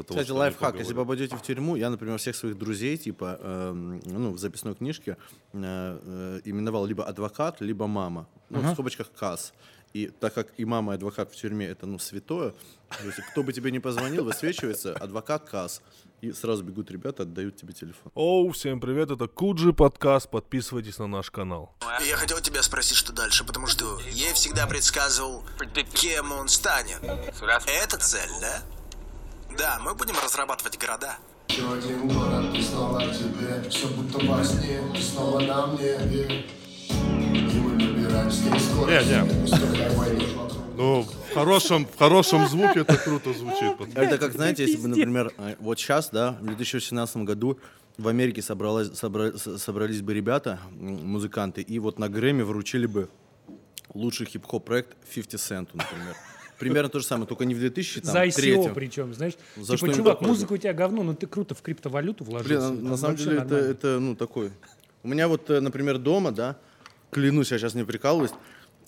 из-за 0.00 0.08
того, 0.08 0.20
Кстати, 0.20 0.36
лайфхак, 0.36 0.78
если 0.78 0.94
попадете 0.94 1.36
в 1.36 1.42
тюрьму, 1.42 1.76
я, 1.76 1.90
например, 1.90 2.18
всех 2.18 2.36
своих 2.36 2.58
друзей, 2.58 2.96
типа, 2.96 3.38
эм, 3.40 4.00
ну, 4.04 4.32
в 4.32 4.38
записной 4.38 4.74
книжке 4.74 5.16
э, 5.52 5.58
э, 5.62 6.40
именовал 6.44 6.86
либо 6.86 7.04
адвокат, 7.04 7.60
либо 7.60 7.86
мама. 7.86 8.26
Ну, 8.50 8.60
в 8.60 8.72
скобочках 8.72 9.10
КАС. 9.12 9.52
И 9.94 10.08
так 10.08 10.34
как 10.34 10.48
и 10.58 10.64
мама, 10.64 10.92
и 10.92 10.96
адвокат 10.96 11.32
в 11.32 11.36
тюрьме 11.36 11.66
это, 11.66 11.86
ну, 11.86 11.98
святое, 11.98 12.52
то 12.90 13.06
есть 13.06 13.18
кто 13.30 13.42
бы 13.42 13.52
тебе 13.52 13.70
не 13.70 13.80
позвонил, 13.80 14.24
высвечивается 14.24 14.94
адвокат 14.94 15.48
КАС. 15.48 15.82
И 16.20 16.32
сразу 16.32 16.64
бегут 16.64 16.90
ребята, 16.90 17.22
отдают 17.22 17.56
тебе 17.56 17.72
телефон. 17.72 18.10
Оу, 18.14 18.50
всем 18.50 18.80
привет, 18.80 19.10
это 19.10 19.28
Куджи 19.28 19.72
подкаст, 19.72 20.28
подписывайтесь 20.28 20.98
на 20.98 21.06
наш 21.06 21.30
канал. 21.30 21.76
Я 22.04 22.16
хотел 22.16 22.40
тебя 22.40 22.62
спросить, 22.62 22.96
что 22.96 23.12
дальше, 23.12 23.44
потому 23.44 23.68
что 23.68 23.98
я 24.10 24.34
всегда 24.34 24.66
предсказывал, 24.66 25.44
кем 25.94 26.32
он 26.32 26.48
станет. 26.48 26.98
Это 27.66 27.98
цель, 27.98 28.30
да? 28.40 28.62
Да, 29.56 29.78
мы 29.80 29.94
будем 29.94 30.14
разрабатывать 30.22 30.78
города. 30.78 31.16
Еще 31.48 31.72
один 31.72 32.08
город, 32.08 32.54
и 32.54 32.62
снова 32.62 33.00
тебе 33.02 33.68
Все 33.70 33.88
будто 33.88 34.24
во 34.26 34.44
сне, 34.44 34.80
и 34.94 35.00
снова 35.00 35.40
на 35.40 35.66
мне 35.68 35.94
И 36.90 37.58
мы 37.58 37.72
набираем 37.72 38.30
с 38.30 38.42
ней 38.42 38.60
скорость 38.60 39.08
Не, 39.08 39.22
не. 39.22 40.76
Ну, 40.76 41.02
в 41.02 41.34
хорошем, 41.34 41.86
в 41.86 41.98
хорошем 41.98 42.46
звуке 42.46 42.80
это 42.80 42.96
круто 42.96 43.32
звучит. 43.32 43.72
Это 43.96 44.16
как, 44.18 44.32
знаете, 44.32 44.62
если 44.64 44.76
бы, 44.76 44.86
например, 44.86 45.32
э, 45.36 45.56
вот 45.58 45.76
сейчас, 45.80 46.10
да, 46.10 46.38
в 46.40 46.46
2018 46.46 47.16
году 47.18 47.58
в 47.96 48.06
Америке 48.06 48.42
собралась, 48.42 48.88
собра- 48.90 49.36
собрались 49.58 50.02
бы 50.02 50.14
ребята, 50.14 50.60
музыканты, 50.70 51.62
и 51.62 51.80
вот 51.80 51.98
на 51.98 52.08
Грэмми 52.08 52.42
вручили 52.42 52.86
бы 52.86 53.08
лучший 53.92 54.26
хип-хоп 54.26 54.64
проект 54.66 54.96
50 55.12 55.40
Cent, 55.40 55.68
например. 55.74 56.14
Примерно 56.58 56.88
то 56.88 56.98
же 56.98 57.06
самое, 57.06 57.26
только 57.26 57.44
не 57.44 57.54
в 57.54 57.60
2003. 57.60 58.10
За 58.10 58.24
ICO 58.24 58.74
причем, 58.74 59.14
знаешь. 59.14 59.34
За 59.56 59.76
типа, 59.76 59.94
чувак, 59.94 60.20
музыка 60.20 60.52
у 60.52 60.56
тебя 60.56 60.72
говно, 60.72 61.02
но 61.02 61.14
ты 61.14 61.26
круто 61.26 61.54
в 61.54 61.62
криптовалюту 61.62 62.24
Блин, 62.24 62.38
вложился. 62.38 62.70
на, 62.70 62.76
там 62.76 62.84
на 62.90 62.96
самом 62.96 63.16
деле 63.16 63.38
это, 63.38 63.54
это, 63.56 63.98
ну, 64.00 64.16
такой. 64.16 64.50
У 65.02 65.08
меня 65.08 65.28
вот, 65.28 65.48
э, 65.50 65.60
например, 65.60 65.98
дома, 65.98 66.32
да, 66.32 66.56
клянусь, 67.10 67.52
я 67.52 67.58
сейчас 67.58 67.74
не 67.74 67.84
прикалываюсь, 67.84 68.32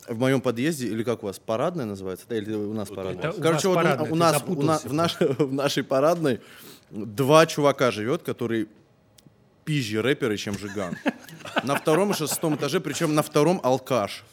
в 0.09 0.19
моем 0.19 0.41
подъезде, 0.41 0.89
или 0.89 1.03
как 1.05 1.23
у 1.23 1.27
вас, 1.27 1.39
парадная 1.39 1.85
называется, 1.87 2.27
да, 2.29 2.37
или 2.37 2.53
у 2.53 2.73
нас 2.73 2.89
парадная? 2.89 3.31
Это 3.31 3.39
у 3.39 3.43
Короче, 3.43 3.53
вас 3.53 3.65
вот 3.65 3.71
у- 3.71 3.75
парадная, 3.75 4.11
у, 4.11 4.15
нас, 4.17 4.45
у 4.47 4.62
нас 4.62 4.84
в, 4.84 4.93
наш- 4.93 5.17
в 5.21 5.53
нашей 5.53 5.84
парадной 5.84 6.41
два 6.91 7.47
чувака 7.47 7.91
живет, 7.91 8.23
которые 8.23 8.67
пизжи 9.71 10.03
рэперы, 10.03 10.37
чем 10.37 10.59
Жиган. 10.59 10.97
На 11.63 11.77
втором 11.77 12.11
и 12.11 12.15
шестом 12.15 12.57
этаже, 12.57 12.81
причем 12.81 13.15
на 13.15 13.23
втором 13.23 13.61
алкаш. 13.63 14.25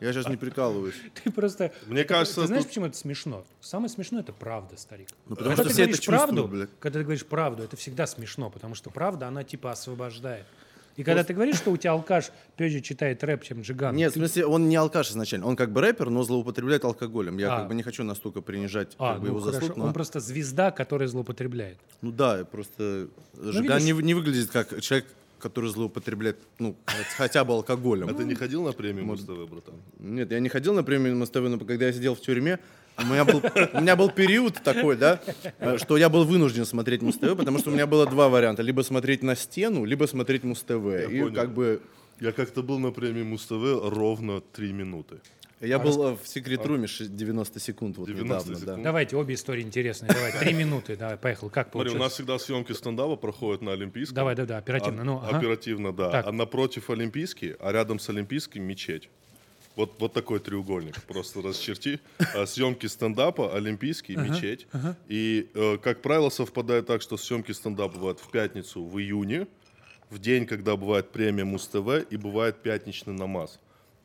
Я 0.00 0.12
сейчас 0.12 0.28
не 0.28 0.36
прикалываюсь. 0.36 0.94
Ты 1.22 1.30
просто... 1.30 1.72
Мне 1.86 2.02
ты- 2.02 2.08
кажется, 2.08 2.42
Ты 2.42 2.46
знаешь, 2.48 2.64
тут- 2.64 2.70
почему 2.70 2.86
это 2.86 2.96
смешно? 2.98 3.46
Самое 3.62 3.88
смешное— 3.88 4.20
это 4.22 4.34
правда, 4.34 4.76
старик. 4.76 5.08
Ну, 5.28 5.34
потому 5.36 5.56
когда 5.56 5.62
что 5.62 5.68
ты 5.70 5.74
все 5.74 5.82
это 5.84 5.92
говоришь 5.92 6.04
чувствуют, 6.04 6.34
правду, 6.34 6.48
блядь. 6.48 6.68
когда 6.78 6.98
ты 6.98 7.04
говоришь 7.04 7.24
правду, 7.24 7.62
это 7.62 7.76
всегда 7.78 8.06
смешно, 8.06 8.50
потому 8.50 8.74
что 8.74 8.90
правда, 8.90 9.28
она 9.28 9.44
типа 9.44 9.72
освобождает. 9.72 10.44
И 10.96 11.02
когда 11.02 11.24
ты 11.24 11.34
говоришь, 11.34 11.56
что 11.56 11.70
у 11.70 11.76
тебя 11.76 11.92
алкаш 11.92 12.30
позже 12.56 12.80
читает 12.80 13.22
рэп, 13.24 13.42
чем 13.42 13.62
Джиган, 13.62 13.96
Нет, 13.96 14.12
в 14.12 14.14
смысле, 14.16 14.46
он 14.46 14.68
не 14.68 14.76
алкаш 14.76 15.10
изначально. 15.10 15.46
Он 15.46 15.56
как 15.56 15.72
бы 15.72 15.80
рэпер, 15.80 16.10
но 16.10 16.22
злоупотребляет 16.22 16.84
алкоголем. 16.84 17.36
Я 17.38 17.54
А. 17.54 17.58
как 17.60 17.68
бы 17.68 17.74
не 17.74 17.82
хочу 17.82 18.04
настолько 18.04 18.40
принижать 18.42 18.94
а, 18.98 19.14
как 19.14 19.22
бы, 19.22 19.28
ну 19.28 19.34
его 19.34 19.40
хорошо, 19.40 19.60
заслуг. 19.60 19.76
но- 19.76 19.84
он 19.86 19.92
просто 19.92 20.20
звезда, 20.20 20.70
которая 20.70 21.08
злоупотребляет. 21.08 21.78
Ну 22.02 22.12
да, 22.12 22.44
просто 22.44 23.08
Жиган 23.40 23.78
видишь? 23.82 23.96
не, 23.96 24.02
не 24.02 24.14
выглядит 24.14 24.50
как 24.50 24.80
человек, 24.80 25.06
который 25.40 25.68
злоупотребляет, 25.70 26.38
ну, 26.58 26.74
хотя 27.16 27.44
бы 27.44 27.52
алкоголем. 27.54 28.08
А 28.08 28.14
ты 28.14 28.24
не 28.24 28.34
ходил 28.34 28.62
на 28.62 28.72
премию 28.72 29.04
Муз 29.04 29.24
ТВ, 29.24 29.48
братан? 29.50 29.74
Нет, 29.98 30.30
я 30.30 30.40
не 30.40 30.48
ходил 30.48 30.72
на 30.74 30.82
премию 30.84 31.16
МСТВ, 31.16 31.36
но 31.40 31.58
когда 31.58 31.86
я 31.86 31.92
сидел 31.92 32.14
в 32.14 32.20
тюрьме, 32.20 32.58
у 32.98 33.04
меня 33.04 33.24
был, 33.24 33.42
у 33.72 33.80
меня 33.80 33.96
был 33.96 34.10
период 34.10 34.54
такой, 34.62 34.96
да, 34.96 35.20
э, 35.58 35.78
что 35.78 35.96
я 35.96 36.08
был 36.08 36.24
вынужден 36.24 36.64
смотреть 36.64 37.02
Муз-ТВ, 37.02 37.36
потому 37.36 37.58
что 37.58 37.70
у 37.70 37.72
меня 37.72 37.86
было 37.86 38.06
два 38.06 38.28
варианта. 38.28 38.62
Либо 38.62 38.82
смотреть 38.82 39.22
на 39.22 39.34
стену, 39.36 39.84
либо 39.84 40.06
смотреть 40.06 40.44
Муз-ТВ. 40.44 40.70
И 41.10 41.20
понял. 41.20 41.34
как 41.34 41.52
бы 41.52 41.80
Я 42.20 42.32
как-то 42.32 42.62
был 42.62 42.78
на 42.78 42.90
премии 42.92 43.22
Муз 43.22 43.44
ТВ 43.46 43.52
ровно 43.82 44.40
три 44.40 44.72
минуты. 44.72 45.16
я 45.60 45.78
был 45.78 46.08
э, 46.12 46.16
в 46.22 46.28
секрет-руме 46.28 46.86
ши- 46.86 47.06
90 47.06 47.58
секунд 47.60 47.96
вот 47.98 48.06
90 48.06 48.24
недавно, 48.24 48.54
да. 48.54 48.60
секунд. 48.60 48.82
Давайте, 48.84 49.16
обе 49.16 49.34
истории 49.34 49.62
интересные. 49.62 50.12
Давай, 50.12 50.32
три 50.38 50.52
минуты, 50.52 50.94
давай, 50.96 51.16
поехал. 51.16 51.50
Как 51.50 51.70
Смотри, 51.72 51.90
у 51.90 51.92
получилось? 51.92 52.00
нас 52.06 52.12
всегда 52.12 52.38
съемки 52.38 52.72
стендапа 52.72 53.16
проходят 53.16 53.62
на 53.62 53.72
Олимпийском. 53.72 54.14
Давай, 54.14 54.36
да, 54.36 54.46
да, 54.46 54.58
оперативно. 54.58 55.02
А- 55.02 55.04
ну, 55.04 55.16
ага. 55.24 55.38
Оперативно, 55.38 55.92
да. 55.92 56.10
Так. 56.10 56.26
А 56.26 56.32
напротив 56.32 56.88
Олимпийский, 56.90 57.54
а 57.58 57.72
рядом 57.72 57.98
с 57.98 58.08
Олимпийским 58.08 58.62
мечеть. 58.62 59.08
Вот, 59.76 59.94
вот 59.98 60.12
такой 60.12 60.38
треугольник. 60.38 61.02
Просто 61.04 61.42
расчерти. 61.42 62.00
А, 62.34 62.46
Съемки 62.46 62.86
стендапа, 62.86 63.54
Олимпийский, 63.54 64.16
мечеть. 64.16 64.66
И, 65.08 65.50
э, 65.54 65.78
как 65.78 66.00
правило, 66.00 66.30
совпадает 66.30 66.86
так, 66.86 67.02
что 67.02 67.16
съемки 67.16 67.52
стендапа 67.52 67.94
бывают 67.94 68.20
в 68.20 68.30
пятницу 68.30 68.84
в 68.84 68.98
июне, 69.00 69.46
в 70.10 70.18
день, 70.18 70.46
когда 70.46 70.76
бывает 70.76 71.10
премия 71.10 71.44
Муз-ТВ, 71.44 72.06
и 72.08 72.16
бывает 72.16 72.62
пятничный 72.62 73.14
намаз. 73.14 73.58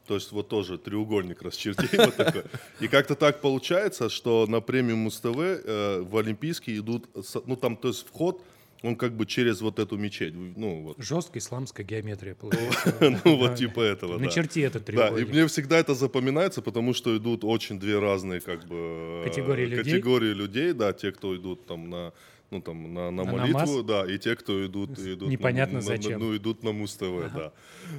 То 0.08 0.16
есть 0.16 0.32
вот 0.32 0.48
тоже 0.48 0.80
треугольник 0.80 1.44
расчерти. 1.44 1.88
вот 1.98 2.16
такой. 2.16 2.44
И 2.80 2.88
как-то 2.88 3.14
так 3.14 3.42
получается, 3.42 4.10
что 4.10 4.48
на 4.48 4.60
премию 4.60 4.98
Муз-ТВ 4.98 5.38
э, 5.38 6.02
в 6.02 6.18
Олимпийский 6.18 6.80
идут, 6.80 7.08
ну 7.46 7.56
там, 7.56 7.78
то 7.78 7.90
есть 7.90 8.08
вход, 8.08 8.44
он 8.82 8.96
как 8.96 9.14
бы 9.14 9.26
через 9.26 9.62
вот 9.62 9.78
эту 9.80 9.98
мечеть. 9.98 10.34
Ну, 10.36 10.84
вот. 10.84 10.98
Жесткая 11.00 11.42
исламская 11.42 11.86
геометрия 11.86 12.34
получается. 12.36 12.96
Ну, 13.26 13.36
вот 13.38 13.56
типа 13.56 13.82
этого, 13.82 14.18
да. 14.18 14.26
Начерти 14.26 14.60
этот 14.62 14.86
Да, 14.86 14.92
и 14.92 14.96
треугольник. 14.96 15.30
мне 15.30 15.48
всегда 15.48 15.78
это 15.80 15.94
запоминается, 15.96 16.62
потому 16.62 16.94
что 16.94 17.16
идут 17.18 17.44
очень 17.44 17.80
две 17.80 18.00
разные, 18.00 18.40
как 18.40 18.66
бы... 18.68 18.76
э, 18.76 19.24
Категории 19.28 19.66
людей? 19.66 19.84
Категории 19.84 20.34
людей, 20.34 20.74
да, 20.74 20.94
те, 20.94 21.12
кто 21.12 21.36
идут 21.36 21.66
там 21.66 21.90
на 21.90 22.14
ну 22.52 22.62
там 22.62 22.94
на, 22.96 23.12
на 23.12 23.26
На 23.26 23.32
молитву, 23.32 23.60
намаз? 23.60 23.84
да, 23.86 24.12
и 24.12 24.18
те, 24.18 24.36
кто 24.36 24.66
идут, 24.66 24.98
идут 24.98 25.28
на- 25.28 25.32
Непонятно 25.32 25.80
на, 25.82 25.86
на- 25.86 25.86
зачем. 25.86 26.20
ну 26.20 26.36
идут 26.36 26.64
на 26.64 26.72
Муз 26.72 26.96
ТВ, 26.96 27.32
да. 27.36 27.52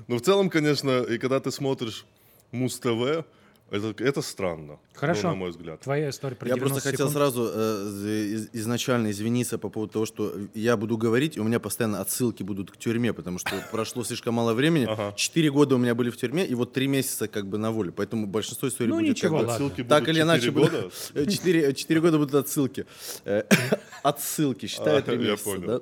Но 0.08 0.16
в 0.16 0.22
целом, 0.22 0.50
конечно, 0.50 1.02
и 1.02 1.18
когда 1.18 1.38
ты 1.38 1.52
смотришь 1.52 2.04
Муз 2.50 2.78
ТВ, 2.80 3.24
это, 3.70 3.94
это 4.04 4.22
странно, 4.22 4.78
Хорошо. 4.94 5.22
ну, 5.24 5.28
на 5.30 5.34
мой 5.36 5.50
взгляд. 5.50 5.80
Твоя 5.80 6.10
история 6.10 6.36
про 6.36 6.48
Я 6.48 6.54
90 6.54 6.74
просто 6.74 6.90
хотел 6.90 7.08
секунд. 7.08 7.16
сразу 7.16 7.50
э, 7.54 7.86
из- 8.34 8.48
изначально 8.52 9.10
извиниться 9.10 9.58
по 9.58 9.68
поводу 9.68 9.92
того, 9.92 10.06
что 10.06 10.34
я 10.54 10.76
буду 10.76 10.96
говорить, 10.96 11.36
и 11.36 11.40
у 11.40 11.44
меня 11.44 11.60
постоянно 11.60 12.00
отсылки 12.00 12.42
будут 12.42 12.70
к 12.70 12.76
тюрьме, 12.76 13.12
потому 13.12 13.38
что 13.38 13.50
прошло 13.70 14.02
слишком 14.04 14.34
мало 14.34 14.54
времени. 14.54 14.88
Четыре 15.16 15.50
года 15.50 15.76
у 15.76 15.78
меня 15.78 15.94
были 15.94 16.10
в 16.10 16.16
тюрьме, 16.16 16.44
и 16.46 16.54
вот 16.54 16.72
три 16.72 16.86
месяца 16.88 17.28
как 17.28 17.46
бы 17.46 17.58
на 17.58 17.70
воле. 17.70 17.92
Поэтому 17.92 18.26
большинство 18.26 18.68
историй 18.68 18.90
Ну, 18.90 18.98
будет 18.98 19.10
ничего, 19.10 19.36
как 19.38 19.46
бы... 19.46 19.50
ладно. 19.50 19.66
Ссылки 19.68 19.84
Так 19.84 20.00
будут 20.02 20.08
или 20.14 20.22
иначе, 20.22 20.46
четыре 20.46 20.60
года. 20.66 20.90
будут- 21.14 21.74
четыре, 21.74 22.00
года 22.00 22.18
будут 22.18 22.34
отсылки. 22.34 22.86
Э, 23.24 23.42
Отсылки, 24.02 24.66
считай, 24.66 24.98
А, 24.98 25.02
три 25.02 25.22
я 25.22 25.32
месяца. 25.32 25.80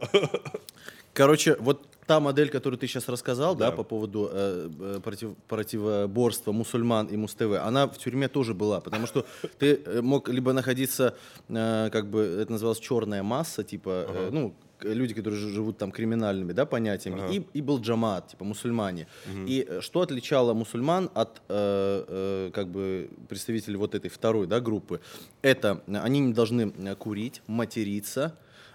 Короче, 1.12 1.56
вот 1.60 1.87
та 2.08 2.20
модель, 2.20 2.48
которую 2.48 2.78
ты 2.78 2.86
сейчас 2.88 3.08
рассказал, 3.08 3.54
да, 3.54 3.66
Да. 3.70 3.76
по 3.76 3.84
поводу 3.84 4.30
э, 4.32 4.70
э, 4.80 5.00
против- 5.04 5.34
противоборства 5.46 6.52
мусульман 6.52 7.06
и 7.06 7.16
Муз-ТВ, 7.16 7.52
она 7.66 7.86
в 7.86 7.98
тюрьме 7.98 8.28
тоже 8.28 8.54
была, 8.54 8.80
потому 8.80 9.06
что 9.06 9.24
ты 9.58 9.66
э, 9.86 10.00
мог 10.02 10.28
либо 10.30 10.52
находиться, 10.54 11.14
э, 11.50 11.91
как 11.92 12.06
бы 12.10 12.20
это 12.42 12.50
называлось 12.52 12.80
черная 12.80 13.22
масса, 13.22 13.62
типа, 13.62 14.06
э, 14.08 14.30
ну, 14.32 14.54
к- 14.78 14.84
люди, 14.94 15.12
которые 15.12 15.38
жи- 15.38 15.50
живут 15.52 15.76
там 15.76 15.91
криминальными, 15.92 16.52
да, 16.54 16.64
понятиями, 16.64 17.20
и, 17.36 17.46
и 17.58 17.60
был 17.62 17.78
джамат, 17.80 18.28
типа 18.28 18.44
мусульмане. 18.44 19.06
И 19.48 19.66
э, 19.69 19.80
что 19.82 20.00
отличало 20.00 20.54
мусульман 20.54 21.10
от, 21.14 21.42
э, 21.50 22.04
э, 22.08 22.50
как 22.54 22.69
бы, 22.69 23.10
представителей 23.28 23.76
вот 23.76 23.94
этой 23.94 24.08
второй, 24.08 24.46
да, 24.46 24.60
группы? 24.60 25.00
Это 25.42 25.82
э, 25.86 25.96
они 26.06 26.20
не 26.20 26.32
должны 26.32 26.72
э, 26.78 26.94
курить, 26.94 27.42
материться, 27.48 28.32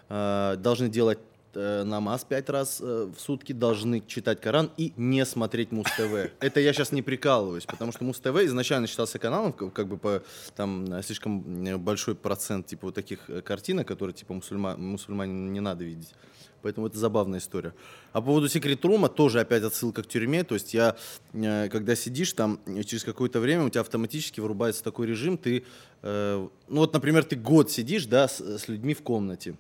э, 0.10 0.56
должны 0.60 0.90
делать 0.90 1.18
э, 1.56 1.84
намаз 1.84 2.24
пять 2.24 2.50
раз 2.50 2.80
э, 2.82 3.12
в 3.16 3.20
сутки, 3.20 3.54
должны 3.54 4.02
читать 4.06 4.42
Коран 4.42 4.72
и 4.78 4.94
не 4.98 5.26
смотреть 5.26 5.72
Муз-ТВ. 5.72 6.32
Это 6.40 6.60
я 6.60 6.74
сейчас 6.74 6.92
не 6.92 7.02
прикалываюсь, 7.02 7.66
потому 7.66 7.92
что 7.92 8.04
Муз-ТВ 8.04 8.36
изначально 8.46 8.88
считался 8.88 9.20
каналом, 9.20 9.54
как, 9.54 9.88
бы 9.88 9.98
по 9.98 10.24
там 10.56 10.86
э, 10.94 11.02
слишком 11.04 11.66
э, 11.66 11.78
большой 11.78 12.16
процент 12.16 12.68
типа 12.68 12.88
вот 12.88 12.96
таких 12.96 13.30
э, 13.30 13.42
картинок, 13.42 13.88
которые 13.88 14.14
типа 14.14 14.34
мусульма, 14.34 14.76
мусульманину 14.78 15.52
не 15.52 15.60
надо 15.60 15.84
видеть. 15.84 16.14
Поэтому 16.62 16.88
это 16.88 16.98
забавная 16.98 17.40
история. 17.40 17.74
А 18.14 18.22
по 18.22 18.28
поводу 18.28 18.48
секрет 18.48 18.86
рума 18.86 19.10
тоже 19.10 19.42
опять 19.42 19.64
отсылка 19.64 20.02
к 20.02 20.08
тюрьме. 20.08 20.46
То 20.46 20.54
есть 20.54 20.74
я, 20.74 20.96
когда 21.34 21.94
сидишь 21.94 22.32
там, 22.32 22.58
через 22.86 23.04
какое-то 23.04 23.42
время 23.42 23.66
у 23.66 23.70
тебя 23.70 23.82
автоматически 23.82 24.40
вырубается 24.40 24.82
такой 24.82 25.08
режим. 25.08 25.38
Ты, 25.38 25.66
ну 26.02 26.50
вот, 26.70 26.94
например, 26.94 27.26
ты 27.26 27.36
год 27.36 27.70
сидишь, 27.70 28.06
да, 28.06 28.30
с, 28.30 28.40
с 28.40 28.70
людьми 28.70 28.94
в 28.94 29.02
комнате. 29.02 29.58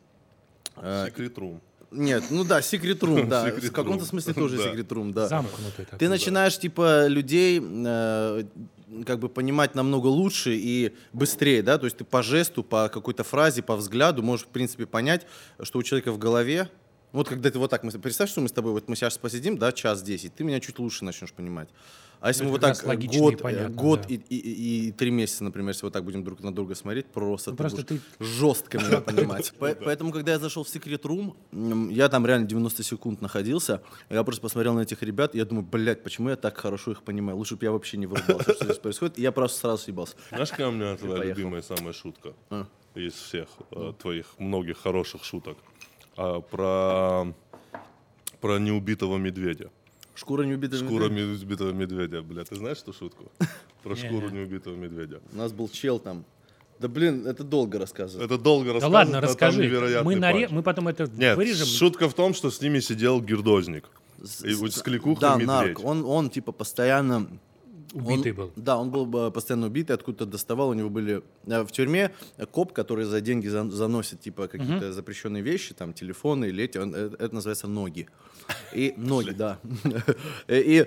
Room. 1.35 1.59
Нет, 1.93 2.23
ну 2.29 2.43
да, 2.43 2.61
секрет 2.61 3.01
рум, 3.03 3.29
да. 3.29 3.47
Secret 3.49 3.69
В 3.69 3.71
каком-то 3.71 4.03
room. 4.03 4.07
смысле 4.07 4.33
тоже 4.33 4.57
Да. 4.57 4.63
секрет 4.63 4.91
рум, 4.91 5.13
да. 5.13 5.27
Замкнутый 5.27 5.85
такой. 5.85 5.99
Ты 5.99 6.09
начинаешь, 6.09 6.57
типа, 6.57 7.07
людей 7.07 7.61
э, 7.63 8.43
как 9.05 9.19
бы 9.19 9.29
понимать 9.29 9.75
намного 9.75 10.07
лучше 10.07 10.55
и 10.55 10.93
быстрее, 11.13 11.61
да, 11.63 11.77
то 11.77 11.85
есть 11.85 11.97
ты 11.97 12.03
по 12.03 12.21
жесту, 12.23 12.63
по 12.63 12.89
какой-то 12.89 13.23
фразе, 13.23 13.61
по 13.61 13.75
взгляду 13.75 14.21
можешь, 14.23 14.45
в 14.45 14.49
принципе, 14.49 14.85
понять, 14.85 15.25
что 15.61 15.79
у 15.79 15.83
человека 15.83 16.11
в 16.11 16.17
голове, 16.17 16.69
Вот 17.11 17.29
когда 17.29 17.49
ты 17.51 17.59
вот 17.59 17.69
так, 17.69 17.83
мы, 17.83 17.91
представь, 17.91 18.29
что 18.29 18.41
мы 18.41 18.47
с 18.49 18.51
тобой, 18.51 18.71
вот 18.71 18.89
мы 18.89 18.95
сейчас 18.95 19.17
посидим, 19.17 19.57
да, 19.57 19.71
час 19.71 20.01
десять, 20.03 20.33
ты 20.35 20.43
меня 20.43 20.59
чуть 20.59 20.79
лучше 20.79 21.05
начнешь 21.05 21.31
понимать. 21.31 21.69
А 22.23 22.29
если 22.29 22.43
Ну, 22.43 22.47
мы 22.47 22.51
вот 22.53 22.61
так 22.61 22.81
логично 22.85 23.17
и 23.17 23.19
год, 23.19 23.33
э, 23.33 23.37
понятно, 23.37 23.75
год 23.75 24.01
да. 24.03 24.07
и, 24.07 24.15
и- 24.15 24.87
и 24.87 24.91
три 24.93 25.11
месяца, 25.11 25.43
например, 25.43 25.71
если 25.71 25.85
вот 25.85 25.91
так 25.91 26.05
будем 26.05 26.23
друг 26.23 26.39
на 26.41 26.55
друга 26.55 26.73
смотреть, 26.73 27.07
просто, 27.07 27.51
Ну, 27.51 27.57
ты 27.57 27.63
просто 27.63 27.81
будешь 27.81 28.01
ты- 28.17 28.23
жестко 28.23 28.77
меня 28.77 29.01
понимать. 29.01 29.51
По- 29.59 29.75
Поэтому, 29.75 30.13
когда 30.13 30.31
я 30.31 30.39
зашел 30.39 30.63
в 30.63 30.67
Secret 30.73 31.01
Room, 31.01 31.35
м, 31.51 31.89
я 31.89 32.07
там 32.07 32.25
реально 32.25 32.47
90 32.47 32.81
секунд 32.81 33.21
находился, 33.21 33.81
я 34.09 34.23
просто 34.23 34.41
посмотрел 34.41 34.73
на 34.73 34.79
этих 34.83 35.03
ребят, 35.03 35.35
и 35.35 35.37
я 35.37 35.43
думаю, 35.43 35.67
блядь, 35.69 36.01
почему 36.01 36.29
я 36.29 36.37
так 36.37 36.57
хорошо 36.57 36.91
их 36.91 37.03
понимаю? 37.03 37.37
Лучше 37.37 37.57
бы 37.57 37.65
я 37.65 37.71
вообще 37.73 37.97
не 37.97 38.05
врубался, 38.07 38.53
что 38.53 38.63
здесь 38.65 38.77
происходит. 38.77 39.19
И 39.19 39.21
я 39.21 39.33
просто 39.33 39.59
сразу 39.59 39.83
съебался. 39.83 40.15
Знаешь, 40.29 40.49
какая 40.51 40.69
у 40.69 40.71
меня 40.71 40.95
твоя 40.95 41.25
любимая 41.25 41.61
самая 41.61 41.91
шутка 41.91 42.33
А. 42.49 42.65
из 42.95 43.11
всех 43.15 43.49
э, 43.71 43.91
твоих 44.01 44.27
многих 44.39 44.77
хороших 44.77 45.25
шуток? 45.25 45.57
А, 46.15 46.39
про, 46.39 47.33
про 48.39 48.59
неубитого 48.59 49.17
медведя. 49.17 49.71
Шкура 50.15 50.43
не 50.43 50.53
убита. 50.53 50.77
Шкура 50.77 51.09
неубитого 51.09 51.71
медведя, 51.71 52.21
бля. 52.21 52.43
Ты 52.43 52.55
знаешь 52.55 52.77
эту 52.79 52.93
шутку? 52.93 53.31
Про 53.83 53.95
шкуру 54.01 54.29
неубитого 54.29 54.75
медведя. 54.75 55.19
У 55.33 55.37
нас 55.37 55.51
был 55.51 55.67
чел 55.69 55.99
там. 55.99 56.23
Да 56.79 56.87
блин, 56.87 57.25
это 57.27 57.43
долго 57.43 57.79
рассказывать. 57.79 58.25
Это 58.25 58.37
долго 58.37 58.67
Да 58.67 58.73
рассказывать, 58.73 58.93
ладно, 58.93 59.13
но 59.13 59.21
там 59.21 59.29
расскажи. 59.29 59.61
невероятный 59.63 60.03
Мы, 60.15 60.19
наре... 60.19 60.47
мы 60.49 60.63
потом 60.63 60.87
это 60.87 61.09
Нет, 61.15 61.37
вырежем. 61.37 61.65
шутка 61.67 62.09
в 62.09 62.13
том, 62.13 62.33
что 62.33 62.51
с 62.51 62.59
ними 62.61 62.79
сидел 62.79 63.21
гирдозник. 63.21 63.85
И 64.43 64.53
вот 64.53 64.73
с 64.73 64.81
кликухой 64.81 65.21
Да, 65.21 65.33
медведь. 65.33 65.47
нарк. 65.47 65.79
Он, 65.83 66.03
он 66.05 66.29
типа 66.29 66.51
постоянно... 66.51 67.27
Убитый 67.93 68.31
он- 68.31 68.37
был. 68.37 68.51
Да, 68.55 68.77
он 68.77 68.89
был 68.89 69.27
э, 69.27 69.31
постоянно 69.31 69.67
убитый, 69.67 69.95
откуда-то 69.95 70.25
доставал. 70.25 70.69
У 70.69 70.73
него 70.73 70.89
были... 70.89 71.21
э, 71.45 71.63
В 71.63 71.71
тюрьме 71.71 72.11
коп, 72.51 72.73
который 72.73 73.05
за 73.05 73.21
деньги 73.21 73.47
за- 73.47 73.69
заносит 73.69 74.19
типа 74.21 74.47
какие-то 74.47 74.91
запрещенные 74.93 75.43
вещи, 75.43 75.73
там 75.73 75.93
телефоны 75.93 76.45
или 76.45 76.63
эти, 76.63 76.79
он- 76.79 76.93
э, 76.95 77.11
это 77.19 77.33
называется 77.35 77.67
ноги. 77.67 78.07
И 78.73 78.93
ноги, 78.97 79.29
да. 79.31 79.59
И 80.47 80.85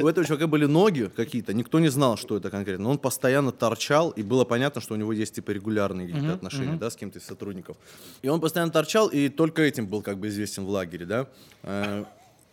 у 0.00 0.06
этого 0.06 0.24
чувака 0.26 0.46
были 0.46 0.66
ноги 0.66 1.10
какие-то, 1.16 1.52
никто 1.52 1.80
не 1.80 1.88
знал, 1.88 2.16
что 2.16 2.36
это 2.36 2.50
конкретно. 2.50 2.84
Но 2.84 2.90
он 2.92 2.98
постоянно 2.98 3.50
торчал, 3.52 4.10
и 4.10 4.22
было 4.22 4.44
понятно, 4.44 4.80
что 4.80 4.94
у 4.94 4.96
него 4.96 5.12
есть 5.12 5.34
типа 5.34 5.50
регулярные 5.50 6.06
какие-то 6.06 6.34
отношения, 6.34 6.76
да, 6.78 6.88
с 6.90 6.96
кем-то 6.96 7.18
из 7.18 7.24
сотрудников. 7.24 7.76
И 8.22 8.28
он 8.28 8.40
постоянно 8.40 8.72
торчал, 8.72 9.08
и 9.08 9.28
только 9.28 9.62
этим 9.62 9.86
был 9.86 10.02
как 10.02 10.18
бы 10.18 10.28
известен 10.28 10.64
в 10.64 10.68
лагере, 10.70 11.04
да. 11.04 11.26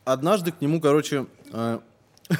Однажды 0.04 0.52
к 0.52 0.60
нему, 0.62 0.82
короче, 0.82 1.28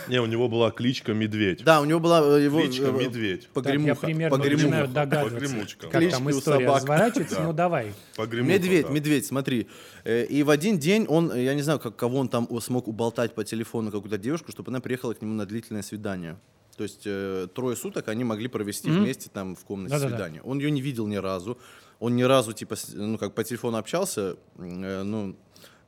Не, 0.08 0.22
у 0.22 0.26
него 0.26 0.48
была 0.48 0.72
кличка 0.72 1.14
Медведь. 1.14 1.64
да, 1.64 1.82
у 1.82 1.86
него 1.86 2.00
была 2.00 2.22
э, 2.38 2.44
его 2.44 2.62
Кличка 2.62 2.86
э, 2.86 2.92
Медведь. 2.92 3.42
Так, 3.42 3.50
я 3.50 3.54
Погремуха. 3.74 4.06
примерно 4.06 4.38
погремуха. 4.38 4.64
начинаю 4.66 4.88
догадываться, 4.88 5.78
как 5.80 5.92
Клички 5.92 6.12
там 6.12 6.30
история 6.32 6.66
собак. 6.66 6.82
разворачивается. 6.82 7.42
Ну 7.44 7.54
давай. 7.54 7.94
Погремуха, 8.16 8.54
Медведь, 8.54 8.86
да. 8.88 8.94
медведь, 8.94 9.26
смотри. 9.26 9.68
Э, 10.04 10.26
И 10.26 10.44
в 10.44 10.50
один 10.50 10.78
день 10.80 11.06
он, 11.08 11.34
я 11.36 11.54
не 11.54 11.62
знаю, 11.62 11.80
как, 11.80 11.96
кого 11.96 12.20
он 12.20 12.30
там 12.30 12.48
смог 12.62 12.88
уболтать 12.88 13.34
по 13.36 13.44
телефону 13.44 13.92
какую-то 13.92 14.18
девушку, 14.18 14.52
чтобы 14.52 14.70
она 14.72 14.80
приехала 14.80 15.14
к 15.14 15.22
нему 15.22 15.34
на 15.34 15.46
длительное 15.46 15.82
свидание. 15.84 16.38
То 16.78 16.84
есть 16.84 17.04
э, 17.06 17.48
трое 17.54 17.76
суток 17.76 18.08
они 18.08 18.24
могли 18.24 18.48
провести 18.48 18.90
вместе 18.90 19.30
там 19.32 19.56
в 19.56 19.64
комнате 19.66 19.94
Да-да-да. 19.96 20.10
свидания. 20.16 20.42
Он 20.44 20.58
ее 20.60 20.72
не 20.72 20.82
видел 20.82 21.06
ни 21.08 21.18
разу. 21.18 21.58
Он 22.00 22.16
ни 22.16 22.24
разу, 22.24 22.54
типа, 22.54 22.76
с- 22.76 22.94
ну, 22.94 23.18
как 23.20 23.36
по 23.36 23.44
телефону 23.44 23.78
общался, 23.78 24.36
э, 24.58 25.04
ну, 25.04 25.36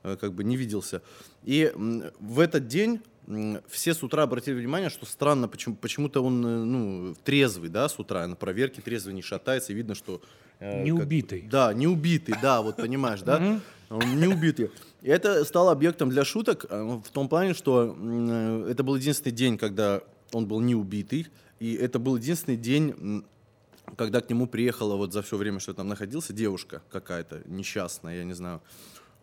э, 0.04 0.16
как 0.20 0.32
бы 0.34 0.44
не 0.44 0.56
виделся. 0.56 1.00
И 1.42 1.72
в 2.20 2.38
этот 2.38 2.68
день 2.68 3.00
все 3.68 3.94
с 3.94 4.02
утра 4.02 4.22
обратили 4.24 4.54
внимание, 4.54 4.90
что 4.90 5.06
странно, 5.06 5.48
почему, 5.48 5.76
почему-то 5.76 6.22
он, 6.22 6.44
э, 6.46 6.64
ну, 6.64 7.14
трезвый, 7.24 7.70
да, 7.70 7.88
с 7.88 7.98
утра, 7.98 8.26
на 8.26 8.36
проверке 8.36 8.82
трезвый 8.82 9.14
не 9.14 9.22
шатается, 9.22 9.72
и 9.72 9.74
видно, 9.76 9.94
что... 9.94 10.20
э, 10.60 10.82
Не 10.84 10.90
как- 10.92 11.00
убитый. 11.06 11.42
да, 11.50 11.72
не 11.72 11.86
убитый, 11.86 12.34
да, 12.42 12.60
вот 12.62 12.76
понимаешь, 12.76 13.20
да? 13.22 13.60
Он 13.90 14.18
не 14.20 14.26
убитый. 14.26 14.70
И 15.02 15.08
это 15.08 15.44
стало 15.44 15.72
объектом 15.72 16.10
для 16.10 16.24
шуток 16.24 16.66
э, 16.68 17.00
в 17.04 17.10
том 17.10 17.28
плане, 17.28 17.54
что 17.54 17.96
э, 17.98 18.68
это 18.70 18.82
был 18.82 18.96
единственный 18.96 19.32
день, 19.32 19.56
когда 19.58 20.00
он 20.32 20.46
был 20.46 20.60
не 20.60 20.74
убитый, 20.74 21.28
и 21.60 21.74
это 21.74 21.98
был 21.98 22.16
единственный 22.16 22.56
день, 22.56 23.24
когда 23.96 24.20
к 24.20 24.28
нему 24.30 24.46
приехала 24.46 24.96
вот 24.96 25.12
за 25.12 25.22
все 25.22 25.36
время, 25.36 25.60
что 25.60 25.70
я 25.72 25.76
там 25.76 25.88
находился, 25.88 26.32
девушка 26.32 26.82
какая-то 26.90 27.42
несчастная, 27.46 28.16
я 28.18 28.24
не 28.24 28.32
знаю. 28.34 28.60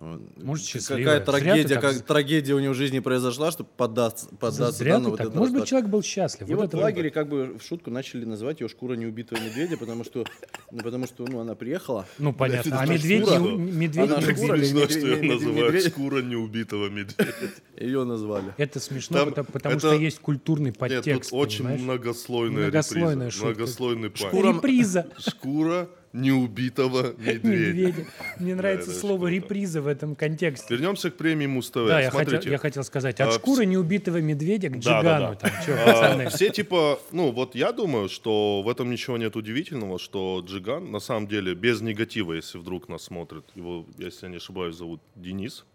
Может, 0.02 0.34
Какая 0.38 0.58
счастливая. 0.58 1.20
Ты 1.20 1.26
трагедия, 1.26 1.68
так 1.76 1.82
как 1.82 1.94
з- 1.94 2.02
трагедия 2.02 2.54
у 2.56 2.60
него 2.60 2.74
в 2.74 2.76
жизни 2.76 3.00
произошла, 3.00 3.52
чтобы 3.52 3.70
поддаться, 3.78 4.28
поддаться 4.40 4.72
Зря 4.72 4.94
да, 4.94 4.98
ты 4.98 5.04
на 5.04 5.10
вот 5.10 5.18
так. 5.18 5.36
Может 5.36 5.54
быть, 5.54 5.66
человек 5.66 5.90
был 5.90 6.02
счастлив. 6.02 6.50
И 6.50 6.56
Вот 6.56 6.74
вот 6.74 6.74
в 6.74 6.84
лагере 6.84 7.12
как 7.12 7.30
бы 7.30 7.56
в 7.60 7.64
шутку 7.64 7.92
начали 7.92 8.26
называть 8.26 8.62
ее 8.62 8.68
шкура 8.68 8.96
неубитого 8.96 9.40
медведя, 9.40 9.78
потому 9.78 10.04
что, 10.04 10.26
ну, 10.72 10.80
потому 10.82 11.06
что 11.06 11.28
ну, 11.28 11.40
она 11.40 11.54
приехала. 11.54 12.08
Ну, 12.18 12.34
понятно. 12.34 12.80
А 12.80 12.88
медведь 12.88 13.28
шкура. 13.28 13.40
медведь 13.52 14.12
Она 14.12 14.22
шкура 14.22 14.58
Смешно, 14.58 14.88
что 14.88 15.00
ее 15.00 15.34
называют 15.34 15.86
шкура 15.86 16.22
неубитого 16.24 16.90
медведя. 16.90 17.34
Ее 17.78 18.04
назвали. 18.04 18.56
Это 18.58 18.80
смешно, 18.80 19.28
потому, 19.28 19.78
что 19.78 19.94
есть 19.94 20.18
культурный 20.20 20.72
Нет, 20.72 20.78
подтекст. 20.80 21.30
тут 21.30 21.40
очень 21.40 21.68
многослойная, 21.68 22.64
Многослойная 22.64 23.30
шутка. 23.30 23.48
Многослойный 23.50 24.10
панч. 24.10 24.34
Реприза 24.34 25.08
Шкура 25.20 25.90
неубитого 26.14 27.14
медведя. 27.18 27.48
медведя. 27.48 28.06
Мне 28.40 28.56
нравится 28.56 28.92
слово 28.92 29.28
реприза 29.28 29.82
в 29.82 29.88
этом 29.88 30.16
контексте. 30.16 30.74
Вернемся 30.74 31.10
к 31.12 31.16
премии 31.16 31.46
Муз-ТВ. 31.48 31.88
Да, 31.88 32.02
я 32.02 32.12
хотел, 32.12 32.42
я 32.42 32.58
хотел 32.58 32.84
сказать, 32.84 33.20
от 33.20 33.30
А, 33.30 33.32
шкуры 33.32 33.66
неубитого 33.66 34.18
медведя 34.18 34.70
к 34.70 34.80
да, 34.80 35.00
джигану. 35.00 35.30
да. 35.32 35.36
Там, 35.36 35.52
чё, 35.66 35.76
А? 35.78 36.30
Все 36.30 36.50
типа, 36.50 37.00
ну 37.12 37.32
вот 37.32 37.56
я 37.56 37.72
думаю, 37.72 38.10
что 38.10 38.62
в 38.62 38.70
этом 38.70 38.90
ничего 38.92 39.18
нет 39.18 39.36
удивительного, 39.36 40.00
что 40.00 40.44
Джиган 40.46 40.92
на 40.92 41.00
самом 41.00 41.28
деле 41.28 41.56
без 41.56 41.82
негатива, 41.82 42.34
если 42.34 42.58
вдруг 42.58 42.90
нас 42.90 43.04
смотрит, 43.04 43.46
его, 43.56 43.86
если 43.98 44.26
я 44.26 44.32
не 44.32 44.38
ошибаюсь, 44.38 44.76
зовут 44.76 45.02
Денис. 45.16 45.66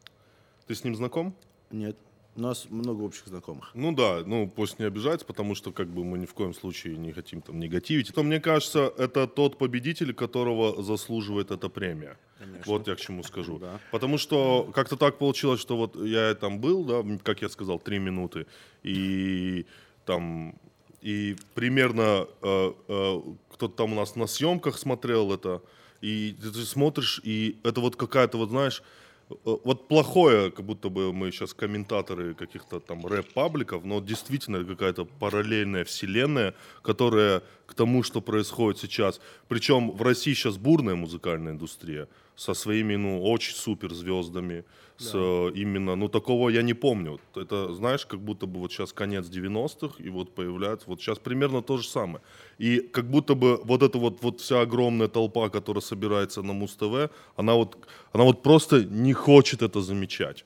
Ты 0.67 0.75
с 0.75 0.85
ним 0.85 0.97
знаком? 0.97 1.35
Нет. 1.71 1.97
У 2.37 2.41
нас 2.41 2.67
много 2.69 3.03
общих 3.03 3.27
знакомых. 3.27 3.71
Ну 3.75 3.93
да, 3.93 4.23
ну 4.27 4.47
пусть 4.47 4.79
не 4.79 4.85
обижается, 4.85 5.25
потому 5.25 5.55
что 5.55 5.73
как 5.73 5.89
бы 5.89 6.05
мы 6.05 6.19
ни 6.19 6.27
в 6.27 6.35
коем 6.35 6.53
случае 6.53 6.99
не 6.99 7.13
хотим 7.13 7.41
там 7.41 7.59
негативить. 7.59 8.15
То 8.15 8.23
мне 8.23 8.41
кажется, 8.41 8.93
это 8.99 9.27
тот 9.27 9.57
победитель, 9.57 10.13
которого 10.13 10.83
заслуживает 10.83 11.51
эта 11.51 11.71
премия. 11.71 12.19
Вот 12.67 12.89
я 12.89 12.95
к 12.95 13.01
чему 13.01 13.23
скажу. 13.23 13.59
Да. 13.59 13.81
Потому 13.91 14.19
что 14.19 14.71
как-то 14.75 14.97
так 14.97 15.19
получилось, 15.19 15.61
что 15.61 15.77
вот 15.77 15.97
я 15.97 16.35
там 16.35 16.61
был, 16.61 16.85
да, 16.85 17.03
как 17.23 17.41
я 17.41 17.49
сказал, 17.49 17.79
три 17.79 17.99
минуты, 17.99 18.47
и 18.83 19.65
там 20.05 20.55
и 21.01 21.37
примерно 21.55 22.27
э, 22.43 22.73
э, 22.89 23.21
кто-то 23.53 23.75
там 23.75 23.93
у 23.93 23.97
нас 23.97 24.17
на 24.17 24.27
съемках 24.27 24.77
смотрел 24.77 25.33
это, 25.33 25.63
и 26.01 26.37
ты, 26.41 26.65
смотришь, 26.65 27.21
и 27.25 27.59
это 27.63 27.81
вот 27.81 27.97
какая-то 27.97 28.39
вот 28.39 28.51
знаешь 28.51 28.83
вот 29.29 29.89
плохое, 29.89 30.51
как 30.53 30.65
будто 30.65 30.89
бы 30.89 31.13
мы 31.13 31.33
сейчас 31.33 31.53
комментаторы 31.53 32.35
каких-то 32.35 32.79
там 32.79 33.05
рэп-пабликов, 33.05 33.85
но 33.85 34.01
действительно 34.01 34.65
какая-то 34.65 35.05
параллельная 35.05 35.85
вселенная, 35.85 36.55
которая 36.83 37.43
к 37.67 37.75
тому, 37.75 38.05
что 38.05 38.21
происходит 38.21 38.81
сейчас. 38.81 39.21
Причем 39.49 39.91
в 39.91 40.03
России 40.03 40.33
сейчас 40.33 40.57
бурная 40.57 40.95
музыкальная 40.95 41.53
индустрия 41.53 42.09
со 42.37 42.55
своими, 42.55 42.97
ну, 42.97 43.23
очень 43.23 43.55
супер 43.55 43.93
звездами, 43.95 44.65
с 44.99 45.13
э, 45.15 45.51
именно, 45.55 45.97
ну, 45.97 46.09
такого 46.09 46.49
я 46.49 46.63
не 46.63 46.75
помню. 46.75 47.21
Это, 47.35 47.73
знаешь, 47.75 48.07
как 48.07 48.21
будто 48.21 48.47
бы 48.47 48.61
вот 48.61 48.73
сейчас 48.73 48.93
конец 48.93 49.27
90-х, 49.27 50.03
и 50.03 50.09
вот 50.09 50.35
появляется, 50.35 50.87
вот 50.89 51.01
сейчас 51.01 51.19
примерно 51.19 51.63
то 51.63 51.77
же 51.77 51.87
самое. 51.87 52.21
И 52.59 52.81
как 52.81 53.11
будто 53.11 53.35
бы 53.35 53.61
вот 53.65 53.83
эта 53.83 53.99
вот, 53.99 54.23
вот 54.23 54.41
вся 54.41 54.61
огромная 54.61 55.09
толпа, 55.09 55.49
которая 55.51 55.83
собирается 55.83 56.43
на 56.43 56.53
Муз-ТВ, 56.53 57.11
она 57.37 57.55
вот, 57.55 57.77
она 58.13 58.25
вот 58.25 58.43
просто 58.43 58.85
не 58.85 59.13
хочет 59.13 59.63
это 59.63 59.81
замечать. 59.81 60.45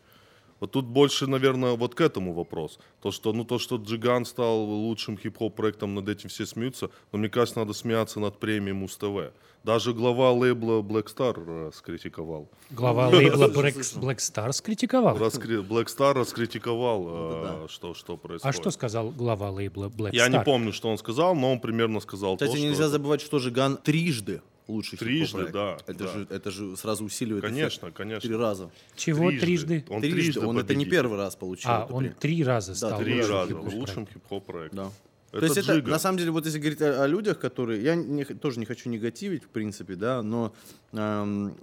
Вот 0.61 0.71
тут 0.73 0.85
больше, 0.87 1.27
наверное, 1.27 1.73
вот 1.73 1.95
к 1.95 2.01
этому 2.03 2.35
вопрос. 2.35 2.79
То, 3.01 3.11
что, 3.11 3.33
ну, 3.33 3.45
то, 3.45 3.59
что 3.59 3.77
Джиган 3.77 4.25
стал 4.27 4.61
лучшим 4.63 5.17
хип-хоп 5.19 5.55
проектом, 5.57 5.95
над 5.95 6.09
этим 6.09 6.29
все 6.29 6.45
смеются, 6.47 6.91
но 7.13 7.19
мне 7.19 7.29
кажется, 7.31 7.59
надо 7.61 7.73
смеяться 7.73 8.21
над 8.21 8.39
премией 8.39 8.75
Муз-ТВ. 8.75 9.33
Даже 9.65 9.93
глава 9.93 10.33
лейбла 10.33 10.81
Black 10.81 11.07
Star 11.15 11.35
э, 11.69 11.71
скритиковал. 11.75 12.49
Глава 12.71 13.09
лейбла 13.09 13.49
Black, 13.49 13.75
Black 14.01 14.17
Stars 14.17 14.63
критиковал. 14.63 15.19
Раскри- 15.19 15.63
Black 15.63 15.87
Star 15.87 16.15
раскритиковал, 16.15 17.65
э, 17.65 17.67
что, 17.69 17.93
что 17.95 18.15
А 18.15 18.17
происходит. 18.17 18.57
что 18.57 18.71
сказал 18.71 19.11
глава 19.11 19.51
лейбла 19.51 19.89
Black 19.89 20.11
Я 20.13 20.29
Star? 20.29 20.39
не 20.39 20.45
помню, 20.45 20.73
что 20.73 20.89
он 20.89 20.97
сказал, 20.99 21.35
но 21.35 21.53
он 21.53 21.61
примерно 21.61 22.01
сказал 22.01 22.37
Кстати, 22.37 22.53
то, 22.53 22.57
что 22.57 22.67
нельзя 22.67 22.89
забывать, 22.89 23.21
что 23.21 23.39
Жиган 23.39 23.77
трижды 23.77 24.41
лучший 24.71 24.99
Трижды, 24.99 25.49
да, 25.53 25.77
Это, 25.87 26.05
да. 26.05 26.13
Же, 26.13 26.27
это 26.31 26.51
же 26.51 26.77
сразу 26.77 27.05
усиливает 27.05 27.45
Конечно, 27.45 27.87
эффект. 27.87 27.97
конечно. 27.97 28.29
Три 28.29 28.37
раза. 28.37 28.71
Чего 28.97 29.31
трижды? 29.31 29.85
Он 29.89 30.01
трижды. 30.01 30.23
трижды 30.23 30.41
Он 30.47 30.59
это 30.59 30.75
не 30.75 30.85
победитель. 30.85 30.91
первый 30.91 31.19
раз 31.19 31.37
получил. 31.37 31.71
А, 31.71 31.87
он 31.91 31.99
премию. 31.99 32.17
три 32.19 32.45
раза 32.45 32.75
стал 32.75 32.99
три 32.99 33.05
Три 33.05 33.15
лучшим 33.21 33.35
раза 33.35 33.57
лучшим 33.77 34.07
хип-хоп 34.07 34.47
проектом. 34.47 34.77
Да. 34.79 34.93
Это 35.33 35.41
То 35.41 35.47
есть 35.47 35.57
это, 35.59 35.77
Джига. 35.77 35.91
на 35.91 35.99
самом 36.01 36.19
деле, 36.19 36.31
вот 36.33 36.45
если 36.45 36.59
говорить 36.59 36.83
о, 36.83 37.05
о 37.05 37.07
людях, 37.07 37.39
которые... 37.39 37.83
Я 37.83 37.95
не 37.95 38.25
тоже 38.25 38.59
не 38.59 38.67
хочу 38.67 38.89
негативить, 38.89 39.45
в 39.45 39.49
принципе, 39.49 39.95
да, 39.95 40.23
но 40.23 40.53
эм, 40.93 41.55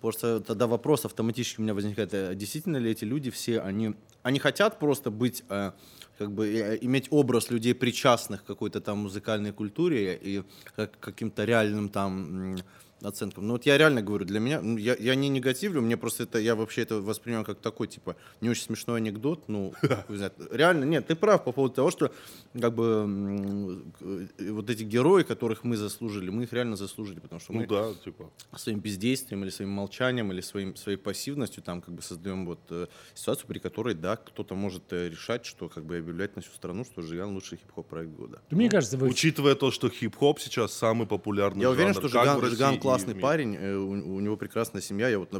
просто 0.00 0.40
тогда 0.40 0.66
вопрос 0.66 1.06
автоматически 1.06 1.60
у 1.60 1.62
меня 1.62 1.72
возникает, 1.72 2.12
э, 2.12 2.34
действительно 2.34 2.76
ли 2.76 2.90
эти 2.90 3.04
люди 3.04 3.30
все, 3.30 3.60
они, 3.60 3.94
они 4.22 4.38
хотят 4.38 4.78
просто 4.78 5.10
быть, 5.10 5.42
э, 5.48 5.72
как 6.18 6.30
бы, 6.30 6.46
э, 6.46 6.78
иметь 6.82 7.08
образ 7.10 7.50
людей, 7.50 7.74
причастных 7.74 8.42
к 8.42 8.46
какой-то 8.46 8.80
там 8.80 8.98
музыкальной 8.98 9.52
культуре 9.52 10.18
и 10.22 10.42
как, 10.76 10.98
каким-то 11.00 11.44
реальным 11.44 11.88
там 11.88 12.56
оценкам. 13.04 13.46
Но 13.46 13.54
вот 13.54 13.66
я 13.66 13.78
реально 13.78 14.02
говорю, 14.02 14.24
для 14.24 14.40
меня, 14.40 14.60
ну, 14.60 14.76
я, 14.76 14.96
я 14.98 15.14
не 15.14 15.28
негативлю, 15.28 15.82
мне 15.82 15.96
просто 15.96 16.24
это, 16.24 16.38
я 16.38 16.54
вообще 16.54 16.82
это 16.82 17.00
воспринимаю 17.00 17.44
как 17.44 17.58
такой, 17.58 17.88
типа, 17.88 18.16
не 18.40 18.50
очень 18.50 18.62
смешной 18.62 18.98
анекдот, 19.00 19.48
ну, 19.48 19.74
реально, 20.50 20.84
нет, 20.84 21.06
ты 21.06 21.14
прав 21.14 21.44
по 21.44 21.52
поводу 21.52 21.74
того, 21.74 21.90
что, 21.90 22.12
как 22.60 22.74
бы, 22.74 23.82
э, 24.00 24.50
вот 24.50 24.70
эти 24.70 24.82
герои, 24.82 25.22
которых 25.22 25.64
мы 25.64 25.76
заслужили, 25.76 26.30
мы 26.30 26.44
их 26.44 26.52
реально 26.52 26.76
заслужили, 26.76 27.20
потому 27.20 27.40
что 27.40 27.52
Ну 27.52 27.60
мы 27.60 27.66
да, 27.66 27.92
типа. 28.04 28.30
своим 28.56 28.80
бездействием 28.80 29.42
или 29.44 29.50
своим 29.50 29.70
молчанием 29.70 30.32
или 30.32 30.40
своим, 30.40 30.76
своей 30.76 30.98
пассивностью 30.98 31.62
там 31.62 31.80
как 31.80 31.94
бы 31.94 32.02
создаем 32.02 32.46
вот 32.46 32.60
э, 32.70 32.86
ситуацию, 33.14 33.46
при 33.46 33.58
которой, 33.58 33.94
да, 33.94 34.16
кто-то 34.16 34.54
может 34.54 34.92
э, 34.92 35.08
решать, 35.08 35.44
что 35.44 35.68
как 35.68 35.84
бы 35.84 35.98
объявлять 35.98 36.36
на 36.36 36.42
всю 36.42 36.52
страну, 36.52 36.84
что 36.84 37.02
Жиган 37.02 37.34
лучший 37.34 37.58
хип-хоп 37.58 37.86
проект 37.86 38.12
года. 38.12 38.40
Мне 38.50 38.68
кажется, 38.68 38.96
вы... 38.96 39.08
Учитывая 39.08 39.54
то, 39.54 39.70
что 39.70 39.88
хип-хоп 39.88 40.40
сейчас 40.40 40.72
самый 40.72 41.06
популярный 41.06 41.62
Я 41.62 41.70
уверен, 41.70 41.94
жанр 41.94 42.08
что 42.08 42.18
как 42.18 42.40
Жиган, 42.40 42.50
Жиган 42.50 42.80
в 42.80 42.80
классный 42.96 43.14
парень, 43.20 43.56
э, 43.56 43.74
у, 43.74 43.90
у 43.90 44.20
него 44.20 44.36
прекрасная 44.36 44.80
семья. 44.82 45.08
Я 45.08 45.18
вот, 45.18 45.30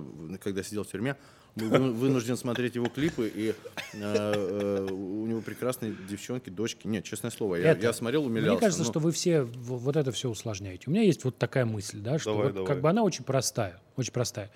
когда 0.43 0.63
сидел 0.63 0.85
в 0.85 0.89
тюрьме, 0.89 1.17
был 1.57 1.93
вынужден 1.93 2.37
смотреть 2.37 2.75
его 2.75 2.87
клипы, 2.87 3.31
и 3.33 3.51
э, 3.51 3.55
э, 3.95 4.87
у 4.91 5.27
него 5.27 5.41
прекрасные 5.41 5.95
девчонки, 6.09 6.51
дочки. 6.51 6.87
Нет, 6.87 7.05
честное 7.05 7.31
слово, 7.31 7.57
я, 7.57 7.71
Это- 7.71 7.83
я 7.83 7.93
смотрел, 7.93 8.25
умилялся. 8.25 8.53
Мне 8.53 8.61
кажется, 8.61 8.85
что 8.85 8.99
вы 8.99 9.13
все 9.13 9.43
вот 9.43 9.97
это 9.97 10.11
все 10.13 10.29
усложняете. 10.29 10.85
У 10.87 10.91
меня 10.91 11.03
есть 11.03 11.25
вот 11.25 11.39
такая 11.39 11.65
мысль, 11.65 12.01
да, 12.01 12.19
что 12.19 12.33
Давай, 12.33 12.47
вот 12.47 12.55
давай. 12.55 12.67
как 12.69 12.81
бы 12.81 12.91
она 12.91 13.03
очень 13.03 13.25
простая, 13.25 13.81
очень 13.97 14.13
простая. 14.13 14.51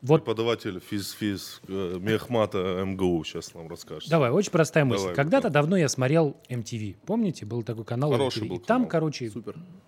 Вот 0.00 0.24
Преподаватель 0.24 0.78
физ-физ 0.80 1.60
э, 1.66 1.96
Мехмата 2.00 2.84
МГУ 2.84 3.24
сейчас 3.24 3.52
нам 3.54 3.66
расскажет. 3.68 4.08
Давай, 4.08 4.30
очень 4.30 4.52
простая 4.52 4.84
мысль. 4.84 5.00
Давай, 5.02 5.14
Когда-то 5.16 5.48
да. 5.50 5.54
давно 5.60 5.76
я 5.76 5.88
смотрел 5.88 6.36
MTV. 6.48 6.96
Помните, 7.04 7.44
был 7.46 7.64
такой 7.64 7.84
канал 7.84 8.12
Хороший 8.12 8.44
MTV. 8.44 8.48
был 8.48 8.56
и 8.56 8.58
там, 8.60 8.66
канал. 8.82 8.88
короче, 8.90 9.32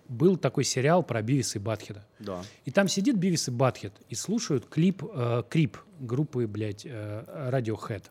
был 0.09 0.35
такой 0.37 0.65
сериал 0.65 1.01
про 1.03 1.21
Бивис 1.21 1.55
и 1.55 1.59
Батхеда. 1.59 2.05
Да. 2.19 2.41
И 2.65 2.71
там 2.71 2.89
сидит 2.89 3.15
Бивис 3.17 3.47
и 3.47 3.51
Батхед 3.51 3.93
и 4.09 4.15
слушают 4.15 4.65
клип, 4.65 5.01
э, 5.13 5.43
крип 5.49 5.77
группы, 5.99 6.45
блядь, 6.45 6.85
э, 6.85 7.49
Radiohead. 7.51 8.03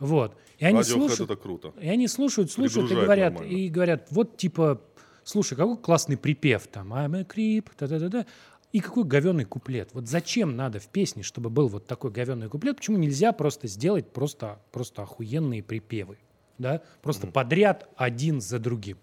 Вот. 0.00 0.36
И 0.58 0.64
они 0.64 0.80
Radiohead 0.80 0.84
слушают, 0.84 1.30
это 1.30 1.36
круто. 1.36 1.72
и 1.80 1.88
они 1.88 2.08
слушают, 2.08 2.50
слушают 2.50 2.90
и 2.90 2.94
говорят, 2.94 3.34
нормально. 3.34 3.56
и 3.56 3.68
говорят, 3.68 4.08
вот 4.10 4.36
типа, 4.36 4.80
слушай, 5.22 5.56
какой 5.56 5.76
классный 5.78 6.16
припев 6.16 6.66
там, 6.66 6.92
I'm 6.92 7.16
a 7.16 7.22
creep, 7.22 7.66
та-та-та-та. 7.76 8.26
И 8.74 8.80
какой 8.80 9.04
говенный 9.04 9.44
куплет. 9.44 9.90
Вот 9.92 10.08
зачем 10.08 10.56
надо 10.56 10.80
в 10.80 10.88
песне, 10.88 11.22
чтобы 11.22 11.48
был 11.48 11.68
вот 11.68 11.86
такой 11.86 12.10
говенный 12.10 12.48
куплет? 12.48 12.78
Почему 12.78 12.98
нельзя 12.98 13.30
просто 13.30 13.68
сделать 13.68 14.10
просто, 14.10 14.60
просто 14.72 15.02
охуенные 15.02 15.62
припевы? 15.62 16.18
Да? 16.58 16.82
Просто 17.00 17.28
подряд 17.28 17.88
один 17.94 18.40
за 18.40 18.58
другим. 18.58 18.98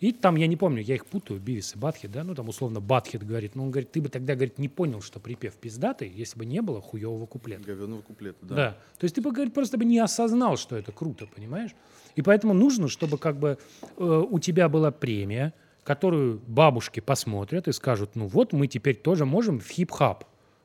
И 0.00 0.10
там, 0.12 0.36
я 0.36 0.46
не 0.46 0.56
помню, 0.56 0.80
я 0.80 0.94
их 0.94 1.04
путаю, 1.04 1.38
Бивис 1.38 1.74
и 1.74 1.78
Батхед, 1.78 2.12
да, 2.12 2.24
ну 2.24 2.34
там 2.34 2.48
условно 2.48 2.80
Батхед 2.80 3.26
говорит, 3.26 3.54
ну 3.54 3.64
он 3.64 3.70
говорит, 3.70 3.92
ты 3.92 4.00
бы 4.00 4.08
тогда, 4.08 4.34
говорит, 4.34 4.58
не 4.58 4.70
понял, 4.70 5.02
что 5.02 5.20
припев 5.20 5.52
пиздатый, 5.54 6.08
если 6.08 6.38
бы 6.38 6.46
не 6.46 6.62
было 6.62 6.80
хуевого 6.80 7.26
куплета. 7.26 7.62
Говёного 7.62 8.00
куплета, 8.00 8.38
да. 8.40 8.54
Да. 8.54 8.70
То 8.98 9.04
есть 9.04 9.14
ты 9.16 9.20
бы, 9.20 9.32
говорит, 9.32 9.52
просто 9.52 9.76
бы 9.76 9.84
не 9.84 9.98
осознал, 9.98 10.56
что 10.56 10.76
это 10.76 10.92
круто, 10.92 11.26
понимаешь? 11.26 11.74
И 12.16 12.22
поэтому 12.22 12.54
нужно, 12.54 12.88
чтобы 12.88 13.18
как 13.18 13.38
бы 13.38 13.58
э, 13.98 14.24
у 14.30 14.38
тебя 14.38 14.70
была 14.70 14.90
премия, 14.90 15.52
которую 15.84 16.40
бабушки 16.46 17.00
посмотрят 17.00 17.68
и 17.68 17.72
скажут, 17.72 18.16
ну 18.16 18.26
вот 18.26 18.52
мы 18.52 18.66
теперь 18.66 18.96
тоже 18.96 19.24
можем 19.24 19.60
в 19.60 19.68
хип-хап, 19.68 20.24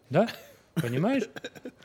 да? 0.10 0.28
Понимаешь? 0.76 1.30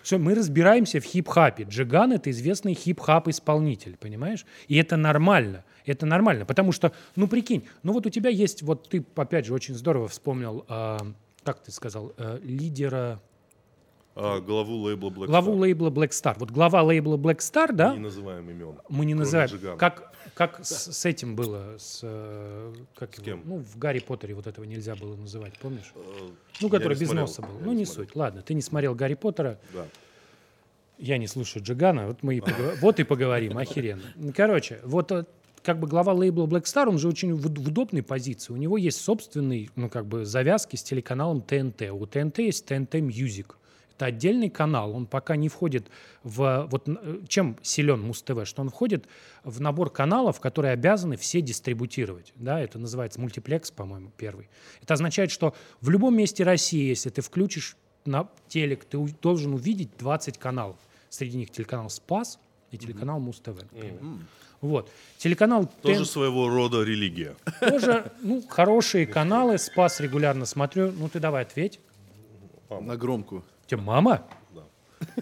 Все, 0.03 0.19
мы 0.19 0.35
разбираемся 0.35 1.01
в 1.01 1.05
хип-хапе. 1.05 1.65
Джиган— 1.65 2.13
это 2.15 2.31
известный 2.31 2.75
хип-хап-исполнитель, 2.75 3.97
понимаешь? 3.97 4.47
И 4.69 4.77
это 4.77 4.97
нормально. 4.97 5.65
Это 5.85 6.07
нормально, 6.07 6.47
потому 6.47 6.73
что, 6.73 6.93
ну 7.15 7.29
прикинь, 7.29 7.69
ну 7.83 7.93
вот 7.93 8.07
у 8.07 8.11
тебя 8.11 8.31
есть, 8.31 8.63
вот 8.63 8.89
ты, 8.89 9.05
опять 9.17 9.45
же, 9.45 9.53
очень 9.53 9.75
здорово 9.75 10.09
вспомнил, 10.09 10.65
а, 10.69 10.99
как 11.43 11.63
ты 11.63 11.73
сказал, 11.73 12.15
э, 12.17 12.39
лидера, 12.43 13.21
А, 14.17 14.41
главу 14.41 14.77
лейбла 14.77 15.11
Black 15.11 15.27
главу 15.27 15.53
Star. 15.55 15.59
лейбла 15.59 15.91
Black 15.91 16.11
Star. 16.11 16.37
Вот 16.39 16.51
глава 16.51 16.83
лейбла 16.83 17.17
Black 17.17 17.39
Star, 17.39 17.73
да, 17.73 17.95
Не 17.95 17.99
называем 18.01 18.49
имен. 18.49 18.77
мы 18.89 19.05
не 19.07 19.15
называем. 19.15 19.49
Джигана. 19.51 19.77
Как, 19.77 20.13
как 20.35 20.65
с, 20.65 20.93
с 20.93 21.05
этим 21.05 21.35
было, 21.35 21.77
с, 21.79 22.01
э, 22.03 22.73
как 22.95 23.15
его? 23.15 23.25
кем? 23.25 23.43
Ну, 23.45 23.57
в 23.59 23.77
Гарри 23.77 23.99
Поттере 23.99 24.35
вот 24.35 24.47
этого 24.47 24.65
нельзя 24.65 24.95
было 24.95 25.17
называть, 25.17 25.59
помнишь? 25.59 25.93
Э, 25.97 26.01
Ну, 26.61 26.69
который 26.69 26.97
без 26.97 27.09
смотрел, 27.09 27.27
носа 27.27 27.43
был. 27.43 27.59
я 27.59 27.65
Ну, 27.65 27.73
не 27.73 27.79
не 27.79 27.87
суть. 27.87 28.15
Ладно, 28.15 28.43
ты 28.43 28.55
не 28.55 28.63
смотрел 28.63 28.95
Гарри 28.95 29.15
Поттера, 29.15 29.59
Да. 29.73 29.87
я 30.99 31.19
не 31.19 31.27
слушаю 31.27 31.65
Джигана, 31.65 32.07
вот 32.07 32.23
мы 32.23 32.37
и 32.37 32.41
поговор- 32.41 32.77
вот 32.81 33.01
и 33.01 33.03
поговорим, 33.05 33.59
охеренно. 33.59 34.03
Короче, 34.37 34.79
вот 34.85 35.11
э, 35.11 35.25
как 35.65 35.81
бы 35.81 35.89
глава 35.89 36.13
лейбла 36.13 36.47
Black 36.47 36.65
Star, 36.65 36.89
он 36.89 36.99
же 36.99 37.09
очень 37.09 37.35
в, 37.35 37.43
в 37.43 37.67
удобной 37.69 38.05
позиции. 38.05 38.53
У 38.53 38.57
него 38.57 38.77
есть 38.79 39.01
собственный, 39.01 39.71
ну, 39.75 39.89
как 39.89 40.07
бы 40.07 40.25
завязки 40.25 40.77
с 40.77 40.85
телеканалом 40.85 41.41
ТНТ. 41.43 41.91
У 41.91 42.07
ТНТ 42.07 42.39
есть 42.39 42.67
ТНТ 42.67 42.95
Music. 42.97 43.55
Это 43.97 44.07
отдельный 44.07 44.51
канал, 44.51 44.93
он 44.95 45.07
пока 45.07 45.37
не 45.37 45.49
входит 45.49 45.87
в... 46.25 46.67
Вот 46.71 46.89
э, 46.89 47.21
чем 47.29 47.57
силен 47.63 48.01
Муз-ТВ? 48.01 48.45
Что 48.45 48.63
он 48.63 48.71
входит 48.71 49.07
в 49.45 49.61
набор 49.61 49.91
каналов, 49.91 50.41
которые 50.41 50.73
обязаны 50.73 51.17
все 51.17 51.41
дистрибутировать. 51.41 52.33
Да, 52.35 52.61
это 52.61 52.79
называется 52.81 53.21
мультиплекс, 53.21 53.71
по-моему, 53.71 54.11
первый. 54.17 54.49
Это 54.83 54.95
означает, 54.95 55.31
что 55.31 55.55
в 55.81 55.91
любом 55.91 56.17
месте 56.17 56.43
России, 56.43 56.89
если 56.89 57.11
ты 57.11 57.23
включишь 57.23 57.77
на 58.05 58.29
телек, 58.49 58.85
ты 58.85 58.99
у- 58.99 59.09
должен 59.23 59.55
увидеть 59.55 59.91
20 59.99 60.39
каналов. 60.39 60.77
Среди 61.09 61.37
них 61.39 61.51
телеканал 61.51 61.89
«Спас» 61.89 62.41
и 62.73 62.77
телеканал 62.79 63.21
Муз-ТВ. 63.21 63.49
например. 63.73 64.01
Вот. 64.61 64.91
Телеканал 65.19 65.71
Тоже 65.83 66.01
ТНТ 66.01 66.09
своего 66.09 66.49
рода 66.49 66.83
религия. 66.83 67.37
тоже, 67.61 68.11
ну, 68.23 68.43
хорошие 68.49 69.07
каналы. 69.07 69.59
«Спас» 69.59 70.01
регулярно 70.01 70.47
смотрю. 70.47 70.91
Ну, 70.91 71.09
ты 71.09 71.21
давай 71.21 71.43
ответь. 71.43 71.79
На 72.71 72.97
громкую. 72.97 73.45
Тебе 73.67 73.81
мама? 73.81 74.27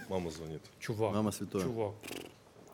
Мама 0.08 0.30
звонит. 0.30 0.62
Чувак. 0.80 1.12
Мама 1.14 1.32
святое. 1.32 1.62
Чувак. 1.64 1.94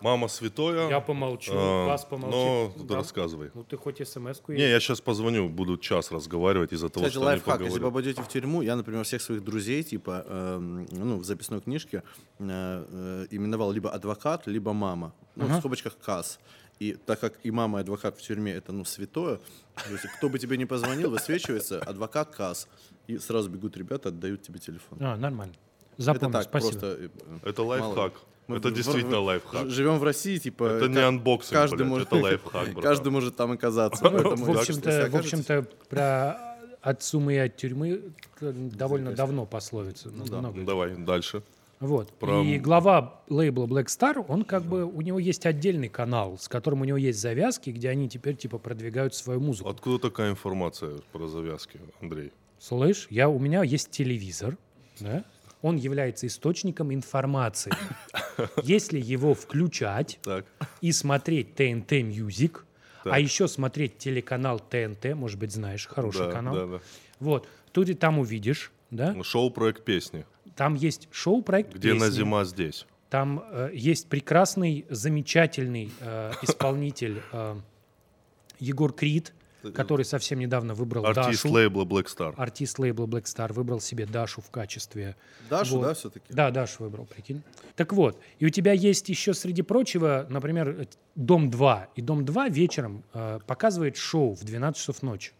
Мама 0.01 0.29
святоя. 0.29 0.89
Я 0.89 1.01
помолчу, 1.01 1.53
а, 1.55 1.89
Пас 1.89 2.05
помолчит. 2.05 2.31
Но 2.33 2.73
Ну, 2.77 2.83
ты 2.83 2.89
да. 2.89 2.95
рассказывай. 2.97 3.51
Ну, 3.55 3.65
ты 3.65 3.77
хоть 3.77 4.07
смс-ку... 4.07 4.53
Не, 4.53 4.69
я 4.71 4.79
сейчас 4.79 5.01
позвоню, 5.01 5.49
буду 5.49 5.77
час 5.77 6.13
разговаривать 6.13 6.73
из-за 6.73 6.89
того, 6.89 7.07
Кстати, 7.07 7.15
что 7.15 7.21
они 7.23 7.27
лайфхак, 7.27 7.61
если 7.63 7.79
поговорят. 7.81 7.93
попадете 7.93 8.23
в 8.23 8.29
тюрьму, 8.29 8.63
я, 8.63 8.77
например, 8.77 9.03
всех 9.03 9.21
своих 9.23 9.43
друзей, 9.43 9.83
типа, 9.83 10.25
эм, 10.29 10.87
ну, 10.93 11.17
в 11.19 11.25
записной 11.25 11.61
книжке 11.61 12.05
э, 12.39 12.45
э, 12.49 13.27
именовал 13.33 13.73
либо 13.73 13.91
адвокат, 13.91 14.47
либо 14.47 14.73
мама. 14.73 15.13
Ну, 15.35 15.47
в 15.47 15.59
скобочках 15.59 15.99
КАС. 15.99 16.39
И 16.79 16.93
так 16.95 17.19
как 17.19 17.33
и 17.43 17.51
мама, 17.51 17.79
и 17.79 17.81
адвокат 17.83 18.17
в 18.17 18.23
тюрьме 18.23 18.53
это, 18.53 18.71
ну, 18.73 18.85
святое, 18.85 19.41
то 19.75 19.91
есть 19.93 20.05
кто 20.17 20.29
бы 20.29 20.39
тебе 20.39 20.57
не 20.57 20.65
позвонил, 20.67 21.11
высвечивается 21.11 21.81
адвокат 21.81 22.31
КАС. 22.37 22.69
И 23.09 23.19
сразу 23.19 23.49
бегут 23.51 23.77
ребята, 23.77 24.11
отдают 24.11 24.43
тебе 24.43 24.59
телефон. 24.59 24.99
А, 25.01 25.17
нормально. 25.17 25.55
это 25.95 26.03
Запомнил, 26.03 26.33
так, 26.33 26.45
спасибо. 26.45 26.71
просто... 26.73 26.87
э, 27.01 27.09
Это 27.43 27.63
лайфхак. 27.63 28.13
Мы 28.49 28.57
Это 28.59 28.69
в- 28.69 28.73
действительно 28.75 29.21
в- 29.21 29.25
лайфхак. 29.25 29.69
Живем 29.71 29.99
в 29.99 30.05
России, 30.05 30.37
типа... 30.39 30.65
Это 30.65 30.89
не 30.89 30.99
анбоксинг, 31.01 31.53
каждый 31.55 31.77
блядь, 31.79 31.89
может, 31.89 32.09
это 32.09 32.17
лайфхак, 32.23 32.65
братан. 32.67 32.83
Каждый 32.83 33.09
может 33.11 33.37
там 33.37 33.53
оказаться. 33.53 34.03
поэтому, 34.11 34.45
В 34.45 34.59
общем-то, 34.59 35.09
в 35.11 35.17
общем-то, 35.17 35.67
про 35.89 36.39
от 36.83 37.03
суммы 37.03 37.35
и 37.35 37.39
от 37.39 37.57
тюрьмы 37.57 38.03
довольно 38.41 39.13
давно 39.13 39.47
пословица. 39.47 40.11
Ну. 40.11 40.25
Ну, 40.53 40.65
Давай, 40.65 40.95
дальше. 40.97 41.43
Вот. 41.81 42.11
Про- 42.13 42.43
И 42.43 42.59
глава 42.59 43.23
лейбла 43.29 43.67
Black 43.67 43.87
Star, 43.87 44.25
он 44.29 44.45
как 44.45 44.65
бы, 44.65 44.85
у 44.85 45.01
него 45.01 45.19
есть 45.19 45.47
отдельный 45.47 45.89
канал, 45.89 46.37
с 46.39 46.49
которым 46.49 46.83
у 46.83 46.85
него 46.85 46.99
есть 46.99 47.21
завязки, 47.21 47.71
где 47.71 47.89
они 47.89 48.09
теперь 48.09 48.37
типа 48.37 48.59
продвигают 48.59 49.15
свою 49.15 49.41
музыку. 49.41 49.69
Откуда 49.71 49.99
такая 49.99 50.31
информация 50.31 50.99
про 51.13 51.27
завязки, 51.29 51.81
Андрей? 52.03 52.33
Слышь, 52.59 53.07
я, 53.11 53.29
у 53.29 53.39
меня 53.39 53.63
есть 53.63 53.91
телевизор, 53.91 54.57
да? 55.01 55.25
он 55.63 55.77
является 55.77 56.27
источником 56.27 56.93
информации. 56.93 57.73
Если 58.63 59.01
его 59.01 59.35
включать 59.35 60.19
Так. 60.23 60.45
и 60.81 60.93
смотреть 60.93 61.55
ТНТ 61.55 61.93
Music, 61.93 62.61
а 63.05 63.19
еще 63.21 63.49
смотреть 63.49 63.99
телеканал 63.99 64.59
ТНТ, 64.61 65.15
может 65.15 65.39
быть, 65.39 65.53
знаешь, 65.53 65.87
хороший 65.87 66.27
Да, 66.27 66.33
канал. 66.33 66.55
да, 66.55 66.67
да. 66.67 66.81
Вот, 67.21 67.49
тут 67.73 67.89
и 67.89 67.95
там 67.95 68.19
увидишь, 68.19 68.71
да? 68.91 69.13
Ну, 69.13 69.25
Шоу-проект 69.25 69.85
песни. 69.85 70.27
Там 70.57 70.75
есть 70.75 71.09
шоу-проект 71.13 71.75
Где 71.75 71.95
на 71.95 72.07
песни. 72.07 72.17
зима 72.19 72.45
здесь. 72.45 72.87
Там 73.11 73.43
э, 73.51 73.71
есть 73.73 74.09
прекрасный, 74.09 74.85
замечательный 74.91 75.91
э, 76.01 76.33
исполнитель 76.43 77.23
э, 77.33 77.57
Егор 78.59 78.93
Крид, 78.93 79.33
который 79.75 80.05
совсем 80.05 80.39
недавно 80.39 80.75
выбрал 80.75 81.05
Артист 81.07 81.43
Дашу. 81.45 81.53
лейбла 81.55 81.85
Black 81.85 82.07
Star. 82.07 82.35
Артист 82.37 82.79
лейбла 82.79 83.07
Black 83.07 83.25
Star 83.25 83.53
выбрал 83.53 83.81
себе 83.81 84.07
Дашу 84.07 84.41
в 84.41 84.51
качестве... 84.51 85.17
Дашу, 85.51 85.77
Вот. 85.79 85.83
да, 85.87 85.95
все-таки? 85.95 86.27
Да, 86.33 86.51
Дашу 86.51 86.85
выбрал, 86.85 87.07
прикинь. 87.07 87.43
Так 87.77 87.93
вот, 87.93 88.21
и 88.39 88.47
у 88.47 88.51
тебя 88.51 88.73
есть 88.73 89.09
еще, 89.09 89.35
среди 89.35 89.63
прочего, 89.63 90.27
например, 90.31 90.69
э, 90.69 90.87
«Дом-2». 91.17 91.87
И 91.97 92.03
«Дом-2» 92.03 92.51
вечером 92.51 93.03
э, 93.15 93.41
показывает 93.47 93.97
шоу 93.97 94.35
в 94.35 94.45
12 94.45 94.79
часов 94.81 95.03
ночи. 95.03 95.33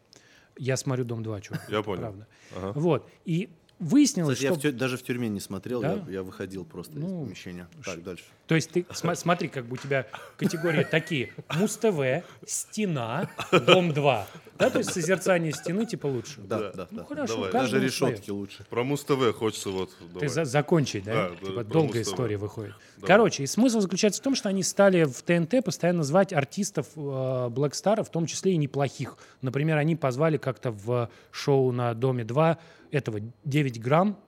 Я 0.59 0.77
смотрю 0.77 1.05
«Дом-2», 1.05 1.41
чувак. 1.43 1.67
Я 1.71 1.83
понял. 1.83 2.01
Правда. 2.03 2.27
Ага. 2.57 2.73
Вот. 2.79 3.09
И 3.25 3.49
выяснилось, 3.79 4.39
Кстати, 4.39 4.53
я 4.53 4.59
что... 4.59 4.69
в 4.69 4.73
тю- 4.73 4.79
даже 4.79 4.97
в 4.97 5.03
тюрьме 5.05 5.29
не 5.29 5.41
смотрел, 5.41 5.81
Да? 5.81 6.05
я, 6.09 6.13
я 6.15 6.23
выходил 6.23 6.65
просто 6.65 6.99
из 6.99 7.05
Ну, 7.05 7.25
помещения. 7.25 7.69
Так, 7.85 8.03
дальше. 8.03 8.25
То 8.49 8.55
есть 8.55 8.71
ты 8.73 8.81
сма- 8.91 9.15
смотри, 9.15 9.47
как 9.49 9.67
бы 9.67 9.75
у 9.75 9.77
тебя 9.77 10.07
категории 10.39 10.83
такие. 10.83 11.33
Муз-ТВ, 11.55 12.25
Стена, 12.47 13.29
Дом-2. 13.53 14.25
Да, 14.59 14.71
то 14.71 14.79
есть 14.79 14.93
созерцание 14.93 15.53
стены 15.53 15.87
типа 15.87 16.07
лучше. 16.07 16.41
Да, 16.41 16.73
да, 16.73 16.89
Ну 16.91 16.99
да. 16.99 17.05
хорошо, 17.05 17.35
Давай. 17.37 17.51
каждому 17.53 17.83
Даже 17.83 17.95
своё. 17.95 18.11
решетки 18.13 18.31
лучше. 18.31 18.65
Про 18.71 18.83
Муз-ТВ 18.85 19.33
хочется 19.37 19.69
вот... 19.71 19.91
Ты 19.99 20.05
давай. 20.15 20.29
за- 20.29 20.45
закончить, 20.47 21.05
да? 21.05 21.29
Да, 21.29 21.37
типа 21.37 21.47
да, 21.47 21.53
про 21.53 21.65
долгая 21.65 21.99
Муз-ТВ. 21.99 22.13
история 22.13 22.37
выходит. 22.39 22.75
Короче, 23.03 23.45
и 23.45 23.47
смысл 23.47 23.81
заключается 23.81 24.21
в 24.21 24.25
том, 24.25 24.35
что 24.35 24.49
они 24.49 24.63
стали 24.65 25.05
в 25.05 25.23
ТНТ 25.23 25.63
постоянно 25.65 26.03
звать 26.03 26.33
артистов 26.33 26.87
э, 26.97 26.99
Black 27.01 27.73
Star, 27.73 28.03
в 28.03 28.11
том 28.11 28.27
числе 28.27 28.55
и 28.55 28.57
неплохих. 28.57 29.17
Например, 29.43 29.77
они 29.77 29.95
позвали 29.95 30.39
как-то 30.39 30.73
в 30.73 31.09
шоу 31.31 31.71
на 31.71 31.95
Доме 31.95 32.25
2 32.25 32.59
этого 32.91 33.21
9 33.45 33.81
грамм. 33.81 34.19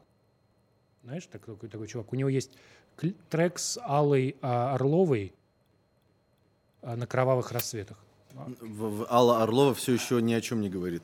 Знаешь, 1.11 1.26
такой, 1.26 1.55
такой, 1.57 1.69
такой 1.69 1.88
чувак. 1.88 2.12
У 2.12 2.17
него 2.17 2.29
есть 2.29 2.52
трек 3.31 3.59
с 3.59 3.81
Аллой 3.83 4.37
а, 4.43 4.76
Орловой 4.76 5.35
а, 6.83 6.95
на 6.95 7.05
кровавых 7.09 7.50
рассветах. 7.50 7.97
В- 8.61 8.99
в- 9.02 9.07
Алла 9.11 9.43
Орлова 9.43 9.75
все 9.75 9.93
еще 9.93 10.23
ни 10.23 10.33
о 10.33 10.40
чем 10.40 10.61
не 10.61 10.69
говорит. 10.71 11.02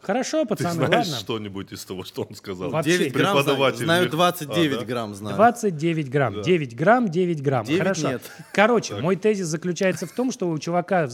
Хорошо, 0.00 0.42
Ты 0.44 0.50
пацаны, 0.50 0.86
знаешь 0.86 1.06
ладно. 1.08 1.16
что-нибудь 1.16 1.72
из 1.72 1.84
того, 1.84 2.04
что 2.04 2.22
он 2.22 2.36
сказал? 2.36 2.70
Вообще 2.70 2.98
9 2.98 3.12
грамм 3.14 3.32
знаю, 3.32 3.44
преподаватель 3.44 3.84
знаю 3.84 4.02
мне- 4.02 4.10
29 4.12 4.76
А, 4.76 4.78
да? 4.78 4.86
грамм 4.86 5.14
знаю. 5.16 5.36
29 5.36 6.08
грамм. 6.08 6.42
9 6.42 6.76
грамм, 6.76 7.08
9 7.08 7.42
грамм. 7.42 7.64
9 7.66 7.78
Хорошо. 7.82 8.08
нет. 8.12 8.22
Короче, 8.52 8.94
мой 9.00 9.16
тезис 9.16 9.48
заключается 9.48 10.06
в 10.06 10.12
том, 10.12 10.30
что 10.30 10.48
у 10.48 10.56
чувака 10.60 11.08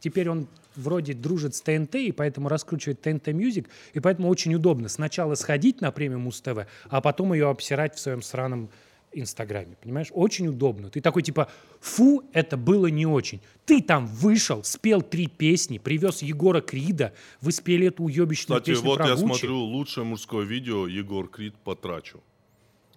теперь 0.00 0.28
он 0.28 0.48
вроде 0.76 1.14
дружит 1.14 1.54
с 1.54 1.60
ТНТ, 1.60 1.96
и 1.96 2.12
поэтому 2.12 2.48
раскручивает 2.48 3.00
ТНТ 3.00 3.28
Music, 3.28 3.68
и 3.92 4.00
поэтому 4.00 4.28
очень 4.28 4.54
удобно 4.54 4.88
сначала 4.88 5.34
сходить 5.34 5.80
на 5.80 5.90
премию 5.92 6.20
Муз-ТВ, 6.20 6.66
а 6.88 7.00
потом 7.00 7.32
ее 7.32 7.48
обсирать 7.48 7.94
в 7.94 7.98
своем 7.98 8.22
сраном 8.22 8.70
Инстаграме, 9.14 9.76
понимаешь? 9.80 10.08
Очень 10.12 10.48
удобно. 10.48 10.90
Ты 10.90 11.00
такой 11.00 11.22
типа, 11.22 11.48
фу, 11.80 12.24
это 12.32 12.56
было 12.56 12.88
не 12.88 13.06
очень. 13.06 13.40
Ты 13.64 13.80
там 13.80 14.06
вышел, 14.06 14.64
спел 14.64 15.02
три 15.02 15.28
песни, 15.28 15.78
привез 15.78 16.22
Егора 16.22 16.60
Крида, 16.60 17.12
вы 17.40 17.52
спели 17.52 17.86
эту 17.88 18.04
уебищную 18.04 18.60
Кстати, 18.60 18.74
песню 18.74 18.88
вот 18.88 18.98
про 18.98 19.08
я 19.08 19.14
Гуччи. 19.14 19.26
смотрю 19.26 19.58
лучшее 19.58 20.04
мужское 20.04 20.44
видео 20.44 20.86
Егор 20.86 21.28
Крид 21.28 21.54
«Потрачу». 21.56 22.20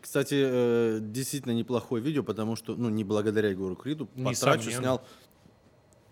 Кстати, 0.02 0.36
э, 0.38 1.00
действительно 1.02 1.52
неплохое 1.52 2.02
видео, 2.02 2.24
потому 2.24 2.56
что, 2.56 2.76
ну, 2.76 2.90
не 2.90 3.04
благодаря 3.04 3.50
Егору 3.50 3.76
Криду, 3.76 4.06
потрачу 4.06 4.72
снял 4.72 5.04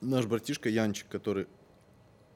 наш 0.05 0.25
братишка 0.25 0.69
Янчик, 0.69 1.07
который 1.09 1.47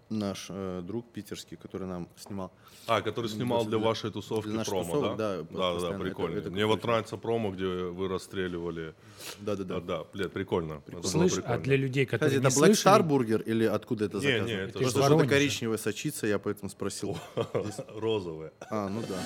наш 0.09 0.47
э, 0.49 0.81
друг 0.83 1.05
питерский, 1.11 1.55
который 1.55 1.85
нам 1.87 2.09
снимал. 2.17 2.51
А, 2.87 3.01
который 3.01 3.29
снимал 3.29 3.61
для 3.65 3.77
для- 3.77 3.87
вашей 3.87 4.09
тусовки 4.11 4.47
для 4.47 4.57
нашей 4.57 4.69
промо, 4.71 4.83
тусовок, 4.85 5.17
да? 5.17 5.37
да, 5.43 5.73
Да, 5.75 5.79
да, 5.91 5.99
прикольно. 5.99 6.31
Это- 6.37 6.41
это 6.47 6.51
Мне 6.51 6.65
вот 6.65 6.83
нравится 6.83 7.15
промо, 7.17 7.51
где 7.51 7.65
вы 7.67 8.07
расстреливали. 8.07 8.95
Да-да-да. 9.39 9.79
Да, 9.79 9.97
да, 9.99 10.03
блядь, 10.11 10.31
прикольно. 10.33 10.81
Это 10.87 10.97
было 10.97 11.03
Слышь, 11.03 11.33
а 11.33 11.35
прикольно. 11.35 11.61
для 11.63 11.75
людей, 11.75 12.05
которые 12.07 12.39
Кстати, 12.39 12.47
это 12.47 12.55
не 12.55 12.61
Black 12.61 12.73
слышали, 12.75 12.95
Star 12.97 13.03
бургер 13.03 13.41
или 13.41 13.65
откуда 13.65 14.05
это 14.05 14.17
Не, 14.17 14.23
заказано? 14.23 14.47
не, 14.47 14.53
это 14.53 14.79
Просто 14.79 14.99
из 14.99 15.05
что-то 15.05 15.27
коричневое 15.27 15.77
сочится, 15.77 16.25
я 16.25 16.39
поэтому 16.39 16.69
спросил. 16.71 17.15
Розовые. 17.95 18.51
А, 18.71 18.89
ну 18.89 19.03
да. 19.07 19.19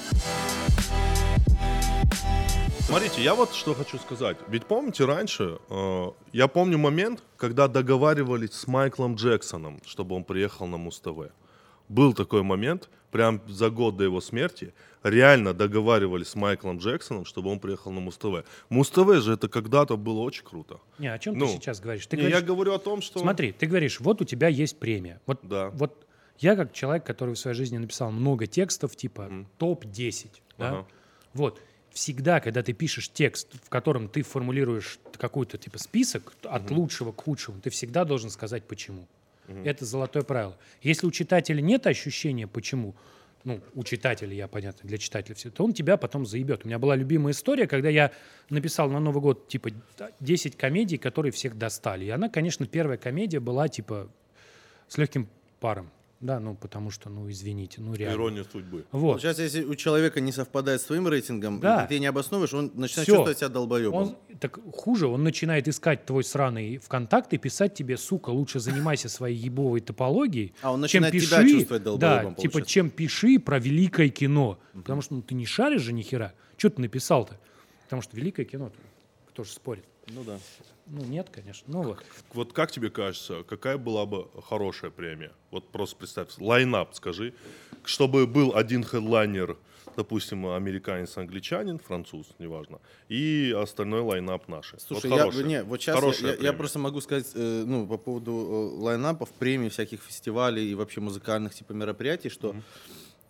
Смотрите, 2.86 3.24
я 3.24 3.34
вот 3.34 3.54
что 3.54 3.74
хочу 3.74 3.98
сказать. 3.98 4.38
Ведь 4.50 4.66
помните 4.66 5.06
раньше, 5.06 5.58
э, 5.70 6.12
я 6.34 6.48
помню 6.48 6.78
момент, 6.78 7.24
когда 7.38 7.68
договаривались 7.68 8.52
с 8.54 8.68
Майклом 8.68 9.16
Джексоном, 9.16 9.82
чтобы 9.86 10.16
он 10.16 10.24
приехал 10.26 10.68
на 10.68 10.78
Муз-ТВ. 10.78 11.32
Был 11.88 12.14
такой 12.14 12.44
момент, 12.44 12.90
прям 13.12 13.42
за 13.48 13.70
год 13.70 13.96
до 13.96 14.04
его 14.04 14.20
смерти, 14.20 14.74
реально 15.02 15.54
договаривались 15.54 16.28
с 16.30 16.36
Майклом 16.36 16.78
Джексоном, 16.78 17.26
чтобы 17.26 17.50
он 17.52 17.60
приехал 17.60 17.92
на 17.92 18.02
Муз-ТВ. 18.02 18.44
Муз-ТВ 18.70 19.22
же 19.22 19.34
это 19.34 19.48
когда-то 19.48 19.96
было 19.96 20.20
очень 20.20 20.44
круто. 20.44 20.80
Не, 21.00 21.08
о 21.08 21.18
чем 21.20 21.38
Ну, 21.38 21.46
ты 21.48 21.54
сейчас 21.54 21.80
говоришь? 21.80 22.06
Ты 22.06 22.18
Не, 22.18 22.24
говоришь, 22.24 22.40
я 22.40 22.46
говорю 22.46 22.74
о 22.74 22.80
том, 22.80 23.02
что... 23.02 23.20
Смотри, 23.20 23.54
ты 23.54 23.66
говоришь, 23.66 24.02
вот 24.02 24.22
у 24.22 24.26
тебя 24.26 24.50
есть 24.50 24.78
премия. 24.78 25.22
Вот, 25.26 25.40
Да. 25.42 25.70
вот 25.70 26.06
я 26.40 26.56
как 26.58 26.74
человек, 26.74 27.06
который 27.06 27.36
в 27.36 27.40
своей 27.40 27.56
жизни 27.56 27.78
написал 27.78 28.12
много 28.12 28.46
текстов, 28.46 28.96
типа 28.96 29.32
топ-10, 29.58 30.28
да? 30.58 30.70
Ага. 30.70 30.88
вот, 31.34 31.62
всегда, 31.94 32.40
когда 32.40 32.64
ты 32.64 32.74
пишешь 32.74 33.10
текст, 33.10 33.48
в 33.64 33.70
котором 33.70 34.10
ты 34.10 34.24
формулируешь 34.24 35.00
какой-то 35.18 35.58
типа 35.58 35.78
список 35.80 36.34
от 36.44 36.70
лучшего 36.72 37.12
к 37.12 37.22
худшему, 37.22 37.62
ты 37.62 37.70
всегда 37.70 38.04
должен 38.04 38.30
сказать 38.30 38.64
почему. 38.64 39.08
Это 39.64 39.86
золотое 39.86 40.24
правило. 40.24 40.58
Если 40.82 41.06
у 41.06 41.12
читателя 41.12 41.62
нет 41.62 41.86
ощущения 41.86 42.48
почему, 42.48 42.96
ну, 43.44 43.60
у 43.74 43.84
читателя, 43.84 44.34
я 44.34 44.48
понятно, 44.48 44.88
для 44.88 44.98
читателя 44.98 45.36
все, 45.36 45.52
то 45.52 45.66
он 45.66 45.74
тебя 45.74 45.98
потом 45.98 46.26
заебет. 46.26 46.64
У 46.64 46.68
меня 46.68 46.80
была 46.80 46.96
любимая 46.96 47.34
история, 47.34 47.68
когда 47.68 47.90
я 47.90 48.12
написал 48.50 48.90
на 48.90 49.00
Новый 49.00 49.22
год, 49.22 49.50
типа, 49.50 49.72
10 50.22 50.56
комедий, 50.56 50.98
которые 50.98 51.34
всех 51.34 51.58
достали. 51.58 52.06
И 52.06 52.10
она, 52.10 52.30
конечно, 52.30 52.66
первая 52.66 52.98
комедия 52.98 53.42
была, 53.42 53.68
типа, 53.68 54.10
с 54.88 54.98
легким 54.98 55.28
паром. 55.60 55.92
Да, 56.24 56.40
ну, 56.40 56.56
потому 56.56 56.90
что, 56.90 57.10
ну, 57.10 57.30
извините, 57.30 57.82
ну, 57.82 57.94
реально. 57.94 58.16
Ирония 58.16 58.46
судьбы. 58.50 58.86
Вот. 58.94 59.20
Сейчас, 59.20 59.40
если 59.40 59.66
у 59.66 59.76
человека 59.76 60.22
не 60.22 60.32
совпадает 60.32 60.80
с 60.80 60.86
твоим 60.86 61.06
рейтингом, 61.10 61.60
Да. 61.60 61.84
и 61.84 61.88
ты 61.90 62.00
не 62.00 62.06
обосновываешь, 62.06 62.54
он 62.54 62.72
начинает 62.76 63.08
Всё. 63.08 63.16
чувствовать 63.18 63.40
себя 63.40 63.50
долбоебом. 63.50 63.94
Он, 64.04 64.18
так 64.40 64.58
хуже, 64.74 65.08
он 65.08 65.22
начинает 65.24 65.68
искать 65.68 66.06
твой 66.06 66.24
сраный 66.24 66.78
ВКонтакт 66.78 67.34
и 67.34 67.38
писать 67.38 67.74
тебе, 67.74 67.98
сука, 67.98 68.30
лучше 68.30 68.62
занимайся 68.62 69.10
своей 69.10 69.36
ебовой 69.36 69.82
топологией, 69.82 70.54
А 70.62 70.72
он 70.72 70.76
чем 70.88 71.02
начинает 71.02 71.12
пиши, 71.12 71.28
тебя 71.28 71.50
чувствовать 71.50 71.84
да, 71.84 71.90
долбоебом, 71.92 72.36
типа, 72.36 72.52
получается. 72.54 72.72
чем 72.74 72.90
пиши 72.90 73.40
про 73.40 73.60
великое 73.60 74.08
кино. 74.08 74.60
Потому 74.74 75.02
что 75.02 75.16
ну, 75.16 75.22
ты 75.24 75.36
не 75.36 75.46
шаришь 75.46 75.82
же 75.82 75.92
ни 75.92 76.04
хера. 76.04 76.34
Что 76.56 76.70
ты 76.70 76.80
написал-то? 76.82 77.38
Потому 77.84 78.02
что 78.02 78.16
великое 78.16 78.46
кино, 78.46 78.72
кто 79.28 79.44
же 79.44 79.52
спорит? 79.52 79.84
Ну 80.08 80.24
да. 80.24 80.40
Ну, 80.88 81.04
нет, 81.06 81.30
конечно. 81.32 81.66
Ну 81.68 81.84
вот. 81.84 82.04
Вот 82.34 82.54
как 82.54 82.72
тебе 82.72 82.90
кажется, 82.90 83.44
какая 83.44 83.78
была 83.78 84.06
бы 84.06 84.28
хорошая 84.48 84.92
премия? 84.92 85.32
Вот 85.52 85.70
просто 85.70 85.96
представь, 85.96 86.30
лайнап 86.40 86.94
скажи, 86.94 87.34
чтобы 87.86 88.28
был 88.28 88.56
один 88.56 88.84
хедлайнер, 88.84 89.58
допустим, 89.96 90.46
американец-англичанин, 90.48 91.80
француз, 91.80 92.28
неважно, 92.40 92.80
и 93.08 93.56
остальной 93.58 94.02
лайнап 94.02 94.48
наши. 94.50 94.78
Слушай, 94.80 95.10
вот 95.10 95.16
я, 95.16 95.24
хорошая- 95.24 95.44
не, 95.46 95.64
вот 95.64 95.82
сейчас 95.82 95.96
хорошая 95.96 96.22
я, 96.24 96.32
я 96.32 96.38
премия. 96.38 96.54
просто 96.58 96.80
могу 96.80 97.00
сказать, 97.02 97.32
э, 97.36 97.64
ну, 97.66 97.88
по 97.88 97.98
поводу 97.98 98.32
э, 98.32 98.82
лайнапов, 98.82 99.30
премий, 99.32 99.70
всяких 99.70 100.02
фестивалей 100.02 100.70
и 100.70 100.76
вообще 100.76 101.00
музыкальных 101.00 101.54
типа 101.54 101.72
мероприятий, 101.74 102.30
что 102.30 102.50
э, 102.52 102.62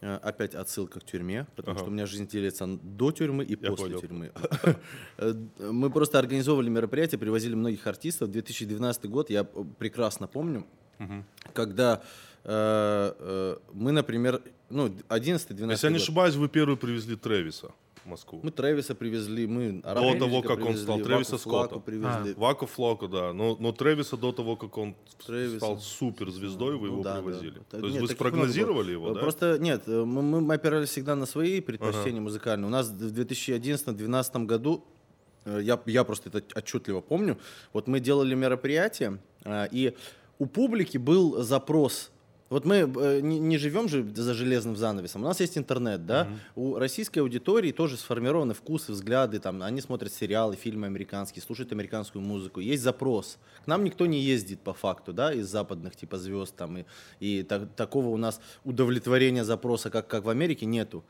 опять 0.03 0.53
отсылка 0.55 0.99
к 0.99 1.03
тюрьме, 1.05 1.47
потому 1.55 1.75
Ага. 1.75 1.79
что 1.83 1.89
у 1.89 1.93
меня 1.93 2.05
жизнь 2.05 2.27
делится 2.27 2.67
до 2.67 3.11
тюрьмы 3.11 3.43
и 3.45 3.51
Я 3.59 3.69
после 3.69 3.85
понял. 3.85 4.01
тюрьмы. 4.01 4.31
Э, 5.17 5.33
Мы 5.71 5.89
просто 5.89 6.19
организовывали 6.19 6.69
мероприятия, 6.69 7.17
привозили 7.17 7.55
многих 7.55 7.87
артистов. 7.87 8.29
2012 8.31 9.05
год 9.09 9.29
я 9.29 9.41
э, 9.41 9.63
прекрасно 9.79 10.27
помню, 10.27 10.65
когда 11.53 12.01
э, 12.43 13.13
э, 13.19 13.57
мы, 13.73 13.91
например, 13.91 14.41
ну, 14.69 14.87
11-12 15.09 15.71
Если 15.71 15.87
я 15.87 15.91
не 15.91 15.97
ошибаюсь, 15.97 16.35
вы 16.35 16.49
первый 16.49 16.77
привезли 16.77 17.15
Тревиса 17.15 17.71
в 18.03 18.09
Москву. 18.09 18.39
Мы 18.43 18.51
Трэвиса 18.51 18.95
привезли, 18.95 19.47
мы 19.47 19.81
До 19.81 20.17
того, 20.17 20.41
как 20.41 20.63
он 20.65 20.77
стал, 20.77 20.99
Трэвиса 20.99 21.37
Скотта. 21.37 21.79
Привезли. 21.79 22.33
Ваку 22.33 22.65
Флоку, 22.65 23.07
да. 23.07 23.33
Но, 23.33 23.55
но 23.59 23.71
Тревиса 23.71 24.17
до 24.17 24.31
того, 24.31 24.55
как 24.55 24.77
он 24.77 24.95
Тревиса. 25.25 25.57
стал 25.57 25.79
суперзвездой, 25.79 26.77
вы 26.77 26.87
Ну 26.87 26.93
его 26.93 27.03
да, 27.03 27.15
да. 27.15 27.21
привозили. 27.21 27.59
Так, 27.69 27.81
То 27.81 27.87
есть 27.87 27.93
нет, 27.93 28.01
вы 28.01 28.07
спрогнозировали 28.07 28.91
его, 28.91 29.13
да? 29.13 29.19
Просто 29.19 29.57
нет, 29.59 29.83
э, 29.87 30.03
мы, 30.03 30.41
мы 30.41 30.53
опирались 30.53 30.89
всегда 30.89 31.15
на 31.15 31.25
свои 31.25 31.61
предпочтения 31.61 32.21
музыкальные. 32.21 32.67
У 32.67 32.71
нас 32.71 32.87
в 32.89 33.19
2011-2012 33.19 34.45
году, 34.45 34.83
э, 35.45 35.59
я, 35.63 35.79
я 35.85 36.03
просто 36.03 36.29
это 36.29 36.43
отчетливо 36.55 37.01
помню, 37.01 37.37
вот 37.71 37.87
мы 37.87 37.99
делали 37.99 38.35
мероприятие, 38.35 39.19
э, 39.43 39.67
и 39.71 39.95
у 40.39 40.45
публики 40.45 40.97
был 40.97 41.41
запрос 41.43 42.11
вот 42.49 42.65
мы 42.65 42.75
э, 42.75 43.19
не, 43.21 43.39
не 43.39 43.58
живем 43.58 43.89
же 43.89 44.06
за 44.13 44.34
железным 44.34 44.75
занавесом. 44.75 45.23
У 45.23 45.25
нас 45.25 45.39
есть 45.39 45.58
интернет, 45.58 46.06
да. 46.06 46.27
У 46.56 46.77
российской 46.77 47.19
аудитории 47.19 47.71
тоже 47.71 47.97
сформированы 47.97 48.53
вкусы, 48.53 48.91
взгляды. 48.91 49.39
Там, 49.39 49.63
они 49.63 49.82
смотрят 49.82 50.13
сериалы, 50.13 50.56
фильмы 50.56 50.88
американские, 50.88 51.41
слушают 51.41 51.71
американскую 51.71 52.21
музыку. 52.21 52.60
Есть 52.60 52.84
запрос. 52.84 53.38
К 53.63 53.67
нам 53.67 53.84
никто 53.84 54.06
не 54.06 54.19
ездит 54.21 54.60
по 54.60 54.73
факту, 54.73 55.13
да, 55.13 55.34
из 55.34 55.47
западных 55.47 55.95
типа 55.95 56.17
звезд 56.17 56.56
там 56.56 56.77
и, 56.77 56.86
и 57.19 57.43
так- 57.43 57.73
такого 57.75 58.10
у 58.10 58.17
нас 58.17 58.39
удовлетворения 58.63 59.43
запроса, 59.43 59.89
как 59.89 60.08
как 60.08 60.23
в 60.25 60.29
Америке, 60.29 60.65
нету. 60.65 61.03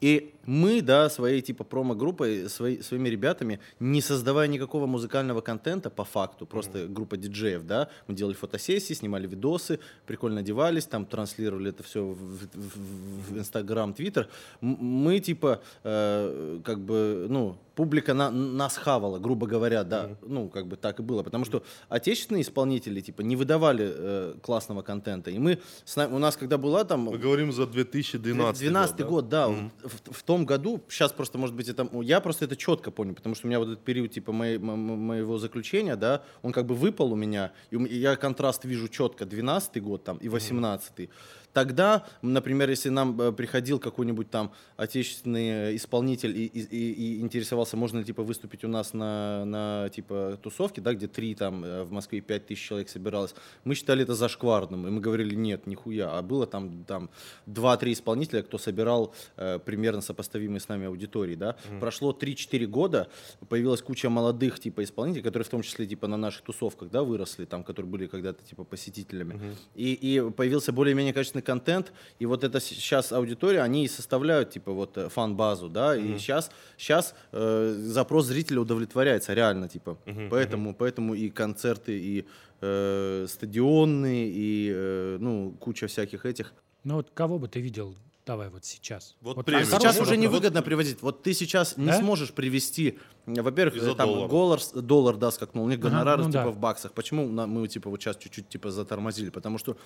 И 0.00 0.34
мы, 0.46 0.82
да, 0.82 1.08
своей 1.10 1.40
типа 1.40 1.64
промо-группой, 1.64 2.48
свои, 2.48 2.80
своими 2.80 3.08
ребятами, 3.08 3.60
не 3.80 4.00
создавая 4.00 4.48
никакого 4.48 4.86
музыкального 4.86 5.40
контента 5.40 5.90
по 5.90 6.04
факту, 6.04 6.46
просто 6.46 6.86
группа 6.86 7.16
диджеев, 7.16 7.64
да, 7.66 7.88
мы 8.08 8.14
делали 8.14 8.34
фотосессии, 8.34 8.94
снимали 8.94 9.26
видосы, 9.26 9.78
прикольно 10.06 10.40
одевались, 10.40 10.86
там 10.86 11.06
транслировали 11.06 11.70
это 11.70 11.82
все 11.82 12.04
в, 12.04 12.14
в- 12.16 13.32
в 13.34 13.38
Инстаграм, 13.38 13.92
Твиттер. 13.94 14.28
Мы 14.60 15.20
типа, 15.20 15.60
э, 15.84 16.60
как 16.64 16.80
бы, 16.80 17.26
ну, 17.28 17.56
публика 17.74 18.12
на, 18.12 18.30
нас 18.30 18.76
хавала, 18.76 19.18
грубо 19.18 19.46
говоря, 19.46 19.82
да, 19.84 20.10
ну, 20.22 20.48
как 20.48 20.66
бы 20.66 20.76
так 20.76 21.00
и 21.00 21.02
было, 21.02 21.22
потому 21.22 21.44
что 21.46 21.62
отечественные 21.88 22.42
исполнители, 22.42 23.00
типа, 23.00 23.22
не 23.22 23.34
выдавали 23.36 23.90
э, 23.94 24.34
классного 24.42 24.82
контента, 24.82 25.30
и 25.30 25.38
мы, 25.38 25.58
с 25.84 25.96
нами- 25.96 26.12
у 26.14 26.18
нас 26.18 26.36
когда 26.36 26.58
была 26.58 26.84
там... 26.84 27.00
Мы 27.02 27.18
говорим 27.18 27.50
за 27.52 27.66
2012 27.66 28.60
12 28.60 29.06
год, 29.06 29.28
да? 29.28 29.48
да. 29.48 29.54
В, 29.82 30.12
в 30.18 30.22
том 30.32 30.46
году, 30.46 30.80
сейчас 30.88 31.12
просто, 31.12 31.38
может 31.38 31.54
быть, 31.54 31.68
это... 31.68 31.86
Я 32.02 32.20
просто 32.20 32.46
это 32.46 32.56
четко 32.56 32.90
помню, 32.90 33.14
потому 33.14 33.34
что 33.34 33.46
у 33.46 33.48
меня 33.48 33.58
вот 33.58 33.68
этот 33.68 33.84
период, 33.84 34.10
типа, 34.12 34.32
моей- 34.32 34.58
мо- 34.58 34.76
мо- 34.76 34.96
моего 34.96 35.36
заключения, 35.38 35.96
да, 35.96 36.22
он 36.42 36.52
как 36.52 36.64
бы 36.64 36.74
выпал 36.74 37.12
у 37.12 37.16
меня, 37.16 37.52
и, 37.70 37.76
я 37.76 38.16
контраст 38.16 38.64
вижу 38.64 38.88
четко, 38.88 39.26
12 39.26 39.82
год 39.82 40.04
там 40.04 40.16
и 40.16 40.28
18 40.30 41.10
Тогда, 41.52 42.06
например, 42.22 42.70
если 42.70 42.88
нам 42.88 43.20
э, 43.20 43.32
приходил 43.32 43.78
какой-нибудь 43.78 44.30
там 44.30 44.52
отечественный 44.76 45.76
исполнитель 45.76 46.36
и, 46.36 46.46
и- 46.46 46.92
и- 46.92 47.20
интересовался, 47.20 47.76
можно 47.76 47.98
ли 47.98 48.04
типа 48.04 48.22
выступить 48.22 48.64
у 48.64 48.68
нас 48.68 48.94
на, 48.94 49.44
на 49.44 49.88
типа 49.90 50.38
тусовке, 50.42 50.80
да, 50.80 50.94
где 50.94 51.08
три 51.08 51.34
там 51.34 51.64
э, 51.64 51.84
в 51.84 51.92
Москве 51.92 52.20
5 52.20 52.46
тысяч 52.46 52.62
человек 52.66 52.88
собиралось, 52.88 53.34
мы 53.64 53.74
считали 53.74 54.02
это 54.02 54.14
зашкварным, 54.14 54.86
и 54.86 54.90
мы 54.90 55.00
говорили, 55.00 55.34
нет, 55.34 55.66
нихуя, 55.66 56.18
а 56.18 56.22
было 56.22 56.46
там, 56.46 56.84
там 56.84 57.10
2-3 57.46 57.92
исполнителя, 57.92 58.42
кто 58.42 58.58
собирал 58.58 59.14
э, 59.36 59.58
примерно 59.58 60.00
сопоставимые 60.00 60.60
с 60.60 60.68
нами 60.68 60.86
аудитории, 60.86 61.34
да. 61.34 61.56
Прошло 61.80 62.12
3-4 62.12 62.66
года, 62.66 63.08
появилась 63.48 63.82
куча 63.82 64.08
молодых 64.10 64.58
типа 64.60 64.82
исполнителей, 64.84 65.22
которые 65.22 65.44
в 65.44 65.50
том 65.50 65.62
числе 65.62 65.86
типа 65.86 66.06
на 66.06 66.16
наших 66.16 66.42
тусовках, 66.42 66.90
да, 66.90 67.02
выросли, 67.02 67.44
там, 67.44 67.64
которые 67.64 67.90
были 67.90 68.06
когда-то 68.06 68.42
типа 68.44 68.64
посетителями. 68.64 69.54
И, 69.74 69.92
и 69.94 70.30
появился 70.30 70.72
более-менее 70.72 71.12
качественный 71.12 71.41
контент, 71.42 71.92
и 72.18 72.26
вот 72.26 72.44
это 72.44 72.60
сейчас 72.60 73.12
аудитория, 73.12 73.60
они 73.62 73.84
и 73.84 73.88
составляют 73.88 74.50
типа 74.50 74.72
вот 74.72 74.96
э, 74.96 75.08
фан-базу, 75.08 75.68
да, 75.68 75.96
и 75.96 76.18
сейчас, 76.18 76.50
сейчас 76.78 77.14
запрос 77.32 78.26
зрителя 78.26 78.60
удовлетворяется 78.60 79.34
реально, 79.34 79.68
типа. 79.68 79.96
Поэтому, 80.30 80.74
поэтому 80.74 81.14
и 81.14 81.28
концерты, 81.30 81.98
и 81.98 82.26
э, 82.60 83.26
стадионные, 83.28 84.28
и 84.28 84.70
э, 84.74 85.16
ну, 85.20 85.54
куча 85.60 85.86
всяких 85.86 86.24
этих. 86.26 86.52
Ну 86.84 86.94
вот 86.96 87.10
кого 87.14 87.38
бы 87.38 87.48
ты 87.48 87.60
видел, 87.60 87.94
давай 88.26 88.48
вот 88.48 88.64
сейчас. 88.64 89.16
Вот 89.20 89.36
Вот 89.36 89.46
премию. 89.46 89.66
А 89.66 89.78
сейчас 89.80 90.00
уже 90.00 90.10
вот- 90.10 90.18
невыгодно 90.18 90.62
привозить. 90.62 91.02
Вот 91.02 91.22
ты 91.22 91.34
сейчас 91.34 91.76
не 91.76 91.86
Да? 91.86 91.98
сможешь 91.98 92.32
привести, 92.32 92.98
э, 93.26 93.42
во-первых, 93.42 93.76
Из-за 93.76 93.92
э, 93.92 93.94
там 93.94 94.08
доллара. 94.08 94.28
доллар, 94.28 94.60
доллар 94.74 95.16
да, 95.16 95.30
скакнул, 95.30 95.64
у 95.64 95.68
них 95.68 95.78
Ага, 95.78 95.88
гонорары 95.90 96.22
ну 96.24 96.30
типа 96.30 96.44
да. 96.44 96.50
в 96.50 96.58
баксах. 96.58 96.92
Почему 96.92 97.26
мы 97.28 97.68
типа 97.68 97.90
вот 97.90 98.00
сейчас 98.00 98.16
чуть-чуть 98.16 98.48
типа 98.48 98.70
затормозили? 98.70 99.30
Потому 99.30 99.58
что 99.58 99.76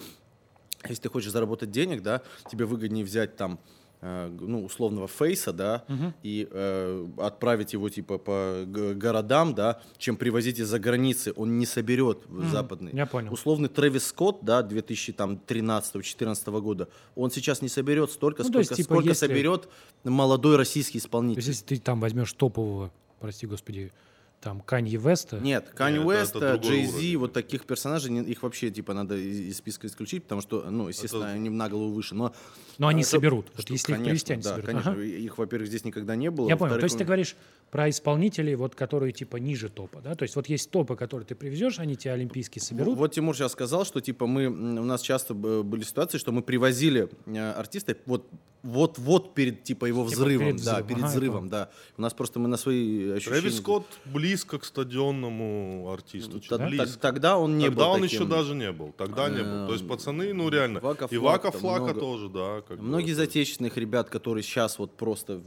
если 0.90 1.03
ты 1.03 1.09
хочешь 1.09 1.31
заработать 1.33 1.70
денег, 1.70 2.03
да, 2.03 2.22
тебе 2.51 2.64
выгоднее 2.64 3.05
взять 3.05 3.37
там 3.37 3.59
э, 4.03 4.29
ну, 4.40 4.64
условного 4.64 5.09
фейса, 5.09 5.53
да, 5.53 5.85
и 6.22 6.46
э, 6.51 7.07
отправить 7.18 7.72
его, 7.72 7.88
типа, 7.88 8.18
по 8.18 8.64
городам, 8.66 9.55
да, 9.55 9.81
чем 9.99 10.16
привозить 10.16 10.59
из-за 10.59 10.79
границы. 10.79 11.33
Он 11.37 11.59
не 11.59 11.64
соберет 11.66 12.18
в 12.29 12.49
западный. 12.51 12.92
я 12.94 13.07
понял. 13.07 13.33
Условный 13.33 13.68
Трэвис 13.70 14.07
Скотт, 14.07 14.38
да, 14.42 14.62
2013-2014 14.62 16.61
года, 16.61 16.88
он 17.14 17.31
сейчас 17.31 17.62
не 17.62 17.68
соберет 17.68 18.11
столько, 18.11 18.42
Ну, 18.42 18.51
то 18.51 18.59
есть, 18.59 18.68
сколько, 18.68 18.83
типа, 18.83 18.94
сколько 18.94 19.09
если- 19.11 19.27
соберет 19.27 19.68
молодой 20.05 20.57
российский 20.57 20.99
То 21.01 21.07
исполнитель. 21.07 21.38
есть, 21.38 21.49
если 21.49 21.64
ты 21.64 21.81
там 21.81 22.01
возьмешь 22.01 22.33
топового, 22.33 22.92
прости 23.20 23.46
господи, 23.46 23.92
там 24.40 24.61
Канье 24.61 24.99
Веста, 24.99 25.38
Нет, 25.40 25.70
это- 25.75 25.85
это 25.88 26.33
другой 26.59 26.61
Джей 26.61 26.87
Зи, 26.87 27.16
вот 27.16 27.33
таких 27.33 27.64
персонажей, 27.64 28.14
их 28.22 28.42
вообще, 28.42 28.70
типа, 28.70 28.94
надо 28.94 29.16
из 29.16 29.40
из 29.40 29.57
списка 29.59 29.87
исключить, 29.88 30.22
потому 30.25 30.40
что, 30.40 30.70
ну, 30.70 30.88
естественно, 30.88 31.25
Это- 31.25 31.33
они 31.33 31.51
на 31.51 31.68
голову 31.68 31.92
выше, 31.92 32.14
но... 32.14 32.33
но 32.79 32.87
они 32.88 33.01
э, 33.01 33.05
что- 33.05 33.12
соберут. 33.16 33.46
Вот 33.55 33.62
что, 33.62 33.72
если 33.72 33.92
их 33.92 33.96
конечно, 33.99 34.11
привести, 34.11 34.33
они 34.35 34.42
да, 34.42 34.51
соберут. 34.51 34.66
конечно. 34.66 34.92
Ага. 34.92 35.03
Их, 35.03 35.38
во-первых, 35.38 35.68
здесь 35.68 35.85
никогда 35.85 36.14
не 36.16 36.31
было. 36.31 36.49
Я 36.49 36.57
понял. 36.57 36.79
То 36.79 36.85
есть 36.85 36.96
ты 36.96 37.03
он- 37.05 37.07
говоришь 37.07 37.35
про 37.70 37.90
исполнителей, 37.90 38.55
вот, 38.55 38.75
которые 38.77 39.12
типа 39.12 39.38
ниже 39.38 39.68
топа, 39.68 40.01
да? 40.01 40.14
То 40.14 40.22
есть 40.22 40.37
вот 40.37 40.49
есть 40.49 40.70
топы, 40.70 40.94
которые 40.94 41.27
ты 41.27 41.35
привезешь, 41.35 41.81
они 41.81 41.96
тебе 41.96 42.12
олимпийские 42.12 42.62
соберут. 42.62 42.96
Вот 42.96 43.12
Тимур 43.12 43.35
сейчас 43.37 43.53
сказал, 43.53 43.85
что 43.85 44.01
типа 44.01 44.27
мы 44.29 44.46
у 44.46 44.85
нас 44.85 45.01
часто 45.03 45.35
были 45.35 45.83
ситуации, 45.83 46.18
что 46.18 46.31
мы 46.31 46.42
привозили 46.42 47.09
э, 47.27 47.51
артиста 47.53 47.96
вот 48.07 48.27
вот 48.62 48.99
вот 48.99 49.35
перед 49.35 49.62
типа 49.62 49.85
его 49.87 50.05
Типа 50.09 50.12
взрывом, 50.22 50.46
перед 50.46 50.64
да, 50.64 50.72
взрывом. 50.72 50.88
перед 50.88 51.03
Ага, 51.03 51.09
взрывом, 51.12 51.49
да. 51.49 51.70
У 51.96 52.03
нас 52.03 52.14
просто 52.14 52.40
мы 52.40 52.49
на 52.49 52.57
свои 52.57 53.11
ощущения. 53.12 53.40
Трэвис 53.40 53.59
Скотт 53.59 53.87
близко 54.27 54.59
к 54.59 54.65
стадионному 54.65 55.91
артисту. 55.93 56.41
чуть 56.41 56.49
Т- 56.49 56.59
т- 56.59 56.67
близко. 56.67 56.99
Тогда 56.99 57.39
он 57.39 57.59
не 57.59 57.67
Тогда 57.67 57.85
был 57.85 57.91
он 57.93 58.01
таким. 58.03 58.21
еще 58.21 58.29
даже 58.29 58.55
не 58.55 58.73
был. 58.73 58.93
Тогда 58.97 59.29
не 59.29 59.43
был. 59.43 59.67
То 59.69 59.73
есть 59.73 59.87
пацаны, 59.89 60.33
ну 60.35 60.49
реально. 60.49 60.81
Вака 60.81 61.07
И 61.11 61.17
Вака 61.17 61.51
Флака 61.51 61.85
много. 61.85 62.01
тоже, 62.01 62.29
да. 62.29 62.62
как 62.67 62.79
Многие 62.81 63.12
из 63.12 63.19
отечественных 63.21 63.77
ребят, 63.77 64.09
которые 64.11 64.43
сейчас 64.43 64.79
вот 64.79 64.97
просто 64.97 65.41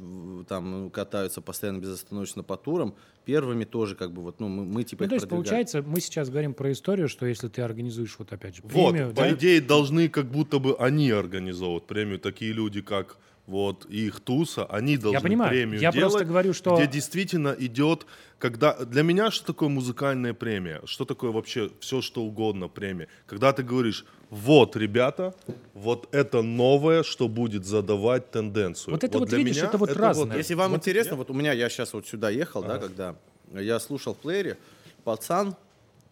там 0.47 0.71
ну, 0.71 0.89
катаются 0.89 1.41
постоянно 1.41 1.79
безостановочно 1.79 2.43
по 2.43 2.57
турам, 2.57 2.95
первыми 3.25 3.65
тоже 3.65 3.95
как 3.95 4.11
бы 4.11 4.21
вот, 4.21 4.39
ну, 4.39 4.47
мы, 4.47 4.65
мы 4.65 4.83
типа 4.83 5.03
Ну, 5.03 5.09
то 5.09 5.15
есть, 5.15 5.29
получается, 5.29 5.81
мы 5.81 5.99
сейчас 6.01 6.29
говорим 6.29 6.53
про 6.53 6.71
историю, 6.71 7.07
что 7.09 7.25
если 7.25 7.47
ты 7.47 7.61
организуешь, 7.61 8.15
вот 8.17 8.31
опять 8.33 8.55
же, 8.55 8.61
Вот, 8.63 8.91
премию, 8.91 9.09
по 9.09 9.21
да, 9.21 9.33
идее, 9.33 9.61
должны 9.61 10.09
как 10.09 10.31
будто 10.31 10.59
бы 10.59 10.75
они 10.79 11.11
организовывать 11.11 11.83
премию. 11.83 12.19
Такие 12.19 12.53
люди, 12.53 12.81
как 12.81 13.17
вот 13.49 13.85
их 13.85 14.19
Туса, 14.19 14.65
они 14.65 14.95
должны 14.97 15.21
понимаю. 15.21 15.49
премию 15.51 15.81
Я 15.81 15.91
делать, 15.91 16.11
просто 16.11 16.25
говорю, 16.25 16.53
что- 16.53 16.75
где 16.75 16.85
действительно 16.87 17.55
идет, 17.59 18.05
когда 18.37 18.73
для 18.85 19.01
меня 19.03 19.31
что 19.31 19.45
такое 19.47 19.69
музыкальная 19.69 20.33
премия, 20.35 20.81
что 20.85 21.03
такое 21.05 21.31
вообще 21.31 21.69
все 21.79 22.01
что 22.01 22.21
угодно 22.21 22.67
премия, 22.67 23.07
когда 23.25 23.51
ты 23.51 23.63
говоришь, 23.63 24.05
вот, 24.29 24.75
ребята, 24.75 25.33
вот 25.73 26.07
это 26.13 26.43
новое, 26.43 27.01
что 27.03 27.27
будет 27.27 27.65
задавать 27.65 28.29
тенденцию. 28.31 28.93
Вот 28.93 29.03
это 29.03 29.17
вот 29.19 29.29
для 29.29 29.39
видишь, 29.39 29.55
меня 29.57 29.65
это 29.69 29.77
вот 29.79 29.91
разное. 29.97 30.37
Если 30.37 30.53
вам 30.53 30.71
Вот 30.71 30.77
интересно, 30.77 31.11
я- 31.13 31.17
вот 31.17 31.29
у 31.31 31.33
меня, 31.33 31.51
я 31.53 31.69
сейчас 31.69 31.93
вот 31.93 32.05
сюда 32.07 32.29
ехал, 32.29 32.61
да, 32.63 32.77
когда 32.77 33.15
я 33.55 33.79
слушал 33.79 34.13
в 34.13 34.17
плеере, 34.17 34.57
пацан 35.03 35.55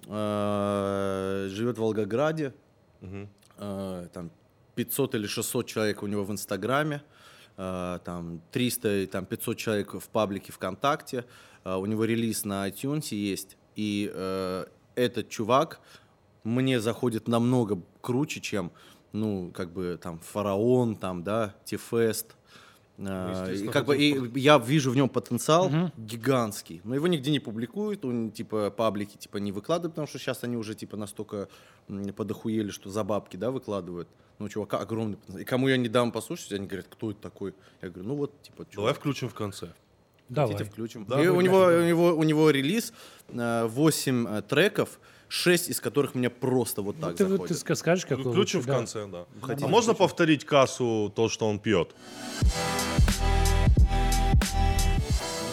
э, 0.10 1.48
живет 1.52 1.78
в 1.78 1.82
Волгограде, 1.82 2.54
э, 3.60 4.08
там 4.14 4.32
500 4.76 5.16
или 5.16 5.28
600 5.28 5.68
человек 5.68 6.04
у 6.04 6.08
него 6.08 6.24
в 6.24 6.32
Инстаграме, 6.32 7.02
там 7.58 8.42
300 8.52 9.04
и 9.04 9.06
там 9.08 9.26
500 9.26 9.58
человек 9.58 9.94
в 9.94 10.08
паблике 10.10 10.52
ВКонтакте, 10.52 11.26
э, 11.66 11.76
у 11.76 11.86
него 11.86 12.06
релиз 12.06 12.46
на 12.46 12.70
iTunes 12.70 13.14
есть, 13.14 13.58
и 13.76 14.12
э, 14.14 14.66
этот 14.96 15.30
чувак 15.30 15.82
мне 16.44 16.80
заходит 16.80 17.28
намного 17.28 17.82
круче, 18.02 18.40
чем, 18.40 18.72
ну, 19.12 19.52
как 19.54 19.74
бы 19.74 20.00
там 20.02 20.20
Фараон, 20.20 20.96
там, 20.96 21.24
да, 21.24 21.56
Тифест, 21.66 22.37
Ну, 22.98 23.10
а, 23.12 23.52
и 23.52 23.68
как 23.68 23.86
бы 23.86 23.96
и 23.96 24.40
я 24.40 24.58
вижу 24.58 24.90
в 24.90 24.96
нем 24.96 25.08
потенциал 25.08 25.70
гигантский, 25.98 26.82
но 26.84 26.96
его 26.96 27.06
нигде 27.08 27.30
не 27.30 27.40
публикуют, 27.40 28.04
он 28.04 28.32
типа 28.32 28.72
паблики 28.72 29.18
типа 29.18 29.38
не 29.38 29.52
выкладывают, 29.52 29.94
потому 29.94 30.08
что 30.08 30.18
сейчас 30.18 30.44
они 30.44 30.58
уже 30.58 30.74
типа 30.74 30.98
настолько 30.98 31.48
подохуели, 32.16 32.72
что 32.72 32.90
за 32.90 33.04
бабки, 33.04 33.38
да, 33.38 33.52
выкладывают. 33.52 34.10
Ну, 34.40 34.46
у 34.46 34.50
чувака 34.50 34.80
огромный 34.80 35.18
потенциал. 35.18 35.42
И 35.42 35.46
кому 35.46 35.68
я 35.68 35.78
не 35.78 35.90
дам 35.90 36.12
послушать, 36.12 36.54
они 36.54 36.66
говорят, 36.68 36.88
кто 36.90 37.12
это 37.12 37.22
такой? 37.22 37.54
Я 37.82 37.90
говорю, 37.90 38.10
ну 38.10 38.16
вот, 38.16 38.42
типа, 38.42 38.58
Давай 38.64 38.74
чувак, 38.74 38.98
включим 38.98 39.30
в 39.30 39.34
конце. 39.34 39.70
давай. 40.30 40.54
хотите, 40.54 40.70
включим. 40.70 41.06
Да, 41.06 41.18
у 41.18 41.42
него, 41.42 41.66
у 41.66 41.82
него, 41.84 42.16
у 42.16 42.24
него 42.24 42.50
релиз, 42.50 42.94
8 43.30 44.42
треков, 44.44 45.00
6 45.30 45.70
из 45.70 45.82
которых 45.82 46.16
мне 46.16 46.30
просто 46.30 46.82
вот 46.82 47.00
так 47.00 47.12
Ну, 47.12 47.16
ты, 47.18 47.28
заходят. 47.28 47.48
ты 47.48 47.54
ска- 47.66 47.76
скажешь, 47.76 48.06
какой 48.06 48.32
Включим 48.32 48.62
в 48.62 48.66
да. 48.66 48.76
конце, 48.76 49.06
да. 49.08 49.26
Хотите, 49.42 49.66
а 49.66 49.70
можно 49.70 49.94
повторить 49.94 50.46
кассу 50.46 51.12
то, 51.16 51.28
что 51.30 51.48
он 51.48 51.60
пьет? 51.60 51.94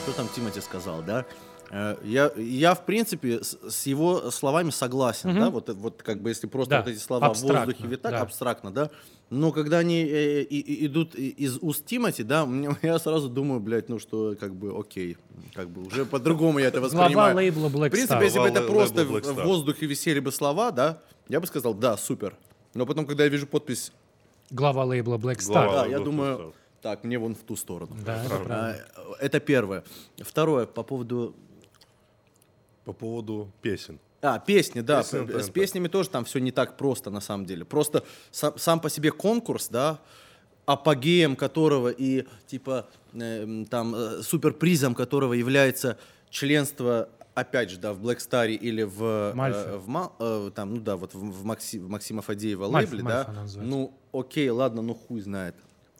Что 0.05 0.13
там 0.17 0.29
Тимати 0.35 0.61
сказал, 0.61 1.03
да? 1.03 1.25
Э, 1.71 1.97
Я, 2.05 2.31
я, 2.37 2.75
в 2.75 2.85
принципе, 2.85 3.43
с, 3.43 3.59
с 3.69 3.87
его 3.87 4.31
словами 4.31 4.71
согласен, 4.71 5.35
да, 5.35 5.51
вот, 5.51 5.69
вот 5.71 6.03
как 6.03 6.21
бы 6.23 6.29
если 6.31 6.47
просто 6.47 6.71
Да, 6.71 6.81
вот 6.83 6.89
эти 6.91 6.99
слова 6.99 7.29
в 7.29 7.31
абстрактно, 7.31 7.67
воздухе 7.73 7.89
витать, 7.89 8.13
да. 8.13 8.21
абстрактно, 8.21 8.71
да, 8.71 8.91
но 9.31 9.53
когда 9.53 9.79
они 9.79 10.03
э, 10.05 10.43
и- 10.43 10.61
и- 10.61 10.87
идут 10.87 11.15
из 11.15 11.59
уст 11.61 11.85
Тимати, 11.87 12.23
да, 12.23 12.49
я 12.83 12.99
сразу 12.99 13.29
думаю, 13.29 13.61
блядь, 13.61 13.89
ну 13.89 13.99
что, 13.99 14.37
как 14.39 14.55
бы, 14.55 14.79
окей, 14.79 15.17
как 15.55 15.71
бы 15.71 15.83
уже 15.83 16.05
по-другому 16.05 16.59
я 16.59 16.69
это 16.69 16.81
Глава 16.81 16.95
воспринимаю. 16.97 17.37
лейбла 17.37 17.69
Black 17.69 17.89
В 17.89 17.93
принципе, 17.93 18.25
если 18.25 18.39
бы 18.39 18.47
это 18.47 18.61
Глава 18.61 18.75
просто 18.75 19.05
в, 19.05 19.45
воздухе 19.45 19.87
висели 19.87 20.21
бы 20.21 20.31
слова, 20.33 20.71
да, 20.71 21.03
я 21.29 21.41
бы 21.41 21.47
сказал, 21.47 21.75
да, 21.75 21.97
супер. 21.97 22.37
Но 22.75 22.87
потом, 22.87 23.07
когда 23.07 23.25
я 23.25 23.29
вижу 23.31 23.47
подпись, 23.47 23.93
Глава 24.51 24.85
лейбла 24.85 25.17
Black 25.17 25.39
Star. 25.39 25.53
Глава. 25.67 25.83
да, 25.85 25.87
я 25.87 25.99
думаю, 26.01 26.53
так, 26.83 27.03
мне 27.03 27.19
вон 27.19 27.35
в 27.35 27.39
ту 27.43 27.57
сторону. 27.57 27.97
Да, 28.05 28.23
это. 28.25 28.45
А, 28.49 28.77
Это 29.21 29.41
первое. 29.41 29.85
Второе, 30.19 30.67
по 30.67 30.83
поводу 30.83 31.35
По 32.85 32.93
поводу 32.93 33.51
песен. 33.63 33.99
А, 34.27 34.39
песни, 34.39 34.81
да. 34.81 35.03
Песен 35.03 35.27
п- 35.27 35.43
С 35.43 35.51
песнями 35.51 35.89
тоже 35.89 36.09
там 36.09 36.25
все 36.25 36.39
не 36.39 36.51
так 36.51 36.79
просто, 36.79 37.11
на 37.11 37.21
самом 37.21 37.45
деле. 37.45 37.65
Просто 37.67 38.05
сам, 38.31 38.57
сам 38.59 38.81
по 38.81 38.89
себе 38.89 39.11
конкурс, 39.13 39.69
да, 39.69 39.99
апогеем 40.67 41.37
которого 41.37 41.89
и 41.91 42.25
типа 42.47 42.89
э, 43.13 43.65
там 43.69 43.95
э, 43.95 44.23
суперпризом 44.23 44.95
которого 44.95 45.35
является 45.35 45.99
членство 46.31 47.09
опять 47.35 47.69
же, 47.71 47.79
да, 47.79 47.93
в 47.93 48.01
Black 48.01 48.17
Star 48.19 48.51
или 48.51 48.83
в, 48.83 49.33
Мальфе. 49.35 49.59
э, 49.59 49.77
в 49.77 50.13
э, 50.19 50.51
там, 50.55 50.75
ну 50.75 50.81
да, 50.81 50.97
вот 50.97 51.13
в, 51.15 51.19
в 51.19 51.45
Макси- 51.45 51.79
в 51.81 51.89
Максима 51.91 52.23
Фадеева 52.23 52.65
лейбле, 52.67 53.03
да, 53.03 53.27
называется. 53.29 53.61
ну 53.61 53.93
окей, 54.13 54.49
ладно, 54.49 54.81
ну 54.83 54.95
хуй 54.95 55.21
знает. 55.21 55.55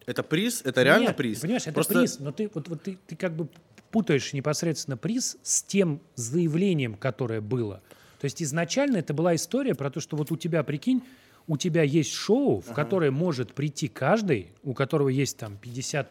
Это 0.07 0.23
приз, 0.23 0.63
это 0.65 0.83
реально 0.83 1.09
Нет, 1.09 1.17
приз. 1.17 1.41
Понимаешь, 1.41 1.63
это 1.65 1.73
Просто- 1.75 1.95
приз, 1.95 2.19
но 2.21 2.31
ты, 2.33 2.51
вот, 2.55 2.69
вот 2.69 2.83
ты, 2.83 2.99
ты 3.07 3.17
как 3.17 3.35
бы 3.37 3.49
путаешь 3.91 4.33
непосредственно 4.33 4.97
приз 4.97 5.37
с 5.43 5.63
тем 5.63 6.01
заявлением, 6.15 6.95
которое 6.95 7.41
было. 7.41 7.83
То 8.25 8.27
есть 8.27 8.43
изначально 8.43 8.97
это 8.97 9.13
была 9.13 9.35
история 9.35 9.75
про 9.75 9.91
то, 9.91 10.01
что 10.01 10.17
вот 10.17 10.33
у 10.33 10.39
тебя, 10.39 10.63
прикинь, 10.63 11.03
у 11.47 11.59
тебя 11.59 11.83
есть 11.83 12.11
шоу, 12.11 12.61
в 12.63 12.73
которое 12.73 13.11
может 13.11 13.53
прийти 13.53 13.87
каждый, 13.87 14.53
у 14.63 14.73
которого 14.73 15.11
есть 15.11 15.37
там 15.37 15.59
50 15.59 16.11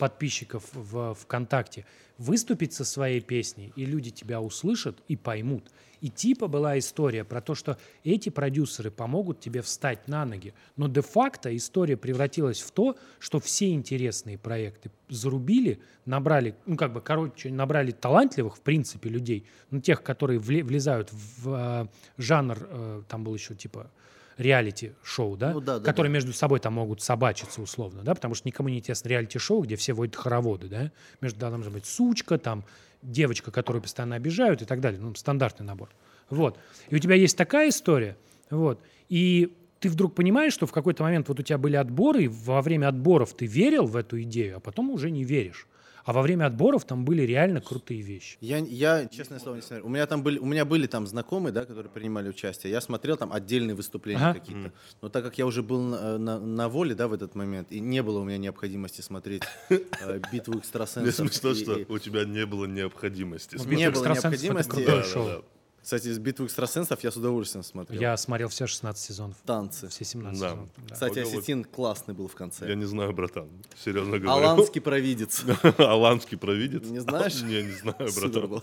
подписчиков 0.00 0.64
в 0.72 1.14
ВКонтакте, 1.14 1.86
выступить 2.18 2.72
со 2.72 2.84
своей 2.84 3.20
песней, 3.20 3.72
и 3.76 3.84
люди 3.84 4.10
тебя 4.10 4.40
услышат 4.40 4.98
и 5.06 5.14
поймут. 5.14 5.70
И 6.06 6.08
типа 6.08 6.46
была 6.46 6.78
история 6.78 7.24
про 7.24 7.40
то, 7.40 7.56
что 7.56 7.78
эти 8.04 8.28
продюсеры 8.28 8.92
помогут 8.92 9.40
тебе 9.40 9.60
встать 9.60 10.06
на 10.06 10.24
ноги. 10.24 10.54
Но 10.76 10.86
де-факто 10.86 11.56
история 11.56 11.96
превратилась 11.96 12.60
в 12.60 12.70
то, 12.70 12.96
что 13.18 13.40
все 13.40 13.72
интересные 13.72 14.38
проекты 14.38 14.92
зарубили, 15.08 15.80
набрали, 16.04 16.54
ну 16.64 16.76
как 16.76 16.92
бы, 16.92 17.00
короче, 17.00 17.50
набрали 17.50 17.90
талантливых, 17.90 18.58
в 18.58 18.60
принципе, 18.60 19.08
людей, 19.08 19.46
ну 19.72 19.80
тех, 19.80 20.04
которые 20.04 20.38
вле- 20.38 20.62
влезают 20.62 21.10
в 21.12 21.48
э, 21.48 21.86
жанр, 22.18 22.56
э, 22.60 23.02
там 23.08 23.24
был 23.24 23.34
еще 23.34 23.56
типа 23.56 23.90
реалити-шоу, 24.38 25.36
да, 25.36 25.52
Ну 25.52 25.60
да, 25.60 25.78
да, 25.78 25.84
которые 25.84 26.10
да. 26.10 26.14
между 26.14 26.32
собой 26.32 26.60
там 26.60 26.74
могут 26.74 27.00
собачиться 27.00 27.62
условно, 27.62 28.02
да, 28.02 28.14
потому 28.14 28.34
что 28.34 28.46
никому 28.46 28.68
не 28.68 28.78
интересно 28.78 29.08
реалити-шоу, 29.08 29.62
где 29.62 29.76
все 29.76 29.92
водят 29.92 30.16
хороводы, 30.16 30.68
да, 30.68 30.92
между 31.20 31.40
там 31.40 31.54
может 31.54 31.72
быть 31.72 31.86
сучка, 31.86 32.38
там 32.38 32.64
девочка, 33.02 33.50
которую 33.50 33.82
постоянно 33.82 34.16
обижают 34.16 34.62
и 34.62 34.64
так 34.64 34.80
далее, 34.80 35.00
ну, 35.00 35.14
стандартный 35.14 35.66
набор. 35.66 35.88
Вот. 36.28 36.58
И 36.88 36.96
у 36.96 36.98
тебя 36.98 37.14
есть 37.14 37.36
такая 37.36 37.70
история, 37.70 38.16
вот, 38.50 38.80
и 39.08 39.56
ты 39.80 39.88
вдруг 39.88 40.14
понимаешь, 40.14 40.52
что 40.52 40.66
в 40.66 40.72
какой-то 40.72 41.02
момент 41.02 41.28
вот 41.28 41.40
у 41.40 41.42
тебя 41.42 41.58
были 41.58 41.76
отборы, 41.76 42.24
и 42.24 42.28
во 42.28 42.60
время 42.62 42.88
отборов 42.88 43.34
ты 43.34 43.46
верил 43.46 43.86
в 43.86 43.96
эту 43.96 44.20
идею, 44.22 44.56
а 44.56 44.60
потом 44.60 44.90
уже 44.90 45.10
не 45.10 45.24
веришь. 45.24 45.66
А 46.06 46.12
во 46.12 46.22
время 46.22 46.46
отборов 46.46 46.84
там 46.84 47.04
были 47.04 47.22
реально 47.22 47.60
крутые 47.60 48.00
вещи. 48.00 48.38
Я, 48.40 48.58
я, 48.58 49.06
честное 49.06 49.40
слово, 49.40 49.56
не 49.56 49.62
смотрел. 49.62 49.86
У 49.86 49.88
меня 49.90 50.06
там 50.06 50.22
были, 50.22 50.38
у 50.38 50.46
меня 50.46 50.64
были 50.64 50.86
там 50.86 51.04
знакомые, 51.04 51.52
да, 51.52 51.64
которые 51.64 51.90
принимали 51.90 52.28
участие. 52.28 52.72
Я 52.72 52.80
смотрел 52.80 53.16
там 53.16 53.32
отдельные 53.32 53.74
выступления 53.74 54.20
Ага. 54.24 54.38
какие-то. 54.38 54.72
Но 55.02 55.08
так 55.08 55.24
как 55.24 55.36
я 55.36 55.44
уже 55.46 55.64
был 55.64 55.80
на, 55.82 56.16
на- 56.16 56.38
на 56.38 56.68
воле, 56.68 56.94
да, 56.94 57.08
в 57.08 57.12
этот 57.12 57.34
момент, 57.34 57.72
и 57.72 57.80
не 57.80 58.04
было 58.04 58.20
у 58.20 58.24
меня 58.24 58.38
необходимости 58.38 59.00
смотреть 59.00 59.42
э, 59.68 60.20
битву 60.32 60.52
Мне 60.54 60.60
экстрасенсов. 60.60 61.14
смешно, 61.28 61.50
и- 61.50 61.54
что 61.56 61.76
и- 61.76 61.84
у 61.88 61.98
тебя 61.98 62.24
не 62.24 62.46
было 62.46 62.66
необходимости. 62.66 63.56
Ну, 63.56 63.62
смотреть. 63.64 63.78
Не 63.80 63.90
было 63.90 64.04
необходимости. 64.06 64.86
да. 64.86 65.42
Кстати, 65.86 66.08
с 66.12 66.18
битву 66.18 66.46
экстрасенсов 66.46 67.04
я 67.04 67.12
с 67.12 67.16
удовольствием 67.16 67.62
смотрел. 67.62 68.00
Я 68.00 68.16
смотрел 68.16 68.48
все 68.48 68.66
16 68.66 69.04
сезонов. 69.04 69.36
Танцы. 69.46 69.86
Все 69.86 70.04
17 70.04 70.40
Да. 70.40 70.48
сезонов. 70.48 70.68
да. 70.78 70.94
Кстати, 70.94 71.18
Ого, 71.20 71.30
вот- 71.30 71.38
Осетин 71.38 71.62
классный 71.64 72.12
был 72.12 72.26
в 72.26 72.34
конце. 72.34 72.68
Я 72.68 72.74
не 72.74 72.86
знаю, 72.86 73.12
братан. 73.12 73.48
Серьезно 73.84 74.18
говорю. 74.18 74.30
Аланский 74.48 74.80
провидец. 74.82 75.44
Аланский 75.78 76.36
провидец? 76.36 76.82
Не 76.82 76.98
знаешь? 76.98 77.40
Не, 77.40 77.62
не 77.62 77.70
знаю, 77.70 78.08
Супер 78.10 78.30
братан. 78.30 78.50
был. 78.50 78.62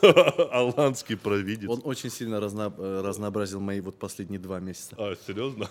Аланский 0.50 1.18
провидец. 1.18 1.68
Он 1.68 1.82
очень 1.84 2.08
сильно 2.08 2.36
э, 2.36 3.00
разнообразил 3.04 3.60
мои 3.60 3.80
вот 3.82 3.98
последние 3.98 4.40
два 4.40 4.58
месяца. 4.58 4.96
А, 4.96 5.14
серьезно? 5.26 5.68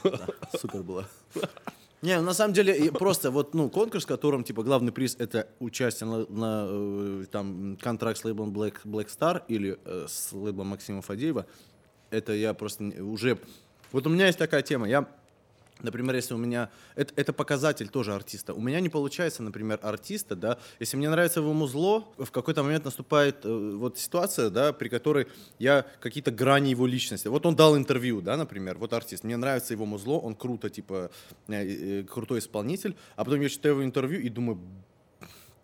Супер 0.61 0.83
было. 0.83 1.07
Не, 2.01 2.17
ну, 2.17 2.23
на 2.23 2.33
самом 2.33 2.53
деле 2.53 2.91
просто 2.91 3.31
вот 3.31 3.53
ну 3.53 3.69
конкурс, 3.69 4.03
в 4.03 4.07
котором 4.07 4.43
типа 4.43 4.63
главный 4.63 4.91
приз 4.91 5.15
это 5.17 5.47
участие 5.59 6.07
на, 6.09 6.25
на, 6.29 6.65
э, 6.67 7.25
там 7.31 7.77
контракт 7.81 8.19
с 8.19 8.25
лейблом 8.25 8.51
Black 8.51 8.75
Black 8.83 9.07
Star 9.07 9.41
или 9.47 9.77
э, 9.85 10.05
с 10.07 10.33
лейблом 10.33 10.67
Максима 10.67 11.01
Фадеева, 11.01 11.45
это 12.11 12.33
я 12.33 12.53
просто 12.53 12.83
уже 13.01 13.39
вот 13.91 14.05
у 14.07 14.09
меня 14.09 14.27
есть 14.27 14.37
такая 14.37 14.61
тема, 14.61 14.87
я 14.89 15.07
Например, 15.81 16.15
если 16.15 16.33
у 16.33 16.37
меня... 16.37 16.69
Это, 16.95 17.13
это 17.17 17.33
показатель 17.33 17.89
тоже 17.89 18.13
артиста. 18.13 18.53
У 18.53 18.61
меня 18.61 18.79
не 18.79 18.87
получается, 18.87 19.43
например, 19.43 19.79
артиста, 19.81 20.35
да, 20.35 20.57
если 20.79 20.95
мне 20.95 21.09
нравится 21.09 21.41
его 21.41 21.51
музло, 21.53 22.05
в 22.17 22.31
какой-то 22.31 22.63
момент 22.63 22.85
наступает 22.85 23.45
э, 23.45 23.71
вот 23.75 23.97
ситуация, 23.97 24.49
да, 24.49 24.71
при 24.71 24.87
которой 24.87 25.27
я 25.59 25.85
какие-то 25.99 26.31
грани 26.31 26.69
его 26.69 26.87
личности. 26.87 27.27
Вот 27.27 27.45
он 27.45 27.55
дал 27.55 27.75
интервью, 27.75 28.21
да, 28.21 28.37
например, 28.37 28.77
вот 28.77 28.93
артист, 28.93 29.25
мне 29.25 29.35
нравится 29.35 29.73
его 29.73 29.85
музло, 29.85 30.17
он 30.17 30.35
круто, 30.35 30.69
типа, 30.69 31.11
э, 31.49 31.53
э, 31.53 32.03
крутой 32.03 32.39
исполнитель, 32.39 32.95
а 33.17 33.25
потом 33.25 33.41
я 33.41 33.49
читаю 33.49 33.75
его 33.75 33.83
интервью 33.83 34.21
и 34.21 34.29
думаю, 34.29 34.59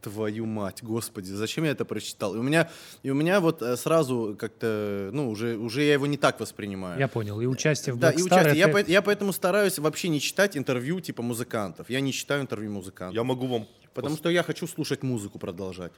твою 0.02 0.46
мать, 0.46 0.80
господи, 0.84 1.32
зачем 1.32 1.64
я 1.64 1.72
это 1.72 1.86
прочитал? 1.86 2.36
И 2.36 2.38
у 2.40 2.44
меня, 2.44 2.70
и 3.04 3.10
у 3.10 3.14
меня 3.14 3.40
вот 3.40 3.62
э, 3.62 3.78
сразу 3.78 4.36
как-то, 4.38 5.10
ну, 5.14 5.30
уже, 5.30 5.58
уже 5.58 5.84
я 5.84 5.94
его 5.94 6.08
не 6.08 6.18
так 6.18 6.40
воспринимаю. 6.40 7.00
Я 7.00 7.08
понял. 7.08 7.40
И 7.42 7.46
участие 7.46 7.94
в 7.94 8.00
Да, 8.00 8.12
Black 8.12 8.16
и 8.16 8.22
Star 8.24 8.26
участие. 8.42 8.58
Я, 8.58 8.70
это- 8.70 8.84
по- 8.86 8.92
я 8.92 9.02
поэтому 9.02 9.34
стараюсь 9.34 9.80
вообще 9.80 10.10
не 10.10 10.20
читать 10.20 10.58
интервью 10.58 11.00
типа 11.00 11.22
музыкантов. 11.24 11.90
Я 11.90 12.02
не 12.02 12.12
читаю 12.12 12.42
интервью 12.42 12.72
музыкантов. 12.72 13.16
Я 13.16 13.24
могу 13.24 13.48
вам... 13.48 13.68
Потому 13.94 14.16
что 14.18 14.30
я 14.30 14.44
хочу 14.44 14.68
слушать 14.68 15.04
музыку, 15.04 15.38
продолжать. 15.40 15.92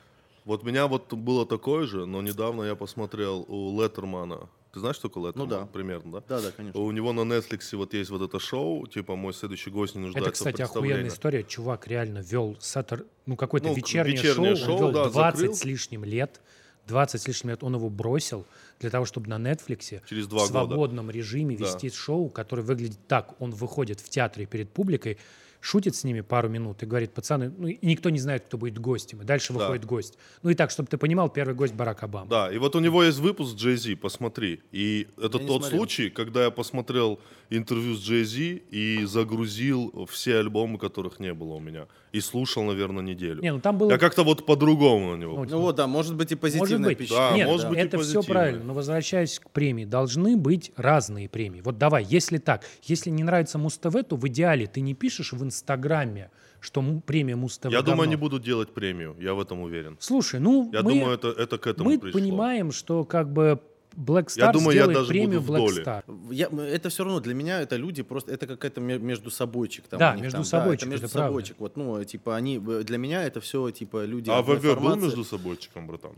Вот 0.46 0.64
меня 0.64 0.88
вот 0.88 1.14
было 1.14 1.46
такое 1.46 1.86
же, 1.88 2.06
но 2.06 2.22
недавно 2.22 2.64
я 2.64 2.76
посмотрел 2.76 3.46
у 3.48 3.82
Леттермана. 3.82 4.50
Ты 4.74 4.80
знаешь, 4.80 4.96
что 4.96 5.08
такое 5.08 5.28
Леттерман? 5.28 5.50
Ну 5.50 5.56
да. 5.56 5.66
Примерно, 5.68 6.12
да? 6.14 6.24
Да, 6.28 6.42
да, 6.42 6.52
конечно. 6.52 6.82
У 6.82 6.90
него 6.92 7.14
на 7.14 7.22
Netflix 7.22 7.76
вот 7.78 7.94
есть 7.94 8.10
вот 8.10 8.24
это 8.24 8.40
шоу, 8.40 8.88
типа 8.88 9.16
«Мой 9.16 9.32
следующий 9.34 9.70
гость 9.70 9.94
не 9.94 10.02
нуждается 10.02 10.30
Это, 10.30 10.34
кстати, 10.34 10.54
в 10.56 10.58
представлении». 10.58 10.94
охуенная 10.96 11.14
история. 11.14 11.44
Чувак 11.44 11.88
реально 11.88 12.20
вел 12.20 12.58
сатор, 12.60 13.06
ну 13.28 13.36
какое-то 13.36 13.68
Ну, 13.68 13.76
вечернее, 13.76 14.18
вечернее 14.18 14.56
шоу. 14.56 14.66
шоу, 14.66 14.76
Он 14.76 14.82
вел 14.82 14.92
да, 15.04 15.10
20 15.10 15.40
закрыл. 15.40 15.56
с 15.56 15.64
лишним 15.64 16.04
лет. 16.04 16.42
20 16.88 17.22
с 17.22 17.28
лишним 17.28 17.52
лет 17.52 17.64
он 17.64 17.76
его 17.76 17.90
бросил 17.90 18.46
для 18.80 18.90
того, 18.90 19.06
чтобы 19.06 19.30
на 19.30 19.38
Netflix 19.38 20.02
Через 20.10 20.26
в 20.26 20.30
два 20.30 20.40
года. 20.40 20.52
свободном 20.52 21.12
режиме 21.12 21.56
Да. 21.56 21.66
вести 21.66 21.90
шоу, 21.92 22.30
которое 22.30 22.64
выглядит 22.64 23.00
так. 23.08 23.40
Он 23.40 23.52
выходит 23.52 24.00
в 24.00 24.10
театре 24.10 24.46
перед 24.48 24.70
публикой, 24.72 25.18
шутит 25.64 25.96
с 25.96 26.04
ними 26.04 26.20
пару 26.22 26.50
минут 26.50 26.84
и 26.84 26.86
говорит, 26.86 27.14
пацаны, 27.14 27.50
ну 27.58 27.68
и 27.68 27.78
никто 27.86 28.10
не 28.10 28.20
знает, 28.20 28.44
кто 28.46 28.58
будет 28.58 28.78
гостем. 28.80 29.22
И 29.22 29.24
дальше 29.24 29.54
Да. 29.54 29.60
выходит 29.60 29.86
гость. 29.86 30.18
Ну 30.42 30.50
и 30.50 30.56
так, 30.56 30.72
чтобы 30.72 30.90
ты 30.90 30.98
понимал, 30.98 31.30
первый 31.30 31.56
гость 31.56 31.74
Барак 31.74 32.04
Обама. 32.04 32.30
Да, 32.30 32.52
и 32.52 32.58
вот 32.58 32.76
у 32.76 32.80
него 32.80 33.02
есть 33.02 33.20
выпуск 33.20 33.58
с 33.58 33.66
Jay-Z, 33.66 33.96
посмотри. 33.96 34.60
И 34.74 35.08
это 35.18 35.38
Я 35.40 35.48
тот 35.48 35.66
случай, 35.66 36.10
когда 36.10 36.44
я 36.44 36.52
посмотрел 36.52 37.20
интервью 37.50 37.96
с 37.96 38.10
Jay-Z 38.10 38.62
и 38.72 39.06
загрузил 39.06 40.06
все 40.12 40.40
альбомы, 40.40 40.78
которых 40.78 41.20
не 41.22 41.34
было 41.34 41.54
у 41.54 41.60
меня. 41.62 41.88
И 42.14 42.22
слушал, 42.22 42.64
наверное, 42.64 43.04
неделю. 43.04 43.42
Не, 43.42 43.52
ну 43.52 43.60
там 43.60 43.78
было... 43.78 43.90
Я 43.92 43.98
как-то 43.98 44.24
вот 44.24 44.46
по-другому 44.46 45.16
на 45.16 45.20
него. 45.20 45.36
Ну, 45.36 45.46
Ну 45.50 45.60
вот, 45.62 45.76
да, 45.76 45.88
может 45.88 46.16
быть 46.16 46.32
и 46.32 46.36
Может 46.36 46.60
позитивное 46.60 46.90
быть. 46.92 46.98
впечатление. 47.00 47.38
Нет, 47.38 47.48
может 47.48 47.70
быть, 47.70 47.78
и 47.80 47.82
это 47.82 47.98
все 47.98 48.14
позитивное. 48.20 48.28
правильно. 48.28 48.64
Но 48.66 48.74
возвращаясь 48.76 49.40
к 49.40 49.50
премии, 49.50 49.86
должны 49.86 50.38
быть 50.38 50.72
разные 50.76 51.28
премии. 51.28 51.62
Вот 51.62 51.80
давай, 51.80 52.04
если 52.08 52.38
так, 52.38 52.64
если 52.84 53.10
не 53.10 53.24
нравится 53.24 53.58
Муз-ТВ, 53.58 54.04
то 54.08 54.16
в 54.16 54.28
идеале 54.28 54.68
ты 54.68 54.82
не 54.82 54.94
пишешь 54.94 55.34
в 55.34 55.44
Инстаграме, 55.44 56.30
что 56.60 56.84
премия 57.06 57.36
Муз-ТВ 57.36 57.66
Я 57.66 57.82
думаю, 57.82 57.86
говно. 57.98 58.04
они 58.04 58.16
будут 58.16 58.44
делать 58.44 58.70
премию, 58.74 59.16
я 59.20 59.34
в 59.34 59.40
этом 59.42 59.62
уверен. 59.62 59.98
Слушай, 60.00 60.40
ну 60.40 60.70
Я 60.72 60.84
мы, 60.84 60.92
думаю, 60.92 61.16
это, 61.16 61.30
это 61.30 61.58
к 61.58 61.66
этому 61.66 61.90
мы 61.90 61.98
пришло. 62.00 62.20
понимаем, 62.20 62.72
что 62.72 63.06
как 63.06 63.34
бы 63.34 63.60
Black 63.96 64.26
Star 64.28 64.40
Я 64.40 64.52
думаю, 64.52 64.76
я 64.76 64.88
даже 64.88 65.08
премию 65.08 65.42
буду 65.42 65.54
в 65.54 65.56
Black 65.56 65.68
доле. 65.68 65.84
Star. 65.84 66.04
Я, 66.32 66.48
это 66.48 66.90
все 66.90 67.04
равно 67.04 67.20
для 67.20 67.34
меня 67.34 67.62
это 67.62 67.76
люди 67.76 68.04
просто 68.04 68.32
это 68.34 68.48
какая-то 68.48 68.82
ме- 68.82 69.00
между 69.00 69.30
собойчик 69.32 69.86
там. 69.88 70.00
Да, 70.00 70.16
между 70.16 70.38
там, 70.38 70.44
собойчик, 70.46 70.84
это 70.84 70.92
между 70.92 71.06
это 71.06 71.14
правда. 71.14 71.30
собойчик. 71.30 71.56
Вот, 71.60 71.78
ну 71.78 72.04
типа 72.04 72.36
они 72.36 72.62
э, 72.66 72.84
для 72.84 72.98
меня 72.98 73.24
это 73.24 73.40
все 73.42 73.70
типа 73.72 74.06
люди. 74.06 74.30
А 74.30 74.42
ВВ 74.42 74.80
был 74.80 74.96
между 74.96 75.24
собойчиком, 75.24 75.88
братан? 75.88 76.14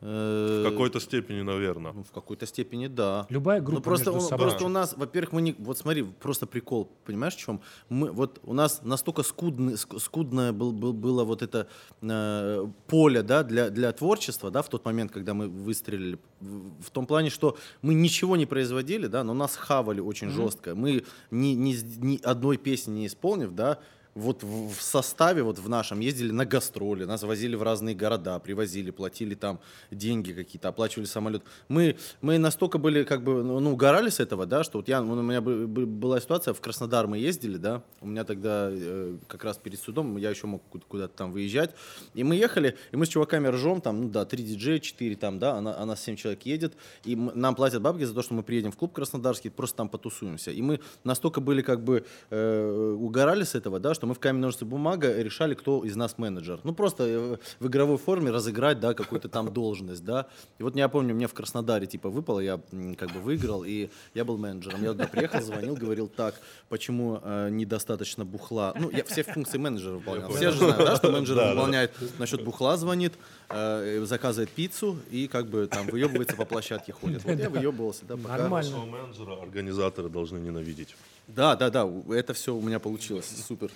Э, 0.00 0.62
В 0.64 0.70
какой-то 0.70 1.00
степени, 1.00 1.42
наверное. 1.42 1.92
Ну, 1.92 2.04
в 2.04 2.12
какой-то 2.12 2.46
степени, 2.46 2.86
да. 2.86 3.26
Любая 3.30 3.60
группа 3.60 3.78
Ну, 3.78 3.82
просто, 3.82 4.10
между 4.12 4.26
у- 4.26 4.28
собой. 4.28 4.46
просто 4.46 4.64
у 4.64 4.68
нас, 4.68 4.94
во-первых, 4.96 5.32
мы 5.32 5.42
не... 5.42 5.54
Вот 5.58 5.76
смотри, 5.78 6.04
просто 6.04 6.46
прикол, 6.46 6.88
понимаешь, 7.04 7.34
в 7.34 7.38
чем? 7.38 7.60
Мы, 7.88 8.12
вот 8.12 8.38
у 8.44 8.54
нас 8.54 8.80
настолько 8.84 9.24
скудный, 9.24 9.74
ск- 9.74 9.98
скудное 9.98 10.52
был, 10.52 10.70
был- 10.72 10.92
было 10.92 11.24
вот 11.24 11.42
это 11.42 11.66
э, 12.02 12.66
поле, 12.86 13.22
да, 13.22 13.42
для, 13.42 13.70
для 13.70 13.90
творчества, 13.92 14.50
да, 14.52 14.62
в 14.62 14.68
тот 14.68 14.84
момент, 14.84 15.10
когда 15.10 15.34
мы 15.34 15.48
выстрелили, 15.48 16.18
в, 16.40 16.82
в 16.82 16.90
том 16.90 17.04
плане, 17.06 17.30
что 17.30 17.56
мы 17.82 17.94
ничего 17.94 18.36
не 18.36 18.46
производили, 18.46 19.08
да, 19.08 19.24
но 19.24 19.34
нас 19.34 19.56
хавали 19.56 20.00
очень 20.00 20.30
жестко. 20.30 20.76
Мы 20.76 21.02
ни, 21.32 21.48
ни, 21.54 21.74
ни 22.06 22.20
одной 22.22 22.56
песни 22.56 22.92
не 23.00 23.06
исполнив, 23.08 23.52
да, 23.52 23.78
вот 24.18 24.42
в, 24.42 24.74
составе, 24.80 25.42
вот 25.42 25.58
в 25.58 25.68
нашем, 25.68 26.00
ездили 26.00 26.30
на 26.32 26.44
гастроли, 26.44 27.04
нас 27.04 27.22
возили 27.22 27.56
в 27.56 27.62
разные 27.62 27.94
города, 27.94 28.38
привозили, 28.38 28.90
платили 28.90 29.34
там 29.34 29.60
деньги 29.90 30.32
какие-то, 30.32 30.68
оплачивали 30.68 31.06
самолет. 31.06 31.42
Мы, 31.68 31.96
мы 32.20 32.38
настолько 32.38 32.78
были, 32.78 33.04
как 33.04 33.22
бы, 33.22 33.42
ну, 33.42 33.60
ну, 33.60 33.72
угорали 33.72 34.10
с 34.10 34.20
этого, 34.20 34.46
да, 34.46 34.64
что 34.64 34.78
вот 34.78 34.88
я, 34.88 35.00
ну, 35.00 35.12
у 35.12 35.22
меня 35.22 35.40
бы- 35.40 35.66
бы- 35.66 35.86
была 35.86 36.20
ситуация, 36.20 36.52
в 36.54 36.60
Краснодар 36.60 37.06
мы 37.06 37.18
ездили, 37.18 37.56
да, 37.56 37.82
у 38.00 38.06
меня 38.06 38.24
тогда 38.24 38.68
э, 38.72 39.16
как 39.28 39.44
раз 39.44 39.56
перед 39.58 39.80
судом, 39.80 40.16
я 40.16 40.30
еще 40.30 40.46
мог 40.46 40.62
ку- 40.70 40.80
куда-то 40.88 41.16
там 41.16 41.30
выезжать, 41.32 41.74
и 42.14 42.24
мы 42.24 42.34
ехали, 42.34 42.76
и 42.92 42.96
мы 42.96 43.06
с 43.06 43.08
чуваками 43.08 43.48
ржем, 43.48 43.80
там, 43.80 44.02
ну 44.02 44.08
да, 44.08 44.24
3 44.24 44.42
диджея, 44.42 44.78
4 44.80 45.14
там, 45.16 45.38
да, 45.38 45.52
она, 45.54 45.78
она 45.78 45.94
7 45.96 46.16
человек 46.16 46.42
едет, 46.42 46.74
и 47.04 47.14
нам 47.16 47.54
платят 47.54 47.82
бабки 47.82 48.04
за 48.04 48.14
то, 48.14 48.22
что 48.22 48.34
мы 48.34 48.42
приедем 48.42 48.72
в 48.72 48.76
клуб 48.76 48.92
краснодарский, 48.92 49.50
просто 49.50 49.76
там 49.76 49.88
потусуемся. 49.88 50.50
И 50.50 50.60
мы 50.62 50.80
настолько 51.04 51.40
были 51.40 51.62
как 51.62 51.84
бы 51.84 52.04
э, 52.30 52.94
угорали 52.98 53.44
с 53.44 53.54
этого, 53.54 53.78
да, 53.78 53.94
что 53.94 54.07
мы 54.08 54.14
в 54.14 54.18
камень, 54.18 54.40
ножницы, 54.40 54.64
бумага 54.64 55.22
решали, 55.22 55.54
кто 55.54 55.84
из 55.84 55.94
нас 55.96 56.18
менеджер. 56.18 56.60
Ну, 56.64 56.74
просто 56.74 57.04
э, 57.06 57.36
в 57.60 57.66
игровой 57.66 57.98
форме 57.98 58.30
разыграть, 58.30 58.80
да, 58.80 58.94
какую-то 58.94 59.28
там 59.28 59.52
должность, 59.52 60.04
да. 60.04 60.26
И 60.58 60.62
вот 60.62 60.74
я 60.76 60.88
помню, 60.88 61.14
мне 61.14 61.28
в 61.28 61.34
Краснодаре, 61.34 61.86
типа, 61.86 62.08
выпало, 62.08 62.40
я 62.40 62.60
как 62.96 63.12
бы 63.12 63.20
выиграл, 63.20 63.64
и 63.64 63.90
я 64.14 64.24
был 64.24 64.38
менеджером. 64.38 64.82
Я 64.82 64.92
туда 64.92 65.06
приехал, 65.06 65.40
звонил, 65.42 65.76
говорил, 65.76 66.08
так, 66.08 66.34
почему 66.68 67.20
э, 67.22 67.48
недостаточно 67.50 68.24
бухла? 68.24 68.74
Ну, 68.78 68.90
я 68.90 69.04
все 69.04 69.22
функции 69.22 69.58
менеджера 69.58 69.94
выполнял. 69.94 70.30
Все 70.30 70.50
же 70.50 70.58
знают, 70.58 70.78
да, 70.78 70.96
что 70.96 71.12
менеджер 71.12 71.36
выполняет 71.50 71.92
насчет 72.18 72.42
бухла 72.44 72.76
звонит, 72.76 73.12
э, 73.50 74.04
заказывает 74.04 74.50
пиццу 74.50 74.98
и 75.10 75.28
как 75.28 75.48
бы 75.48 75.66
там 75.66 75.86
выебывается 75.86 76.36
по 76.36 76.44
площадке 76.44 76.92
ходит. 76.92 77.24
Вот 77.24 77.38
я 77.38 77.50
выебывался, 77.50 78.04
да, 78.06 78.16
пока. 78.16 78.38
Нормально. 78.38 78.78
Менеджера 78.86 79.42
организаторы 79.42 80.08
должны 80.08 80.38
ненавидеть. 80.38 80.94
Да, 81.28 81.56
да, 81.56 81.70
да, 81.70 81.86
это 82.10 82.32
все 82.32 82.54
у 82.54 82.60
меня 82.62 82.80
получилось, 82.80 83.26
супер. 83.46 83.70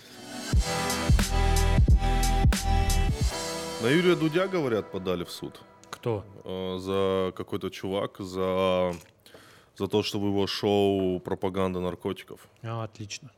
На 3.82 3.88
Юрия 3.88 4.16
Дудя, 4.16 4.48
говорят, 4.48 4.90
подали 4.90 5.24
в 5.24 5.30
суд. 5.30 5.60
Кто? 5.90 6.24
э, 6.44 6.78
за 6.78 7.32
какой-то 7.36 7.68
чувак, 7.70 8.16
за, 8.18 8.94
за 9.76 9.86
то, 9.86 10.02
что 10.02 10.18
в 10.18 10.26
его 10.26 10.46
шоу 10.46 11.20
пропаганда 11.20 11.80
наркотиков. 11.80 12.48
А, 12.62 12.84
отлично. 12.84 13.30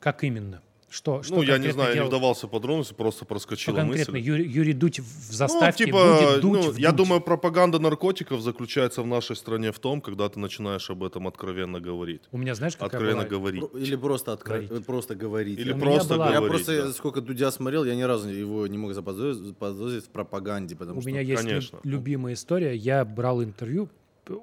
Как 0.00 0.22
именно? 0.22 0.60
Что, 0.94 1.24
что 1.24 1.34
ну, 1.34 1.42
я 1.42 1.58
не 1.58 1.72
знаю, 1.72 1.88
я 1.88 1.94
делал? 1.94 2.06
не 2.06 2.08
вдавался 2.10 2.46
в 2.46 2.50
подробности, 2.50 2.94
просто 2.94 3.18
Что 3.18 3.26
проскочила 3.26 3.74
конкретно? 3.76 4.12
мысль. 4.12 4.24
Юрий, 4.24 4.48
Юрий 4.48 4.72
Дудь 4.74 5.00
в 5.00 5.02
Ну, 5.02 5.34
заставке 5.36 5.86
типа, 5.86 5.98
будет 5.98 6.40
дуть 6.40 6.52
ну, 6.66 6.70
в 6.70 6.76
я 6.76 6.92
думаю, 6.92 7.20
пропаганда 7.20 7.80
наркотиков 7.80 8.40
заключается 8.40 9.02
в 9.02 9.06
нашей 9.08 9.34
стране 9.34 9.72
в 9.72 9.78
том, 9.80 10.00
когда 10.00 10.28
ты 10.28 10.38
начинаешь 10.38 10.88
об 10.90 11.02
этом 11.02 11.26
откровенно 11.26 11.80
говорить. 11.80 12.22
У 12.30 12.38
меня, 12.38 12.54
знаешь, 12.54 12.74
какая 12.76 12.86
Откровенно 12.86 13.22
была? 13.22 13.28
говорить. 13.28 13.64
Или 13.74 13.96
просто, 13.96 14.32
откро- 14.34 14.64
Говорить. 14.68 14.86
просто 14.86 15.14
говорить. 15.16 15.58
Или 15.58 15.70
Я- 15.70 15.76
У 15.76 15.80
просто 15.80 16.14
была- 16.14 16.30
Я 16.30 16.36
говорить. 16.40 16.64
просто 16.64 16.84
да. 16.86 16.92
сколько 16.92 17.20
Дудя 17.20 17.50
смотрел, 17.50 17.84
я 17.84 17.96
ни 17.96 18.02
разу 18.02 18.28
его 18.28 18.64
не 18.68 18.78
мог 18.78 18.94
заподозрить, 18.94 20.04
в 20.04 20.08
пропаганде, 20.10 20.76
потому 20.76 20.98
У 20.98 21.00
что 21.00 21.10
меня 21.10 21.20
есть 21.22 21.42
конечно. 21.42 21.80
любимая 21.82 22.34
история. 22.34 22.76
Я 22.76 23.04
брал 23.04 23.42
интервью 23.42 23.88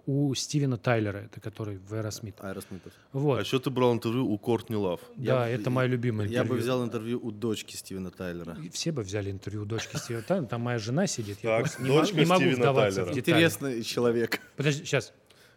у 0.05 0.33
Стивена 0.35 0.77
Тайлера, 0.77 1.17
это 1.19 1.39
который 1.39 1.77
в 1.77 1.93
Aerosmith. 1.93 2.35
Аэросмитов. 2.39 2.93
Вот. 3.13 3.37
А 3.39 3.41
еще 3.41 3.59
ты 3.59 3.69
брал 3.69 3.93
интервью 3.93 4.27
у 4.31 4.37
Кортни 4.37 4.75
Лав. 4.75 4.99
да, 5.15 5.47
Я- 5.47 5.55
это 5.55 5.69
мое 5.69 5.87
любимое 5.87 6.27
Я 6.27 6.43
бы 6.43 6.55
взял 6.55 6.83
интервью 6.83 7.19
у 7.23 7.31
дочки 7.31 7.75
Стивена 7.75 8.09
Тайлера. 8.11 8.57
И 8.63 8.69
Все 8.69 8.91
бы 8.91 9.01
взяли 9.03 9.31
интервью 9.31 9.63
у 9.63 9.65
дочки 9.65 9.95
Стивена 9.97 10.21
Тайлера. 10.23 10.47
Там 10.47 10.61
моя 10.61 10.77
жена 10.79 11.07
сидит. 11.07 11.39
Я 11.43 11.49
Так, 11.51 11.59
просто 11.61 11.81
не, 11.83 11.89
мо- 11.89 11.99
дочка 12.01 12.17
не 12.17 12.25
могу 12.25 12.41
Стивена 12.41 12.73
Тайлера. 12.73 13.13
Интересный 13.17 13.83
человек. 13.83 14.39
Подожди, 14.55 14.85
сейчас. 14.85 15.13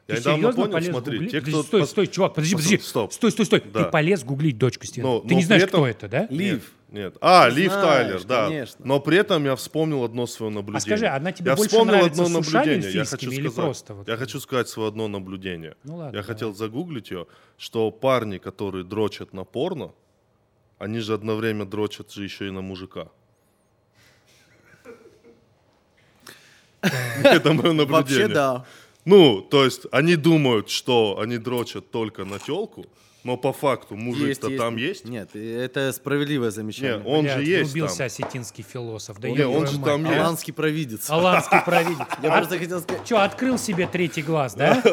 Я 0.07 0.17
Ты 0.17 0.21
недавно 0.21 0.37
серьезно 0.39 0.63
понял, 0.63 0.73
полез 0.75 0.89
смотри, 0.91 1.13
гуглить? 1.17 1.31
те, 1.33 1.39
Подожди, 1.41 1.53
кто 1.53 1.63
стой, 1.67 1.81
пос- 1.81 1.87
стой, 1.87 2.07
чувак, 2.09 2.35
подожди, 2.35 2.55
подожди. 2.57 2.79
стоп. 2.79 3.13
Стой, 3.13 3.31
стой, 3.31 3.47
стой. 3.47 3.63
Да. 3.73 3.85
Ты 3.85 3.91
полез 3.91 4.23
гуглить 4.23 4.59
дочку 4.59 4.85
Стивена. 4.87 5.09
Но- 5.09 5.21
Ты 5.21 5.29
но 5.31 5.35
не 5.39 5.45
знаешь, 5.45 5.63
этом- 5.63 5.81
кто 5.81 5.87
это, 5.87 6.09
да? 6.09 6.27
Лив. 6.31 6.53
Нет. 6.53 6.63
А, 7.21 7.49
Лив 7.49 7.73
Знаешь, 7.73 7.87
Тайлер, 7.87 8.25
да. 8.25 8.45
конечно. 8.45 8.87
Но 8.87 9.01
при 9.01 9.19
этом 9.19 9.45
я 9.45 9.57
вспомнил 9.57 10.05
одно 10.05 10.27
свое 10.27 10.53
наблюдение. 10.53 10.79
А 10.79 10.81
скажи, 10.81 11.07
она 11.07 11.33
тебе 11.33 11.51
я 11.51 11.57
больше 11.57 11.71
вспомнил 11.71 11.95
нравится 11.95 12.23
одно 12.23 12.43
с 12.43 12.53
наблюдение. 12.53 12.93
Я 12.93 13.05
хочу 13.05 13.31
или 13.31 13.49
сказать, 13.49 13.55
просто 13.55 13.95
вот? 13.95 14.09
я 14.09 14.17
хочу 14.17 14.41
сказать 14.41 14.69
свое 14.69 14.89
одно 14.89 15.09
наблюдение. 15.09 15.77
Ну 15.85 15.97
ладно, 15.97 16.17
я 16.17 16.23
давай. 16.23 16.35
хотел 16.35 16.55
загуглить 16.55 17.11
ее, 17.11 17.27
что 17.57 17.91
парни, 17.91 18.39
которые 18.39 18.85
дрочат 18.85 19.33
на 19.33 19.45
порно, 19.45 19.93
они 20.79 21.01
же 21.01 21.15
одновременно 21.15 21.67
дрочат 21.67 22.13
же 22.13 22.25
еще 22.25 22.47
и 22.47 22.51
на 22.51 22.61
мужика. 22.61 23.09
Это 27.25 27.53
мое 27.53 27.73
наблюдение. 27.73 27.89
Вообще 27.89 28.29
да. 28.29 28.65
Ну, 29.05 29.43
то 29.43 29.65
есть 29.65 29.83
они 29.93 30.17
думают, 30.17 30.71
что 30.71 31.19
они 31.19 31.39
дрочат 31.39 31.91
только 31.91 32.25
на 32.25 32.39
телку, 32.39 32.87
но 33.25 33.37
по 33.37 33.53
факту 33.53 33.97
мужик-то 33.97 34.57
там 34.57 34.77
есть. 34.77 35.05
Нет, 35.07 35.31
и 35.35 35.45
это 35.45 35.93
справедливое 35.93 36.49
Не, 36.49 36.53
замечание. 36.53 37.03
он 37.05 37.25
Блядь, 37.25 37.39
же 37.39 37.45
есть 37.45 37.71
врубился 37.73 37.97
там. 37.99 38.07
осетинский 38.07 38.63
философ. 38.65 39.19
Да 39.19 39.29
Не, 39.29 39.37
я 39.37 39.49
он 39.49 39.67
же 39.67 39.79
мать. 39.79 39.85
там 39.87 40.05
есть. 40.05 40.19
Аланский 40.19 40.53
провидец. 40.53 41.11
Аланский 41.11 41.59
провидец. 41.65 42.07
Я 42.23 42.33
А 42.33 42.37
просто 42.39 42.59
хотел 42.59 42.81
сказать... 42.81 43.07
Что, 43.07 43.23
открыл 43.25 43.59
себе 43.59 43.89
третий 43.91 44.23
глаз, 44.23 44.55
да? 44.55 44.83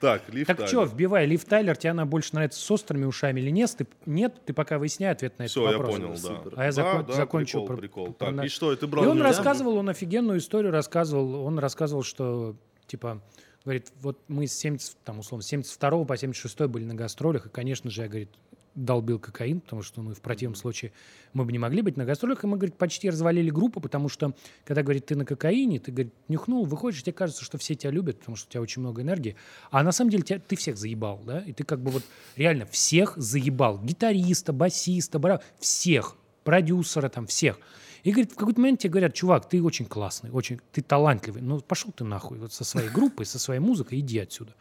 Так, 0.00 0.22
Лив 0.32 0.46
Так 0.46 0.66
что, 0.66 0.84
вбивай, 0.84 1.26
Лив 1.26 1.44
Тайлер, 1.44 1.76
тебе 1.76 1.90
она 1.90 2.06
больше 2.06 2.30
нравится 2.34 2.58
с 2.58 2.70
острыми 2.70 3.04
ушами 3.04 3.38
или 3.40 3.50
нет? 3.50 3.70
Ты, 3.76 3.86
нет, 4.06 4.34
ты 4.46 4.54
пока 4.54 4.78
выясняй 4.78 5.10
ответ 5.12 5.38
на 5.38 5.42
этот 5.42 5.50
Все, 5.50 5.70
я 5.70 5.76
вопрос. 5.76 5.96
понял, 5.96 6.08
да. 6.12 6.16
Супер. 6.16 6.52
А 6.56 6.60
я 6.64 6.68
Да, 6.68 6.72
закон- 6.72 7.04
да, 7.06 7.12
закончу 7.12 7.58
прикол, 7.58 7.66
про- 7.66 7.76
прикол. 7.76 8.12
про 8.14 8.26
Так, 8.28 8.34
наш- 8.34 8.46
и 8.46 8.48
что, 8.48 8.72
и 8.72 8.76
ты 8.76 8.86
И 8.86 8.88
брал 8.88 9.04
он 9.04 9.10
нельзя? 9.18 9.24
рассказывал, 9.28 9.76
он 9.76 9.90
офигенную 9.90 10.38
историю 10.38 10.72
рассказывал. 10.72 11.44
Он 11.44 11.58
рассказывал, 11.58 12.02
что, 12.02 12.56
типа, 12.86 13.20
говорит, 13.64 13.92
вот 14.00 14.18
мы 14.28 14.46
с 14.46 14.54
70, 14.54 14.96
там, 15.04 15.18
условно, 15.18 15.42
с 15.42 15.48
72 15.48 16.04
по 16.04 16.16
76 16.16 16.60
были 16.62 16.84
на 16.84 16.94
гастролях, 16.94 17.46
и, 17.46 17.48
конечно 17.48 17.90
же, 17.90 18.02
я, 18.02 18.08
говорит, 18.08 18.30
долбил 18.74 19.18
кокаин, 19.18 19.60
потому 19.60 19.82
что 19.82 20.00
мы 20.00 20.14
в 20.14 20.20
противном 20.20 20.54
случае 20.54 20.92
мы 21.32 21.44
бы 21.44 21.52
не 21.52 21.58
могли 21.58 21.82
быть 21.82 21.96
на 21.96 22.04
гастролях, 22.04 22.44
и 22.44 22.46
мы, 22.46 22.56
говорит, 22.56 22.76
почти 22.76 23.10
развалили 23.10 23.50
группу, 23.50 23.80
потому 23.80 24.08
что, 24.08 24.34
когда, 24.64 24.82
говорит, 24.82 25.06
ты 25.06 25.16
на 25.16 25.24
кокаине, 25.24 25.80
ты, 25.80 25.92
говорит, 25.92 26.14
нюхнул, 26.28 26.64
выходишь, 26.64 27.02
тебе 27.02 27.12
кажется, 27.12 27.44
что 27.44 27.58
все 27.58 27.74
тебя 27.74 27.90
любят, 27.90 28.18
потому 28.20 28.36
что 28.36 28.46
у 28.48 28.50
тебя 28.50 28.60
очень 28.62 28.80
много 28.80 29.02
энергии, 29.02 29.36
а 29.70 29.82
на 29.82 29.92
самом 29.92 30.10
деле 30.10 30.22
тебя, 30.22 30.40
ты 30.40 30.56
всех 30.56 30.76
заебал, 30.76 31.20
да, 31.24 31.40
и 31.40 31.52
ты 31.52 31.64
как 31.64 31.80
бы 31.80 31.90
вот 31.90 32.04
реально 32.36 32.66
всех 32.66 33.14
заебал, 33.16 33.80
гитариста, 33.82 34.52
басиста, 34.52 35.18
бра... 35.18 35.40
всех, 35.58 36.16
продюсера 36.44 37.08
там, 37.08 37.26
всех. 37.26 37.58
И, 38.02 38.12
говорит, 38.12 38.32
в 38.32 38.36
какой-то 38.36 38.60
момент 38.60 38.80
тебе 38.80 38.90
говорят, 38.90 39.14
чувак, 39.14 39.48
ты 39.48 39.62
очень 39.62 39.86
классный, 39.86 40.30
очень, 40.30 40.60
ты 40.72 40.82
талантливый, 40.82 41.42
ну 41.42 41.60
пошел 41.60 41.92
ты 41.92 42.04
нахуй 42.04 42.38
вот 42.38 42.52
со 42.52 42.64
своей 42.64 42.88
группой, 42.88 43.26
со 43.26 43.38
своей 43.38 43.60
музыкой, 43.60 44.00
иди 44.00 44.18
отсюда. 44.18 44.54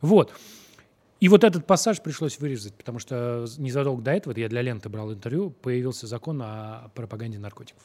Вот. 0.00 0.32
И 1.20 1.28
вот 1.28 1.44
этот 1.44 1.66
пассаж 1.66 2.02
пришлось 2.02 2.38
вырезать, 2.38 2.74
потому 2.74 2.98
что 2.98 3.46
незадолго 3.56 4.02
до 4.02 4.12
этого, 4.12 4.38
я 4.38 4.48
для 4.48 4.62
ленты 4.62 4.88
брал 4.88 5.12
интервью, 5.12 5.50
появился 5.50 6.06
закон 6.06 6.42
о 6.42 6.90
пропаганде 6.94 7.38
наркотиков. 7.38 7.82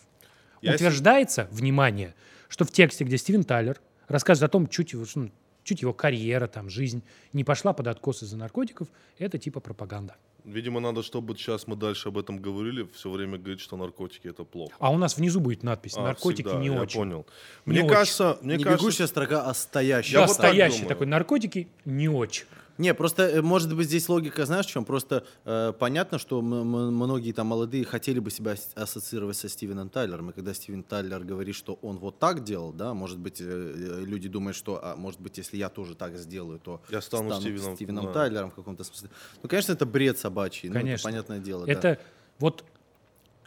Я 0.62 0.76
Утверждается, 0.76 1.48
внимание, 1.52 2.14
что 2.50 2.66
в 2.66 2.72
тексте, 2.72 3.04
где 3.04 3.18
Стивен 3.18 3.44
Тайлер 3.44 3.80
рассказывает 4.08 4.50
о 4.50 4.52
том, 4.52 4.68
чуть 4.68 4.92
его, 4.94 5.06
ну, 5.16 5.32
чуть 5.64 5.82
его 5.82 5.94
карьера, 5.94 6.48
там, 6.48 6.70
жизнь 6.70 7.04
не 7.34 7.44
пошла 7.44 7.74
под 7.74 7.88
откос 7.88 8.24
из-за 8.24 8.38
наркотиков, 8.38 8.88
это 9.18 9.38
типа 9.38 9.60
пропаганда. 9.60 10.18
Видимо, 10.44 10.80
надо, 10.80 11.04
чтобы 11.04 11.36
сейчас 11.36 11.68
мы 11.68 11.76
дальше 11.76 12.10
об 12.10 12.18
этом 12.18 12.40
говорили, 12.40 12.88
все 12.94 13.10
время 13.10 13.38
говорить, 13.38 13.60
что 13.62 13.78
наркотики 13.78 14.28
это 14.28 14.44
плохо. 14.44 14.74
А 14.80 14.92
у 14.92 14.98
нас 14.98 15.18
внизу 15.18 15.40
будет 15.40 15.64
надпись 15.64 15.96
А, 15.98 16.02
«Наркотики 16.02 16.48
всегда, 16.48 16.60
не 16.60 16.68
я 16.68 16.82
очень». 16.82 16.98
понял. 17.00 17.26
Не 17.66 17.72
Мне 17.74 17.80
очень. 17.84 17.90
кажется, 17.94 18.38
мне 18.42 18.58
не 18.58 18.64
кажется, 18.64 18.84
бегущая 18.84 19.08
строка, 19.08 19.44
а 19.46 19.54
стоящая. 19.54 20.14
Да, 20.14 20.22
вот 20.22 20.28
так 20.30 20.38
настоящий 20.40 20.78
думаю. 20.80 20.90
такой 20.90 21.08
«наркотики 21.08 21.68
не 21.86 22.10
очень». 22.10 22.46
Не, 22.78 22.94
просто, 22.94 23.24
э, 23.24 23.42
может 23.42 23.76
быть, 23.76 23.88
здесь 23.88 24.10
логика, 24.10 24.46
знаешь, 24.46 24.66
в 24.66 24.70
чем? 24.70 24.86
Просто 24.86 25.26
э, 25.46 25.74
понятно, 25.78 26.18
что 26.20 26.40
м- 26.40 26.54
м- 26.54 26.94
многие 26.96 27.32
там 27.32 27.48
молодые 27.48 27.86
хотели 27.86 28.20
бы 28.20 28.32
себя 28.32 28.52
ас- 28.54 28.72
ассоциировать 28.76 29.38
со 29.38 29.50
Стивеном 29.50 29.90
Тайлером, 29.90 30.30
и 30.30 30.34
когда 30.34 30.54
Стивен 30.54 30.84
Тайлер 30.84 31.24
говорит, 31.24 31.56
что 31.56 31.78
он 31.82 31.98
вот 31.98 32.20
так 32.20 32.44
делал, 32.44 32.74
да, 32.74 32.94
может 32.94 33.20
быть, 33.20 33.42
э, 33.42 33.46
э, 33.46 34.04
люди 34.06 34.28
думают, 34.30 34.56
что, 34.56 34.80
а, 34.84 34.96
может 34.96 35.20
быть, 35.20 35.38
если 35.38 35.58
я 35.58 35.70
тоже 35.70 35.96
так 35.96 36.18
сделаю, 36.18 36.60
то 36.60 36.82
Я 36.90 37.02
стану 37.02 37.32
Стивеном, 37.76 38.06
да. 38.08 38.14
Тайлером 38.14 38.52
в 38.52 38.56
каком-то 38.56 38.84
смысле. 38.84 39.10
Ну, 39.44 39.50
конечно, 39.50 39.74
это 39.74 39.86
бред 39.86 40.18
собачий, 40.18 40.70
ну, 40.70 40.76
это 40.76 40.84
Конечно. 40.84 41.10
понятное 41.10 41.40
дело. 41.40 41.66
да. 41.66 41.72
Это 41.72 42.00
вот 42.40 42.64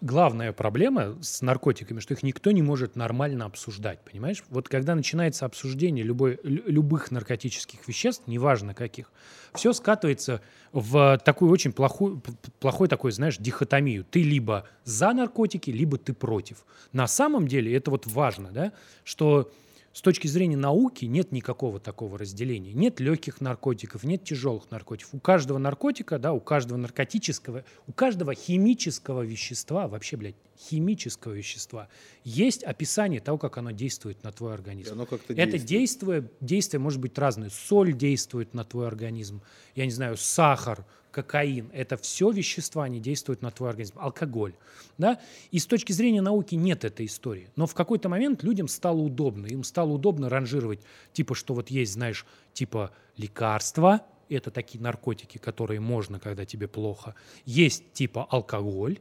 главная 0.00 0.52
проблема 0.52 1.16
с 1.22 1.42
наркотиками, 1.42 2.00
что 2.00 2.14
их 2.14 2.22
никто 2.22 2.50
не 2.50 2.62
может 2.62 2.96
нормально 2.96 3.46
обсуждать, 3.46 4.00
понимаешь? 4.00 4.44
Вот 4.48 4.68
когда 4.68 4.94
начинается 4.94 5.46
обсуждение 5.46 6.04
любой, 6.04 6.38
лю- 6.42 6.62
любых 6.66 7.10
наркотических 7.10 7.86
веществ, 7.88 8.24
неважно 8.26 8.74
каких, 8.74 9.10
все 9.54 9.72
скатывается 9.72 10.40
в 10.72 11.18
такую 11.24 11.50
очень 11.50 11.72
плохую, 11.72 12.22
плохой 12.60 12.88
такой, 12.88 13.12
знаешь, 13.12 13.36
дихотомию. 13.38 14.04
Ты 14.04 14.22
либо 14.22 14.66
за 14.84 15.12
наркотики, 15.12 15.70
либо 15.70 15.96
ты 15.96 16.12
против. 16.12 16.64
На 16.92 17.06
самом 17.06 17.46
деле 17.46 17.74
это 17.74 17.90
вот 17.90 18.06
важно, 18.06 18.50
да, 18.50 18.72
что 19.04 19.50
с 19.94 20.00
точки 20.02 20.26
зрения 20.26 20.56
науки 20.56 21.04
нет 21.04 21.30
никакого 21.30 21.78
такого 21.78 22.18
разделения. 22.18 22.72
Нет 22.72 22.98
легких 22.98 23.40
наркотиков, 23.40 24.02
нет 24.02 24.24
тяжелых 24.24 24.68
наркотиков. 24.72 25.14
У 25.14 25.20
каждого 25.20 25.58
наркотика, 25.58 26.18
да, 26.18 26.32
у 26.32 26.40
каждого 26.40 26.76
наркотического, 26.78 27.64
у 27.86 27.92
каждого 27.92 28.34
химического 28.34 29.22
вещества, 29.22 29.86
вообще, 29.86 30.16
блядь, 30.16 30.34
химического 30.58 31.32
вещества, 31.32 31.88
есть 32.24 32.64
описание 32.64 33.20
того, 33.20 33.38
как 33.38 33.56
оно 33.56 33.70
действует 33.70 34.24
на 34.24 34.32
твой 34.32 34.54
организм. 34.54 34.90
И 34.90 34.92
оно 34.94 35.06
как-то 35.06 35.32
Это 35.32 35.58
действует. 35.58 35.66
действие, 35.68 36.30
действие 36.40 36.80
может 36.80 37.00
быть 37.00 37.16
разное. 37.16 37.50
Соль 37.50 37.92
действует 37.92 38.52
на 38.52 38.64
твой 38.64 38.88
организм, 38.88 39.42
я 39.76 39.84
не 39.84 39.92
знаю, 39.92 40.16
сахар, 40.16 40.84
кокаин. 41.14 41.70
Это 41.72 41.96
все 41.96 42.30
вещества, 42.30 42.84
они 42.84 43.00
действуют 43.00 43.40
на 43.40 43.50
твой 43.50 43.70
организм. 43.70 43.94
Алкоголь. 43.98 44.54
Да? 44.98 45.20
И 45.52 45.58
с 45.58 45.66
точки 45.66 45.92
зрения 45.92 46.20
науки 46.20 46.56
нет 46.56 46.84
этой 46.84 47.06
истории. 47.06 47.48
Но 47.56 47.66
в 47.66 47.74
какой-то 47.74 48.08
момент 48.08 48.42
людям 48.42 48.68
стало 48.68 48.98
удобно. 48.98 49.46
Им 49.46 49.62
стало 49.64 49.92
удобно 49.92 50.28
ранжировать, 50.28 50.80
типа, 51.12 51.34
что 51.34 51.54
вот 51.54 51.70
есть, 51.70 51.92
знаешь, 51.92 52.26
типа 52.52 52.90
лекарства, 53.16 54.02
это 54.28 54.50
такие 54.50 54.82
наркотики, 54.82 55.38
которые 55.38 55.80
можно, 55.80 56.18
когда 56.18 56.44
тебе 56.44 56.66
плохо. 56.66 57.14
Есть 57.44 57.92
типа 57.92 58.26
алкоголь, 58.28 58.98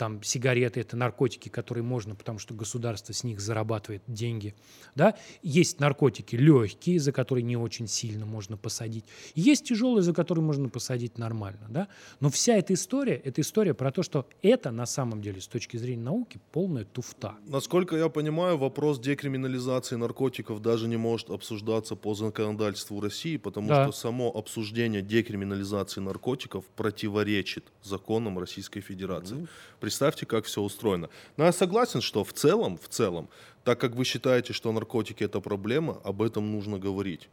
там 0.00 0.22
сигареты 0.22 0.80
это 0.80 0.96
наркотики, 0.96 1.50
которые 1.50 1.84
можно, 1.84 2.14
потому 2.14 2.38
что 2.38 2.54
государство 2.54 3.12
с 3.12 3.22
них 3.22 3.38
зарабатывает 3.38 4.02
деньги, 4.06 4.54
да. 4.94 5.14
Есть 5.42 5.78
наркотики 5.78 6.36
легкие, 6.36 6.98
за 6.98 7.12
которые 7.12 7.44
не 7.44 7.58
очень 7.58 7.86
сильно 7.86 8.24
можно 8.24 8.56
посадить. 8.56 9.04
Есть 9.34 9.66
тяжелые, 9.66 10.02
за 10.02 10.14
которые 10.14 10.42
можно 10.42 10.70
посадить 10.70 11.18
нормально, 11.18 11.66
да. 11.68 11.88
Но 12.18 12.30
вся 12.30 12.56
эта 12.56 12.72
история, 12.72 13.16
это 13.16 13.42
история 13.42 13.74
про 13.74 13.92
то, 13.92 14.02
что 14.02 14.26
это 14.40 14.70
на 14.70 14.86
самом 14.86 15.20
деле 15.20 15.42
с 15.42 15.46
точки 15.46 15.76
зрения 15.76 16.04
науки 16.04 16.40
полная 16.50 16.86
туфта. 16.86 17.34
Насколько 17.46 17.96
я 17.96 18.08
понимаю, 18.08 18.56
вопрос 18.56 18.98
декриминализации 19.00 19.96
наркотиков 19.96 20.62
даже 20.62 20.88
не 20.88 20.96
может 20.96 21.28
обсуждаться 21.28 21.94
по 21.94 22.14
законодательству 22.14 23.02
России, 23.02 23.36
потому 23.36 23.68
Да. 23.68 23.82
что 23.84 23.92
само 23.92 24.30
обсуждение 24.34 25.02
декриминализации 25.02 26.00
наркотиков 26.00 26.64
противоречит 26.74 27.66
законам 27.82 28.38
Российской 28.38 28.80
Федерации. 28.80 29.46
Представьте, 29.90 30.24
как 30.24 30.44
все 30.44 30.62
устроено. 30.62 31.08
Но 31.36 31.44
я 31.44 31.52
согласен, 31.52 32.00
что 32.00 32.22
в 32.22 32.32
целом, 32.32 32.78
в 32.80 32.86
целом, 32.88 33.28
так 33.64 33.80
как 33.80 33.96
вы 33.96 34.04
считаете, 34.04 34.52
что 34.52 34.70
наркотики 34.70 35.24
это 35.24 35.40
проблема, 35.40 36.00
об 36.04 36.22
этом 36.22 36.52
нужно 36.52 36.78
говорить. 36.78 37.28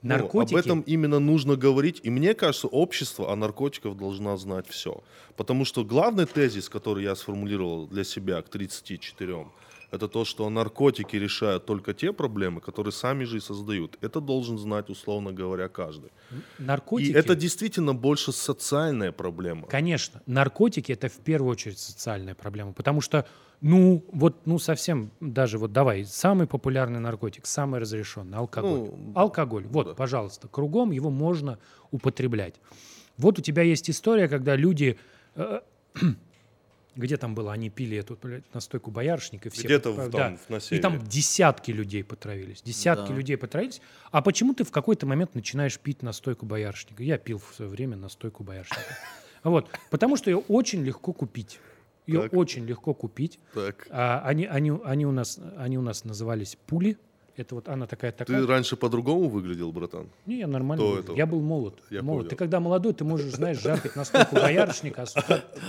Ну, 0.00 0.08
Наркотики. 0.08 0.54
об 0.54 0.60
этом 0.60 0.80
именно 0.80 1.18
нужно 1.18 1.56
говорить. 1.56 2.00
И 2.02 2.08
мне 2.08 2.32
кажется, 2.32 2.68
общество 2.68 3.30
о 3.30 3.36
наркотиках 3.36 3.98
должна 3.98 4.38
знать 4.38 4.66
все. 4.66 5.02
Потому 5.36 5.66
что 5.66 5.84
главный 5.84 6.24
тезис, 6.24 6.70
который 6.70 7.04
я 7.04 7.14
сформулировал 7.14 7.86
для 7.86 8.02
себя 8.04 8.40
к 8.40 8.48
34, 8.48 9.46
это 9.94 10.08
то, 10.08 10.24
что 10.24 10.50
наркотики 10.50 11.16
решают 11.16 11.66
только 11.66 11.94
те 11.94 12.12
проблемы, 12.12 12.60
которые 12.60 12.92
сами 12.92 13.24
же 13.24 13.36
и 13.36 13.40
создают. 13.40 13.98
Это 14.00 14.20
должен 14.20 14.58
знать, 14.58 14.90
условно 14.90 15.32
говоря, 15.32 15.68
каждый. 15.68 16.10
Наркотики. 16.58 17.10
И 17.10 17.12
это 17.12 17.34
действительно 17.34 17.94
больше 17.94 18.32
социальная 18.32 19.12
проблема. 19.12 19.66
Конечно, 19.66 20.20
наркотики 20.26 20.92
это 20.92 21.08
в 21.08 21.18
первую 21.18 21.52
очередь 21.52 21.78
социальная 21.78 22.34
проблема, 22.34 22.72
потому 22.72 23.00
что, 23.00 23.26
ну, 23.60 24.04
вот, 24.12 24.46
ну, 24.46 24.58
совсем 24.58 25.10
даже 25.20 25.58
вот 25.58 25.72
давай, 25.72 26.04
самый 26.04 26.46
популярный 26.46 27.00
наркотик, 27.00 27.46
самый 27.46 27.80
разрешенный, 27.80 28.38
алкоголь. 28.38 28.90
Ну, 28.90 29.12
алкоголь, 29.14 29.66
вот, 29.66 29.86
да. 29.86 29.94
пожалуйста, 29.94 30.48
кругом 30.48 30.90
его 30.90 31.10
можно 31.10 31.58
употреблять. 31.90 32.54
Вот 33.16 33.38
у 33.38 33.42
тебя 33.42 33.62
есть 33.62 33.88
история, 33.88 34.28
когда 34.28 34.56
люди, 34.56 34.98
э, 35.36 35.60
где 36.96 37.16
там 37.16 37.34
было, 37.34 37.52
они 37.52 37.70
пили 37.70 37.96
эту 37.96 38.18
блядь, 38.20 38.44
настойку 38.54 38.90
боярышника, 38.90 39.48
и 39.48 39.52
все 39.52 39.64
Где-то 39.66 39.92
в- 39.92 40.10
да. 40.10 40.18
там, 40.18 40.38
на 40.48 40.56
и 40.56 40.78
там 40.78 41.02
десятки 41.06 41.70
людей 41.70 42.04
потравились, 42.04 42.62
десятки 42.62 43.08
Да. 43.10 43.14
людей 43.14 43.36
потравились. 43.36 43.80
А 44.10 44.22
почему 44.22 44.54
ты 44.54 44.64
в 44.64 44.70
какой-то 44.70 45.06
момент 45.06 45.34
начинаешь 45.34 45.78
пить 45.78 46.02
настойку 46.02 46.46
боярышника? 46.46 47.02
Я 47.02 47.18
пил 47.18 47.38
в 47.38 47.54
свое 47.54 47.70
время 47.70 47.96
настойку 47.96 48.44
боярышника. 48.44 48.82
Вот, 49.44 49.68
потому 49.90 50.16
что 50.16 50.30
ее 50.30 50.38
очень 50.38 50.82
легко 50.82 51.12
купить. 51.12 51.60
Ее 52.06 52.22
Так. 52.22 52.32
очень 52.32 52.64
легко 52.64 52.94
купить. 52.94 53.38
Так. 53.52 53.86
А 53.90 54.22
они, 54.24 54.46
они, 54.46 54.72
они, 54.84 55.04
у 55.04 55.10
нас, 55.12 55.38
они 55.58 55.76
у 55.76 55.82
нас 55.82 56.04
назывались 56.04 56.56
пули. 56.66 56.96
Это 57.36 57.54
вот 57.56 57.68
она 57.68 57.86
такая 57.86 58.12
такая. 58.12 58.40
Ты 58.40 58.46
раньше 58.46 58.76
по-другому 58.76 59.28
выглядел, 59.28 59.72
братан? 59.72 60.08
Не, 60.26 60.38
я 60.38 60.46
нормально. 60.46 60.84
До 60.84 60.98
этого. 60.98 61.16
Я 61.16 61.26
был 61.26 61.40
молод. 61.40 61.80
Я 61.90 62.02
молод. 62.02 62.20
понял. 62.20 62.30
Ты 62.30 62.36
когда 62.36 62.60
молодой, 62.60 62.94
ты 62.94 63.04
можешь, 63.04 63.32
знаешь, 63.32 63.60
жаркать 63.60 63.96
настойку 63.96 64.36
боярышника, 64.36 65.04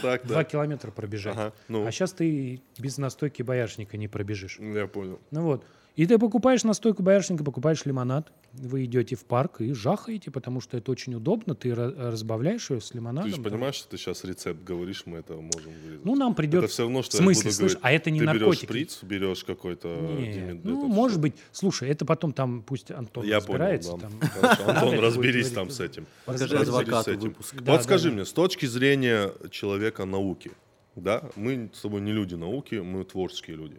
а 0.03 0.19
два 0.23 0.43
километра 0.43 0.91
пробежать. 0.91 1.53
Ну. 1.67 1.85
А 1.85 1.91
сейчас 1.91 2.13
ты 2.13 2.61
без 2.77 2.97
настойки 2.97 3.41
боярышника 3.41 3.97
не 3.97 4.07
пробежишь. 4.07 4.59
Я 4.59 4.87
понял. 4.87 5.19
Ну 5.31 5.41
вот. 5.41 5.63
И 5.95 6.05
ты 6.05 6.17
покупаешь 6.19 6.65
настойку 6.65 7.03
боярышника, 7.03 7.43
покупаешь 7.45 7.85
лимонад, 7.85 8.29
вы 8.51 8.83
идете 8.83 9.15
в 9.15 9.23
парк 9.23 9.61
и 9.61 9.71
жахаете, 9.71 10.29
потому 10.29 10.59
что 10.59 10.75
это 10.75 10.91
очень 10.91 11.15
удобно, 11.15 11.55
ты 11.55 11.69
ра- 11.69 12.11
разбавляешь 12.11 12.69
ее 12.69 12.81
с 12.81 12.89
Ты 12.89 12.97
лимонадом. 12.97 13.29
же 13.29 13.35
там. 13.37 13.45
понимаешь, 13.45 13.75
что 13.75 13.89
ты 13.89 13.97
сейчас 13.97 14.25
рецепт 14.25 14.61
говоришь, 14.63 15.03
мы 15.05 15.19
это 15.19 15.35
можем 15.35 15.71
вырезать. 15.85 16.03
Ну, 16.03 16.15
нам 16.15 16.35
придется... 16.35 16.65
Это 16.65 16.73
все 16.73 16.83
равно, 16.83 17.01
что 17.01 17.15
В 17.17 17.21
смысле, 17.21 17.39
я 17.39 17.43
буду 17.45 17.55
слышь, 17.55 17.71
говорить, 17.75 17.79
а 17.81 17.91
это 17.93 18.11
не 18.11 18.19
ты 18.19 18.25
наркотики. 18.25 18.65
берешь 18.65 18.89
шприц, 18.91 19.03
берешь 19.03 19.43
какой-то... 19.45 19.87
Нет, 20.19 20.59
ну, 20.65 20.85
может 20.87 21.13
всё. 21.13 21.21
быть. 21.21 21.33
Слушай, 21.53 21.89
это 21.89 22.03
потом 22.03 22.33
там 22.33 22.61
пусть 22.61 22.91
Антон 22.91 23.25
Я 23.25 23.37
разбирается. 23.37 23.91
понял, 23.91 24.01
там. 24.01 24.29
Хорошо, 24.41 24.63
Антон, 24.69 24.99
разберись 24.99 25.51
там 25.51 25.69
с 25.69 25.79
этим. 25.79 26.07
Покажи 26.25 26.57
адвокату 26.57 27.03
с 27.03 27.07
этим. 27.13 27.21
выпуск. 27.29 27.55
Вот 27.61 27.83
скажи 27.83 28.11
мне, 28.11 28.25
с 28.25 28.33
точки 28.33 28.65
зрения 28.65 29.31
человека 29.49 30.03
науки, 30.03 30.51
да, 30.97 31.23
мы 31.37 31.69
с 31.73 31.81
тобой 31.81 32.01
не 32.01 32.11
люди 32.11 32.35
науки, 32.35 32.75
мы 32.75 33.03
творческие 33.05 33.55
люди. 33.55 33.77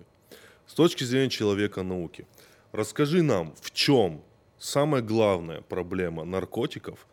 С 0.66 0.74
точки 0.74 1.04
зрения 1.04 1.30
человека 1.30 1.82
науки, 1.82 2.26
расскажи 2.72 3.22
нам, 3.22 3.54
в 3.60 3.70
чем 3.70 4.22
самая 4.58 5.02
главная 5.02 5.60
проблема 5.62 6.24
наркотиков 6.24 7.06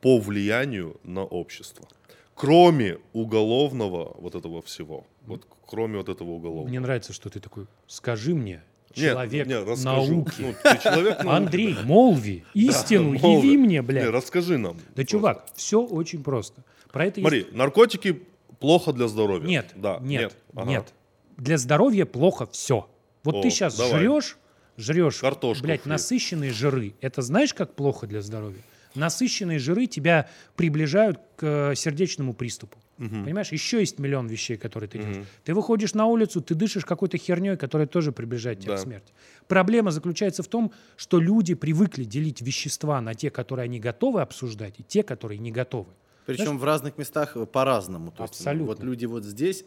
по 0.00 0.18
влиянию 0.18 0.96
на 1.04 1.24
общество? 1.24 1.86
Кроме 2.34 2.98
уголовного 3.12 4.14
вот 4.18 4.34
этого 4.34 4.62
всего. 4.62 5.06
Вот 5.26 5.46
кроме 5.66 5.98
вот 5.98 6.08
этого 6.08 6.30
уголовного. 6.30 6.68
Мне 6.68 6.80
нравится, 6.80 7.12
что 7.12 7.28
ты 7.30 7.40
такой, 7.40 7.66
скажи 7.86 8.34
мне, 8.34 8.62
Нет, 8.96 9.10
человек 9.12 9.46
нет, 9.46 9.66
расскажу. 9.68 10.12
науки. 10.14 10.34
Ну, 10.38 10.54
ты 10.62 10.78
человек 10.82 11.18
науки. 11.22 11.36
Андрей, 11.36 11.76
молви, 11.84 12.44
истину, 12.54 13.12
Молви. 13.18 13.46
яви 13.46 13.56
мне, 13.56 13.66
Не, 13.76 13.82
блядь. 13.82 14.08
расскажи 14.10 14.58
нам. 14.58 14.76
Да, 14.76 14.82
просто. 14.94 15.04
чувак, 15.04 15.46
все 15.54 15.82
очень 15.84 16.22
просто. 16.22 16.62
Про 16.90 17.06
это 17.06 17.20
есть 17.20 17.22
Смотри, 17.28 17.46
наркотики 17.56 18.22
плохо 18.60 18.92
для 18.92 19.08
здоровья. 19.08 19.46
Нет, 19.46 19.72
да, 19.76 19.98
нет, 20.00 20.34
Ага. 20.54 20.68
нет. 20.68 20.92
Для 21.36 21.58
здоровья 21.58 22.06
плохо 22.06 22.46
все. 22.46 22.88
Вот 23.24 23.36
О, 23.36 23.42
ты 23.42 23.50
сейчас 23.50 23.76
давай. 23.76 24.00
жрешь, 24.00 24.38
жрешь, 24.76 25.18
Картошку 25.18 25.64
блядь, 25.64 25.82
фри. 25.82 25.90
насыщенные 25.90 26.50
жиры. 26.52 26.94
Это 27.00 27.22
знаешь, 27.22 27.54
как 27.54 27.74
плохо 27.74 28.06
для 28.06 28.20
здоровья? 28.22 28.62
Насыщенные 28.94 29.58
жиры 29.58 29.86
тебя 29.86 30.28
приближают 30.54 31.18
к 31.36 31.70
э, 31.70 31.74
сердечному 31.74 32.34
приступу. 32.34 32.78
Понимаешь, 32.98 33.50
еще 33.50 33.80
есть 33.80 33.98
миллион 33.98 34.28
вещей, 34.28 34.56
которые 34.56 34.88
ты 34.88 34.98
делаешь. 34.98 35.26
Ты 35.42 35.54
выходишь 35.54 35.92
на 35.94 36.06
улицу, 36.06 36.40
ты 36.40 36.54
дышишь 36.54 36.84
какой-то 36.84 37.16
херней, 37.18 37.56
которая 37.56 37.88
тоже 37.88 38.12
приближает 38.12 38.60
тебя 38.60 38.72
Да. 38.74 38.78
к 38.78 38.80
смерти. 38.80 39.12
Проблема 39.48 39.90
заключается 39.90 40.44
в 40.44 40.46
том, 40.48 40.72
что 40.96 41.18
люди 41.18 41.54
привыкли 41.54 42.04
делить 42.04 42.42
вещества 42.42 43.00
на 43.00 43.14
те, 43.14 43.30
которые 43.30 43.64
они 43.64 43.80
готовы 43.80 44.20
обсуждать, 44.20 44.74
и 44.78 44.84
те, 44.84 45.02
которые 45.02 45.38
не 45.38 45.50
готовы. 45.50 45.90
Причем 46.26 46.58
в 46.58 46.64
разных 46.64 46.96
местах 46.96 47.36
э, 47.36 47.44
по-разному. 47.44 48.12
То 48.12 48.22
есть, 48.22 48.34
Абсолютно. 48.34 48.66
Вот 48.66 48.84
люди 48.84 49.06
вот 49.06 49.24
здесь 49.24 49.64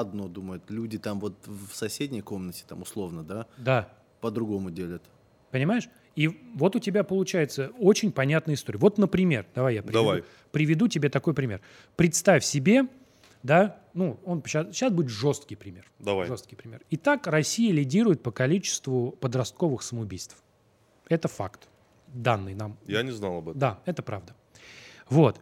одно 0.00 0.28
думают, 0.28 0.70
люди 0.70 0.98
там 0.98 1.20
вот 1.20 1.34
в 1.46 1.74
соседней 1.74 2.20
комнате, 2.20 2.64
там 2.68 2.82
условно, 2.82 3.22
да, 3.22 3.46
Да, 3.56 3.88
по-другому 4.20 4.70
делят. 4.70 5.02
Понимаешь? 5.50 5.88
И 6.16 6.28
вот 6.54 6.76
у 6.76 6.78
тебя 6.78 7.04
получается 7.04 7.72
очень 7.78 8.12
понятная 8.12 8.54
история. 8.54 8.78
Вот, 8.78 8.98
например, 8.98 9.46
давай 9.54 9.74
я 9.74 9.82
приведу, 9.82 9.98
Давай. 9.98 10.24
приведу 10.50 10.88
тебе 10.88 11.08
такой 11.08 11.34
пример. 11.34 11.60
Представь 11.94 12.44
себе, 12.44 12.88
да, 13.42 13.78
ну, 13.94 14.18
он 14.24 14.42
сейчас, 14.44 14.68
сейчас 14.68 14.92
будет 14.92 15.08
жесткий 15.08 15.56
пример. 15.56 15.90
Давай. 15.98 16.26
Жесткий 16.26 16.56
пример. 16.56 16.82
Итак, 16.90 17.26
Россия 17.26 17.72
лидирует 17.72 18.22
по 18.22 18.32
количеству 18.32 19.12
подростковых 19.12 19.82
самоубийств. 19.82 20.36
Это 21.08 21.28
факт. 21.28 21.68
Данный 22.08 22.54
нам. 22.54 22.78
Я 22.86 23.02
не 23.02 23.12
знал 23.12 23.38
об 23.38 23.48
этом. 23.50 23.58
Да, 23.58 23.80
это 23.84 24.02
правда. 24.02 24.34
Вот. 25.08 25.40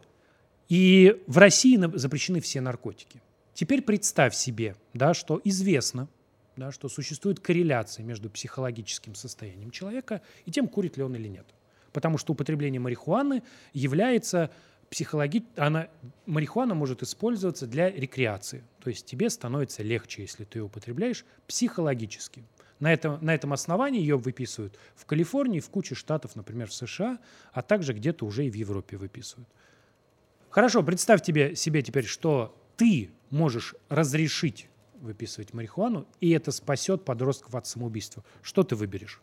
И 0.67 1.21
в 1.27 1.37
России 1.37 1.79
запрещены 1.97 2.41
все 2.41 2.61
наркотики. 2.61 3.21
Теперь 3.55 3.81
представь 3.81 4.35
себе, 4.35 4.75
да, 4.93 5.13
что 5.13 5.39
известно, 5.45 6.09
да, 6.57 6.73
что 6.73 6.89
существует 6.89 7.39
корреляция 7.39 8.03
между 8.03 8.29
психологическим 8.29 9.15
состоянием 9.15 9.71
человека 9.71 10.21
и 10.45 10.51
тем, 10.51 10.67
курит 10.67 10.97
ли 10.97 11.03
он 11.03 11.15
или 11.15 11.29
нет. 11.29 11.45
Потому 11.93 12.17
что 12.17 12.33
употребление 12.33 12.81
марихуаны 12.81 13.43
является 13.73 14.51
психологи... 14.89 15.45
Она... 15.55 15.87
Марихуана 16.25 16.75
может 16.75 17.01
использоваться 17.01 17.65
для 17.65 17.89
рекреации. 17.89 18.61
То 18.81 18.89
есть 18.89 19.05
тебе 19.05 19.29
становится 19.29 19.83
легче, 19.83 20.23
если 20.23 20.43
ты 20.43 20.59
ее 20.59 20.63
употребляешь 20.65 21.25
психологически. 21.47 22.43
На 22.81 22.91
этом, 22.91 23.23
на 23.23 23.33
этом 23.33 23.53
основании 23.53 24.01
ее 24.01 24.17
выписывают 24.17 24.77
в 24.95 25.05
Калифорнии, 25.05 25.61
в 25.61 25.69
куче 25.69 25.95
штатов, 25.95 26.35
например, 26.35 26.67
в 26.67 26.73
США, 26.73 27.19
а 27.53 27.61
также 27.61 27.93
где-то 27.93 28.25
уже 28.25 28.45
и 28.45 28.49
в 28.49 28.55
Европе 28.55 28.97
выписывают. 28.97 29.47
Хорошо, 30.49 30.83
представь 30.83 31.21
тебе, 31.21 31.55
себе 31.55 31.81
теперь, 31.81 32.05
что 32.05 32.53
ты 32.77 33.09
можешь 33.29 33.75
разрешить 33.89 34.67
выписывать 35.01 35.53
марихуану, 35.53 36.05
и 36.19 36.31
это 36.31 36.51
спасет 36.51 37.03
подростков 37.05 37.53
от 37.55 37.67
самоубийства. 37.67 38.23
Что 38.41 38.63
ты 38.63 38.75
выберешь? 38.75 39.21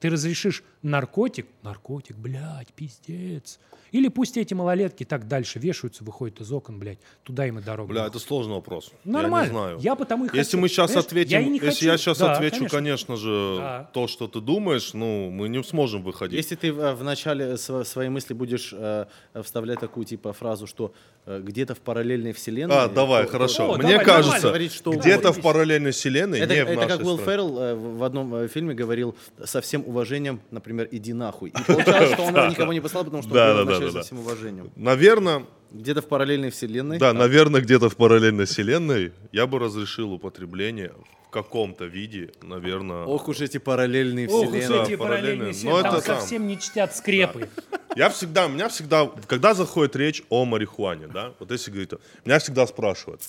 Ты 0.00 0.10
разрешишь 0.10 0.62
наркотик? 0.82 1.46
Наркотик, 1.62 2.16
блядь, 2.16 2.72
пиздец. 2.72 3.58
Или 3.90 4.06
пусть 4.08 4.36
эти 4.36 4.54
малолетки 4.54 5.02
так 5.02 5.26
дальше 5.26 5.58
вешаются, 5.58 6.04
выходят 6.04 6.40
из 6.40 6.52
окон, 6.52 6.78
блядь, 6.78 6.98
туда 7.24 7.46
им 7.46 7.58
и 7.58 7.62
дорога. 7.62 7.90
Бля, 7.90 8.06
это 8.06 8.20
сложный 8.20 8.54
вопрос. 8.54 8.92
Нормально. 9.02 9.36
Я 9.38 9.42
не 9.44 9.50
знаю. 9.50 9.78
Я 9.80 9.94
потому 9.96 10.26
и 10.26 10.28
Если 10.28 10.42
хочу. 10.52 10.58
мы 10.58 10.68
сейчас 10.68 10.94
ответим, 10.94 11.30
я 11.32 11.40
если 11.40 11.66
хочу. 11.66 11.86
я 11.86 11.96
сейчас 11.98 12.18
Да, 12.18 12.32
отвечу, 12.34 12.58
конечно. 12.58 12.78
конечно, 12.78 13.16
же, 13.16 13.56
Да. 13.58 13.90
то, 13.92 14.06
что 14.06 14.28
ты 14.28 14.40
думаешь, 14.40 14.92
ну, 14.94 15.30
мы 15.30 15.48
не 15.48 15.64
сможем 15.64 16.04
выходить. 16.04 16.36
Если 16.36 16.54
ты 16.54 16.68
э, 16.68 16.94
в 16.94 17.02
начале 17.02 17.54
сво- 17.54 17.82
своей 17.84 18.10
мысли 18.10 18.34
будешь 18.34 18.72
э, 18.76 19.06
вставлять 19.42 19.80
такую 19.80 20.04
типа 20.04 20.32
фразу, 20.32 20.66
что 20.68 20.92
э, 20.92 21.17
где-то 21.38 21.74
в 21.74 21.80
параллельной 21.80 22.32
вселенной... 22.32 22.74
А, 22.74 22.88
давай, 22.88 23.24
то- 23.24 23.32
хорошо. 23.32 23.72
О, 23.72 23.76
Мне 23.76 23.92
давай, 23.92 24.04
кажется. 24.04 24.48
Говорить, 24.48 24.72
что 24.72 24.92
где-то 24.92 25.32
в 25.32 25.40
параллельной 25.40 25.90
вселенной, 25.90 26.40
Это, 26.40 26.54
не 26.54 26.64
в 26.64 26.68
это 26.68 26.86
как 26.86 27.00
Уилл. 27.00 27.18
Феррелл 27.18 27.58
э, 27.58 27.74
в 27.74 28.02
одном 28.02 28.34
э, 28.34 28.48
фильме 28.48 28.74
говорил 28.74 29.14
со 29.44 29.60
всем 29.60 29.84
уважением, 29.86 30.40
например, 30.50 30.88
иди 30.90 31.12
нахуй. 31.12 31.50
И 31.50 31.52
получалось, 31.66 32.12
что 32.12 32.22
он 32.22 32.34
никого 32.50 32.72
не 32.72 32.80
послал, 32.80 33.04
потому 33.04 33.22
что 33.22 33.30
он 33.30 33.66
да, 33.66 33.90
со 33.90 34.02
всем 34.02 34.20
уважением. 34.20 34.70
Наверное, 34.76 35.44
Где-то 35.70 36.00
в 36.02 36.06
параллельной 36.08 36.50
вселенной. 36.50 36.98
Да, 36.98 37.12
наверное, 37.12 37.60
где-то 37.60 37.88
в 37.90 37.96
параллельной 37.96 38.46
вселенной 38.46 39.12
я 39.32 39.46
бы 39.46 39.58
разрешил 39.58 40.12
употребление 40.12 40.92
в 41.26 41.30
каком-то 41.30 41.84
виде, 41.84 42.32
наверное. 42.42 43.04
Ох 43.04 43.28
уж 43.28 43.40
эти 43.42 43.58
параллельные 43.58 44.28
Ох, 44.28 44.42
уж 44.44 44.48
вселенные. 44.48 44.82
эти 44.84 44.92
Да, 44.92 44.98
параллельные 44.98 44.98
параллельно. 44.98 45.52
вселенные. 45.52 45.82
Там 45.82 45.94
это 45.96 46.06
там. 46.06 46.20
совсем 46.20 46.46
не 46.46 46.58
чтят 46.58 46.96
скрепы. 46.96 47.50
Я 47.96 48.08
всегда, 48.08 48.46
у 48.46 48.48
меня 48.48 48.68
всегда, 48.70 49.06
когда 49.26 49.52
заходит 49.54 49.94
речь 49.96 50.22
о 50.30 50.44
марихуане, 50.46 51.08
да, 51.08 51.34
вот 51.38 51.50
если 51.50 51.70
говорить, 51.70 51.90
меня 52.24 52.38
всегда 52.38 52.66
спрашивают, 52.66 53.20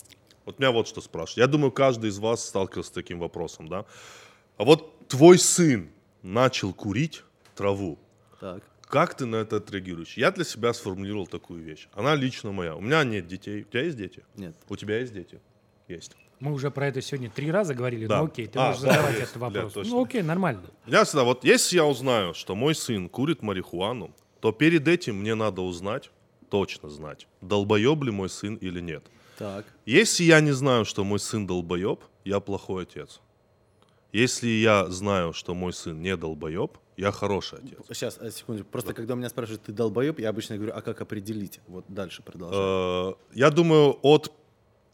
вот 0.45 0.59
меня 0.59 0.71
вот 0.71 0.87
что 0.87 1.01
спрашивают. 1.01 1.37
Я 1.37 1.47
думаю, 1.47 1.71
каждый 1.71 2.09
из 2.09 2.19
вас 2.19 2.45
сталкивался 2.47 2.89
с 2.89 2.93
таким 2.93 3.19
вопросом, 3.19 3.67
да. 3.67 3.85
А 4.57 4.63
вот 4.63 5.07
твой 5.07 5.37
сын 5.39 5.89
начал 6.23 6.73
курить 6.73 7.23
траву, 7.55 7.97
Так. 8.39 8.63
Как 8.89 9.15
ты 9.15 9.25
на 9.25 9.37
это 9.37 9.57
отреагируешь? 9.57 10.17
Я 10.17 10.31
для 10.31 10.43
себя 10.43 10.73
сформулировал 10.73 11.27
такую 11.27 11.61
вещь. 11.63 11.87
Она 11.93 12.15
лично 12.15 12.51
моя. 12.51 12.75
У 12.75 12.81
меня 12.81 13.03
нет 13.03 13.27
детей. 13.27 13.61
У 13.61 13.65
тебя 13.65 13.83
есть 13.83 13.97
дети? 13.97 14.23
Нет. 14.35 14.55
У 14.67 14.75
тебя 14.75 14.99
есть 14.99 15.13
дети? 15.13 15.39
Есть. 15.87 16.15
Мы 16.39 16.53
уже 16.53 16.71
про 16.71 16.87
это 16.87 17.01
сегодня 17.01 17.29
три 17.29 17.51
раза 17.51 17.73
говорили, 17.75 18.07
Да. 18.07 18.19
ну 18.19 18.25
окей, 18.25 18.47
ты 18.47 18.57
А, 18.57 18.67
можешь 18.67 18.81
да, 18.81 18.91
задавать 18.93 19.11
есть, 19.19 19.23
этот 19.31 19.37
вопрос. 19.37 19.73
точно. 19.73 19.91
Ну 19.91 20.03
окей, 20.03 20.21
нормально. 20.23 20.63
Я 20.87 21.03
всегда, 21.03 21.23
вот 21.23 21.43
если 21.43 21.75
я 21.75 21.85
узнаю, 21.85 22.33
что 22.33 22.55
мой 22.55 22.73
сын 22.73 23.09
курит 23.09 23.41
марихуану, 23.43 24.11
то 24.39 24.51
перед 24.51 24.87
этим 24.87 25.17
мне 25.17 25.35
надо 25.35 25.61
узнать, 25.61 26.09
точно 26.49 26.89
знать, 26.89 27.27
долбоеб 27.41 28.03
ли 28.03 28.11
мой 28.11 28.29
сын 28.29 28.55
или 28.55 28.79
нет. 28.79 29.03
Так. 29.37 29.65
Если 29.85 30.23
я 30.23 30.39
не 30.41 30.51
знаю, 30.53 30.85
что 30.85 31.03
мой 31.03 31.19
сын 31.19 31.45
долбоеб, 31.45 31.99
я 32.25 32.39
плохой 32.39 32.83
отец. 32.83 33.19
Если 34.13 34.47
я 34.47 34.87
знаю, 34.87 35.33
что 35.33 35.53
мой 35.53 35.73
сын 35.73 36.01
не 36.01 36.15
долбоеб, 36.17 36.77
я 36.99 37.11
хороший 37.11 37.59
отец. 37.59 37.79
Сейчас, 37.87 38.17
э, 38.21 38.31
секунду. 38.31 38.63
Просто 38.65 38.93
когда 38.93 39.15
меня 39.15 39.29
спрашивают, 39.29 39.63
ты 39.63 39.71
долбоеб, 39.71 40.19
я 40.19 40.29
обычно 40.29 40.55
говорю, 40.57 40.73
а 40.75 40.81
как 40.81 41.01
определить? 41.01 41.59
Вот 41.67 41.85
дальше 41.87 42.21
продолжай. 42.23 42.59
Э, 42.59 43.13
Я 43.33 43.49
думаю, 43.49 43.97
от 44.01 44.31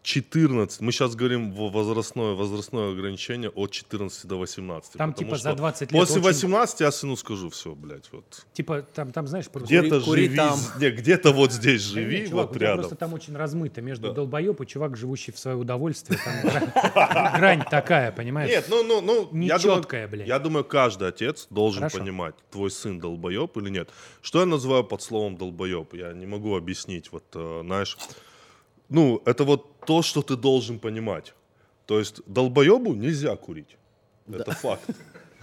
14, 0.05 0.81
мы 0.81 0.91
сейчас 0.91 1.15
говорим 1.15 1.51
возрастное, 1.51 2.33
возрастное 2.35 2.91
ограничение 2.91 3.49
от 3.49 3.71
14 3.71 4.27
до 4.27 4.37
18. 4.37 4.93
Там 4.93 5.13
типа 5.13 5.31
за 5.37 5.49
что 5.49 5.55
20 5.55 5.81
лет 5.91 5.99
После 5.99 6.17
очень- 6.17 6.23
18 6.27 6.79
я 6.81 6.91
сыну 6.91 7.17
скажу, 7.17 7.49
все, 7.49 7.73
блядь, 7.73 8.07
вот. 8.11 8.45
Типа, 8.53 8.83
там, 8.83 9.11
там 9.11 9.25
знаешь, 9.27 9.49
просто... 9.49 9.67
Где-то 9.67 10.01
кури 10.01 10.25
живи, 10.25 10.35
там. 10.37 10.59
не, 10.79 10.91
где-то 10.91 11.31
вот 11.31 11.51
здесь 11.51 11.83
Да 11.87 11.93
живи, 12.01 12.19
нет, 12.19 12.29
чувак, 12.29 12.49
вот 12.49 12.57
рядом. 12.57 12.77
просто 12.81 12.95
там 12.95 13.13
очень 13.15 13.35
размыто 13.35 13.81
между 13.81 14.13
долбоеб 14.13 14.61
и 14.61 14.67
чувак, 14.67 14.95
живущий 14.95 15.31
в 15.31 15.39
свое 15.39 15.57
удовольствие. 15.57 16.19
Там 16.23 16.51
грань- 17.39 17.63
такая, 17.67 18.11
понимаешь? 18.11 18.51
Нет, 18.51 18.67
ну, 18.69 18.83
ну, 18.83 19.01
ну, 19.01 19.13
я 19.41 19.57
думаю, 19.57 19.79
Нечёткая, 19.79 20.07
блядь. 20.07 20.27
я 20.27 20.37
думаю, 20.37 20.65
каждый 20.65 21.07
отец 21.07 21.47
должен 21.49 21.89
понимать, 21.89 22.35
твой 22.51 22.69
сын 22.69 22.99
долбоеб 22.99 23.57
или 23.57 23.69
нет. 23.71 23.89
Что 24.21 24.41
я 24.41 24.45
называю 24.45 24.83
под 24.83 25.01
словом 25.01 25.35
долбоеб? 25.35 25.95
Я 25.95 26.13
не 26.13 26.27
могу 26.27 26.55
объяснить, 26.55 27.11
вот, 27.11 27.23
э, 27.33 27.61
знаешь, 27.65 27.97
ну, 28.89 29.21
это 29.25 29.43
вот 29.43 29.79
то, 29.85 30.01
что 30.01 30.21
ты 30.21 30.35
должен 30.35 30.79
понимать. 30.79 31.33
То 31.85 31.99
есть 31.99 32.21
долбоебу 32.25 32.93
нельзя 32.93 33.35
курить. 33.35 33.77
Это 34.31 34.51
факт. 34.51 34.83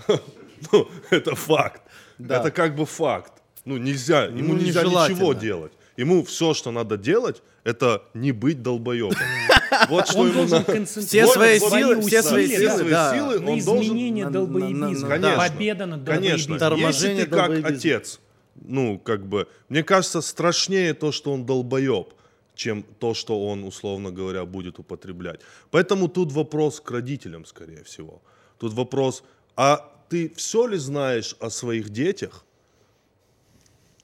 Ну, 0.71 0.89
это 1.11 1.35
факт. 1.35 1.83
Да. 2.19 2.39
Это 2.39 2.53
как 2.53 2.77
бы 2.77 2.87
факт. 2.87 3.33
Ну, 3.65 3.79
нельзя, 3.79 4.27
ему 4.27 4.55
Ну, 4.55 4.61
нельзя 4.61 4.83
нежелательно. 4.83 5.17
ничего 5.17 5.33
делать. 5.35 5.73
Ему 5.97 6.23
все, 6.25 6.55
что 6.55 6.71
надо 6.71 6.97
делать, 6.97 7.43
это 7.65 8.05
не 8.15 8.31
быть 8.33 8.63
долбоебом. 8.63 9.17
Вот 9.89 10.07
что 10.07 10.21
Он 10.21 10.29
ему 10.29 10.35
должен 10.41 10.65
концентрировать 10.65 11.09
Все 11.09 11.27
свои 11.27 11.59
силы, 11.59 12.01
все 12.03 12.23
свои 12.23 12.47
силы, 12.47 12.91
да. 12.91 13.13
силы 13.15 13.39
он 13.39 13.59
должен 13.61 13.83
изменение 13.83 14.25
на- 14.27 14.31
на- 14.31 14.35
долбоебизма. 14.35 15.09
Конечно. 15.09 15.37
Победа 15.49 15.87
над 15.87 16.07
Конечно. 16.07 16.59
долбоебизмом. 16.59 16.59
Торможение 16.59 17.17
Если 17.17 17.31
ты 17.31 17.37
как 17.37 17.65
отец, 17.73 18.21
ну, 18.55 18.99
как 18.99 19.27
бы, 19.27 19.49
мне 19.69 19.83
кажется, 19.83 20.21
страшнее 20.21 20.95
то, 20.95 21.11
что 21.11 21.33
он 21.33 21.45
долбоеб, 21.47 22.13
чем 22.55 22.83
то, 22.83 23.15
что 23.15 23.47
он, 23.47 23.65
условно 23.65 24.11
говоря, 24.11 24.45
будет 24.45 24.79
употреблять. 24.79 25.41
Поэтому 25.71 26.09
тут 26.09 26.33
вопрос 26.33 26.81
к 26.81 26.91
родителям, 26.91 27.45
скорее 27.45 27.83
всего. 27.85 28.21
Тут 28.59 28.73
вопрос, 28.73 29.25
а 29.57 29.93
ты 30.09 30.33
все 30.37 30.67
ли 30.67 30.79
знаешь 30.79 31.37
о 31.41 31.51
своих 31.51 31.91
детях, 31.91 32.45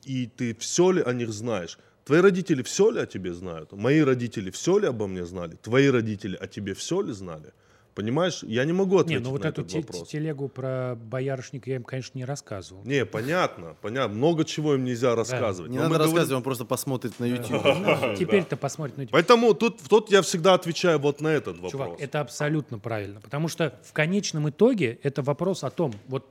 и 0.05 0.27
ты 0.27 0.55
все 0.55 0.91
ли 0.93 1.03
о 1.03 1.13
них 1.13 1.33
знаешь? 1.33 1.79
Твои 2.05 2.21
родители 2.21 2.63
все 2.63 2.91
ли 2.91 3.01
о 3.01 3.07
тебе 3.07 3.35
знают? 3.35 3.73
Мои 3.73 4.01
родители 4.01 4.51
все 4.51 4.79
ли 4.79 4.87
обо 4.87 5.07
мне 5.07 5.27
знали? 5.27 5.57
Твои 5.63 5.91
родители 5.91 6.37
о 6.37 6.47
тебе 6.47 6.73
все 6.73 7.03
ли 7.03 7.13
знали? 7.13 7.53
Понимаешь, 7.99 8.45
я 8.45 8.65
не 8.65 8.73
могу 8.73 8.95
Не, 8.95 9.01
ответить 9.01 9.25
ну 9.25 9.31
вот 9.33 9.43
на 9.43 9.49
эту 9.49 9.63
этот 9.63 9.73
те- 9.73 9.79
вопрос. 9.81 10.09
телегу 10.09 10.49
про 10.49 10.95
боярышника 10.95 11.69
я 11.69 11.77
им, 11.77 11.83
конечно, 11.83 12.17
не 12.17 12.25
рассказывал. 12.25 12.85
Не, 12.85 13.05
понятно, 13.05 13.75
понятно. 13.83 14.15
Много 14.17 14.45
чего 14.45 14.75
им 14.75 14.85
нельзя 14.85 15.17
рассказывать. 15.17 15.69
Не 15.73 15.79
Но 15.79 15.83
надо 15.83 15.91
мы 15.91 15.97
говорим- 15.97 16.15
рассказывать, 16.15 16.37
он 16.37 16.43
просто 16.45 16.65
посмотрит 16.65 17.19
на 17.19 17.25
YouTube. 17.25 17.61
Ну, 17.65 18.15
Теперь-то 18.17 18.57
посмотрит 18.57 18.97
на 18.99 19.03
тебя. 19.07 19.13
Поэтому 19.13 19.53
тут, 19.53 19.81
тут 19.89 20.13
я 20.13 20.23
всегда 20.23 20.55
отвечаю 20.55 21.01
вот 21.01 21.21
на 21.21 21.27
этот 21.27 21.57
вопрос. 21.57 21.73
Чувак, 21.73 22.01
это 22.01 22.21
абсолютно 22.21 22.79
правильно. 22.79 23.21
Потому 23.21 23.49
что 23.49 23.77
в 23.83 23.93
конечном 23.93 24.49
итоге 24.49 25.01
это 25.03 25.23
вопрос 25.23 25.65
о 25.65 25.71
том, 25.71 25.93
вот 26.07 26.25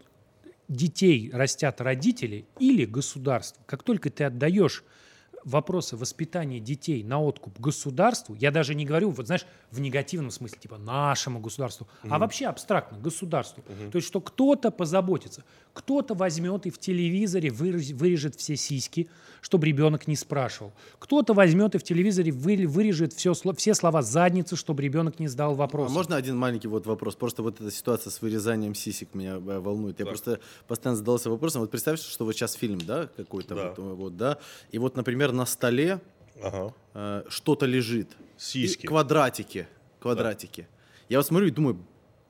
детей 0.70 1.30
растят 1.34 1.82
родители 1.82 2.45
или 2.59 2.86
государство. 2.86 3.61
Как 3.65 3.84
только 3.84 4.09
ты 4.09 4.24
отдаешь 4.24 4.86
вопросы 5.43 5.95
воспитания 5.95 6.59
детей 6.59 7.03
на 7.03 7.21
откуп 7.21 7.59
государству, 7.59 8.35
я 8.35 8.51
даже 8.51 8.75
не 8.75 8.85
говорю, 8.85 9.11
вот 9.11 9.27
знаешь, 9.27 9.45
в 9.71 9.79
негативном 9.79 10.31
смысле, 10.31 10.57
типа 10.59 10.77
нашему 10.77 11.39
государству, 11.39 11.88
а 12.09 12.19
вообще 12.19 12.45
абстрактно, 12.47 12.97
государству. 12.97 13.63
То 13.91 13.97
есть, 13.97 14.07
что 14.07 14.19
кто-то 14.21 14.71
позаботится, 14.71 15.43
кто-то 15.73 16.15
возьмет 16.15 16.65
и 16.65 16.69
в 16.69 16.77
телевизоре 16.79 17.49
вырежет 17.51 18.35
все 18.35 18.55
сиськи, 18.55 19.09
чтобы 19.41 19.67
ребенок 19.67 20.07
не 20.07 20.15
спрашивал. 20.15 20.73
Кто-то 20.99 21.33
возьмет 21.33 21.75
и 21.75 21.77
в 21.77 21.83
телевизоре 21.83 22.31
вы- 22.31 22.65
вырежет 22.67 23.13
все, 23.13 23.33
все 23.33 23.73
слова 23.75 24.01
задницы, 24.01 24.55
чтобы 24.55 24.81
ребенок 24.81 25.19
не 25.19 25.27
задал 25.27 25.51
А 25.51 25.55
вопрос. 25.55 25.91
можно 25.91 26.15
один 26.15 26.35
маленький 26.38 26.67
вот 26.67 26.85
вопрос? 26.88 27.15
Просто 27.15 27.43
вот 27.43 27.61
эта 27.61 27.71
ситуация 27.71 28.09
с 28.11 28.21
вырезанием 28.21 28.73
сисек 28.73 29.13
меня 29.13 29.35
э, 29.35 29.59
волнует. 29.59 29.99
Я 29.99 30.05
просто 30.07 30.39
постоянно 30.67 30.97
задался 30.97 31.29
вопросом. 31.29 31.61
Вот 31.61 31.69
представь, 31.71 31.99
что 32.01 32.25
вот 32.25 32.33
сейчас 32.33 32.53
фильм, 32.53 32.79
да, 32.79 33.07
какой-то 33.15 33.55
Да. 33.55 33.69
вот, 33.69 33.79
э, 33.79 33.81
вот, 33.93 34.17
да, 34.17 34.38
и 34.71 34.79
вот, 34.79 34.97
например, 34.97 35.26
на 35.32 35.45
столе 35.45 35.99
Ага. 36.43 36.73
э, 36.93 37.23
что-то 37.30 37.65
лежит. 37.65 38.15
Сиськи. 38.38 38.86
И 38.86 38.88
квадратики, 38.88 39.67
квадратики. 39.99 40.67
Я 41.09 41.17
вот 41.19 41.25
смотрю 41.28 41.47
и 41.47 41.51
думаю, 41.51 41.78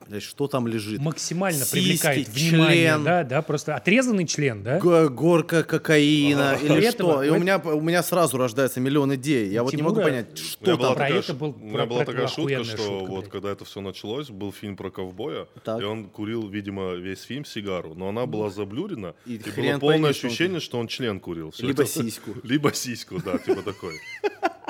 блядь, 0.08 0.22
что 0.22 0.46
там 0.48 0.66
лежит? 0.66 1.00
Максимально 1.00 1.58
Сиськи, 1.64 1.72
привлекает 1.74 2.28
внимание, 2.28 2.86
член. 2.88 3.04
да, 3.04 3.24
да, 3.24 3.42
просто 3.42 3.74
отрезанный 3.76 4.26
член, 4.26 4.62
да? 4.62 4.78
Горка 4.78 5.62
кокаина 5.62 6.58
или 6.60 6.68
При 6.80 6.90
что? 6.90 7.22
этом- 7.22 7.24
И 7.24 7.28
у 7.30 7.38
меня, 7.38 7.58
у 7.58 7.80
меня 7.80 8.02
сразу 8.02 8.36
рождается 8.38 8.80
миллион 8.80 9.14
идей. 9.14 9.48
Я 9.50 9.62
вот 9.62 9.72
не 9.74 9.82
могу 9.82 9.96
Тимура- 9.96 10.04
понять, 10.04 10.38
что 10.38 10.76
была 10.76 10.88
там. 10.88 10.96
Про 10.96 11.04
такая, 11.06 11.22
ш- 11.22 11.32
был- 11.34 11.50
у 11.60 11.64
меня 11.64 11.72
про- 11.78 11.86
была 11.86 12.04
про 12.04 12.12
такая 12.12 12.26
шутка, 12.28 12.64
что 12.64 12.76
шутка, 12.76 12.92
вот 13.10 13.20
блядь. 13.20 13.30
когда 13.30 13.50
это 13.52 13.64
все 13.64 13.80
началось, 13.80 14.30
был 14.30 14.52
фильм 14.52 14.76
про 14.76 14.90
ковбоя, 14.90 15.46
Так. 15.64 15.80
и 15.80 15.84
он 15.84 16.06
курил, 16.08 16.48
видимо, 16.48 16.94
весь 16.94 17.22
фильм 17.22 17.44
сигару, 17.44 17.94
но 17.94 18.08
она 18.08 18.26
была 18.26 18.50
заблюрена, 18.50 19.14
И 19.26 19.34
и, 19.34 19.38
было 19.38 19.52
полное 19.54 19.78
пойми, 19.78 20.12
что 20.12 20.26
он 20.26 20.30
ощущение, 20.30 20.60
что 20.60 20.78
он 20.78 20.86
член 20.88 21.20
курил. 21.20 21.50
Всё 21.50 21.66
Либо 21.66 21.82
это- 21.82 21.90
сиську. 21.92 22.30
Либо 22.42 22.72
сиську, 22.72 23.20
да, 23.24 23.38
типа 23.38 23.62
такой. 23.62 23.94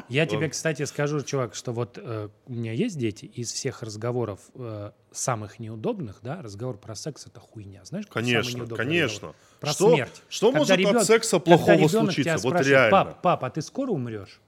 Я 0.08 0.24
тебе, 0.24 0.48
кстати, 0.48 0.84
скажу, 0.86 1.20
чувак, 1.20 1.54
что 1.54 1.72
вот 1.72 1.98
э, 1.98 2.28
у 2.46 2.52
меня 2.52 2.72
есть 2.72 2.96
дети, 2.96 3.26
из 3.26 3.52
всех 3.52 3.82
разговоров 3.82 4.40
э, 4.54 4.92
самых 5.28 5.58
неудобных, 5.58 6.20
да, 6.22 6.40
разговор 6.40 6.78
про 6.78 6.94
секс 6.94 7.26
это 7.26 7.38
хуйня, 7.38 7.80
знаешь? 7.84 8.06
Конечно, 8.08 8.66
конечно. 8.66 9.28
разговор? 9.28 9.34
Про 9.60 9.70
Что- 9.72 9.94
смерть. 9.94 10.22
что 10.30 10.46
Когда 10.46 10.58
может 10.60 10.72
от 10.72 10.78
ребёнок- 10.78 11.04
секса 11.04 11.38
плохого 11.38 11.86
случиться? 11.88 12.22
тебя 12.22 12.38
Вот 12.38 12.60
реально. 12.62 12.90
Пап, 12.90 13.20
пап, 13.22 13.44
а 13.44 13.50
ты 13.50 13.60
скоро 13.60 13.90
умрешь? 13.90 14.40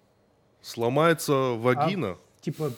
Сломается 0.62 1.32
вагина. 1.34 2.16
Типа, 2.40 2.72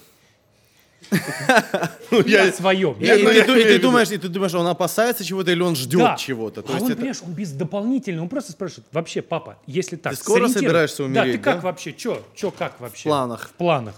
Ну, 2.11 2.21
я 2.25 2.51
своем. 2.51 2.93
И, 2.99 3.07
ну, 3.07 3.29
ты, 3.29 3.61
и 3.61 3.63
ты 3.65 3.79
думаешь, 3.79 4.11
и 4.11 4.17
ты 4.17 4.27
думаешь, 4.27 4.53
он 4.53 4.67
опасается 4.67 5.23
чего-то 5.23 5.51
или 5.51 5.61
он 5.61 5.75
ждет 5.77 5.99
Да. 6.01 6.15
чего-то. 6.17 6.61
То 6.61 6.73
а 6.73 6.81
он, 6.81 6.93
понимаешь, 6.93 7.21
он 7.25 7.31
без 7.33 7.51
дополнительного, 7.53 8.23
он 8.23 8.29
просто 8.29 8.51
спрашивает, 8.51 8.85
вообще, 8.91 9.21
папа, 9.21 9.57
если 9.65 9.95
так, 9.95 10.11
Ты 10.13 10.19
скоро 10.19 10.47
собираешься 10.49 10.97
Да, 10.97 11.03
умереть, 11.05 11.35
ты 11.35 11.39
как 11.39 11.55
да? 11.57 11.61
вообще, 11.61 11.93
чё, 11.93 12.21
чё, 12.35 12.51
как 12.51 12.79
вообще? 12.81 13.01
В 13.03 13.11
планах. 13.11 13.47
В 13.49 13.53
планах. 13.53 13.95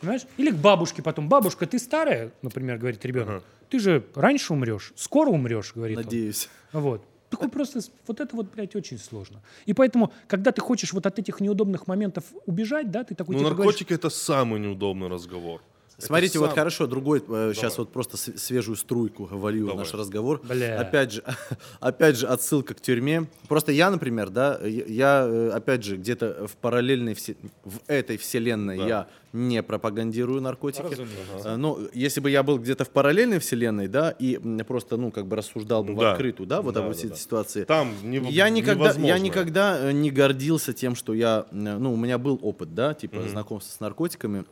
Понимаешь? 0.00 0.22
Или 0.36 0.50
к 0.50 0.56
бабушке 0.56 1.02
потом. 1.02 1.28
Бабушка, 1.28 1.66
ты 1.66 1.78
старая, 1.78 2.32
например, 2.42 2.78
говорит 2.78 3.04
ребенок. 3.04 3.42
Ты 3.68 3.78
же 3.78 4.04
раньше 4.14 4.52
умрешь, 4.52 4.92
скоро 4.96 5.28
умрешь, 5.30 5.72
говорит 5.74 5.98
он. 5.98 6.04
Надеюсь. 6.04 6.48
Вот. 6.72 7.02
Такой 7.28 7.50
просто, 7.50 7.80
вот 8.06 8.20
это 8.20 8.34
вот, 8.34 8.50
блядь, 8.54 8.74
очень 8.74 8.98
сложно. 8.98 9.42
И 9.66 9.74
поэтому, 9.74 10.12
когда 10.26 10.50
ты 10.50 10.62
хочешь 10.62 10.94
вот 10.94 11.04
от 11.04 11.18
этих 11.18 11.40
неудобных 11.40 11.86
моментов 11.86 12.24
убежать, 12.46 12.90
да, 12.90 13.04
ты 13.04 13.14
такой 13.14 13.34
Ну, 13.34 13.40
типа 13.40 13.50
говоришь, 13.50 13.74
наркотики 13.74 13.92
это 13.92 14.08
самый 14.08 14.60
неудобный 14.60 15.08
разговор. 15.08 15.60
Смотрите, 15.98 16.34
сам- 16.38 16.42
вот 16.42 16.54
хорошо, 16.54 16.86
другой, 16.86 17.22
э, 17.28 17.52
сейчас 17.54 17.76
вот 17.76 17.90
просто 17.92 18.16
свежую 18.16 18.76
струйку 18.76 19.24
волью 19.26 19.64
в 19.64 19.68
Давай. 19.70 19.84
наш 19.84 19.92
разговор. 19.94 20.40
Бля. 20.44 20.80
Опять 20.80 21.12
же, 21.12 21.24
опять 21.80 22.16
же, 22.16 22.26
отсылка 22.28 22.74
к 22.74 22.80
тюрьме. 22.80 23.26
Просто 23.48 23.72
я, 23.72 23.90
например, 23.90 24.30
да, 24.30 24.58
я, 24.62 24.84
я, 24.86 25.26
э, 25.28 25.50
опять 25.50 25.82
же, 25.84 25.96
где-то 25.96 26.46
в 26.46 26.56
параллельной, 26.56 27.14
все- 27.14 27.36
в 27.64 27.78
этой 27.88 28.16
вселенной 28.16 28.78
я 28.78 29.08
не 29.32 29.62
пропагандирую 29.62 30.40
наркотики. 30.40 30.82
Разумеется. 30.82 31.48
Э, 31.50 31.56
Но 31.56 31.78
если 31.92 32.20
бы 32.20 32.30
я 32.30 32.42
был 32.44 32.58
где-то 32.58 32.84
в 32.84 32.90
параллельной 32.90 33.40
вселенной, 33.40 33.88
да, 33.88 34.10
и 34.10 34.38
просто, 34.62 34.96
ну, 34.96 35.10
как 35.10 35.26
бы 35.26 35.34
рассуждал 35.36 35.82
бы 35.84 35.94
в 35.94 35.98
Да. 35.98 36.12
открытую, 36.12 36.46
да, 36.46 36.62
вот 36.62 36.74
Да, 36.74 36.80
об 36.80 36.92
да, 36.92 36.96
этой 36.98 37.10
да. 37.10 37.16
ситуации. 37.16 37.64
Там 37.64 37.92
не, 38.04 38.18
Я 38.30 38.48
никогда, 38.50 38.84
я 38.84 38.92
невозможно. 38.92 39.22
никогда 39.24 39.78
э, 39.80 39.92
не 39.92 40.10
гордился 40.12 40.72
тем, 40.72 40.94
что 40.94 41.12
я, 41.12 41.46
э, 41.50 41.54
ну, 41.56 41.92
у 41.92 41.96
меня 41.96 42.18
был 42.18 42.38
опыт, 42.40 42.72
да, 42.74 42.94
типа 42.94 43.20
знакомства 43.28 43.72
с 43.74 43.80
наркотиками. 43.80 44.44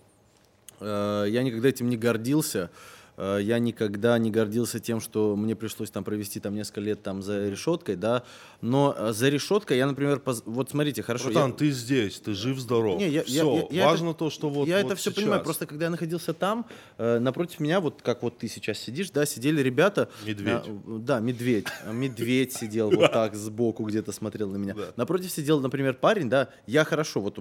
Э, 0.81 1.27
Я 1.29 1.43
никогда 1.43 1.69
этим 1.69 1.89
не 1.89 1.97
гордился. 1.97 2.71
Э, 3.17 3.39
Я 3.43 3.59
никогда 3.59 4.19
не 4.19 4.31
гордился 4.31 4.81
тем, 4.81 5.01
что 5.01 5.37
мне 5.37 5.55
пришлось 5.57 5.91
там 5.91 6.05
провести 6.05 6.41
там 6.41 6.55
несколько 6.55 6.81
лет 6.81 7.03
там 7.03 7.23
за 7.23 7.49
решеткой, 7.49 7.97
да. 7.97 8.23
Но 8.61 8.95
э, 8.97 9.13
за 9.13 9.29
решеткой 9.29 9.79
я, 9.79 9.87
например, 9.87 10.21
поз- 10.21 10.43
вот 10.47 10.71
смотрите, 10.71 11.03
хорошо. 11.03 11.27
Братан, 11.27 11.51
я- 11.51 11.57
ты 11.57 11.71
здесь, 11.71 12.21
ты 12.21 12.35
жив-здоров. 12.35 12.99
не, 12.99 13.09
я, 13.09 13.23
Все, 13.25 13.69
я- 13.71 13.83
я 13.83 13.87
важно 13.87 14.11
это- 14.11 14.19
то, 14.21 14.31
что 14.31 14.49
вот 14.51 14.69
Я 14.69 14.77
вот 14.79 14.87
это 14.87 14.97
все 14.97 15.11
сейчас. 15.11 15.23
понимаю. 15.23 15.43
Просто 15.43 15.67
когда 15.67 15.87
я 15.87 15.91
находился 15.91 16.33
там, 16.35 16.67
э, 16.99 17.19
напротив 17.19 17.61
меня, 17.61 17.81
вот 17.81 18.03
как 18.03 18.23
вот 18.23 18.39
ты 18.39 18.49
сейчас 18.49 18.79
сидишь, 18.79 19.11
да, 19.11 19.25
сидели 19.27 19.61
ребята. 19.63 20.09
Медведь. 20.27 20.63
э, 20.67 20.99
да, 21.01 21.21
медведь. 21.21 21.67
Медведь 21.93 22.53
сидел 22.61 22.91
вот 22.91 23.13
так 23.13 23.35
сбоку, 23.35 23.85
где-то 23.85 24.13
смотрел 24.13 24.49
на 24.51 24.57
меня. 24.57 24.75
Напротив 24.97 25.31
сидел, 25.31 25.61
например, 25.61 25.95
парень, 25.95 26.29
да, 26.29 26.49
я 26.67 26.85
хорошо, 26.85 27.21
вот 27.21 27.39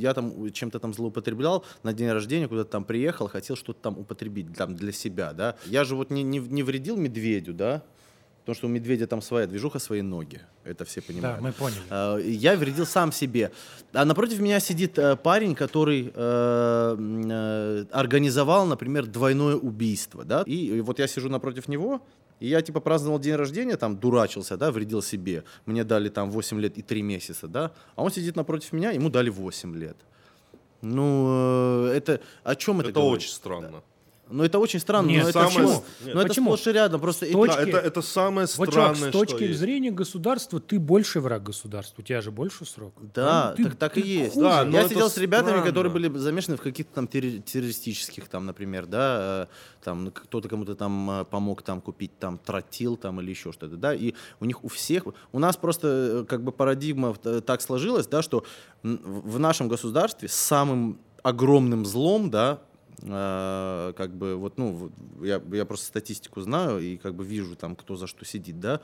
я 0.00 0.14
там 0.14 0.50
чем-то 0.52 0.78
там 0.80 0.92
злоупотреблял 0.94 1.64
на 1.82 1.92
день 1.92 2.10
рождения, 2.10 2.48
куда-то 2.48 2.70
там 2.70 2.84
приехал, 2.84 3.28
хотел 3.28 3.56
что-то 3.56 3.80
там 3.82 3.98
употребить 3.98 4.54
там 4.56 4.74
для 4.74 4.90
себя, 4.92 5.11
да. 5.12 5.56
Я 5.66 5.84
же 5.84 5.94
вот 5.94 6.10
не, 6.10 6.22
не, 6.22 6.38
не 6.38 6.62
вредил 6.62 6.96
медведю, 6.96 7.52
да, 7.54 7.82
потому 8.40 8.56
что 8.56 8.66
у 8.66 8.70
медведя 8.70 9.06
там 9.06 9.22
своя 9.22 9.46
движуха, 9.46 9.78
свои 9.78 10.02
ноги. 10.02 10.40
Это 10.64 10.84
все 10.84 11.00
понимают. 11.00 11.38
Да, 11.38 11.42
мы 11.42 11.52
поняли. 11.52 11.80
Э, 11.90 12.20
Я 12.24 12.56
вредил 12.56 12.86
сам 12.86 13.12
себе. 13.12 13.50
А 13.92 14.04
напротив 14.04 14.40
меня 14.40 14.60
сидит 14.60 14.98
э, 14.98 15.16
парень, 15.16 15.54
который 15.54 16.12
э, 16.14 16.96
э, 16.96 17.84
организовал, 17.92 18.66
например, 18.66 19.06
двойное 19.06 19.56
убийство, 19.56 20.24
да. 20.24 20.42
И, 20.46 20.80
вот 20.80 20.98
я 20.98 21.06
сижу 21.06 21.28
напротив 21.28 21.68
него, 21.68 22.00
и 22.40 22.48
я 22.48 22.60
типа 22.62 22.80
праздновал 22.80 23.20
день 23.20 23.36
рождения, 23.36 23.76
там 23.76 23.96
дурачился, 23.96 24.56
да, 24.56 24.70
вредил 24.72 25.02
себе. 25.02 25.44
Мне 25.66 25.84
дали 25.84 26.08
там 26.08 26.30
8 26.30 26.60
лет 26.60 26.78
и 26.78 26.82
3 26.82 27.02
месяца, 27.02 27.46
да. 27.46 27.70
А 27.94 28.02
он 28.02 28.10
сидит 28.10 28.34
напротив 28.36 28.72
меня, 28.72 28.90
ему 28.90 29.10
дали 29.10 29.30
8 29.30 29.76
лет. 29.76 29.96
Ну, 30.80 31.86
это 31.86 32.20
о 32.42 32.56
чем 32.56 32.80
это? 32.80 32.90
Это 32.90 33.00
говорит? 33.00 33.18
очень 33.18 33.30
странно. 33.30 33.82
Ну, 34.32 34.44
это 34.44 34.58
очень 34.58 34.80
странно. 34.80 35.08
Нет, 35.08 35.22
но 35.24 35.28
это, 35.28 35.38
самое- 35.40 35.54
почему? 35.54 35.84
Нет. 36.04 36.14
но 36.14 36.20
это 36.20 36.28
Почему? 36.28 36.56
сплошь 36.56 36.66
и 36.66 36.72
рядом. 36.72 37.00
Просто 37.00 37.26
эти- 37.26 37.32
точки- 37.34 37.56
Да, 37.56 37.62
это, 37.62 37.78
это 37.78 38.02
самое 38.02 38.46
Вот, 38.56 38.72
чувак, 38.72 38.96
странное, 38.96 39.10
с 39.10 39.12
точки 39.12 39.34
что 39.36 39.44
есть. 39.44 39.58
зрения 39.60 39.90
государства 39.90 40.60
ты 40.60 40.78
больше 40.78 41.20
враг 41.20 41.42
государства. 41.42 42.00
У 42.00 42.04
тебя 42.04 42.20
же 42.20 42.30
больше 42.30 42.64
срок. 42.64 42.94
Да, 43.14 43.54
Ну, 43.58 43.64
ты- 43.64 43.70
так, 43.70 43.78
так 43.78 43.98
и 43.98 44.00
есть. 44.00 44.32
хуже. 44.34 44.46
Да, 44.46 44.64
но 44.64 44.78
я 44.78 44.88
сидел 44.88 45.10
с 45.10 45.16
ребятами, 45.18 45.48
странно. 45.50 45.66
которые 45.66 45.92
были 45.92 46.08
замешаны 46.18 46.56
в 46.56 46.60
каких-то 46.62 46.94
там 46.94 47.06
террористических, 47.08 48.28
там, 48.28 48.46
например, 48.46 48.86
да, 48.86 49.48
э, 49.50 49.82
там 49.84 50.10
кто-то 50.10 50.48
кому-то 50.48 50.74
там 50.74 51.10
э, 51.10 51.24
помог 51.24 51.62
там 51.62 51.80
купить 51.80 52.18
там 52.18 52.38
тротил 52.38 52.96
там 52.96 53.20
или 53.20 53.30
еще 53.30 53.52
что-то, 53.52 53.76
да, 53.76 53.94
и 53.94 54.14
у 54.40 54.44
них 54.44 54.64
у 54.64 54.68
всех, 54.68 55.04
у 55.32 55.38
нас 55.38 55.56
просто 55.56 55.88
э, 55.88 56.24
как 56.28 56.42
бы 56.42 56.52
парадигма 56.52 57.14
так 57.14 57.60
сложилась, 57.60 58.06
да, 58.06 58.22
что 58.22 58.44
в 58.82 59.38
нашем 59.38 59.68
государстве 59.68 60.28
самым 60.28 60.98
огромным 61.22 61.84
злом, 61.86 62.30
да, 62.30 62.60
э, 63.00 63.92
как 63.96 64.14
бы 64.14 64.36
вот, 64.36 64.58
ну, 64.58 64.90
я, 65.20 65.40
я 65.52 65.64
просто 65.64 65.86
статистику 65.86 66.40
знаю 66.40 66.80
и 66.80 66.96
как 66.96 67.14
бы 67.14 67.24
вижу 67.24 67.56
там, 67.56 67.76
кто 67.76 67.96
за 67.96 68.06
что 68.06 68.24
сидит, 68.24 68.60
да, 68.60 68.80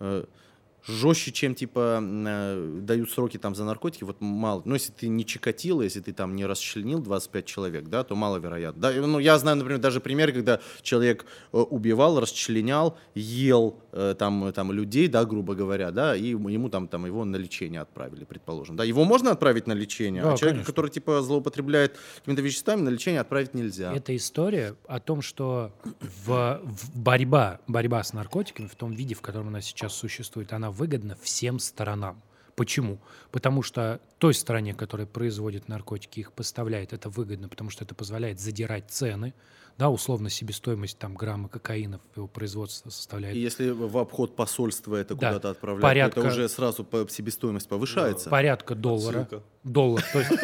э, 0.00 0.24
жестче, 0.86 1.32
чем 1.32 1.54
типа 1.54 2.00
э, 2.02 2.78
дают 2.82 3.10
сроки 3.10 3.38
там 3.38 3.54
за 3.54 3.64
наркотики, 3.64 4.04
вот 4.04 4.20
мало. 4.20 4.62
Ну, 4.64 4.74
если 4.74 4.92
ты 4.92 5.08
не 5.08 5.24
чикатило, 5.24 5.82
если 5.82 6.00
ты 6.00 6.12
там 6.12 6.36
не 6.36 6.46
расчленил 6.46 7.00
25 7.00 7.44
человек, 7.44 7.88
да, 7.88 8.04
то 8.04 8.14
маловероятно. 8.14 8.80
Да, 8.80 8.92
ну, 8.92 9.18
я 9.18 9.38
знаю, 9.38 9.56
например, 9.56 9.80
даже 9.80 10.00
пример, 10.00 10.32
когда 10.32 10.60
человек 10.82 11.26
убивал, 11.52 12.20
расчленял, 12.20 12.96
ел 13.14 13.76
там, 14.18 14.44
э, 14.44 14.52
там 14.52 14.72
людей, 14.72 15.08
да, 15.08 15.24
грубо 15.24 15.54
говоря, 15.54 15.90
да, 15.90 16.16
и 16.16 16.28
ему 16.28 16.48
ему 16.48 16.68
там, 16.68 16.88
там 16.88 17.06
его 17.06 17.24
на 17.24 17.36
лечение 17.36 17.80
отправили, 17.80 18.24
предположим. 18.24 18.76
Да, 18.76 18.84
его 18.84 19.04
можно 19.04 19.30
отправить 19.30 19.66
на 19.66 19.72
лечение, 19.72 20.22
Да, 20.22 20.34
а 20.34 20.36
человека, 20.36 20.56
конечно. 20.58 20.72
который 20.72 20.90
типа 20.90 21.22
злоупотребляет 21.22 21.96
какими-то 22.18 22.42
веществами, 22.42 22.82
на 22.82 22.90
лечение 22.90 23.20
отправить 23.20 23.54
нельзя. 23.54 23.94
Это 23.94 24.14
история 24.14 24.74
о 24.86 25.00
том, 25.00 25.22
что 25.22 25.72
в, 26.00 26.60
в 26.62 26.96
борьба, 26.98 27.60
борьба 27.66 28.02
с 28.02 28.12
наркотиками 28.12 28.66
в 28.66 28.74
том 28.74 28.92
виде, 28.92 29.14
в 29.14 29.20
котором 29.20 29.48
она 29.48 29.60
сейчас 29.60 29.94
существует, 29.94 30.52
она 30.52 30.70
выгодна 30.70 31.16
всем 31.22 31.58
сторонам. 31.58 32.22
Почему? 32.56 32.98
Потому 33.30 33.62
что 33.62 34.00
той 34.18 34.32
стороне, 34.32 34.72
которая 34.72 35.06
производит 35.06 35.68
наркотики, 35.68 36.20
их 36.20 36.32
поставляет, 36.32 36.94
это 36.94 37.10
выгодно, 37.10 37.48
потому 37.50 37.68
что 37.68 37.84
это 37.84 37.94
позволяет 37.94 38.40
задирать 38.40 38.90
цены. 38.90 39.34
Да, 39.78 39.90
условно 39.90 40.30
себестоимость 40.30 40.98
там 40.98 41.14
грамма 41.14 41.48
кокаина 41.48 42.00
его 42.16 42.26
производстве 42.28 42.90
составляет 42.90 43.36
И 43.36 43.40
если 43.40 43.68
в 43.70 43.98
обход 43.98 44.34
посольства 44.34 44.96
это 44.96 45.14
Да, 45.14 45.28
куда-то 45.28 45.50
отправляют, 45.50 45.82
порядка- 45.82 46.20
это 46.20 46.28
уже 46.30 46.48
сразу 46.48 46.82
по- 46.84 47.06
себестоимость 47.08 47.68
повышается. 47.68 48.30
порядка 48.30 48.74
доллара. 48.74 49.20
Отсылка. 49.22 49.42
Доллар. 49.64 50.04
То 50.12 50.18
есть... 50.20 50.30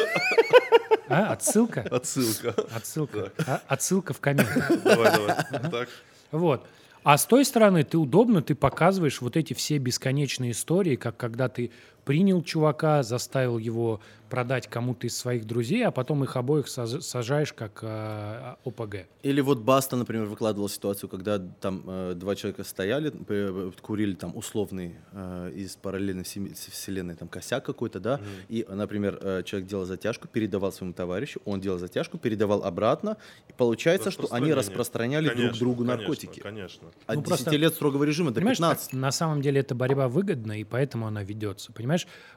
А, 1.09 1.33
отсылка? 1.33 1.83
Отсылка. 1.91 2.55
Отсылка. 2.75 3.33
А, 3.47 3.61
отсылка 3.69 4.15
в 4.15 4.21
комментах. 4.21 4.83
Давай, 4.83 5.13
давай. 5.13 5.37
Так. 5.71 5.89
Вот. 6.31 6.67
А 7.03 7.19
с 7.19 7.27
той 7.27 7.45
стороны 7.45 7.85
ты 7.85 7.99
удобно, 7.99 8.41
ты 8.41 8.55
показываешь 8.55 9.21
вот 9.21 9.37
эти 9.37 9.53
все 9.53 9.77
бесконечные 9.77 10.53
истории, 10.53 10.97
как 10.97 11.19
когда 11.19 11.49
ты 11.51 11.71
принял 12.05 12.43
чувака, 12.43 13.03
заставил 13.03 13.59
его 13.59 14.01
продать 14.29 14.67
кому-то 14.67 15.07
из 15.07 15.15
своих 15.15 15.45
друзей, 15.47 15.87
а 15.87 15.91
потом 15.91 16.25
их 16.25 16.37
обоих 16.37 16.67
саж- 16.67 17.03
сажаешь 17.03 17.53
как 17.53 17.81
а, 17.83 18.57
ОПГ. 18.65 19.07
Или 19.23 19.43
вот 19.43 19.59
Баста, 19.59 19.95
например, 19.95 20.25
выкладывал 20.25 20.71
ситуацию, 20.71 21.11
когда 21.11 21.39
там 21.39 21.83
э, 21.87 22.15
два 22.15 22.35
человека 22.35 22.65
стояли, 22.65 23.13
э, 23.29 23.71
курили 23.83 24.15
там 24.15 24.35
условный 24.35 24.97
э, 25.13 25.53
из 25.55 25.77
параллельной 25.77 26.25
вселенной 26.25 27.15
там 27.15 27.29
косяк 27.29 27.63
какой-то, 27.67 28.01
да, 28.01 28.21
и, 28.49 28.65
например, 28.71 29.19
э, 29.21 29.43
человек 29.45 29.69
делал 29.69 29.85
затяжку, 29.85 30.29
передавал 30.29 30.73
своему 30.73 30.95
товарищу, 30.95 31.43
он 31.45 31.61
делал 31.61 31.79
затяжку, 31.79 32.17
передавал 32.17 32.65
обратно, 32.65 33.19
и 33.51 33.53
получается, 33.53 34.11
что 34.11 34.29
они 34.31 34.55
распространяли 34.55 35.27
друг 35.27 35.37
Конечно, 35.37 35.59
другу 35.59 35.85
конечно, 35.85 35.97
наркотики. 35.99 36.41
Конечно. 36.41 36.89
От 37.07 37.17
Ну, 37.17 37.23
10 37.23 37.29
просто- 37.29 37.51
лет 37.57 37.75
строгого 37.75 38.05
режима 38.05 38.31
до 38.31 38.37
Понимаешь, 38.37 38.57
15. 38.57 38.95
на 38.95 39.13
самом 39.13 39.43
деле 39.43 39.61
эта 39.61 39.75
борьба 39.75 40.09
выгодна, 40.09 40.59
и 40.59 40.65
поэтому 40.65 41.07
она 41.07 41.23
ведется. 41.23 41.71
Понимаешь, 41.73 41.92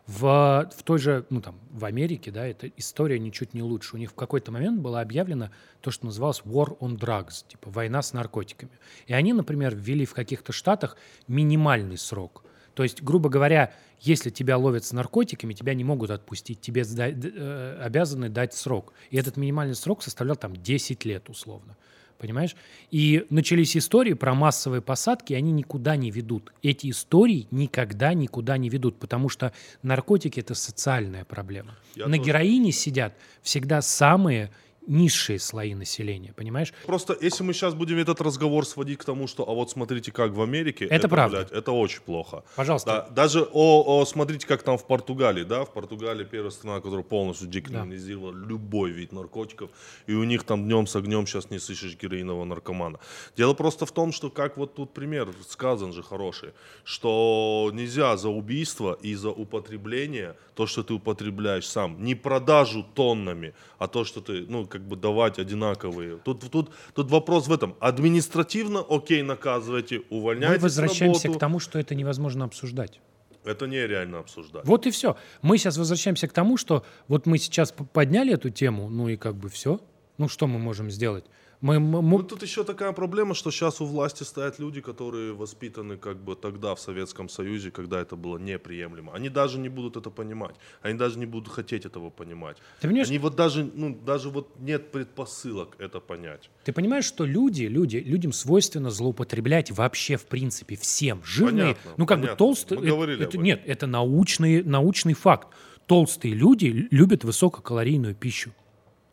в, 0.08 0.70
в 0.76 0.84
той 0.84 1.00
же, 1.00 1.26
ну 1.30 1.42
там, 1.42 1.60
в 1.72 1.86
Америке, 1.86 2.32
да, 2.32 2.46
эта 2.46 2.68
история 2.78 3.20
ничуть 3.20 3.54
не 3.54 3.62
лучше. 3.62 3.96
У 3.96 4.00
них 4.00 4.12
в 4.12 4.16
какой-то 4.16 4.52
момент 4.52 4.80
было 4.80 5.02
объявлено 5.02 5.50
то, 5.82 5.92
что 5.92 6.06
называлось 6.06 6.42
war 6.46 6.78
on 6.80 6.98
drugs, 6.98 7.46
типа 7.48 7.70
война 7.70 8.02
с 8.02 8.14
наркотиками. 8.14 8.72
И 9.08 9.14
они, 9.14 9.34
например, 9.34 9.76
ввели 9.76 10.06
в 10.06 10.14
каких-то 10.14 10.52
штатах 10.52 10.98
минимальный 11.28 11.98
срок. 11.98 12.44
То 12.76 12.84
есть, 12.84 13.02
грубо 13.02 13.30
говоря, 13.30 13.74
если 14.02 14.30
тебя 14.30 14.58
ловят 14.58 14.84
с 14.84 14.92
наркотиками, 14.92 15.54
тебя 15.54 15.74
не 15.74 15.84
могут 15.84 16.12
отпустить, 16.12 16.62
тебе 16.62 16.82
сда- 16.84 17.10
э, 17.10 17.82
обязаны 17.82 18.30
дать 18.30 18.54
срок. 18.54 18.94
И 19.10 19.18
этот 19.18 19.38
минимальный 19.38 19.76
срок 19.76 20.04
составлял 20.04 20.36
там 20.36 20.56
10 20.56 21.06
лет 21.06 21.30
условно. 21.30 21.78
Понимаешь? 22.18 22.56
И 22.92 23.26
начались 23.30 23.76
истории 23.76 24.14
про 24.14 24.34
массовые 24.34 24.82
посадки, 24.82 25.34
и 25.34 25.36
они 25.36 25.52
никуда 25.52 25.96
не 25.98 26.12
ведут. 26.12 26.54
Эти 26.64 26.90
истории 26.90 27.48
никогда 27.52 28.14
никуда 28.14 28.58
не 28.58 28.70
ведут, 28.70 28.98
потому 28.98 29.28
что 29.28 29.52
наркотики– 29.84 30.40
это 30.42 30.56
социальная 30.56 31.26
проблема. 31.26 31.76
Я 31.96 32.08
На 32.08 32.18
тоже. 32.18 32.28
героине 32.30 32.72
сидят 32.72 33.14
всегда 33.42 33.82
самые 33.82 34.50
низшие 34.88 35.40
слои 35.40 35.74
населения, 35.76 36.34
понимаешь? 36.34 36.74
Просто 36.86 37.18
если 37.22 37.44
мы 37.44 37.54
сейчас 37.54 37.74
будем 37.74 37.98
этот 37.98 38.22
разговор 38.22 38.66
сводить 38.66 39.00
к 39.00 39.06
тому, 39.06 39.28
что, 39.28 39.48
а 39.48 39.54
вот 39.54 39.70
смотрите, 39.70 40.12
как 40.12 40.32
в 40.32 40.42
Америке, 40.42 40.86
Это 40.86 41.08
правда. 41.10 41.38
блядь, 41.38 41.52
это 41.52 41.72
очень 41.72 42.02
плохо. 42.02 42.44
Пожалуйста. 42.56 43.08
Да, 43.10 43.16
даже 43.16 43.48
о, 43.52 43.84
о, 44.02 44.06
смотрите, 44.06 44.48
как 44.48 44.64
там 44.64 44.78
в 44.78 44.86
Португалии, 44.86 45.44
да, 45.44 45.66
в 45.66 45.74
Португалии 45.74 46.24
первая 46.24 46.52
страна, 46.52 46.80
которая 46.82 47.04
полностью 47.04 47.48
декриминализировала 47.48 48.32
любой 48.34 48.92
вид 48.92 49.12
наркотиков, 49.12 49.70
и 50.08 50.14
у 50.14 50.24
них 50.24 50.44
там 50.44 50.64
днем 50.66 50.88
с 50.88 50.96
огнем 50.96 51.28
сейчас 51.28 51.50
не 51.50 51.60
слышишь 51.60 51.98
героинового 51.98 52.46
наркомана. 52.46 53.00
Дело 53.38 53.54
просто 53.54 53.86
в 53.86 53.92
том, 53.92 54.12
что 54.12 54.30
как 54.30 54.58
вот 54.58 54.76
тут 54.76 54.94
пример 54.94 55.30
сказан 55.48 55.94
же 55.94 56.04
хороший, 56.04 56.50
что 56.84 57.72
нельзя 57.74 58.18
за 58.18 58.30
убийство 58.30 58.98
и 59.02 59.16
за 59.16 59.30
употребление 59.30 60.36
то, 60.56 60.68
что 60.68 60.84
ты 60.84 60.94
употребляешь 60.94 61.68
сам, 61.68 62.02
не 62.04 62.16
продажу 62.16 62.86
тоннами, 62.96 63.54
а 63.78 63.88
то, 63.88 64.06
что 64.06 64.22
ты, 64.22 64.46
ну, 64.48 64.66
как 64.76 64.88
бы 64.88 64.98
давать 64.98 65.40
одинаковые. 65.40 66.18
Тут, 66.18 66.52
тут, 66.52 66.70
тут 66.94 67.12
вопрос 67.12 67.48
в 67.48 67.54
этом. 67.54 67.76
Административно, 67.80 68.84
окей, 68.90 69.22
наказывайте, 69.22 70.02
увольняйте 70.10 70.56
Мы 70.56 70.60
возвращаемся 70.60 71.22
с 71.22 71.24
работы. 71.24 71.38
к 71.38 71.40
тому, 71.40 71.60
что 71.60 71.80
это 71.80 71.96
невозможно 71.96 72.44
обсуждать. 72.44 73.00
Это 73.46 73.68
нереально 73.68 74.20
обсуждать. 74.20 74.66
Вот 74.66 74.86
и 74.86 74.92
все. 74.92 75.16
Мы 75.42 75.58
сейчас 75.58 75.78
возвращаемся 75.78 76.28
к 76.28 76.34
тому, 76.34 76.58
что 76.58 76.84
вот 77.08 77.26
мы 77.26 77.38
сейчас 77.38 77.74
подняли 77.94 78.34
эту 78.34 78.50
тему, 78.50 78.90
ну 78.90 79.08
и 79.08 79.16
как 79.16 79.36
бы 79.36 79.50
все. 79.50 79.80
Ну, 80.18 80.28
что 80.28 80.48
мы 80.48 80.60
можем 80.60 80.90
сделать? 80.92 81.26
Мы, 81.66 81.80
мы- 81.80 82.02
Ну, 82.04 82.24
тут 82.24 82.44
еще 82.44 82.64
такая 82.64 82.92
проблема, 82.92 83.34
что 83.34 83.50
сейчас 83.50 83.82
у 83.82 83.86
власти 83.86 84.22
стоят 84.24 84.60
люди, 84.60 84.82
которые 84.82 85.34
воспитаны 85.34 85.98
как 85.98 86.18
бы 86.24 86.36
тогда 86.36 86.76
в 86.76 86.80
Советском 86.80 87.28
Союзе, 87.28 87.72
когда 87.72 88.00
это 88.02 88.16
было 88.16 88.38
неприемлемо. 88.38 89.12
Они 89.16 89.30
даже 89.30 89.58
не 89.58 89.70
будут 89.70 89.98
это 89.98 90.12
понимать. 90.12 90.56
Они 90.84 90.96
даже 90.96 91.18
не 91.18 91.26
будут 91.26 91.52
хотеть 91.52 91.86
этого 91.88 92.12
понимать. 92.12 92.58
Ты 92.82 92.88
понимаешь- 92.88 93.10
Они 93.10 93.18
вот 93.18 93.36
даже, 93.36 93.64
ну, 93.74 93.98
даже 94.06 94.30
вот 94.30 94.48
нет 94.60 94.92
предпосылок 94.92 95.76
это 95.80 96.00
понять. 96.00 96.52
Ты 96.66 96.72
понимаешь, 96.72 97.06
что 97.06 97.26
люди, 97.26 97.64
люди, 97.64 97.98
людям 97.98 98.32
свойственно 98.32 98.92
злоупотреблять 98.92 99.72
вообще 99.72 100.18
в 100.18 100.26
принципе 100.28 100.76
всем. 100.76 101.22
Жирные, 101.26 101.74
Понятно, 101.74 101.92
ну 101.98 102.06
как 102.06 102.20
бы 102.20 102.24
понятно. 102.26 102.38
толстые. 102.46 102.80
Мы 102.80 102.88
говорили 102.88 103.24
об 103.24 103.30
этом. 103.30 103.42
нет, 103.44 103.64
это 103.66 103.88
научный, 103.88 104.62
научный 104.64 105.16
факт. 105.16 105.48
Толстые 105.88 106.36
люди 106.36 106.88
любят 106.92 107.24
высококалорийную 107.24 108.14
пищу. 108.14 108.52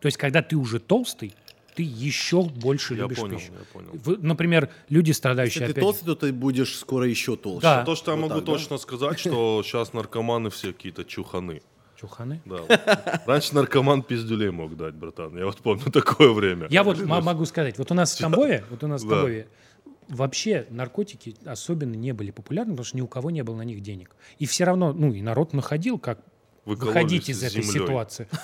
То 0.01 0.07
есть, 0.07 0.19
когда 0.19 0.43
ты 0.43 0.57
уже 0.57 0.81
толстый, 0.81 1.33
ты 1.75 1.83
еще 1.83 2.43
больше 2.43 2.95
Я 2.95 3.03
любишь 3.03 3.19
понял, 3.19 3.39
пищу. 3.39 3.53
я 3.59 3.65
понял. 3.73 3.91
В- 3.93 4.23
например, 4.23 4.69
люди, 4.89 5.13
страдающие 5.13 5.63
Если 5.63 5.73
ты 5.73 5.81
опять- 5.81 5.83
толстый, 5.85 6.05
то 6.07 6.15
ты 6.15 6.33
будешь 6.33 6.77
скоро 6.79 7.07
еще 7.09 7.37
толще. 7.37 7.63
Да. 7.63 7.85
То, 7.85 7.95
что 7.95 8.11
я 8.13 8.17
Вот 8.17 8.23
могу 8.29 8.35
так, 8.41 8.45
да? 8.45 8.53
точно 8.53 8.79
сказать, 8.79 9.19
что 9.19 9.63
сейчас 9.65 9.93
наркоманы 9.93 10.51
все 10.51 10.73
какие-то 10.73 11.05
чуханы. 11.05 11.63
Чуханы. 12.01 12.41
Да. 12.45 13.23
Раньше 13.27 13.55
наркоман 13.55 14.03
пиздюлей 14.03 14.51
мог 14.51 14.77
дать, 14.77 14.95
братан. 14.95 15.37
Я 15.39 15.47
вот 15.47 15.59
помню 15.59 15.85
такое 15.93 16.33
время. 16.33 16.67
Я 16.71 16.83
вот 16.83 16.99
м- 17.01 17.09
могу 17.09 17.45
сказать, 17.47 17.79
вот 17.79 17.91
у 17.91 17.95
нас 17.95 18.15
в 18.15 18.19
Тамбове, 18.19 18.65
вот 18.71 18.83
у 18.85 18.87
нас 18.89 19.03
в 19.03 19.09
Да. 19.09 19.15
Тамбове 19.17 19.47
вообще 20.09 20.67
наркотики 20.71 21.37
особенно 21.47 21.95
не 21.95 22.13
были 22.13 22.31
популярны, 22.33 22.73
потому 22.73 22.85
что 22.85 22.97
ни 22.97 23.01
у 23.03 23.07
кого 23.07 23.31
не 23.31 23.43
было 23.45 23.57
на 23.57 23.63
них 23.63 23.81
денег. 23.83 24.15
И 24.39 24.47
все 24.47 24.65
равно, 24.65 24.93
ну, 24.93 25.13
и 25.13 25.23
народ 25.23 25.53
находил, 25.55 25.99
как 25.99 26.19
выходить 26.65 27.29
из 27.29 27.43
этой 27.43 27.63
землей. 27.63 27.81
ситуации. 27.87 28.29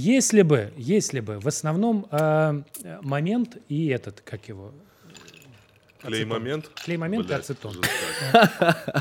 Если 0.00 0.42
бы, 0.42 0.72
если 0.76 1.18
бы, 1.18 1.40
в 1.40 1.48
основном 1.48 2.06
э, 2.12 2.62
момент 3.02 3.56
и 3.68 3.88
этот, 3.88 4.20
как 4.20 4.48
его, 4.48 4.72
Клей 6.00 6.24
момент. 6.24 6.68
Клей 6.84 6.96
момент 6.96 7.28
и 7.28 7.34
ацетон. 7.34 7.74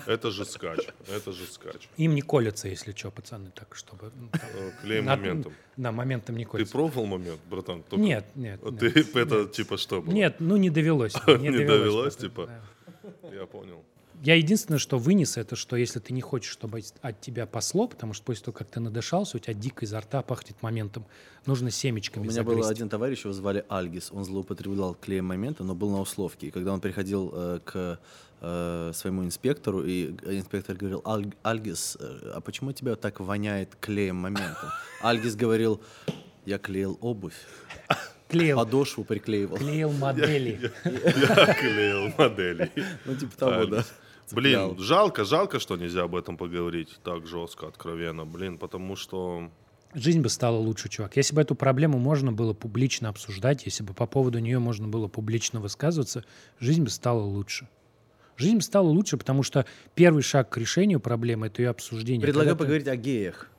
Это 0.07 0.31
же 0.31 0.43
скач. 0.45 0.79
Это 1.07 1.31
же 1.31 1.45
скач. 1.45 1.87
им 1.97 2.15
не 2.15 2.21
колется, 2.21 2.67
если 2.67 2.93
что, 2.95 3.11
пацаны, 3.11 3.51
так 3.53 3.75
чтобы... 3.75 4.11
ну, 4.19 4.29
Э, 4.33 4.71
Клей 4.81 5.01
на- 5.01 5.15
моментом. 5.15 5.53
Да, 5.77 5.91
моментом 5.91 6.35
не 6.35 6.45
Ты 6.45 6.49
колется. 6.49 6.71
пробовал 6.73 7.05
момент, 7.05 7.39
братан? 7.47 7.83
Только- 7.83 8.03
Нет, 8.03 8.25
нет, 8.35 8.59
Вот 8.63 8.81
нет. 8.81 8.93
Ты 8.93 9.19
это 9.19 9.45
типа 9.45 9.77
что 9.77 10.01
было? 10.01 10.11
Нет, 10.11 10.37
ну 10.39 10.57
не 10.57 10.71
довелось. 10.71 11.13
Не 11.27 11.51
довелось, 11.51 12.15
типа? 12.15 12.49
да. 13.03 13.29
Я 13.35 13.45
понял. 13.45 13.83
Я 14.23 14.35
единственное, 14.35 14.79
что 14.79 14.97
вынес, 14.97 15.37
это 15.37 15.55
что 15.55 15.75
если 15.75 15.99
ты 15.99 16.11
не 16.11 16.21
хочешь, 16.21 16.51
чтобы 16.51 16.81
от 17.01 17.21
тебя 17.21 17.45
пасло, 17.45 17.87
потому 17.87 18.13
что 18.13 18.23
после 18.25 18.45
того, 18.45 18.57
как 18.57 18.67
ты 18.67 18.79
надышался, 18.79 19.37
у 19.37 19.39
тебя 19.39 19.53
дико 19.53 19.85
изо 19.85 19.99
рта 19.99 20.23
пахнет 20.23 20.61
моментом, 20.63 21.05
нужно 21.45 21.67
У 21.67 21.71
семечками 21.71 22.23
меня 22.27 22.41
был 22.43 22.53
загрызть. 22.53 22.71
один 22.71 22.89
товарищ, 22.89 23.23
его 23.25 23.33
звали 23.33 23.63
Альгис. 23.69 24.09
Он 24.11 24.25
злоупотреблял 24.25 24.95
клеем 24.95 25.25
момента, 25.25 25.63
но 25.63 25.75
был 25.75 25.91
на 25.91 26.01
условке. 26.01 26.47
И 26.47 26.51
когда 26.51 26.73
он 26.73 26.81
приходил 26.81 27.31
э, 27.31 27.59
к 27.63 27.99
э, 28.41 28.91
своему 28.95 29.23
инспектору, 29.23 29.85
и 29.85 30.07
инспектор 30.25 30.75
говорил, 30.75 31.03
«Аль- 31.05 31.33
Альгис, 31.43 31.95
э, 31.99 32.31
а 32.33 32.41
почему 32.41 32.71
тебя 32.71 32.95
так 32.95 33.19
воняет 33.19 33.75
клеем 33.79 34.15
момента? 34.15 34.73
Альгис 35.03 35.35
говорил, 35.35 35.79
я 36.45 36.57
клеил 36.57 36.97
обувь, 37.01 37.35
Клеил, 38.29 38.57
подошву 38.57 39.03
приклеивал. 39.05 39.57
клеил 39.57 39.91
модели. 39.93 40.71
Я 40.83 41.53
клеил 41.53 42.11
модели. 42.17 42.71
Ну, 43.05 43.15
типа 43.15 43.37
того, 43.37 43.65
да. 43.67 43.85
Блин, 44.31 44.77
жалко, 44.77 45.23
жалко, 45.23 45.59
что 45.59 45.77
нельзя 45.77 46.03
об 46.03 46.15
этом 46.15 46.37
поговорить 46.37 46.99
так 47.03 47.25
жестко, 47.27 47.67
откровенно, 47.67 48.25
блин, 48.25 48.57
потому 48.57 48.95
что 48.95 49.49
Жизнь 49.93 50.21
бы 50.21 50.29
стала 50.29 50.57
лучше, 50.57 50.89
чувак. 50.89 51.15
Если 51.15 51.33
бы 51.33 51.41
эту 51.41 51.55
проблему 51.55 51.97
можно 51.97 52.31
было 52.31 52.53
публично 52.53 53.09
обсуждать, 53.09 53.65
если 53.65 53.83
бы 53.83 53.93
по 53.93 54.05
поводу 54.05 54.39
нее 54.39 54.59
можно 54.59 54.87
было 54.87 55.07
публично 55.07 55.61
высказываться, 55.61 56.25
жизнь 56.59 56.83
бы 56.83 56.89
стала 56.89 57.21
лучше. 57.21 57.69
Жизнь 58.35 58.57
бы 58.57 58.61
стала 58.61 58.87
лучше, 58.87 59.17
потому 59.17 59.43
что 59.43 59.65
первый 59.95 60.21
шаг 60.21 60.49
к 60.49 60.57
решению 60.57 60.99
проблемы– 60.99 61.47
это 61.47 61.61
ее 61.61 61.69
обсуждение. 61.69 62.21
Предлагаю 62.21 62.55
Когда 62.55 62.63
ты- 62.65 62.65
поговорить 62.65 62.87
о 62.87 62.95
геях. 62.97 63.49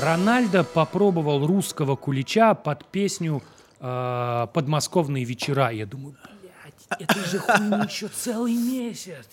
Рональдо 0.00 0.64
попробовал 0.64 1.46
русского 1.46 1.94
кулича 1.94 2.54
под 2.54 2.84
песню 2.86 3.42
э, 3.82 4.46
«Подмосковные 4.54 5.24
вечера». 5.24 5.70
Я 5.70 5.84
думаю, 5.86 6.16
блядь, 6.40 7.00
это 7.00 7.18
же 7.28 7.38
хуйня 7.38 7.84
еще 7.84 8.08
целый 8.08 8.54
месяц. 8.54 9.26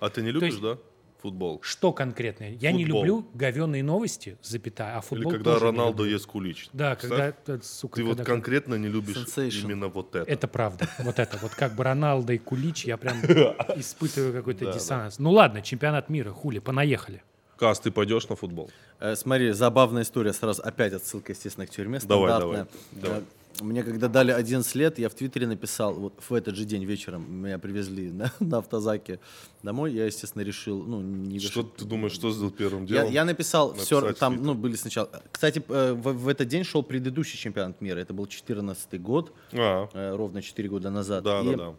А 0.00 0.10
ты 0.10 0.22
не 0.22 0.30
любишь, 0.30 0.50
есть- 0.50 0.62
да, 0.62 0.76
футбол? 1.22 1.60
Что 1.62 1.92
конкретно? 1.92 2.44
Я 2.44 2.70
не 2.72 2.84
Футбол. 2.84 3.00
люблю 3.04 3.26
говеные 3.32 3.82
новости, 3.82 4.36
запятая, 4.42 4.96
а 4.96 4.98
Или 4.98 5.06
футбол 5.06 5.32
когда 5.32 5.52
тоже 5.54 5.64
не 5.64 5.70
Роналдо 5.70 6.02
люблю. 6.02 6.16
ест 6.16 6.26
кулич? 6.26 6.68
Да, 6.74 6.94
Представь, 6.96 7.34
когда, 7.46 7.54
э, 7.54 7.60
сука, 7.62 7.96
Ты 7.96 8.04
вот 8.04 8.16
когда- 8.18 8.24
конкретно 8.32 8.74
не 8.74 8.88
любишь 8.88 9.16
Sensation. 9.16 9.62
именно 9.62 9.88
вот 9.88 10.14
это. 10.14 10.30
Это 10.30 10.46
правда. 10.48 10.86
Вот 10.98 11.18
это. 11.18 11.38
Вот 11.40 11.54
как 11.54 11.74
бы 11.74 11.82
Роналдо 11.84 12.34
и 12.34 12.38
Кулич, 12.38 12.84
я 12.84 12.98
прям 12.98 13.16
испытываю 13.76 14.32
какой-то 14.34 14.72
диссонанс. 14.72 15.18
Ну 15.18 15.30
ладно, 15.30 15.62
чемпионат 15.62 16.10
мира, 16.10 16.30
хули, 16.32 16.58
понаехали. 16.58 17.22
Кас, 17.56 17.78
ты 17.80 17.90
пойдешь 17.92 18.28
на 18.28 18.36
футбол? 18.36 18.68
Э, 19.00 19.14
Смотри, 19.16 19.52
забавная 19.52 20.02
история 20.02 20.32
сразу. 20.32 20.60
Опять 20.62 20.92
отсылка, 20.92 21.32
естественно, 21.32 21.66
к 21.66 21.70
тюрьме. 21.70 22.00
Давай, 22.02 22.28
стандартная. 22.32 22.66
давай, 22.92 23.02
давай. 23.20 23.22
Мне 23.60 23.82
когда 23.82 24.08
дали 24.08 24.30
11 24.32 24.74
лет, 24.74 24.98
я 24.98 25.08
в 25.08 25.14
Твиттере 25.14 25.46
написал, 25.46 25.94
вот 25.94 26.14
в 26.28 26.32
этот 26.34 26.56
же 26.56 26.64
день 26.64 26.84
вечером 26.84 27.24
меня 27.42 27.58
привезли 27.58 28.10
на, 28.12 28.32
на 28.40 28.58
автозаке 28.58 29.20
домой, 29.62 29.92
я, 29.92 30.06
естественно, 30.06 30.42
решил, 30.42 30.82
ну, 30.82 31.00
не 31.00 31.38
Что 31.38 31.60
вешать. 31.60 31.76
ты 31.76 31.84
думаешь, 31.84 32.12
что 32.12 32.30
сделал 32.30 32.50
первым 32.50 32.84
Я, 32.84 33.00
делом? 33.00 33.12
я 33.12 33.24
написал 33.24 33.74
все, 33.74 34.00
написать 34.00 34.18
там, 34.18 34.42
ну, 34.42 34.54
были 34.54 34.74
сначала... 34.76 35.08
Кстати, 35.30 35.62
э, 35.68 35.92
в, 35.92 36.12
в 36.12 36.28
этот 36.28 36.48
день 36.48 36.64
шел 36.64 36.82
предыдущий 36.82 37.38
чемпионат 37.38 37.80
мира, 37.80 37.98
это 38.00 38.12
был 38.12 38.26
14 38.26 39.00
год, 39.00 39.32
А, 39.52 39.88
э, 39.94 40.14
ровно 40.14 40.42
4 40.42 40.68
года 40.68 40.90
назад. 40.90 41.24
да, 41.24 41.40
И 41.40 41.50
да, 41.50 41.56
да. 41.56 41.74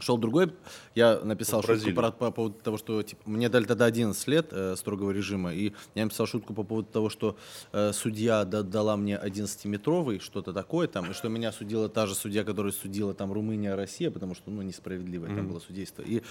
Шел 0.00 0.18
другой, 0.18 0.52
я 0.96 1.20
написал 1.20 1.60
В 1.62 1.66
шутку 1.66 1.78
про- 1.94 2.10
по 2.10 2.30
поводу 2.32 2.56
того, 2.62 2.76
что 2.78 3.02
типа, 3.02 3.22
мне 3.30 3.48
дали 3.48 3.64
тогда 3.64 3.84
11 3.84 4.26
лет 4.28 4.48
э, 4.50 4.74
строгого 4.76 5.12
режима, 5.12 5.54
и 5.54 5.72
я 5.94 6.02
написал 6.04 6.26
шутку 6.26 6.52
по 6.52 6.64
поводу 6.64 6.88
того, 6.90 7.08
что 7.10 7.36
э, 7.72 7.92
судья 7.92 8.44
да- 8.44 8.62
дала 8.62 8.96
мне 8.96 9.16
11-метровый, 9.16 10.18
что-то 10.18 10.52
такое 10.52 10.88
там, 10.88 11.10
и 11.10 11.14
что 11.14 11.28
меня 11.28 11.52
судила 11.52 11.88
та 11.88 12.06
же 12.06 12.14
судья, 12.16 12.42
которая 12.42 12.72
судила 12.72 13.14
там 13.14 13.32
Румыния, 13.32 13.76
Россия, 13.76 14.10
потому 14.10 14.34
что, 14.34 14.50
ну, 14.50 14.62
несправедливое 14.62 15.28
там 15.36 15.48
было 15.48 15.60
судейство. 15.60 16.02
И, 16.02 16.22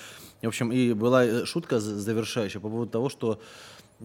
в 0.41 0.47
общем, 0.47 0.71
и 0.73 0.91
была 0.93 1.23
э, 1.25 1.45
шутка 1.45 1.79
завершающая 1.79 2.59
по 2.59 2.69
поводу 2.69 2.91
того, 2.91 3.07
что 3.09 3.39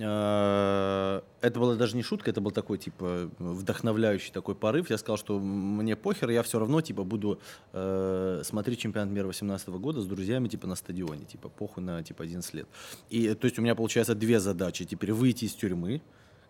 это 0.00 1.52
была 1.54 1.74
даже 1.74 1.96
не 1.96 2.02
шутка, 2.02 2.30
это 2.30 2.40
был 2.40 2.50
такой, 2.50 2.78
типа, 2.78 3.30
вдохновляющий 3.38 4.32
такой 4.32 4.54
порыв. 4.54 4.90
Я 4.90 4.98
сказал, 4.98 5.16
что 5.16 5.38
мне 5.38 5.96
похер, 5.96 6.30
я 6.30 6.42
все 6.42 6.58
равно, 6.58 6.80
типа, 6.80 7.04
буду 7.04 7.40
э, 7.72 8.42
смотреть 8.44 8.80
чемпионат 8.80 9.10
мира 9.10 9.26
18 9.26 9.68
года 9.68 10.00
с 10.00 10.06
друзьями, 10.06 10.48
типа, 10.48 10.66
на 10.66 10.76
стадионе, 10.76 11.24
типа, 11.24 11.48
похуй 11.48 11.82
на, 11.82 12.02
типа, 12.02 12.24
11 12.24 12.54
лет. 12.54 12.68
И, 13.10 13.34
то 13.34 13.46
есть, 13.46 13.58
у 13.58 13.62
меня, 13.62 13.74
получается, 13.74 14.14
две 14.14 14.40
задачи. 14.40 14.84
Теперь 14.84 15.12
выйти 15.12 15.46
из 15.46 15.54
тюрьмы 15.54 16.00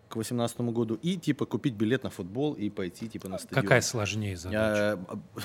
к 0.09 0.15
18 0.15 0.59
году 0.61 0.95
и, 0.95 1.15
типа, 1.17 1.45
купить 1.45 1.75
билет 1.75 2.03
на 2.03 2.09
футбол 2.09 2.53
и 2.53 2.69
пойти, 2.69 3.07
типа, 3.07 3.29
на 3.29 3.37
стадион. 3.37 3.61
Какая 3.61 3.81
сложнее 3.81 4.35
задача? 4.35 4.99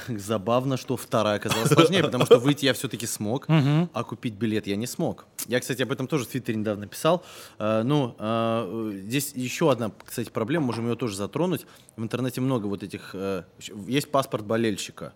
Э, 0.08 0.16
Забавно, 0.18 0.76
что 0.76 0.96
вторая 0.96 1.36
оказалась 1.36 1.68
сложнее, 1.68 2.02
потому 2.02 2.24
что 2.24 2.38
выйти 2.38 2.64
я 2.64 2.72
все-таки 2.72 3.06
смог, 3.06 3.46
а 3.92 4.04
купить 4.04 4.34
билет 4.34 4.66
я 4.66 4.76
не 4.76 4.86
смог. 4.86 5.26
Я, 5.46 5.60
кстати, 5.60 5.82
об 5.82 5.92
этом 5.92 6.06
тоже 6.06 6.24
в 6.24 6.28
Твиттере 6.28 6.58
недавно 6.58 6.86
писал. 6.86 7.22
Э, 7.58 7.82
Ну, 7.84 8.16
э, 8.18 8.92
здесь 9.04 9.32
еще 9.34 9.70
одна, 9.70 9.92
кстати, 10.04 10.30
проблема, 10.30 10.66
можем 10.66 10.88
ее 10.88 10.96
тоже 10.96 11.14
затронуть. 11.16 11.66
В 11.96 12.02
интернете 12.02 12.40
много 12.40 12.66
вот 12.66 12.82
этих... 12.82 13.14
Есть 13.86 14.10
паспорт 14.10 14.44
болельщика. 14.46 15.12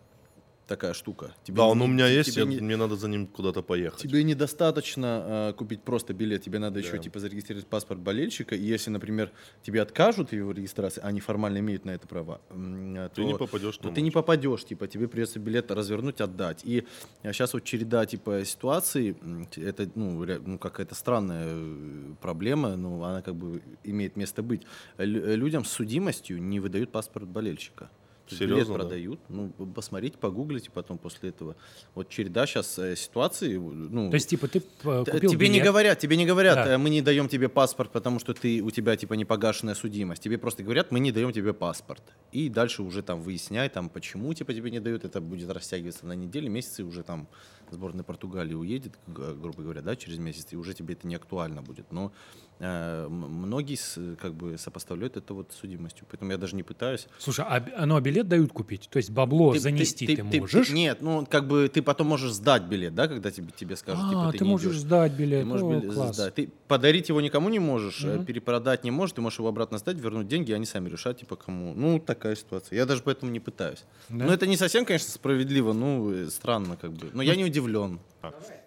Такая 0.68 0.92
штука. 0.92 1.34
Тебе 1.44 1.56
Да, 1.56 1.64
он 1.66 1.78
не- 1.78 1.84
у 1.84 1.88
меня 1.88 2.06
есть, 2.06 2.36
я- 2.36 2.44
не- 2.44 2.60
мне 2.60 2.76
надо 2.76 2.94
за 2.96 3.08
ним 3.08 3.26
куда-то 3.26 3.62
поехать. 3.62 4.00
Тебе 4.02 4.22
недостаточно 4.22 5.24
э, 5.50 5.52
купить 5.56 5.82
просто 5.82 6.12
билет, 6.12 6.42
тебе 6.42 6.58
надо 6.58 6.78
еще 6.78 6.98
типа 6.98 7.20
зарегистрировать 7.20 7.66
паспорт 7.66 8.00
болельщика. 8.00 8.54
И 8.54 8.62
если, 8.74 8.90
например, 8.90 9.30
тебе 9.62 9.80
откажут 9.80 10.28
в 10.28 10.32
его 10.34 10.52
регистрации, 10.52 11.00
они 11.02 11.20
формально 11.20 11.58
имеют 11.60 11.86
на 11.86 11.92
это 11.92 12.06
права, 12.06 12.40
м, 12.50 12.94
э, 12.96 13.08
Ты 13.08 13.22
то, 13.22 13.28
не 13.28 13.34
попадешь 13.38 13.78
то 13.78 13.88
на 13.88 13.94
ты 13.94 14.02
не 14.02 14.10
попадешь, 14.10 14.64
типа 14.66 14.86
тебе 14.86 15.08
придется 15.08 15.38
билет 15.38 15.70
развернуть, 15.70 16.20
отдать. 16.20 16.60
И 16.64 16.84
сейчас 17.22 17.54
вот 17.54 17.64
череда 17.64 18.04
типа 18.04 18.44
ситуаций, 18.44 19.16
это 19.56 19.88
ну, 19.94 20.26
ну 20.46 20.58
какая-то 20.58 20.94
странная 20.94 21.46
э, 21.48 22.14
проблема, 22.20 22.76
но 22.76 23.02
она 23.04 23.22
как 23.22 23.34
бы 23.36 23.62
имеет 23.84 24.16
место 24.16 24.42
быть. 24.42 24.62
Лю- 24.98 25.24
э, 25.24 25.34
Людям 25.36 25.64
с 25.64 25.70
судимостью 25.72 26.42
не 26.42 26.60
выдают 26.60 26.92
паспорт 26.92 27.26
болельщика. 27.26 27.88
Билет 28.30 28.50
Серьезно, 28.50 28.74
да? 28.74 28.80
продают. 28.80 29.20
Ну, 29.28 29.50
посмотрите, 29.74 30.18
погуглите 30.18 30.70
потом 30.70 30.98
после 30.98 31.30
этого. 31.30 31.56
Вот 31.94 32.08
череда 32.08 32.46
сейчас 32.46 32.78
ситуации. 32.96 33.56
Ну, 33.56 34.10
То 34.10 34.14
есть, 34.14 34.28
типа, 34.28 34.48
ты 34.48 34.58
э, 34.84 35.04
купил 35.04 35.30
тебе 35.30 35.48
не 35.48 35.54
билет, 35.54 35.64
говорят, 35.66 35.98
тебе 35.98 36.16
не 36.16 36.26
говорят, 36.26 36.56
Да. 36.56 36.74
э, 36.74 36.78
мы 36.78 36.90
не 36.90 37.02
даем 37.02 37.28
тебе 37.28 37.48
паспорт, 37.48 37.90
потому 37.92 38.18
что 38.18 38.34
ты 38.34 38.62
у 38.62 38.70
тебя 38.70 38.96
типа 38.96 39.14
непогашенная 39.14 39.74
судимость. 39.74 40.22
Тебе 40.22 40.38
просто 40.38 40.62
говорят, 40.62 40.90
мы 40.92 41.00
не 41.00 41.12
даем 41.12 41.32
тебе 41.32 41.52
паспорт. 41.52 42.02
И 42.32 42.48
дальше 42.48 42.82
уже 42.82 43.02
там 43.02 43.20
выясняй, 43.22 43.68
там 43.68 43.88
почему 43.88 44.34
типа 44.34 44.52
тебе 44.54 44.70
не 44.70 44.80
дают, 44.80 45.04
это 45.04 45.20
будет 45.20 45.50
растягиваться 45.50 46.06
на 46.06 46.12
недели, 46.12 46.48
месяцы 46.48 46.84
уже 46.84 47.02
там 47.02 47.28
сборная 47.72 48.04
Португалии 48.04 48.54
уедет, 48.54 48.92
грубо 49.06 49.62
говоря, 49.62 49.82
да, 49.82 49.96
через 49.96 50.18
месяц, 50.18 50.46
и 50.50 50.56
уже 50.56 50.74
тебе 50.74 50.94
это 50.94 51.06
не 51.06 51.14
актуально 51.14 51.62
будет. 51.62 51.90
Но 51.92 52.12
э, 52.60 53.06
многие 53.08 53.76
с- 53.76 54.16
как 54.20 54.34
бы 54.34 54.58
сопоставляют 54.58 55.16
это 55.16 55.34
вот 55.34 55.52
с 55.52 55.56
судимостью, 55.60 56.06
поэтому 56.10 56.32
я 56.32 56.38
даже 56.38 56.56
не 56.56 56.62
пытаюсь. 56.62 57.06
Слушай, 57.18 57.44
а, 57.48 57.86
ну, 57.86 57.96
а 57.96 58.00
билет 58.00 58.28
дают 58.28 58.52
купить? 58.52 58.88
То 58.90 58.96
есть 58.96 59.10
бабло 59.10 59.52
Ты- 59.52 59.60
занести 59.60 60.06
ты, 60.06 60.16
ты- 60.16 60.40
можешь? 60.40 60.70
нет, 60.70 60.98
ну 61.00 61.24
как 61.26 61.46
бы 61.46 61.68
ты 61.68 61.82
потом 61.82 62.08
можешь 62.08 62.32
сдать 62.32 62.62
билет, 62.64 62.94
да, 62.94 63.06
когда 63.08 63.30
тебе, 63.30 63.48
тебе 63.56 63.76
скажут, 63.76 64.04
а, 64.06 64.08
типа 64.10 64.32
ты, 64.32 64.38
ты, 64.38 64.44
не 64.44 64.50
можешь 64.50 64.72
идешь. 64.72 64.80
сдать 64.80 65.12
билет. 65.12 65.40
Ты 65.40 65.46
можешь 65.46 65.66
О, 65.66 65.70
билет 65.80 65.94
класс. 65.94 66.14
сдать. 66.16 66.34
Ты 66.34 66.50
подарить 66.66 67.08
его 67.08 67.20
никому 67.20 67.48
не 67.48 67.58
можешь, 67.58 68.02
э, 68.04 68.24
перепродать 68.24 68.84
не 68.84 68.90
можешь, 68.90 69.14
ты 69.14 69.20
можешь 69.20 69.38
его 69.38 69.48
обратно 69.48 69.78
сдать, 69.78 69.96
вернуть 69.98 70.26
деньги, 70.28 70.50
и 70.50 70.54
они 70.54 70.66
сами 70.66 70.88
решат, 70.88 71.18
типа, 71.18 71.36
кому. 71.36 71.74
Ну, 71.74 71.98
такая 72.00 72.34
ситуация. 72.36 72.76
Я 72.76 72.86
даже 72.86 73.02
поэтому 73.02 73.30
не 73.30 73.40
пытаюсь. 73.40 73.84
Да? 74.08 74.24
Ну, 74.26 74.32
это 74.32 74.46
не 74.46 74.56
совсем, 74.56 74.84
конечно, 74.84 75.10
справедливо, 75.10 75.72
ну, 75.72 76.10
э, 76.10 76.28
странно 76.30 76.76
как 76.76 76.92
бы. 76.92 77.08
Но 77.12 77.22
я 77.22 77.36
не 77.36 77.44
удивлен. 77.58 78.00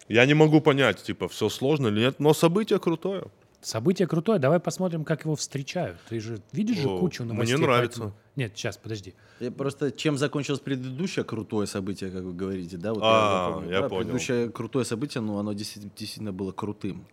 Я 0.08 0.26
не 0.26 0.34
могу 0.34 0.60
понять, 0.60 1.02
типа, 1.02 1.28
все 1.28 1.48
сложно 1.48 1.88
или 1.88 2.00
нет, 2.00 2.20
но 2.20 2.34
событие 2.34 2.78
крутое. 2.78 3.24
Событие 3.60 4.08
крутое, 4.08 4.40
давай 4.40 4.58
посмотрим, 4.58 5.04
как 5.04 5.24
его 5.24 5.36
встречают. 5.36 5.96
Ты 6.08 6.18
же 6.18 6.40
видишь 6.52 6.78
же 6.78 6.88
О, 6.88 6.98
кучу 6.98 7.22
мне 7.22 7.32
новостей. 7.32 7.56
нравится. 7.58 8.00
поэтому- 8.00 8.16
Нет, 8.34 8.52
сейчас, 8.56 8.76
подожди. 8.76 9.14
Я 9.40 9.52
просто 9.52 9.92
чем 9.92 10.18
закончилось 10.18 10.58
предыдущее 10.60 11.24
крутое 11.24 11.66
событие, 11.68 12.10
как 12.10 12.22
вы 12.24 12.32
говорите, 12.32 12.76
да? 12.76 12.92
Вот 12.92 13.02
А, 13.04 13.52
помню, 13.52 13.70
я 13.70 13.80
да, 13.82 13.88
понял. 13.88 14.00
Предыдущее 14.02 14.48
крутое 14.50 14.84
событие, 14.84 15.20
ну, 15.22 15.38
оно 15.38 15.52
действительно, 15.52 15.92
действительно 15.96 16.32
было 16.32 16.50
крутым. 16.50 17.04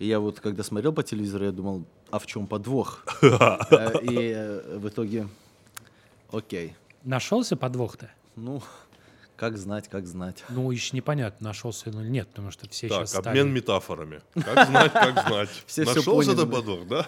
И 0.00 0.06
я 0.06 0.18
вот, 0.18 0.40
когда 0.40 0.64
смотрел 0.64 0.92
по 0.92 1.04
телевизору, 1.04 1.44
я 1.44 1.52
думал, 1.52 1.84
а 2.10 2.18
в 2.18 2.26
чем 2.26 2.46
подвох? 2.48 3.04
Э, 3.22 3.92
И 4.02 4.32
э, 4.34 4.78
в 4.78 4.88
итоге, 4.88 5.28
окей. 6.32 6.74
Нашелся 7.04 7.56
подвох-то? 7.56 8.10
Ну, 8.34 8.60
как 9.36 9.56
знать, 9.58 9.88
как 9.88 10.06
знать. 10.06 10.44
Ну, 10.48 10.70
еще 10.70 10.96
непонятно, 10.96 11.48
нашелся 11.48 11.90
или 11.90 12.08
нет, 12.08 12.28
потому 12.28 12.50
что 12.50 12.68
все 12.68 12.88
Так, 12.88 13.08
сейчас 13.08 13.26
обмен 13.26 13.52
метафорами. 13.52 14.20
Как 14.34 14.68
знать, 14.68 14.92
как 14.92 15.26
знать. 15.28 15.48
Нашелся 15.76 16.34
да. 16.36 16.46
подвох, 16.46 16.86
да? 16.86 17.06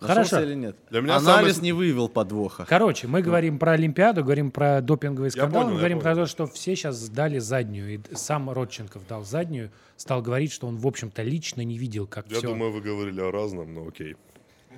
Хорошо. 0.00 0.20
Нашелся 0.36 0.42
или 0.44 0.54
нет? 0.54 0.76
Для 0.90 1.00
меня 1.00 1.16
Анализ 1.16 1.56
самый- 1.56 1.64
не 1.64 1.72
выявил 1.72 2.08
подвоха. 2.08 2.64
Короче, 2.68 3.08
мы 3.08 3.20
говорим 3.20 3.58
про 3.58 3.72
Олимпиаду, 3.72 4.22
говорим 4.22 4.50
про 4.52 4.80
допинговые 4.80 5.30
скандалы, 5.32 5.64
понял, 5.64 5.66
мы 5.68 5.72
я 5.74 5.78
говорим 5.78 5.98
про 5.98 6.10
понял. 6.12 6.24
то, 6.24 6.30
что 6.30 6.46
все 6.46 6.76
сейчас 6.76 7.08
дали 7.08 7.38
заднюю. 7.38 7.94
И 7.94 8.00
сам 8.14 8.48
Родченков 8.48 9.06
дал 9.08 9.24
заднюю, 9.24 9.72
стал 9.96 10.22
говорить, 10.22 10.52
что 10.52 10.68
он, 10.68 10.76
в 10.76 10.86
общем-то, 10.86 11.22
лично 11.22 11.62
не 11.62 11.78
видел, 11.78 12.06
как 12.06 12.26
Я 12.30 12.38
все... 12.38 12.46
думаю, 12.46 12.72
вы 12.72 12.80
говорили 12.80 13.20
о 13.20 13.32
разном, 13.32 13.74
но 13.74 13.88
окей. 13.88 14.16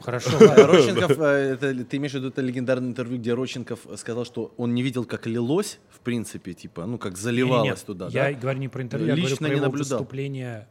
Хорошо, 0.00 0.30
Родченков, 0.38 1.18
э, 1.18 1.54
это, 1.54 1.84
ты 1.84 1.96
имеешь 1.98 2.12
в 2.12 2.14
виду 2.16 2.28
это 2.28 2.40
легендарное 2.40 2.88
интервью, 2.88 3.18
где 3.18 3.34
Родченков 3.34 3.80
сказал, 3.96 4.24
что 4.24 4.52
он 4.56 4.74
не 4.74 4.82
видел, 4.82 5.04
как 5.04 5.26
лилось, 5.26 5.78
в 5.90 6.00
принципе, 6.00 6.54
типа, 6.54 6.86
ну, 6.86 6.98
как 6.98 7.16
заливалось 7.16 7.64
Не-не-не, 7.64 7.84
туда, 7.84 8.08
Я 8.10 8.32
да? 8.32 8.38
говорю 8.38 8.58
не 8.60 8.68
про 8.68 8.82
интервью, 8.82 9.08
я 9.08 9.14
говорю 9.14 9.28
Лично 9.28 9.46
про 9.46 9.56
его 9.56 9.66
наблюдал. 9.66 9.98
выступление 9.98 10.68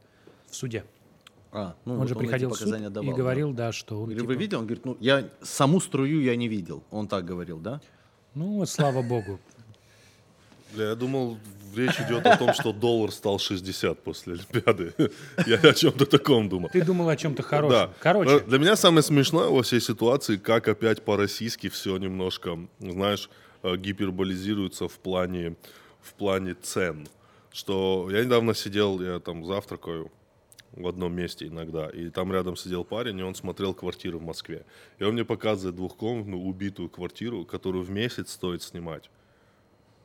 в 0.50 0.56
суде. 0.56 0.84
А, 1.52 1.76
ну, 1.86 1.94
Он 1.94 2.00
вот 2.00 2.08
же 2.08 2.14
эти 2.14 2.20
приходил 2.20 2.50
в 2.50 2.54
суд 2.54 2.60
показания 2.62 2.88
и 2.88 2.90
давал, 2.90 3.12
да. 3.12 3.18
говорил, 3.18 3.54
да, 3.54 3.72
что 3.72 4.02
он... 4.02 4.12
Или 4.12 4.20
типа, 4.20 4.28
вы 4.28 4.36
видели? 4.36 4.56
Он 4.56 4.66
говорит, 4.66 4.86
ну, 4.86 4.98
я 5.00 5.30
саму 5.42 5.80
струю 5.80 6.22
я 6.22 6.36
не 6.36 6.48
видел. 6.48 6.84
Он 6.92 7.08
так 7.08 7.26
говорил, 7.26 7.60
да? 7.60 7.82
Ну, 8.36 8.66
слава 8.66 9.02
богу. 9.02 9.40
Бля, 10.74 10.90
я 10.90 10.96
думал, 10.96 11.38
речь 11.76 12.00
идет 12.00 12.26
о 12.26 12.38
том, 12.38 12.54
что 12.54 12.72
доллар 12.72 13.12
стал 13.12 13.40
60 13.40 14.00
после 14.04 14.34
Олимпиады. 14.34 14.94
Я 15.48 15.58
о 15.58 15.74
чем-то 15.74 16.06
таком 16.06 16.50
думал. 16.50 16.70
Ты 16.72 16.84
думал 16.84 17.10
о 17.10 17.16
чем-то 17.16 17.42
хорошем. 17.44 17.80
Да. 17.90 17.94
Короче, 18.00 18.38
Э, 18.38 18.40
Для 18.42 18.60
меня 18.60 18.76
самое 18.76 19.04
смешное 19.04 19.48
во 19.48 19.64
всей 19.64 19.82
ситуации, 19.82 20.38
как 20.38 20.68
опять 20.68 21.04
по-российски 21.04 21.70
все 21.70 21.98
немножко, 21.98 22.60
знаешь, 22.80 23.30
э, 23.64 23.76
гиперболизируется 23.78 24.88
в 24.88 24.98
плане, 25.00 25.56
в 26.02 26.14
плане 26.14 26.54
цен. 26.54 27.08
Что 27.52 28.08
я 28.12 28.24
недавно 28.24 28.54
сидел, 28.54 29.02
я 29.02 29.20
там 29.20 29.44
завтракаю 29.46 30.12
в 30.74 30.88
одном 30.88 31.16
месте 31.16 31.48
иногда, 31.48 31.90
и 31.90 32.10
там 32.10 32.32
рядом 32.32 32.56
сидел 32.56 32.84
парень, 32.84 33.18
и 33.20 33.24
он 33.24 33.34
смотрел 33.34 33.74
квартиры 33.74 34.20
в 34.20 34.22
Москве. 34.22 34.66
И 35.00 35.04
он 35.04 35.14
мне 35.14 35.26
показывает 35.26 35.76
двухкомнатную 35.76 36.40
убитую 36.44 36.90
квартиру, 36.90 37.44
которую 37.44 37.84
в 37.84 37.90
месяц 37.90 38.34
стоит 38.34 38.62
снимать 38.62 39.10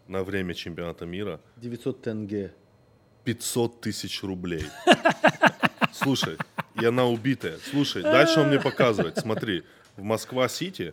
на 0.08 0.22
время 0.24 0.54
чемпионата 0.54 1.06
мира 1.06 1.40
900 1.56 2.02
тенге. 2.02 2.52
500 3.24 3.80
тысяч 3.80 4.22
рублей. 4.22 4.64
Слушай, 5.92 6.36
и 6.80 6.84
она 6.84 7.06
убитая. 7.06 7.58
Слушай, 7.70 8.02
дальше 8.02 8.40
он 8.40 8.48
мне 8.48 8.60
показывает. 8.60 9.16
Смотри, 9.18 9.62
в 9.96 10.02
Москва-Сити 10.02 10.92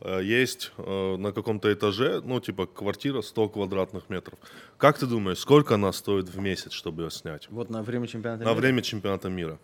э, 0.00 0.20
есть 0.22 0.72
э, 0.76 1.16
на 1.16 1.32
каком-то 1.32 1.72
этаже, 1.72 2.20
ну, 2.22 2.40
типа, 2.40 2.66
квартира 2.66 3.22
100 3.22 3.48
квадратных 3.48 4.10
метров. 4.10 4.38
Как 4.76 4.98
ты 4.98 5.06
думаешь, 5.06 5.38
сколько 5.38 5.74
она 5.76 5.92
стоит 5.92 6.28
в 6.28 6.38
месяц, 6.38 6.72
чтобы 6.72 7.04
ее 7.04 7.10
снять? 7.10 7.48
Вот 7.50 7.70
на 7.70 7.82
время 7.82 8.06
чемпионата 8.06 8.44
На 8.44 8.50
мира? 8.50 8.60
время 8.60 8.82
чемпионата 8.82 9.28
мира. 9.30 9.58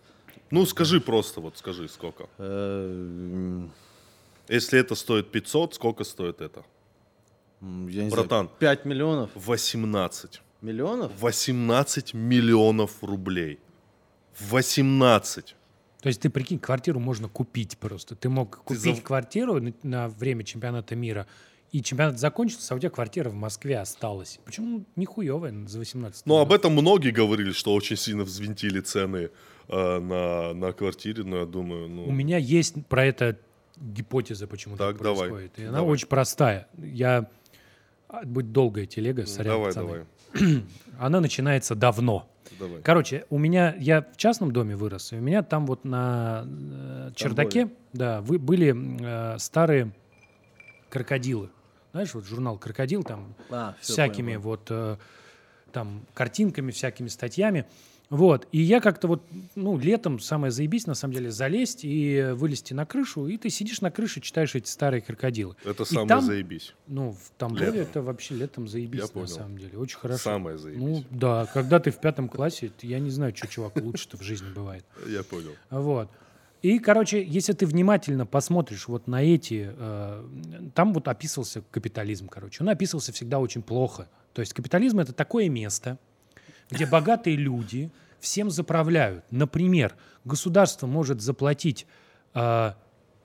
Ну, 0.49 0.65
скажи 0.65 0.99
просто, 1.01 1.41
вот 1.41 1.57
скажи, 1.57 1.87
сколько. 1.89 2.27
Э, 2.39 3.67
Если 4.47 4.79
это 4.79 4.95
стоит 4.95 5.29
500, 5.31 5.75
сколько 5.75 6.03
стоит 6.03 6.41
это? 6.41 6.63
Я 7.61 8.03
не 8.03 8.09
Братан. 8.09 8.45
знаю, 8.47 8.49
5 8.59 8.85
миллионов? 8.85 9.29
18. 9.35 10.41
Миллионов? 10.61 11.11
18 11.19 12.13
миллионов 12.13 13.03
рублей. 13.03 13.59
18. 14.49 15.55
то 16.01 16.07
есть 16.09 16.21
ты 16.21 16.29
прикинь, 16.29 16.59
квартиру 16.59 16.99
можно 16.99 17.27
купить 17.27 17.77
просто. 17.77 18.15
Ты 18.15 18.29
мог 18.29 18.57
Ты 18.57 18.63
купить 18.75 18.97
за- 18.97 19.01
квартиру 19.01 19.59
на, 19.59 19.73
на 19.83 20.07
время 20.09 20.43
чемпионата 20.43 20.95
мира, 20.95 21.25
и 21.71 21.81
чемпионат 21.81 22.19
закончился, 22.19 22.73
а 22.73 22.77
у 22.77 22.79
тебя 22.79 22.89
квартира 22.91 23.29
в 23.29 23.33
Москве 23.33 23.79
осталась. 23.79 24.39
Почему 24.45 24.85
нихуевая 24.95 25.53
за 25.67 25.79
18 25.79 26.25
Ну, 26.25 26.37
об 26.37 26.53
этом 26.53 26.71
многие 26.73 27.11
говорили, 27.11 27.51
что 27.51 27.73
очень 27.73 27.97
сильно 27.97 28.23
взвинтили 28.23 28.79
цены 28.79 29.31
э, 29.67 29.99
на, 29.99 30.53
на 30.53 30.71
квартире, 30.71 31.23
но 31.23 31.39
я 31.39 31.45
думаю, 31.45 31.89
ну... 31.89 32.05
У 32.05 32.11
меня 32.11 32.37
есть 32.37 32.75
про 32.87 33.05
это 33.05 33.37
гипотеза, 33.75 34.47
почему 34.47 34.77
так, 34.77 34.93
Так, 34.95 35.03
давай, 35.03 35.29
происходит. 35.29 35.59
И 35.59 35.63
она 35.63 35.79
давай. 35.79 35.91
очень 35.93 36.07
простая. 36.07 36.67
Я... 36.77 37.29
а, 38.09 38.25
Будет 38.25 38.51
долгая 38.51 38.85
телега, 38.85 39.25
сорян, 39.25 39.53
давай, 39.55 39.67
пацаны. 39.67 40.05
давай, 40.33 40.63
Она 40.99 41.19
начинается 41.21 41.75
давно. 41.75 42.29
давай. 42.59 42.81
Короче, 42.81 43.25
у 43.29 43.37
меня, 43.37 43.75
я 43.79 44.01
в 44.01 44.17
частном 44.17 44.51
доме 44.51 44.75
вырос, 44.75 45.13
и 45.13 45.17
у 45.17 45.21
меня 45.21 45.43
там 45.43 45.65
вот 45.65 45.83
на 45.85 46.43
э, 46.45 47.11
чердаке, 47.15 47.69
да, 47.93 48.21
вы, 48.21 48.39
были 48.39 48.75
э, 49.35 49.37
старые 49.39 49.91
крокодилы. 50.89 51.49
Знаешь, 51.91 52.13
вот 52.13 52.25
журнал 52.25 52.57
«Крокодил» 52.57 53.03
там 53.03 53.33
А, 53.49 53.75
всякими 53.81 54.33
понял, 54.33 54.41
вот 54.41 54.67
э, 54.69 54.97
там 55.71 56.05
картинками, 56.13 56.71
всякими 56.71 57.07
статьями. 57.07 57.65
Вот. 58.09 58.47
И 58.53 58.61
я 58.61 58.79
как-то 58.79 59.07
вот, 59.07 59.21
ну, 59.55 59.77
летом 59.77 60.19
самое 60.19 60.51
заебись, 60.51 60.87
на 60.87 60.93
самом 60.93 61.13
деле, 61.13 61.29
залезть 61.29 61.81
и 61.83 62.29
вылезти 62.35 62.73
на 62.73 62.85
крышу, 62.85 63.27
и 63.27 63.37
ты 63.37 63.49
сидишь 63.49 63.81
на 63.81 63.91
крыше, 63.91 64.21
читаешь 64.21 64.55
эти 64.55 64.69
старые 64.69 65.01
крокодилы. 65.01 65.55
Это 65.65 65.83
И 65.83 65.85
самое 65.85 66.07
там, 66.07 66.21
заебись. 66.21 66.73
Ну, 66.87 67.11
в 67.11 67.31
Тамбове 67.37 67.65
Летом. 67.65 67.81
это 67.81 68.01
вообще 68.01 68.35
летом 68.35 68.67
заебись, 68.67 68.99
Я 69.01 69.05
на 69.07 69.11
понял. 69.11 69.27
самом 69.27 69.57
деле. 69.57 69.77
Очень 69.77 69.97
хорошо. 69.97 70.23
Самое 70.23 70.57
заебись. 70.57 70.79
Ну, 70.81 71.03
да, 71.11 71.45
когда 71.53 71.79
ты 71.79 71.91
в 71.91 71.99
пятом 71.99 72.29
классе, 72.29 72.71
я 72.81 72.99
не 72.99 73.09
знаю, 73.09 73.35
что, 73.35 73.47
чувак, 73.47 73.75
лучше-то 73.75 74.15
в 74.17 74.21
жизни 74.21 74.47
бывает. 74.53 74.85
Я 75.07 75.23
понял. 75.23 75.51
Вот. 75.69 76.09
И, 76.61 76.79
короче, 76.79 77.23
если 77.23 77.53
ты 77.53 77.65
внимательно 77.67 78.25
посмотришь 78.25 78.87
вот 78.87 79.07
на 79.07 79.21
эти... 79.23 79.69
э, 79.77 80.69
там 80.73 80.93
вот 80.93 81.07
описывался 81.07 81.61
капитализм, 81.71 82.27
короче. 82.29 82.63
Он 82.63 82.69
описывался 82.69 83.11
всегда 83.11 83.39
очень 83.39 83.61
плохо. 83.61 84.07
То 84.33 84.39
есть 84.41 84.53
капитализм— 84.53 84.99
это 85.01 85.13
такое 85.13 85.49
место, 85.49 85.99
где 86.69 86.85
богатые 86.85 87.35
люди 87.35 87.91
всем 88.19 88.49
заправляют. 88.49 89.23
Например, 89.31 89.95
государство 90.25 90.87
может 90.87 91.21
заплатить 91.21 91.85
э, 92.33 92.73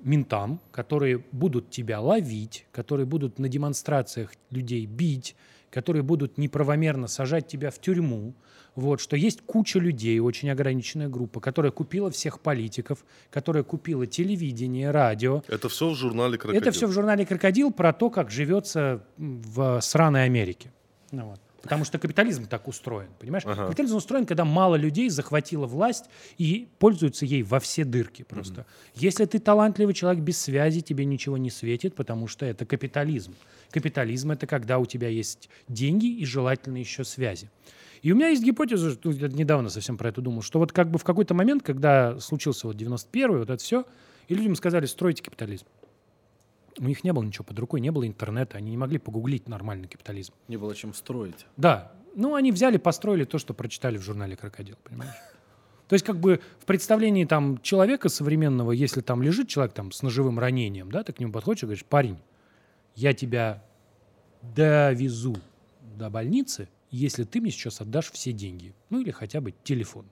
ментам, 0.00 0.60
которые 0.70 1.24
будут 1.32 1.70
тебя 1.70 2.00
ловить, 2.00 2.66
которые 2.72 3.06
будут 3.06 3.38
на 3.38 3.48
демонстрациях 3.48 4.32
людей 4.50 4.86
бить, 4.86 5.36
которые 5.70 6.02
будут 6.02 6.38
неправомерно 6.38 7.06
сажать 7.06 7.48
тебя 7.48 7.70
в 7.70 7.78
тюрьму. 7.80 8.34
Вот, 8.74 9.00
что 9.00 9.16
есть 9.16 9.42
куча 9.42 9.78
людей, 9.78 10.18
очень 10.18 10.50
ограниченная 10.50 11.08
группа, 11.08 11.40
которая 11.40 11.72
купила 11.72 12.10
всех 12.10 12.40
политиков, 12.40 13.04
которая 13.30 13.64
купила 13.64 14.06
телевидение, 14.06 14.90
радио. 14.90 15.42
Это 15.48 15.68
все 15.68 15.90
в 15.90 15.94
журнале 15.94 16.38
«Крокодил». 16.38 16.60
Это 16.60 16.70
все 16.70 16.86
в 16.86 16.92
журнале 16.92 17.26
«Крокодил» 17.26 17.70
про 17.70 17.92
то, 17.92 18.08
как 18.10 18.30
живется 18.30 19.04
в 19.16 19.80
сраной 19.80 20.24
Америке. 20.24 20.72
Ну 21.10 21.30
вот. 21.30 21.40
Потому 21.62 21.84
что 21.84 21.98
капитализм 21.98 22.46
так 22.46 22.66
устроен, 22.66 23.08
понимаешь? 23.20 23.44
Капитализм 23.44 23.96
устроен, 23.96 24.26
когда 24.26 24.44
мало 24.44 24.74
людей 24.74 25.08
захватило 25.08 25.66
власть 25.66 26.06
и 26.36 26.68
пользуются 26.78 27.24
ей 27.24 27.42
во 27.42 27.60
все 27.60 27.84
дырки 27.84 28.22
просто. 28.22 28.66
Если 28.94 29.24
ты 29.24 29.38
талантливый 29.38 29.94
человек 29.94 30.22
без 30.22 30.38
связи, 30.38 30.80
тебе 30.80 31.04
ничего 31.04 31.36
не 31.38 31.50
светит, 31.50 31.94
потому 31.94 32.26
что 32.26 32.44
это 32.44 32.66
капитализм. 32.66 33.34
Капитализм— 33.70 34.30
это 34.32 34.46
когда 34.46 34.78
у 34.78 34.86
тебя 34.86 35.08
есть 35.08 35.48
деньги 35.68 36.06
и 36.06 36.24
желательно 36.24 36.78
еще 36.78 37.04
связи. 37.04 37.48
И 38.02 38.10
у 38.10 38.16
меня 38.16 38.28
есть 38.28 38.42
гипотеза, 38.42 38.92
что 38.92 39.10
я 39.12 39.28
недавно 39.28 39.70
совсем 39.70 39.96
про 39.96 40.08
это 40.08 40.20
думал, 40.20 40.42
что 40.42 40.58
вот 40.58 40.72
как 40.72 40.90
бы 40.90 40.98
в 40.98 41.04
какой-то 41.04 41.34
момент, 41.34 41.62
когда 41.62 42.18
случился 42.18 42.66
вот 42.66 42.76
91-й, 42.76 43.38
вот 43.38 43.48
это 43.48 43.62
все, 43.62 43.86
и 44.26 44.34
людям 44.34 44.56
сказали, 44.56 44.86
стройте 44.86 45.22
капитализм. 45.22 45.66
У 46.78 46.84
них 46.84 47.04
не 47.04 47.12
было 47.12 47.22
ничего 47.22 47.44
под 47.44 47.58
рукой, 47.58 47.80
не 47.80 47.90
было 47.90 48.06
интернета, 48.06 48.58
они 48.58 48.70
не 48.70 48.76
могли 48.76 48.98
погуглить 48.98 49.48
нормальный 49.48 49.88
капитализм. 49.88 50.32
Не 50.48 50.56
было 50.56 50.74
чем 50.74 50.94
строить. 50.94 51.46
Да, 51.56 51.92
ну 52.14 52.34
они 52.34 52.52
взяли, 52.52 52.76
построили 52.76 53.24
то, 53.24 53.38
что 53.38 53.54
прочитали 53.54 53.98
в 53.98 54.02
журнале 54.02 54.36
«Крокодил», 54.36 54.76
понимаешь? 54.82 55.14
То 55.88 55.94
есть 55.94 56.04
как 56.04 56.18
бы 56.18 56.40
в 56.58 56.64
представлении 56.64 57.24
там 57.24 57.60
человека 57.60 58.08
современного, 58.08 58.72
если 58.72 59.02
там 59.02 59.22
лежит 59.22 59.48
человек 59.48 59.74
там 59.74 59.92
с 59.92 60.02
ножевым 60.02 60.38
ранением, 60.38 60.90
да, 60.90 61.02
ты 61.04 61.12
к 61.12 61.20
нему 61.20 61.32
подходишь 61.32 61.64
и 61.64 61.66
говоришь, 61.66 61.84
парень, 61.84 62.18
я 62.94 63.12
тебя 63.12 63.62
довезу 64.40 65.36
до 65.96 66.08
больницы, 66.08 66.68
если 66.90 67.24
ты 67.24 67.40
мне 67.40 67.50
сейчас 67.50 67.80
отдашь 67.80 68.10
все 68.10 68.32
деньги, 68.32 68.74
ну 68.90 69.00
или 69.00 69.10
хотя 69.10 69.40
бы 69.40 69.54
телефон. 69.64 70.06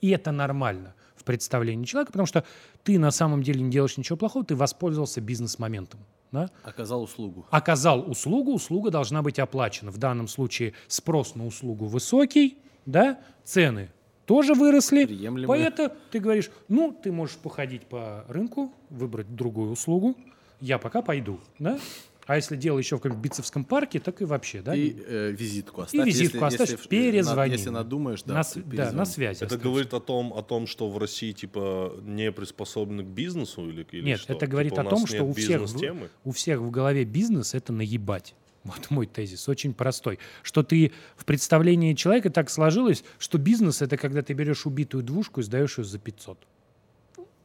И 0.00 0.10
это 0.10 0.32
нормально 0.32 0.94
представлении 1.26 1.84
человека, 1.84 2.12
потому 2.12 2.26
что 2.26 2.44
ты 2.82 2.98
на 2.98 3.10
самом 3.10 3.42
деле 3.42 3.60
не 3.60 3.70
делаешь 3.70 3.98
ничего 3.98 4.16
плохого, 4.16 4.44
ты 4.44 4.56
воспользовался 4.56 5.20
бизнес-моментом. 5.20 6.00
Да? 6.32 6.50
Оказал 6.64 7.02
услугу. 7.02 7.46
Оказал 7.50 8.10
услугу, 8.10 8.54
услуга 8.54 8.90
должна 8.90 9.22
быть 9.22 9.38
оплачена. 9.38 9.90
В 9.90 9.98
данном 9.98 10.28
случае 10.28 10.72
спрос 10.88 11.34
на 11.34 11.46
услугу 11.46 11.86
высокий, 11.86 12.58
да, 12.86 13.18
цены 13.44 13.90
тоже 14.24 14.54
выросли. 14.54 15.04
Поэтому 15.46 15.92
ты 16.10 16.18
говоришь, 16.18 16.50
ну, 16.68 16.92
ты 16.92 17.12
можешь 17.12 17.36
походить 17.36 17.86
по 17.86 18.24
рынку, 18.28 18.72
выбрать 18.90 19.34
другую 19.34 19.70
услугу, 19.70 20.16
я 20.60 20.78
пока 20.78 21.02
пойду, 21.02 21.40
да? 21.58 21.78
А 22.26 22.34
если 22.36 22.56
дело 22.56 22.78
еще 22.78 22.96
в 22.96 23.00
каком-нибудь 23.00 23.22
Битцевском 23.30 23.64
парке, 23.64 24.00
так 24.00 24.20
и 24.20 24.24
вообще, 24.24 24.60
да? 24.60 24.74
И 24.74 24.92
э, 25.06 25.30
визитку 25.30 25.82
И 25.82 25.84
оставь. 25.84 26.06
визитку 26.06 26.36
если- 26.44 26.46
оставь, 26.46 26.70
если, 26.72 26.88
перезвони. 26.88 27.52
Если 27.52 27.70
надумаешь, 27.70 28.22
да, 28.24 28.34
на, 28.34 28.62
да, 28.64 28.92
на 28.92 29.04
связи. 29.04 29.36
Это 29.38 29.46
оставь. 29.46 29.62
говорит 29.62 29.94
о 29.94 30.00
том, 30.00 30.32
о 30.34 30.42
том, 30.42 30.66
что 30.66 30.90
в 30.90 30.98
России 30.98 31.30
типа 31.32 31.94
не 32.02 32.32
приспособлены 32.32 33.04
к 33.04 33.06
бизнесу 33.06 33.68
или, 33.70 33.86
или 33.92 34.04
Нет, 34.04 34.20
что? 34.20 34.32
это 34.32 34.46
говорит 34.48 34.72
Типа, 34.72 34.82
о 34.82 34.90
том, 34.90 35.06
что 35.06 35.22
у 35.22 35.32
всех, 35.34 35.62
в- 35.62 36.08
у 36.24 36.32
всех 36.32 36.58
в 36.60 36.70
голове 36.70 37.04
бизнес— 37.04 37.54
это 37.54 37.72
наебать. 37.72 38.34
Вот 38.64 38.90
мой 38.90 39.06
тезис, 39.06 39.48
очень 39.48 39.72
простой. 39.72 40.18
Что 40.42 40.64
ты 40.64 40.90
в 41.16 41.24
представлении 41.24 41.94
человека 41.94 42.30
так 42.30 42.50
сложилось, 42.50 43.04
что 43.20 43.38
бизнес— 43.38 43.80
это 43.82 43.96
когда 43.96 44.22
ты 44.22 44.32
берешь 44.32 44.66
убитую 44.66 45.04
двушку 45.04 45.38
и 45.38 45.44
сдаешь 45.44 45.78
ее 45.78 45.84
за 45.84 46.00
500. 46.00 46.36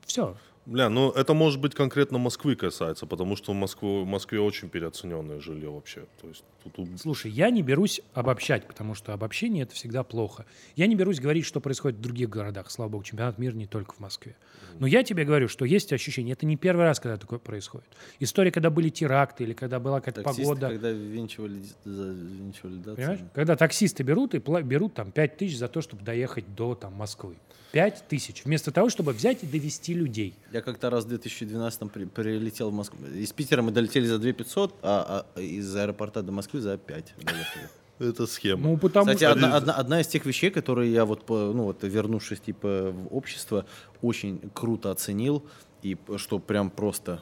Все. 0.07 0.36
Бля, 0.68 0.89
ну 0.89 1.09
это 1.09 1.34
может 1.34 1.59
быть 1.59 1.74
конкретно 1.74 2.20
Москвы 2.20 2.55
касается, 2.55 3.07
потому 3.07 3.36
что 3.36 3.51
в 3.51 3.55
Москве, 3.55 4.03
в 4.03 4.05
Москве 4.05 4.39
очень 4.39 4.70
переоцененное 4.70 5.39
жилье 5.39 5.70
вообще. 5.72 6.05
То 6.22 6.28
есть 6.28 6.43
тут, 6.64 6.74
тут- 6.74 6.88
Слушай, 7.01 7.32
я 7.32 7.49
не 7.49 7.64
берусь 7.64 7.99
обобщать, 8.14 8.68
потому 8.68 8.93
что 8.93 9.12
обобщение— 9.14 9.64
это 9.66 9.74
всегда 9.74 10.03
плохо. 10.03 10.45
Я 10.76 10.86
не 10.86 10.95
берусь 10.95 11.20
говорить, 11.20 11.45
что 11.45 11.59
происходит 11.62 11.97
в 11.97 12.01
других 12.01 12.30
городах. 12.30 12.70
Слава 12.70 12.89
богу, 12.89 13.03
чемпионат 13.03 13.39
мира 13.39 13.55
не 13.55 13.66
только 13.66 13.93
в 13.95 13.99
Москве. 13.99 14.36
Но 14.80 14.86
я 14.86 15.03
тебе 15.03 15.26
говорю, 15.26 15.47
что 15.47 15.66
есть 15.66 15.91
ощущение. 15.93 16.34
Это 16.34 16.45
не 16.45 16.57
первый 16.57 16.86
раз, 16.86 16.99
когда 16.99 17.18
такое 17.18 17.39
происходит. 17.39 17.88
История, 18.20 18.51
когда 18.51 18.70
были 18.70 18.89
теракты 18.89 19.43
или 19.43 19.53
когда 19.53 19.80
была 19.80 19.99
какая-то 19.99 20.22
Таксисты, 20.24 20.43
погода. 20.43 20.70
когда 20.70 20.91
венчивали, 20.91 21.62
венчивали, 21.86 22.76
да, 22.78 22.95
Понимаешь? 22.95 23.20
цены. 23.20 23.30
Когда 23.34 23.55
таксисты 23.55 24.03
берут 24.03 24.34
и 24.36 24.38
пла- 24.38 24.64
берут 24.64 24.93
там 24.93 25.12
5 25.12 25.38
тысяч 25.38 25.57
за 25.57 25.68
то, 25.68 25.82
чтобы 25.82 26.03
доехать 26.03 26.53
до 26.55 26.76
там, 26.76 26.93
Москвы. 26.93 27.36
5 27.72 28.05
тысяч. 28.09 28.43
Вместо 28.43 28.72
того, 28.72 28.89
чтобы 28.89 29.14
взять 29.14 29.43
и 29.43 29.47
довести 29.47 29.93
людей. 29.93 30.34
Я 30.52 30.62
как-то 30.62 30.89
раз 30.89 31.06
в 31.06 31.08
2012 31.08 31.91
при, 31.91 32.06
прилетел 32.06 32.72
в 32.72 32.74
Москву. 32.74 32.99
Из 33.08 33.32
Питера 33.32 33.62
мы 33.62 33.72
долетели 33.72 34.06
за 34.06 34.20
2 34.20 34.34
500, 34.34 34.76
а, 34.82 35.26
а 35.36 35.39
из 35.39 35.76
аэропорта 35.76 36.22
до 36.22 36.32
Москвы 36.32 36.60
за 36.60 36.78
5 36.78 37.14
доехали. 37.24 37.70
это 37.99 38.28
схема. 38.28 38.62
Ну, 38.62 38.78
потому 38.78 39.06
Кстати, 39.06 39.24
что... 39.24 39.32
одна, 39.32 39.56
одна, 39.56 39.74
одна 39.74 40.02
из 40.02 40.08
тех 40.08 40.26
вещей, 40.26 40.49
которые 40.49 40.91
я 40.91 41.06
вот, 41.06 41.30
ну 41.30 41.64
вот 41.64 41.84
вернувшись 41.84 42.39
типа 42.39 42.91
в 42.91 43.16
общество, 43.16 43.66
очень 44.02 44.41
круто 44.54 44.91
оценил 44.91 45.43
и 45.84 45.97
что 46.18 46.39
прям 46.39 46.70
просто, 46.70 47.22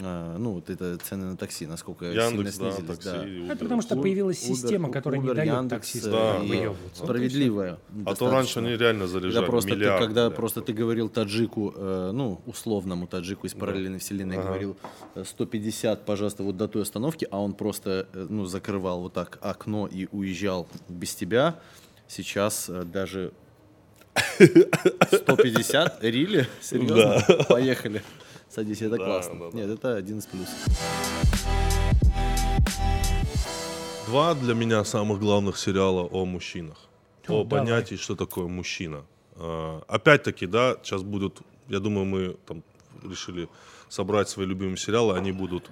ну 0.00 0.52
вот 0.52 0.70
это 0.70 0.96
цены 0.98 1.26
на 1.26 1.36
такси, 1.36 1.66
насколько 1.66 2.04
Яндекс, 2.06 2.54
сильно 2.56 2.70
да, 2.70 2.76
снизились. 2.76 2.86
такси. 2.98 3.10
да. 3.10 3.24
Uber. 3.24 3.52
Это 3.52 3.58
потому 3.64 3.82
что 3.82 3.96
появилась 3.96 4.42
Uber, 4.42 4.54
система, 4.54 4.88
У- 4.88 4.92
которая 4.92 5.20
не 5.20 5.28
Uber, 5.28 5.34
дает 5.34 5.48
Яндекс, 5.54 5.68
таксистам 5.70 6.12
да, 6.12 6.36
и 6.38 6.48
выебываться. 6.48 7.04
Справедливая. 7.04 7.78
А 8.06 8.14
то 8.14 8.30
раньше 8.30 8.58
они 8.60 8.76
реально 8.76 9.04
Когда 9.06 9.20
заряжали 9.20 9.46
просто, 9.46 9.70
ты, 9.70 9.76
миллиард, 9.76 10.04
когда 10.04 10.28
бля. 10.28 10.36
просто 10.36 10.60
ты 10.62 10.72
говорил 10.72 11.08
таджику, 11.08 11.72
э, 11.76 12.10
ну, 12.12 12.40
условному 12.46 13.06
таджику 13.06 13.46
из 13.46 13.54
параллельной 13.54 13.98
вселенной, 13.98 14.36
говорил 14.36 14.76
э, 15.14 15.24
150, 15.24 16.04
пожалуйста, 16.04 16.42
вот 16.42 16.56
до 16.56 16.68
той 16.68 16.82
остановки, 16.82 17.26
а 17.30 17.40
он 17.40 17.54
просто, 17.54 18.06
э, 18.12 18.26
ну, 18.28 18.44
закрывал 18.44 19.00
вот 19.00 19.12
так 19.14 19.38
окно 19.42 19.86
и 19.86 20.06
уезжал 20.12 20.68
без 20.88 21.14
тебя. 21.14 21.58
Сейчас 22.06 22.68
э, 22.68 22.84
даже 22.84 23.32
150, 25.12 26.02
рили? 26.04 26.46
Серьезно? 26.60 27.22
Поехали. 27.48 28.02
Садись, 28.50 28.82
это 28.82 28.96
классно. 28.96 29.38
да, 29.38 29.50
да. 29.50 29.56
Нет, 29.58 29.70
это 29.70 29.96
один 29.96 30.18
из 30.18 30.26
плюсов. 30.26 30.56
Два 34.06 34.34
для 34.34 34.54
меня 34.54 34.84
самых 34.84 35.20
главных 35.20 35.58
сериала 35.58 36.02
о 36.02 36.24
мужчинах. 36.24 36.78
О, 37.28 37.40
О 37.40 37.44
давай. 37.44 37.66
понятии, 37.66 37.96
что 37.96 38.16
такое 38.16 38.46
мужчина. 38.46 39.04
А, 39.36 39.82
Опять-таки, 39.86 40.46
да, 40.46 40.76
сейчас 40.82 41.02
будут, 41.02 41.40
я 41.68 41.78
думаю, 41.78 42.06
мы 42.06 42.36
там 42.46 42.62
решили 43.04 43.48
собрать 43.90 44.28
свои 44.30 44.46
любимые 44.46 44.78
сериалы, 44.78 45.14
они 45.16 45.30
будут 45.32 45.70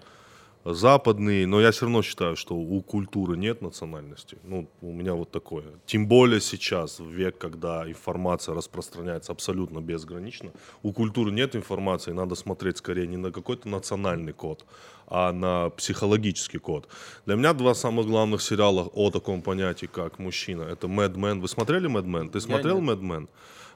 западные, 0.73 1.47
но 1.47 1.61
я 1.61 1.71
все 1.71 1.87
равно 1.87 2.03
считаю, 2.03 2.37
что 2.37 2.55
у 2.55 2.83
культуры 2.83 3.37
нет 3.37 3.63
национальности. 3.63 4.39
Ну, 4.43 4.69
у 4.81 4.93
меня 4.93 5.15
вот 5.15 5.31
такое. 5.31 5.65
Тем 5.87 6.09
более 6.09 6.41
сейчас, 6.41 6.99
в 6.99 7.09
век, 7.09 7.39
когда 7.39 7.89
информация 7.89 8.55
распространяется 8.55 9.33
абсолютно 9.33 9.81
безгранично, 9.81 10.51
у 10.83 10.93
культуры 10.93 11.31
нет 11.31 11.55
информации, 11.55 12.13
надо 12.13 12.35
смотреть 12.35 12.79
скорее 12.79 13.07
не 13.07 13.17
на 13.17 13.31
какой-то 13.31 13.69
национальный 13.69 14.33
код, 14.33 14.67
а 15.07 15.33
на 15.33 15.71
психологический 15.71 16.59
код. 16.59 16.89
Для 17.27 17.37
меня 17.37 17.53
два 17.53 17.75
самых 17.75 18.07
главных 18.07 18.43
сериала 18.43 18.91
о 18.93 19.11
таком 19.11 19.43
понятии, 19.43 19.87
как 19.87 20.19
мужчина, 20.19 20.63
это 20.63 20.89
Mad 20.89 21.15
Men. 21.15 21.41
Вы 21.41 21.49
смотрели 21.49 21.89
Mad 21.89 22.07
Men? 22.07 22.31
Ты 22.31 22.41
смотрел 22.41 22.81
Mad 22.81 23.01
Men? 23.01 23.29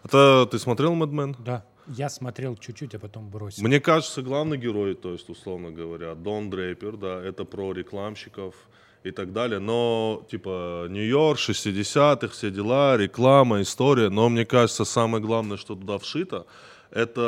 Это 0.02 0.48
ты 0.50 0.58
смотрел 0.58 0.94
Mad 0.94 1.10
Men? 1.10 1.36
Да. 1.38 1.64
Я 1.96 2.08
смотрел 2.08 2.56
чуть-чуть, 2.56 2.94
а 2.94 2.98
потом 2.98 3.28
бросил. 3.28 3.64
Мне 3.64 3.80
кажется, 3.80 4.22
главный 4.22 4.58
герой, 4.58 4.94
то 4.94 5.12
есть, 5.12 5.28
условно 5.28 5.70
говоря, 5.72 6.14
Дон 6.14 6.50
Дрейпер, 6.50 6.96
да, 6.96 7.22
это 7.22 7.44
про 7.44 7.72
рекламщиков 7.72 8.54
и 9.02 9.10
так 9.10 9.32
далее. 9.32 9.58
Но, 9.58 10.24
типа, 10.30 10.86
Нью-Йорк, 10.88 11.38
60-х, 11.38 12.28
все 12.28 12.50
дела, 12.50 12.96
реклама, 12.96 13.60
история. 13.60 14.08
Но 14.08 14.28
мне 14.28 14.44
кажется, 14.44 14.84
самое 14.84 15.22
главное, 15.22 15.56
что 15.56 15.74
туда 15.74 15.98
вшито, 15.98 16.46
это 16.90 17.20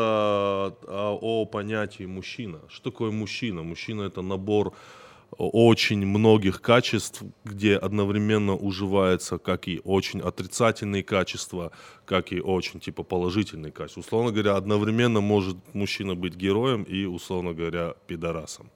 а, 0.86 1.18
о 1.20 1.44
понятии 1.46 2.04
мужчина. 2.04 2.60
Что 2.68 2.90
такое 2.90 3.10
мужчина? 3.10 3.62
Мужчина 3.62 4.02
это 4.02 4.22
набор 4.22 4.74
очень 5.38 6.06
многих 6.06 6.60
качеств, 6.60 7.22
где 7.44 7.76
одновременно 7.76 8.54
уживается 8.54 9.38
как 9.38 9.68
и 9.68 9.80
очень 9.84 10.20
отрицательные 10.20 11.02
качества, 11.02 11.72
как 12.04 12.32
и 12.32 12.40
очень 12.40 12.80
типа 12.80 13.02
положительные 13.02 13.72
качества. 13.72 14.00
Условно 14.00 14.32
говоря, 14.32 14.56
одновременно 14.56 15.20
может 15.20 15.56
мужчина 15.72 16.14
быть 16.14 16.34
героем 16.34 16.82
и, 16.82 17.04
условно 17.04 17.52
говоря, 17.54 17.94
пидорасом. 18.06 18.70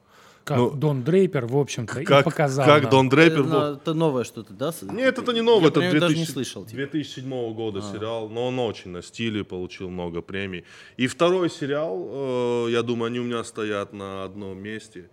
Как 0.46 0.58
ну, 0.58 0.70
Дон 0.70 1.02
Дрейпер, 1.02 1.46
в 1.46 1.56
общем-то, 1.56 2.02
и 2.02 2.04
Как, 2.04 2.24
показал 2.24 2.66
как 2.66 2.82
нам. 2.84 2.90
Дон 2.92 3.08
Дрейпер... 3.08 3.40
Это, 3.40 3.48
вот- 3.48 3.82
это 3.82 3.94
новое 3.94 4.22
что-то, 4.22 4.52
да? 4.52 4.72
Нет, 4.82 5.18
это 5.18 5.32
не 5.32 5.40
новое, 5.40 5.62
Я 5.62 5.68
это 5.70 5.80
про 5.80 5.88
него 5.88 5.98
даже 5.98 6.14
2000 6.14 6.18
не 6.20 6.24
слышал. 6.32 6.64
типа. 6.64 6.82
А. 6.82 6.86
2007 6.86 7.52
года 7.52 7.82
сериал, 7.82 8.28
но 8.28 8.46
он 8.46 8.58
очень 8.60 8.92
на 8.92 9.02
стиле, 9.02 9.42
получил 9.42 9.90
много 9.90 10.20
премий. 10.20 10.64
И 10.96 11.08
второй 11.08 11.50
сериал, 11.50 12.66
э, 12.68 12.70
я 12.70 12.82
думаю, 12.82 13.08
они 13.08 13.18
у 13.18 13.24
меня 13.24 13.42
стоят 13.42 13.92
на 13.92 14.22
одном 14.22 14.56
месте. 14.58 15.10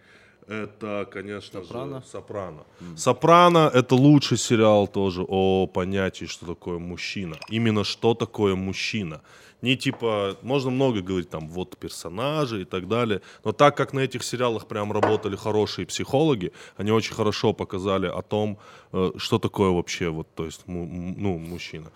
Это, 0.48 1.08
конечно 1.12 1.64
«Сопрано»? 1.64 2.02
же, 2.02 2.08
«Сопрано». 2.08 2.64
«Сопрано»— 2.98 3.72
это 3.74 3.96
лучший 3.96 4.38
сериал 4.38 4.88
тоже 4.88 5.24
о 5.28 5.68
понятии, 5.68 6.26
что 6.26 6.46
такое 6.46 6.80
мужчина. 6.80 7.38
Именно 7.50 7.84
что 7.84 8.14
такое 8.14 8.56
мужчина. 8.56 9.22
Не 9.62 9.78
типа, 9.78 10.36
можно 10.42 10.72
много 10.72 11.02
говорить 11.02 11.30
там, 11.30 11.48
вот 11.48 11.78
персонажи 11.78 12.62
и 12.62 12.66
так 12.66 12.88
далее, 12.88 13.22
но 13.46 13.54
так 13.54 13.78
как 13.78 13.94
на 13.94 14.02
этих 14.02 14.24
сериалах 14.24 14.68
прям 14.68 14.92
работали 14.92 15.38
хорошие 15.38 15.86
психологи, 15.86 16.52
они 16.76 16.92
очень 16.92 17.16
хорошо 17.16 17.54
показали 17.54 18.08
о 18.08 18.22
том, 18.22 18.58
э, 18.92 19.12
что 19.18 19.40
такое 19.40 19.70
вообще 19.70 20.10
вот, 20.10 20.28
то 20.36 20.46
есть, 20.46 20.64
ну, 20.68 21.38
мужчина. 21.38 21.92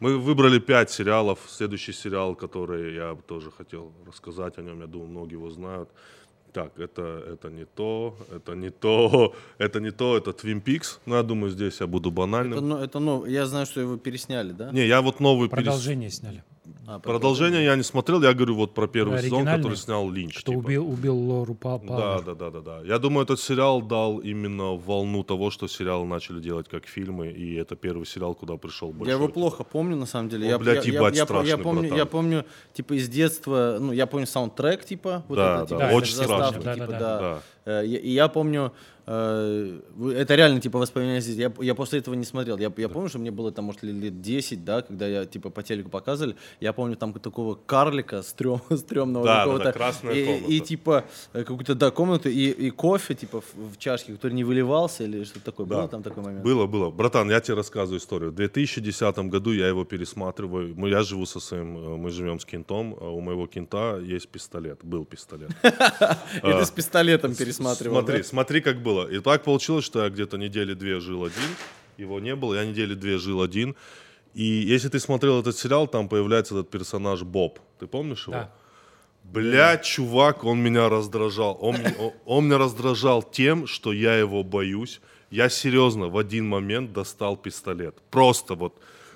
Мы 0.00 0.16
выбрали 0.16 0.58
пять 0.58 0.90
сериалов. 0.90 1.38
Следующий 1.46 1.92
сериал, 1.92 2.34
который 2.34 2.94
я 2.94 3.14
тоже 3.26 3.50
хотел 3.50 3.92
рассказать 4.06 4.58
о 4.58 4.62
нем, 4.62 4.80
я 4.80 4.86
думаю, 4.86 5.10
многие 5.10 5.34
его 5.34 5.50
знают. 5.50 5.90
Так, 6.52 6.78
это, 6.78 7.02
это 7.32 7.48
не 7.50 7.64
то, 7.64 8.16
это 8.36 8.54
не 8.54 8.70
то, 8.70 9.34
это 9.58 9.80
не 9.80 9.90
то, 9.92 10.16
это 10.16 10.30
Twin 10.30 10.62
Peaks. 10.62 10.98
Ну, 11.06 11.14
я 11.16 11.22
думаю, 11.22 11.50
здесь 11.50 11.80
я 11.80 11.86
буду 11.86 12.10
банальным. 12.10 12.58
Это, 12.58 12.66
ну, 12.66 12.76
это, 12.76 12.98
ну, 13.00 13.26
я 13.26 13.46
знаю, 13.46 13.66
что 13.66 13.80
его 13.80 13.96
пересняли, 13.96 14.52
да? 14.52 14.70
Не, 14.72 14.86
я 14.86 15.00
вот 15.00 15.20
новый 15.20 15.48
перес- 15.48 15.50
Продолжение 15.64 16.10
сняли. 16.10 16.42
А, 16.92 16.98
Продолжение 16.98 17.64
я 17.64 17.76
не 17.76 17.84
смотрел, 17.84 18.20
я 18.20 18.32
говорю 18.34 18.56
вот 18.56 18.74
про 18.74 18.88
первый 18.88 19.22
сезон, 19.22 19.44
который 19.44 19.76
снял 19.76 20.10
Линч. 20.10 20.36
Что 20.36 20.50
типа. 20.50 20.58
убил, 20.58 20.90
убил 20.90 21.16
Лору 21.16 21.54
Па- 21.54 21.78
Да, 21.78 22.20
да, 22.20 22.34
да, 22.34 22.50
да, 22.50 22.60
да. 22.60 22.80
Я 22.84 22.98
думаю, 22.98 23.22
этот 23.24 23.38
сериал 23.38 23.80
дал 23.80 24.18
именно 24.18 24.74
волну 24.74 25.22
того, 25.22 25.52
что 25.52 25.68
сериалы 25.68 26.04
начали 26.06 26.40
делать 26.40 26.68
как 26.68 26.86
фильмы, 26.86 27.28
и 27.28 27.54
это 27.54 27.76
первый 27.76 28.06
сериал, 28.06 28.34
куда 28.34 28.56
пришел 28.56 28.88
большой. 28.90 29.06
Я 29.06 29.14
его 29.14 29.28
плохо 29.28 29.62
помню, 29.62 29.94
на 29.94 30.06
самом 30.06 30.30
деле. 30.30 30.48
О, 30.48 30.50
я, 30.50 30.58
блядь, 30.58 30.84
я, 30.84 30.92
ебать, 30.92 31.14
я, 31.14 31.20
я, 31.20 31.26
по- 31.26 31.34
я 31.34 31.40
страшный, 31.44 31.62
помню, 31.62 31.80
братан. 31.82 31.98
я 31.98 32.06
помню, 32.06 32.44
типа, 32.72 32.94
из 32.94 33.08
детства, 33.08 33.76
ну, 33.78 33.92
я 33.92 34.06
помню 34.06 34.26
саундтрек, 34.26 34.84
типа, 34.84 35.22
вот 35.28 35.36
Да, 35.36 35.58
это, 35.58 35.66
типа, 35.68 35.78
да, 35.78 35.90
очень 35.92 36.14
страшно. 36.14 36.52
типа, 36.52 36.64
Да, 36.64 36.74
да. 36.74 36.86
да, 36.86 37.18
да. 37.20 37.42
Э, 37.64 37.84
И 37.86 38.10
я 38.12 38.28
помню, 38.28 38.72
э, 39.06 39.80
это 40.16 40.34
реально, 40.36 40.60
типа, 40.60 40.78
воспоминания. 40.78 41.20
здесь. 41.20 41.36
Я, 41.36 41.52
я 41.60 41.74
после 41.74 41.98
этого 41.98 42.14
не 42.14 42.24
смотрел. 42.24 42.58
Я, 42.58 42.72
я 42.76 42.88
помню, 42.88 43.08
что 43.08 43.18
мне 43.18 43.30
было 43.30 43.50
там, 43.52 43.64
может, 43.66 43.82
лет- 43.82 43.94
лет 43.94 44.20
10, 44.22 44.64
да, 44.64 44.82
когда 44.82 45.06
я, 45.08 45.24
типа, 45.26 45.50
по 45.50 45.62
телеку 45.62 45.90
показывали. 45.90 46.36
Я 46.60 46.72
помню 46.72 46.96
там 46.96 47.12
такого 47.12 47.54
карлика 47.66 48.22
стрём, 48.22 48.60
стрёмного 48.76 49.24
Да, 49.26 49.34
да, 49.34 49.40
какого-то. 49.40 49.64
да, 49.64 49.72
красная 49.72 50.14
и, 50.14 50.24
комната. 50.26 50.52
и, 50.52 50.60
типа, 50.60 51.04
э, 51.34 51.44
какую-то, 51.44 51.74
да, 51.74 51.90
комнату, 51.90 52.28
и, 52.28 52.50
и 52.50 52.70
кофе, 52.70 53.14
типа, 53.14 53.40
в, 53.40 53.72
в 53.74 53.78
чашке, 53.78 54.12
который 54.12 54.32
не 54.34 54.44
выливался 54.44 55.04
или 55.04 55.24
что-то 55.24 55.44
такое. 55.44 55.66
Да. 55.66 55.76
Было 55.76 55.88
там 55.88 56.02
такой 56.02 56.22
момент? 56.22 56.44
Было, 56.44 56.66
было. 56.66 56.90
Братан, 56.90 57.30
я 57.30 57.40
тебе 57.40 57.56
рассказываю 57.56 57.98
историю. 57.98 58.30
В 58.30 58.34
2010 58.34 59.18
году 59.30 59.52
я 59.52 59.66
его 59.68 59.84
пересматриваю. 59.84 60.74
Мы, 60.76 60.88
я 60.90 61.02
живу 61.02 61.26
со 61.26 61.40
своим, 61.40 61.96
мы 62.00 62.10
живем 62.10 62.38
с 62.38 62.44
кентом. 62.44 62.92
У 63.00 63.20
моего 63.20 63.46
кента 63.46 63.98
есть 63.98 64.28
пистолет, 64.28 64.78
был 64.82 65.04
пистолет. 65.04 65.50
И 65.62 66.52
ты 66.52 66.64
с 66.64 66.70
пистолетом 66.70 67.34
пересматривал, 67.58 67.96
Смотри, 67.98 68.18
да? 68.18 68.24
смотри, 68.24 68.60
как 68.60 68.82
было. 68.82 69.06
И 69.10 69.20
так 69.20 69.44
получилось, 69.44 69.84
что 69.84 70.02
я 70.04 70.10
где-то 70.10 70.36
недели 70.38 70.74
две 70.74 71.00
жил 71.00 71.24
один. 71.24 71.50
Его 71.98 72.20
не 72.20 72.34
было, 72.34 72.54
я 72.54 72.64
недели 72.64 72.94
две 72.94 73.18
жил 73.18 73.42
один. 73.42 73.74
И 74.34 74.44
если 74.44 74.88
ты 74.88 74.98
смотрел 75.00 75.40
этот 75.40 75.56
сериал, 75.58 75.86
там 75.88 76.08
появляется 76.08 76.54
этот 76.54 76.70
персонаж 76.70 77.22
Боб. 77.22 77.58
Ты 77.78 77.86
помнишь 77.86 78.22
его? 78.26 78.32
Да. 78.32 78.50
Блядь, 79.24 79.84
чувак, 79.84 80.44
он 80.44 80.58
меня 80.62 80.88
раздражал. 80.88 81.58
Он, 81.60 81.76
он- 81.98 82.12
он 82.24 82.44
меня 82.46 82.58
раздражал 82.58 83.22
тем, 83.22 83.66
что 83.66 83.92
я 83.92 84.14
его 84.16 84.42
боюсь. 84.42 85.00
Я 85.30 85.48
серьезно 85.48 86.08
в 86.08 86.16
один 86.18 86.48
момент 86.48 86.92
достал 86.92 87.36
пистолет. 87.36 87.94
Просто 88.10 88.54
вот. 88.54 88.74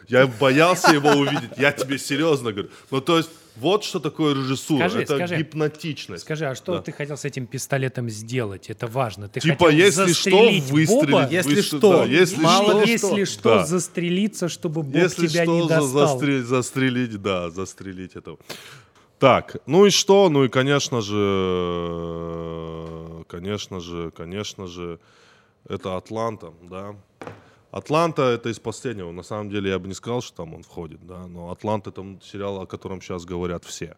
Я 0.08 0.26
боялся 0.26 0.92
его 0.92 1.10
увидеть. 1.10 1.50
Я 1.56 1.72
тебе 1.72 1.98
серьезно 1.98 2.52
говорю. 2.52 2.70
Ну, 2.90 3.00
то 3.00 3.16
есть, 3.16 3.30
вот 3.56 3.84
что 3.84 4.00
такое 4.00 4.34
режиссура. 4.34 4.88
Скажи, 4.88 5.02
Это 5.02 5.16
скажи. 5.16 5.36
гипнотичность. 5.36 6.22
Скажи, 6.22 6.46
а 6.46 6.54
что 6.54 6.74
Да. 6.74 6.82
ты 6.82 6.92
хотел 6.92 7.16
с 7.16 7.24
этим 7.24 7.46
пистолетом 7.46 8.10
сделать? 8.10 8.70
Это 8.70 8.86
важно. 8.86 9.28
Ты 9.28 9.40
Типа, 9.40 9.66
хотел 9.66 9.78
если 9.78 10.12
что, 10.12 10.30
застрелить 10.30 10.70
выстрелить. 10.70 11.10
Боба? 11.10 11.28
Если 11.30 11.60
что, 11.60 11.78
да, 11.80 12.04
если 12.04 12.40
мало 12.42 12.70
что, 12.70 12.84
ли 12.84 12.92
Если 12.92 13.24
что, 13.24 13.54
Да. 13.58 13.66
застрелиться, 13.66 14.48
чтобы 14.48 14.82
Боб 14.82 14.94
Если 14.96 15.26
тебя 15.28 15.44
что, 15.44 15.52
не 15.54 15.62
за- 15.62 15.68
достал. 15.68 15.90
застрелить, 16.08 16.46
застрелить, 16.46 17.22
да, 17.22 17.50
застрелить 17.50 18.16
этого. 18.16 18.38
Так, 19.18 19.56
ну 19.66 19.86
и 19.86 19.90
что? 19.90 20.28
Ну 20.28 20.44
и, 20.44 20.48
конечно 20.48 21.00
же, 21.00 21.14
конечно 23.28 23.80
же, 23.80 24.10
конечно 24.10 24.66
же, 24.66 24.98
это 25.68 25.96
Атланта, 25.96 26.52
да. 26.62 26.94
Атланта 27.78 28.22
это 28.22 28.50
из 28.50 28.60
последнего. 28.60 29.10
На 29.12 29.22
самом 29.24 29.50
деле 29.50 29.70
я 29.70 29.78
бы 29.80 29.88
не 29.88 29.94
сказал, 29.94 30.20
что 30.22 30.36
там 30.36 30.54
он 30.54 30.62
входит, 30.62 31.04
да. 31.06 31.26
Но 31.26 31.50
Атланта 31.50 31.90
это 31.90 32.04
сериал, 32.22 32.60
о 32.60 32.66
котором 32.66 33.00
сейчас 33.00 33.24
говорят 33.24 33.64
все. 33.64 33.96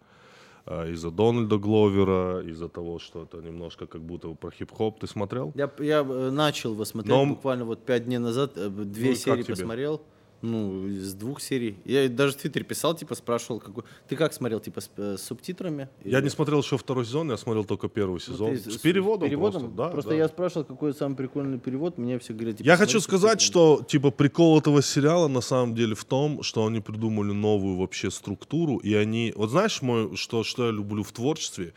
Э, 0.64 0.91
Из-за 0.93 1.11
Дональда 1.11 1.59
Гловера, 1.59 2.41
из-за 2.41 2.68
того, 2.68 2.99
что 2.99 3.24
это 3.24 3.37
немножко 3.43 3.87
как 3.87 4.01
будто 4.01 4.29
про 4.35 4.51
хип-хоп. 4.51 4.99
Ты 5.01 5.07
смотрел? 5.07 5.53
Я, 5.55 5.70
я 5.81 6.01
э, 6.01 6.31
начал 6.31 6.72
его 6.72 6.85
смотреть 6.87 7.14
Но- 7.14 7.27
буквально 7.27 7.64
вот 7.66 7.85
пять 7.85 8.07
дней 8.07 8.18
назад, 8.18 8.53
э, 8.57 8.68
две 8.70 9.11
Ну 9.11 9.14
серии 9.16 9.43
посмотрел. 9.43 10.01
Ну, 10.43 10.87
из 10.87 11.14
двух 11.14 11.41
серий. 11.41 11.78
Я 11.84 12.09
даже 12.09 12.34
в 12.34 12.37
Твиттере 12.37 12.64
писал, 12.64 12.95
типа, 12.95 13.14
спрашивал, 13.14 13.59
какой... 13.59 13.84
Ты 14.07 14.16
как 14.16 14.32
смотрел, 14.34 14.61
типа, 14.61 14.80
с, 14.80 14.91
э, 14.97 15.16
с 15.16 15.22
субтитрами? 15.22 15.89
Я 16.05 16.18
Или- 16.18 16.24
не 16.24 16.30
смотрел 16.30 16.61
еще 16.61 16.76
второй 16.76 17.05
сезон, 17.07 17.30
я 17.30 17.37
смотрел 17.39 17.64
только 17.64 17.89
первый 17.89 18.14
Ну, 18.14 18.18
сезон. 18.20 18.51
ты 18.57 18.70
с, 18.70 18.76
переводом, 18.76 19.28
переводом? 19.28 19.61
просто. 19.62 19.76
Да, 19.76 19.89
Просто 19.89 20.11
да. 20.11 20.16
я 20.16 20.28
спрашивал, 20.28 20.64
какой 20.64 20.93
самый 20.95 21.16
прикольный 21.16 21.59
перевод, 21.59 21.97
мне 21.99 22.18
все 22.18 22.34
говорят, 22.34 22.59
типа, 22.59 22.66
Я 22.66 22.76
хочу 22.76 23.01
с 23.01 23.05
сказать, 23.05 23.41
что 23.41 23.82
типа 23.89 24.11
прикол 24.11 24.59
этого 24.59 24.82
сериала 24.82 25.26
на 25.28 25.41
самом 25.41 25.74
деле 25.74 25.95
в 25.95 26.05
том, 26.05 26.43
что 26.43 26.66
они 26.66 26.80
придумали 26.80 27.32
новую 27.32 27.76
вообще 27.78 28.11
структуру, 28.11 28.76
и 28.76 28.93
они, 28.95 29.32
вот 29.37 29.51
знаешь, 29.51 29.80
мой, 29.82 30.16
что, 30.16 30.45
что 30.45 30.66
я 30.66 30.70
люблю 30.70 31.03
в 31.03 31.12
творчестве, 31.12 31.72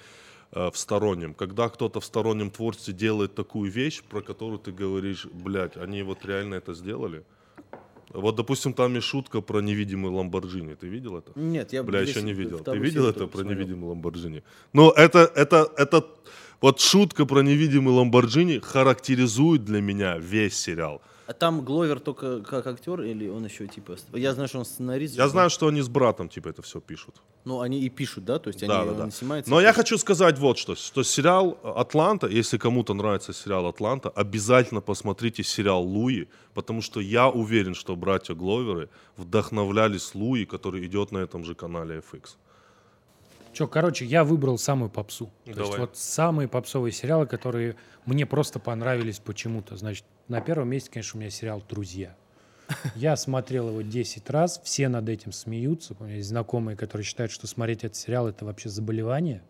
э, 0.51 0.70
в 0.70 0.78
стороннем, 0.78 1.34
когда 1.34 1.70
кто-то 1.70 2.01
в 2.01 2.05
стороннем 2.05 2.51
творчестве 2.51 2.93
делает 2.93 3.36
такую 3.36 3.72
вещь, 3.72 4.03
про 4.03 4.22
которую 4.22 4.60
ты 4.60 4.72
говоришь, 4.74 5.26
блядь, 5.32 5.78
они 5.78 6.03
вот 6.03 6.26
реально 6.26 6.55
это 6.55 6.74
сделали. 6.74 7.24
Вот, 8.14 8.36
допустим, 8.36 8.74
там 8.74 8.95
есть 8.95 9.07
шутка 9.07 9.41
про 9.41 9.62
невидимый 9.62 10.12
Ламборджини. 10.12 10.74
Ты 10.74 10.88
видел 10.88 11.18
это? 11.18 11.32
Нет, 11.36 11.74
я 11.74 11.84
Бля, 11.84 12.01
еще 12.01 12.22
не 12.22 12.34
видел. 12.34 12.60
Ты 12.60 12.78
видел 12.78 13.07
это 13.07 13.20
про 13.20 13.28
посмотрел. 13.28 13.57
невидимый 13.57 13.89
Ламборджини? 13.89 14.43
Ну, 14.74 14.89
это, 14.89 15.32
это, 15.36 15.72
это, 15.78 16.05
вот 16.62 16.80
шутка 16.80 17.26
про 17.26 17.41
невидимый 17.41 17.93
Ламборджини 17.93 18.60
характеризует 18.60 19.64
для 19.64 19.82
меня 19.82 20.18
весь 20.18 20.57
сериал. 20.57 21.01
А 21.30 21.34
там 21.34 21.62
Гловер 21.62 22.00
только 22.00 22.42
как 22.42 22.66
актер 22.66 23.02
или 23.02 23.30
он 23.30 23.46
еще, 23.46 23.68
типа... 23.68 23.98
Я 24.14 24.34
знаю, 24.34 24.48
что 24.48 24.58
он 24.58 24.66
сценарист. 24.66 25.16
Я 25.16 25.28
знаю, 25.28 25.52
что 25.52 25.68
они 25.68 25.80
с 25.80 25.88
братом, 25.88 26.28
типа, 26.28 26.50
это 26.50 26.64
все 26.64 26.80
пишут. 26.80 27.22
Ну, 27.46 27.62
они 27.62 27.82
и 27.82 27.90
пишут, 27.90 28.26
да? 28.26 28.40
То 28.40 28.48
есть 28.48 28.66
Да, 28.66 28.82
они, 28.82 28.90
да, 28.90 28.96
да. 28.96 29.04
он 29.04 29.12
снимается. 29.12 29.52
Но 29.52 29.62
и 29.62 29.64
я 29.64 29.72
хочу 29.72 30.00
сказать 30.00 30.40
вот 30.40 30.58
что. 30.58 30.74
Что 30.74 31.04
сериал 31.04 31.60
«Атланта», 31.64 32.26
если 32.26 32.58
кому-то 32.58 32.96
нравится 32.96 33.32
сериал 33.32 33.68
«Атланта», 33.68 34.10
обязательно 34.10 34.82
посмотрите 34.82 35.44
сериал 35.44 35.84
«Луи», 35.84 36.26
потому 36.56 36.82
что 36.82 37.00
я 37.00 37.30
уверен, 37.30 37.76
что 37.76 37.96
братья 37.96 38.34
Гловеры 38.34 38.90
вдохновлялись 39.16 40.16
Луи, 40.16 40.46
который 40.46 40.84
идет 40.88 41.12
на 41.12 41.20
этом 41.20 41.44
же 41.44 41.54
канале 41.54 42.02
FX. 42.12 42.38
Че, 43.54 43.68
короче, 43.68 44.06
я 44.06 44.24
выбрал 44.24 44.58
самую 44.58 44.89
попсу. 44.89 45.26
То 45.43 45.52
есть 45.52 45.60
Давай. 45.60 45.80
вот 45.80 45.97
самые 45.97 46.47
попсовые 46.47 46.91
сериалы, 46.91 47.26
которые 47.26 47.76
мне 48.06 48.26
просто 48.26 48.60
понравились 48.60 49.20
почему-то. 49.20 49.76
Значит, 49.76 50.06
на 50.28 50.41
первом 50.41 50.70
месте, 50.70 50.91
конечно, 50.91 51.18
у 51.18 51.22
меня 51.22 51.30
сериал 51.30 51.64
«Друзья». 51.68 52.16
Я 52.95 53.16
смотрел 53.16 53.70
его 53.70 53.82
10 53.82 54.30
раз, 54.30 54.62
все 54.64 54.89
над 54.89 55.10
этим 55.10 55.32
смеются. 55.32 55.95
У 56.00 56.04
меня 56.04 56.18
есть 56.18 56.30
знакомые, 56.30 56.78
которые 56.78 57.04
считают, 57.04 57.32
что 57.32 57.47
смотреть 57.47 57.84
этот 57.84 57.97
сериал 57.97 58.28
это 58.28 58.45
вообще 58.45 58.70
заболевание. 58.70 59.41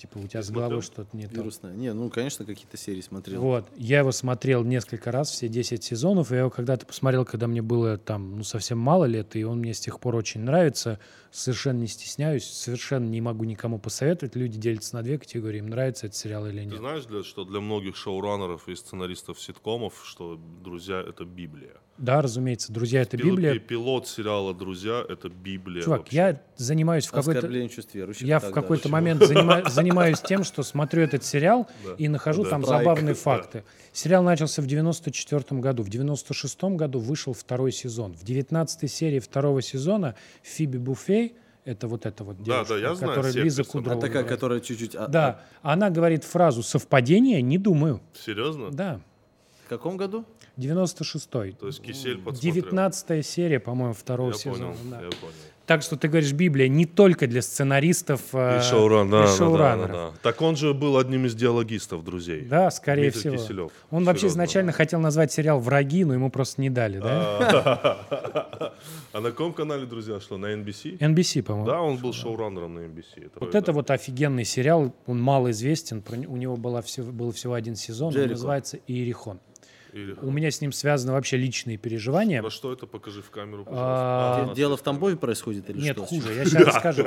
Типа 0.00 0.16
у 0.16 0.26
тебя 0.26 0.40
с 0.42 0.50
головой 0.50 0.80
что-то 0.80 1.14
не 1.14 1.26
то. 1.26 1.34
Вирусная. 1.34 1.74
Не, 1.74 1.92
ну, 1.92 2.08
конечно, 2.08 2.46
какие-то 2.46 2.78
серии 2.78 3.02
смотрел. 3.02 3.42
Вот, 3.42 3.66
я 3.76 3.98
его 3.98 4.12
смотрел 4.12 4.64
несколько 4.64 5.12
раз, 5.12 5.30
все 5.30 5.46
10 5.48 5.84
сезонов. 5.84 6.30
Я 6.30 6.38
его 6.38 6.48
когда-то 6.50 6.86
посмотрел, 6.86 7.26
когда 7.26 7.46
мне 7.46 7.60
было 7.60 7.98
там, 7.98 8.38
ну, 8.38 8.42
совсем 8.42 8.78
мало 8.78 9.04
лет, 9.04 9.36
и 9.36 9.44
он 9.44 9.58
мне 9.58 9.74
с 9.74 9.80
тех 9.80 10.00
пор 10.00 10.16
очень 10.16 10.40
нравится. 10.40 10.98
Совершенно 11.32 11.80
не 11.80 11.86
стесняюсь, 11.86 12.44
совершенно 12.44 13.04
не 13.08 13.20
могу 13.20 13.44
никому 13.44 13.78
посоветовать. 13.78 14.34
Люди 14.36 14.58
делятся 14.58 14.96
на 14.96 15.02
две 15.02 15.18
категории, 15.18 15.58
им 15.58 15.68
нравится 15.68 16.06
этот 16.06 16.16
сериал 16.16 16.46
или 16.46 16.60
Ты 16.60 16.64
нет. 16.64 16.78
знаешь, 16.78 17.04
для- 17.04 17.22
что 17.22 17.44
для 17.44 17.60
многих 17.60 17.94
шоураннеров 17.94 18.68
и 18.68 18.74
сценаристов 18.74 19.38
ситкомов, 19.40 20.02
что 20.04 20.40
«Друзья»— 20.64 21.04
это 21.08 21.24
Библия. 21.24 21.74
Да, 21.98 22.22
разумеется, 22.22 22.72
друзья, 22.72 23.02
это 23.02 23.18
Пил- 23.18 23.26
Библия. 23.32 23.52
пи- 23.52 23.58
Пилот 23.58 24.08
сериала 24.08 24.54
«Друзья»— 24.54 25.04
это 25.08 25.28
Библия. 25.28 25.82
Чувак, 25.82 26.00
вообще. 26.00 26.16
я 26.16 26.42
занимаюсь 26.56 27.06
в 27.06 27.12
какой-то... 27.12 27.46
Я 28.20 28.40
в 28.40 28.50
какой-то 28.52 28.88
момент 28.88 29.20
занима- 29.22 29.68
занимаюсь 29.90 30.20
тем, 30.20 30.44
что 30.44 30.62
смотрю 30.62 31.02
этот 31.02 31.24
сериал 31.24 31.68
и 31.98 32.08
нахожу 32.08 32.44
там 32.44 32.64
забавные 32.64 33.14
факты. 33.14 33.64
Сериал 33.92 34.22
начался 34.22 34.62
в 34.62 34.66
94 34.66 35.60
году. 35.60 35.82
В 35.82 35.88
96 35.88 36.62
году 36.64 37.00
вышел 37.00 37.32
второй 37.32 37.72
сезон. 37.72 38.14
В 38.14 38.22
19 38.24 38.90
серии 38.90 39.18
второго 39.18 39.62
сезона 39.62 40.14
Фиби 40.42 40.78
Буфей, 40.78 41.34
это 41.64 41.88
вот 41.88 42.06
эта 42.06 42.24
вот 42.24 42.42
девушка, 42.42 42.74
да, 42.74 42.80
я 42.80 42.94
знаю 42.94 43.12
которая 43.12 43.32
всех 43.32 43.44
Лиза. 43.44 43.64
Кудрова. 43.64 43.98
А 43.98 44.00
такая, 44.00 44.24
которая 44.24 44.60
чуть-чуть... 44.60 44.94
а- 44.94 45.08
Да, 45.08 45.42
она 45.62 45.90
говорит 45.90 46.24
фразу 46.24 46.62
«совпадение? 46.62 47.42
Не 47.42 47.58
думаю». 47.58 48.00
Серьезно? 48.14 48.70
Да, 48.70 49.00
В 49.66 49.68
каком 49.68 49.96
году? 49.96 50.24
96-й. 50.56 51.52
То 51.52 51.66
есть 51.66 51.82
Кисель 51.82 52.16
подсмотрел. 52.18 52.54
19 52.54 53.26
серия, 53.26 53.60
по-моему, 53.60 53.94
второго 53.94 54.30
Я 54.30 54.34
сезона. 54.34 54.66
понял, 54.72 54.76
да. 54.90 54.96
я 55.02 55.10
понял. 55.10 55.32
Так 55.70 55.82
что 55.82 55.96
ты 55.96 56.08
говоришь, 56.08 56.32
Библия 56.32 56.66
не 56.66 56.84
только 56.84 57.28
для 57.28 57.42
сценаристов 57.42 58.22
э, 58.32 58.58
И 58.58 58.60
шоуран, 58.60 59.08
да, 59.08 59.18
и 59.18 59.20
да, 59.20 59.26
да, 59.26 59.30
да, 59.30 59.36
шоураннеров. 59.36 59.92
да. 59.92 60.12
Так 60.20 60.42
он 60.42 60.56
же 60.56 60.74
был 60.74 60.98
одним 60.98 61.26
из 61.26 61.36
диалогистов 61.36 62.02
«Друзей». 62.02 62.40
Да, 62.40 62.72
скорее 62.72 63.12
Дмитрий 63.12 63.20
всего. 63.20 63.36
Киселев. 63.36 63.70
Он 63.92 64.02
вообще 64.02 64.22
Серьезно. 64.22 64.38
изначально 64.38 64.72
хотел 64.72 64.98
назвать 64.98 65.30
сериал 65.32 65.60
«Враги», 65.60 66.04
но 66.04 66.14
ему 66.14 66.28
просто 66.28 66.60
не 66.60 66.70
дали, 66.70 66.98
да? 66.98 67.98
А 69.12 69.20
на 69.20 69.30
каком 69.30 69.52
канале, 69.52 69.86
друзья, 69.86 70.18
шло? 70.18 70.38
На 70.38 70.46
NBC? 70.46 70.98
NBC, 70.98 71.44
по-моему. 71.44 71.66
Да, 71.68 71.80
он 71.80 71.98
был 71.98 72.12
шоураннером 72.12 72.74
на 72.74 72.80
NBC. 72.80 73.30
Вот 73.36 73.54
это 73.54 73.72
вот 73.72 73.92
офигенный 73.92 74.44
сериал, 74.44 74.92
он 75.06 75.22
мало 75.22 75.52
известен, 75.52 76.02
у 76.26 76.36
него 76.36 76.56
была 76.56 76.82
всего, 76.82 77.12
был 77.12 77.30
всего 77.30 77.54
один 77.54 77.76
сезон, 77.76 78.12
он 78.16 78.28
называется 78.28 78.80
«Иерихон». 78.88 79.38
Или... 79.92 80.12
У 80.22 80.30
меня 80.30 80.50
с 80.50 80.60
ним 80.60 80.72
связаны 80.72 81.12
вообще 81.12 81.36
личные 81.36 81.76
переживания. 81.76 82.40
Про 82.42 82.50
что 82.50 82.72
это? 82.72 82.86
Покажи 82.86 83.22
в 83.22 83.30
камеру, 83.30 83.64
А, 83.68 84.32
пожалуйста. 84.34 84.54
Де- 84.54 84.60
Дело 84.62 84.76
в 84.76 84.82
Тамбове 84.82 85.16
происходит 85.16 85.68
или 85.70 85.80
Нет, 85.80 85.96
что? 85.96 86.06
хуже, 86.06 86.32
я 86.34 86.44
сейчас 86.46 86.62
расскажу. 86.66 87.04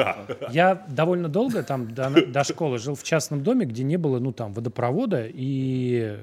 Я 0.52 0.86
довольно 0.90 1.30
долго 1.30 1.64
там 1.64 1.94
до, 1.94 2.10
до 2.26 2.44
школы 2.44 2.78
жил 2.78 2.96
в 2.96 3.04
частном 3.04 3.44
доме, 3.44 3.66
где 3.66 3.84
не 3.84 3.98
было, 3.98 4.20
ну, 4.20 4.32
там, 4.34 4.54
водопровода, 4.54 5.26
и 5.28 6.20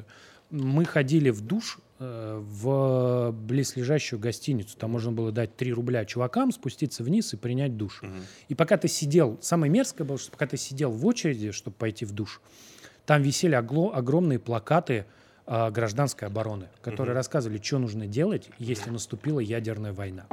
мы 0.51 0.85
ходили 0.85 1.31
в 1.31 1.41
душ 1.43 1.79
э, 2.01 2.39
в 2.43 3.31
близлежащую 3.33 4.19
гостиницу. 4.19 4.77
Там 4.77 4.91
можно 4.91 5.13
было 5.13 5.31
дать 5.31 5.57
3 5.57 5.73
рубля 5.73 6.05
чувакам, 6.05 6.51
спуститься 6.53 7.05
вниз 7.05 7.33
и 7.35 7.37
принять 7.37 7.77
душ. 7.77 8.03
И 8.49 8.55
пока 8.55 8.77
ты 8.77 8.89
сидел, 8.89 9.39
самое 9.41 9.71
мерзкое 9.71 10.07
было, 10.07 10.19
что 10.19 10.31
пока 10.33 10.47
ты 10.47 10.57
сидел 10.57 10.91
в 10.91 11.07
очереди, 11.07 11.53
чтобы 11.53 11.77
пойти 11.77 12.05
в 12.05 12.13
душ, 12.13 12.41
там 13.07 13.23
висели 13.23 13.55
огромные 13.55 14.39
плакаты 14.39 15.07
а, 15.47 15.71
гражданской 15.71 16.29
обороны, 16.29 16.69
которые 16.83 17.15
рассказывали, 17.15 17.61
что 17.63 17.79
нужно 17.79 18.07
делать, 18.07 18.49
если 18.59 18.91
наступила 18.91 19.41
ядерная 19.41 19.93
война. 19.93 20.27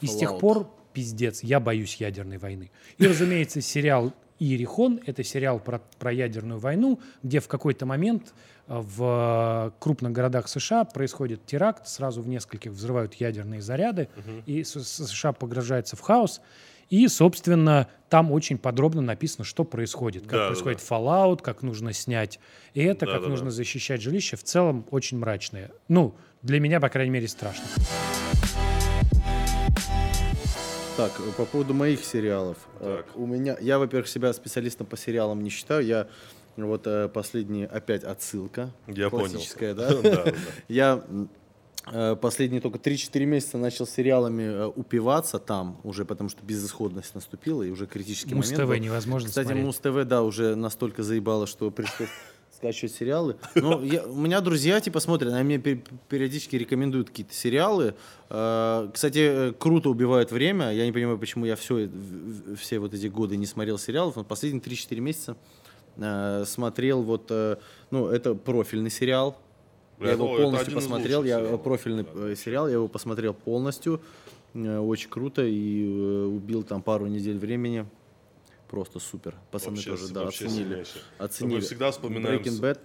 И 0.00 0.06
с 0.06 0.16
тех 0.16 0.38
пор 0.38 0.68
пиздец, 0.92 1.42
я 1.42 1.60
боюсь 1.60 1.96
ядерной 1.96 2.38
войны. 2.38 2.70
И, 2.98 3.06
разумеется, 3.06 3.60
сериал 3.60 4.12
«Иерихон»— 4.38 5.00
это 5.06 5.22
сериал 5.24 5.58
про, 5.60 5.80
про 5.98 6.12
ядерную 6.12 6.58
войну, 6.58 7.00
где 7.22 7.40
в 7.40 7.48
какой-то 7.48 7.86
момент 7.86 8.34
э, 8.66 8.80
в 8.80 9.72
крупных 9.78 10.12
городах 10.12 10.48
США 10.48 10.84
происходит 10.84 11.46
теракт, 11.46 11.86
сразу 11.88 12.20
в 12.22 12.28
нескольких 12.28 12.72
взрывают 12.72 13.14
ядерные 13.14 13.60
заряды, 13.62 14.08
и 14.46 14.62
С- 14.64 14.82
С- 14.84 15.06
США 15.06 15.32
погружается 15.32 15.96
в 15.96 16.00
хаос. 16.00 16.40
И, 16.90 17.08
собственно, 17.08 17.88
там 18.08 18.30
очень 18.32 18.58
подробно 18.58 19.02
написано, 19.02 19.44
что 19.44 19.64
происходит. 19.64 20.22
Как 20.22 20.32
Да, 20.32 20.38
да, 20.38 20.46
происходит 20.48 20.80
Fallout, 20.80 21.42
как 21.42 21.62
нужно 21.62 21.92
снять 21.92 22.38
это, 22.74 23.06
как 23.06 23.14
Да-да-да. 23.16 23.28
нужно 23.30 23.50
защищать 23.50 24.00
жилище. 24.02 24.36
В 24.36 24.44
целом 24.44 24.86
очень 24.90 25.18
мрачное. 25.18 25.70
Ну, 25.88 26.14
для 26.42 26.60
меня, 26.60 26.80
по 26.80 26.88
крайней 26.88 27.10
мере, 27.10 27.28
страшно. 27.28 27.64
Так, 30.96 31.12
э, 31.18 31.32
по 31.36 31.44
поводу 31.44 31.74
моих 31.74 32.04
сериалов. 32.04 32.56
Э, 32.80 33.02
Так. 33.04 33.16
У 33.16 33.26
меня, 33.26 33.56
я, 33.60 33.78
во-первых, 33.78 34.06
себя 34.08 34.32
специалистом 34.32 34.86
по 34.86 34.96
сериалам 34.96 35.42
не 35.42 35.50
считаю. 35.50 35.84
Я 35.84 36.06
вот 36.56 36.86
э, 36.86 37.08
последний 37.08 37.64
опять 37.64 38.04
отсылка. 38.04 38.70
Я 38.86 39.10
понял. 39.10 39.28
классическая, 39.30 39.74
да? 39.74 39.88
Да, 40.02 40.24
да. 40.24 40.32
Я 40.68 41.04
последние 42.20 42.60
только 42.60 42.78
3-4 42.78 43.24
месяца 43.26 43.58
начал 43.58 43.86
сериалами 43.86 44.42
э, 44.42 44.66
упиваться 44.66 45.38
там 45.38 45.80
уже, 45.84 46.04
потому 46.04 46.30
что 46.30 46.42
безысходность 46.44 47.14
наступила 47.14 47.62
и 47.62 47.70
уже 47.70 47.86
критический 47.86 48.34
Муз 48.34 48.46
момент. 48.50 48.64
ТВ 48.64 48.68
был. 48.70 48.82
невозможно 48.84 49.28
Кстати, 49.28 49.46
смотреть. 49.46 49.64
Муз 49.66 49.76
ТВ, 49.78 50.04
да, 50.08 50.22
уже 50.22 50.54
настолько 50.54 51.02
заебало, 51.02 51.46
что 51.46 51.70
пришлось 51.70 52.08
скачивать 52.56 52.94
сериалы. 52.94 53.36
Но 53.54 53.82
я- 53.82 54.04
у 54.04 54.14
меня 54.16 54.40
друзья 54.40 54.80
типа 54.80 55.00
смотрят, 55.00 55.32
они 55.34 55.44
мне 55.44 55.56
пер- 55.58 55.82
периодически 56.08 56.56
рекомендуют 56.56 57.10
какие-то 57.10 57.34
сериалы. 57.34 57.94
Э, 58.30 58.88
Кстати, 58.94 59.18
э, 59.18 59.52
круто 59.52 59.90
убивают 59.90 60.32
время. 60.32 60.72
Я 60.72 60.86
не 60.86 60.92
понимаю, 60.92 61.18
почему 61.18 61.44
я 61.44 61.54
все, 61.56 61.90
все 62.58 62.78
вот 62.78 62.94
эти 62.94 63.08
годы 63.08 63.36
не 63.36 63.46
смотрел 63.46 63.76
сериалов. 63.78 64.16
Но 64.16 64.24
последние 64.24 64.62
3-4 64.62 65.00
месяца 65.00 65.36
э, 65.98 66.44
смотрел 66.46 67.02
вот, 67.02 67.26
э, 67.30 67.56
ну, 67.90 68.06
это 68.08 68.34
профильный 68.34 68.90
сериал. 68.90 69.36
Я 70.00 70.06
Это- 70.06 70.14
его 70.14 70.36
полностью 70.36 70.74
посмотрел, 70.74 71.24
я 71.24 71.38
сериалов. 71.38 71.62
профильный 71.62 72.06
э, 72.14 72.34
сериал, 72.36 72.66
я 72.68 72.74
его 72.74 72.88
посмотрел 72.88 73.34
полностью, 73.34 74.00
Э, 74.56 74.78
очень 74.78 75.10
круто 75.10 75.42
и 75.44 75.84
э, 75.84 76.24
убил 76.26 76.62
там 76.62 76.80
пару 76.82 77.06
недель 77.06 77.38
времени, 77.38 77.86
просто 78.68 79.00
супер. 79.00 79.34
Пацаны 79.50 79.74
Вообще- 79.76 79.90
тоже, 79.90 80.12
да, 80.12 80.28
оценили, 80.28 80.54
сильнейший. 80.68 81.00
оценили. 81.18 81.54
Мы 81.56 81.60
всегда 81.60 81.90
вспоминаем 81.90 82.40
Breaking 82.40 82.78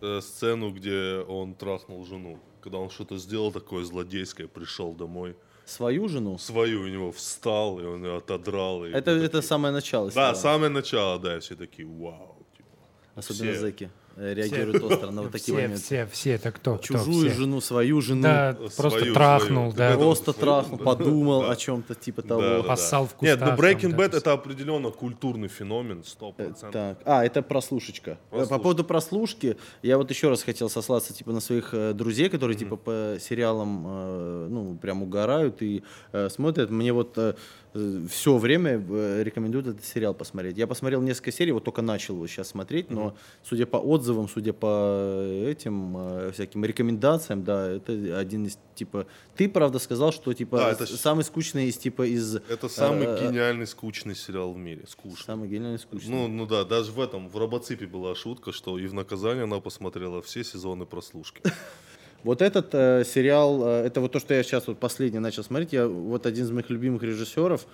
Bad. 0.00 0.20
сцену, 0.22 0.70
где 0.72 1.18
он 1.28 1.54
трахнул 1.54 2.04
жену. 2.06 2.38
Когда 2.62 2.78
он 2.78 2.88
что-то 2.90 3.18
сделал 3.18 3.52
такое 3.52 3.84
злодейское, 3.84 4.46
пришел 4.48 4.94
домой. 4.94 5.36
Свою 5.66 6.08
жену? 6.08 6.38
Свою 6.38 6.82
у 6.82 6.86
него 6.88 7.12
встал, 7.12 7.78
и 7.78 7.84
он 7.84 8.02
ее 8.04 8.16
отодрал. 8.16 8.84
и 8.86 8.88
Это, 8.90 9.10
это 9.12 9.28
такие- 9.28 9.42
самое 9.42 9.72
начало. 9.74 10.06
Да, 10.06 10.12
сериала. 10.12 10.34
самое 10.34 10.70
начало, 10.70 11.18
да, 11.20 11.36
и 11.36 11.40
все 11.40 11.54
такие, 11.56 11.86
вау. 11.86 12.36
типа. 12.56 12.68
Особенно 13.16 13.52
все. 13.52 13.60
зэки 13.60 13.90
э, 14.16 14.34
реагируют 14.34 14.82
остро 14.82 15.10
на 15.10 15.22
вот 15.22 15.32
такие 15.32 15.44
все, 15.44 15.62
моменты. 15.62 15.82
все, 15.82 16.06
все, 16.06 16.30
это 16.32 16.52
кто? 16.52 16.76
кто? 16.76 16.82
Чужую 16.82 17.28
Все. 17.30 17.38
жену, 17.40 17.60
свою 17.60 18.00
жену. 18.00 18.22
Да, 18.22 18.52
Свою, 18.54 18.70
просто 18.76 19.12
трахнул, 19.14 19.72
свою. 19.72 19.90
да. 19.90 19.96
Просто 19.98 20.32
свою, 20.32 20.40
трахнул, 20.40 20.78
да. 20.78 20.84
подумал 20.84 21.40
Да. 21.42 21.50
о 21.52 21.56
чем-то 21.56 21.94
типа 21.94 22.22
того. 22.22 22.40
да, 22.40 22.56
да. 22.58 22.62
Поссал 22.62 23.06
в 23.06 23.22
Нет, 23.22 23.40
ну 23.40 23.46
кустах, 23.50 23.60
Breaking 23.60 23.90
да, 23.92 23.96
Bad 24.04 24.16
это 24.16 24.32
определенно 24.32 24.90
культурный 24.90 25.48
феномен, 25.48 26.04
сто 26.04 26.30
Э, 26.38 26.44
процентов. 26.44 26.72
Так, 26.72 26.98
а, 27.04 27.24
это 27.24 27.42
прослушечка. 27.42 28.18
Э, 28.30 28.46
По 28.48 28.58
поводу 28.58 28.84
прослушки, 28.84 29.56
я 29.82 29.96
вот 29.98 30.10
еще 30.10 30.28
раз 30.28 30.42
хотел 30.42 30.68
сослаться 30.70 31.12
типа 31.12 31.32
на 31.32 31.40
своих 31.40 31.74
э, 31.74 31.92
друзей, 31.92 32.28
которые 32.28 32.56
типа 32.56 32.76
по 32.76 33.16
сериалам, 33.20 33.82
ну, 34.52 34.78
прям 34.80 35.02
угорают 35.02 35.62
и 35.62 35.82
смотрят. 36.30 36.70
Мне 36.70 36.92
вот 36.92 37.18
все 37.74 38.36
время 38.36 38.84
э, 38.86 39.22
рекомендуют 39.22 39.66
этот 39.66 39.84
сериал 39.84 40.14
посмотреть. 40.14 40.58
Я 40.58 40.66
посмотрел 40.66 41.00
несколько 41.00 41.32
серий, 41.32 41.52
вот 41.52 41.64
только 41.64 41.80
начал 41.80 42.14
его 42.16 42.26
сейчас 42.26 42.48
смотреть, 42.48 42.90
но 42.90 43.16
судя 43.42 43.66
по 43.66 43.78
отзывам, 43.78 44.28
судя 44.28 44.52
по 44.52 45.22
этим 45.46 45.96
э, 45.96 46.32
всяким 46.32 46.64
рекомендациям, 46.64 47.44
да, 47.44 47.70
это 47.70 48.18
один 48.18 48.46
из 48.46 48.58
типа. 48.74 49.06
Ты 49.36 49.48
правда 49.48 49.78
сказал, 49.78 50.12
что 50.12 50.32
типа 50.34 50.58
Да, 50.58 50.72
это 50.72 50.86
самый 50.86 51.24
скучный 51.24 51.66
из 51.66 51.78
типа 51.78 52.06
из. 52.06 52.36
Это 52.36 52.68
самый 52.68 53.06
э, 53.06 53.28
гениальный 53.28 53.66
скучный 53.66 54.14
сериал 54.14 54.52
в 54.52 54.58
мире. 54.58 54.84
Скучный. 54.86 55.24
Самый 55.24 55.48
гениальный 55.48 55.78
скучный. 55.78 56.10
Ну, 56.10 56.28
ну 56.28 56.46
да, 56.46 56.64
даже 56.64 56.92
в 56.92 57.00
этом, 57.00 57.28
в 57.28 57.36
Робоципе 57.36 57.86
была 57.86 58.14
шутка, 58.14 58.52
что 58.52 58.78
и 58.78 58.86
в 58.86 58.92
наказание 58.92 59.44
она 59.44 59.60
посмотрела 59.60 60.20
все 60.20 60.44
сезоны 60.44 60.84
прослушки. 60.84 61.42
Вот 62.24 62.40
этот 62.40 62.72
э, 62.72 63.04
сериал, 63.04 63.62
э, 63.66 63.86
это 63.86 64.00
вот 64.00 64.12
то, 64.12 64.20
что 64.20 64.34
я 64.34 64.42
сейчас 64.42 64.68
вот 64.68 64.78
последний 64.78 65.18
начал 65.18 65.42
смотреть. 65.42 65.72
Я 65.72 65.88
вот 65.88 66.26
один 66.26 66.44
из 66.44 66.50
моих 66.52 66.70
любимых 66.70 67.02
режиссеров, 67.02 67.66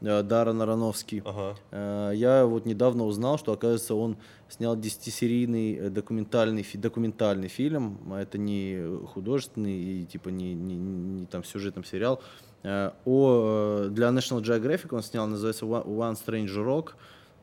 э, 0.00 0.22
Даррен 0.22 0.62
Аронофский. 0.62 1.22
Ага. 1.24 1.56
Э, 1.72 2.12
я 2.14 2.46
вот 2.46 2.66
недавно 2.66 3.04
узнал, 3.04 3.36
что, 3.38 3.52
оказывается, 3.52 3.94
он 3.94 4.16
снял 4.48 4.76
10-серийный 4.76 5.76
э, 5.76 5.90
документальный, 5.90 6.62
фи- 6.62 6.78
документальный 6.78 7.48
фильм. 7.48 7.98
Это 8.12 8.38
не 8.38 8.80
художественный 9.06 9.76
и 9.76 10.04
типа 10.04 10.28
не, 10.28 10.54
не, 10.54 10.76
не 10.76 11.26
там 11.26 11.42
сюжетный 11.42 11.84
сериал. 11.84 12.22
Э, 12.62 12.92
о, 13.04 13.86
э, 13.86 13.88
для 13.90 14.08
National 14.08 14.40
Geographic 14.40 14.94
он 14.94 15.02
снял, 15.02 15.26
называется 15.26 15.64
One 15.66 15.84
One 15.84 16.16
Strange 16.16 16.54
Rock. 16.64 16.90
Э, 16.90 16.94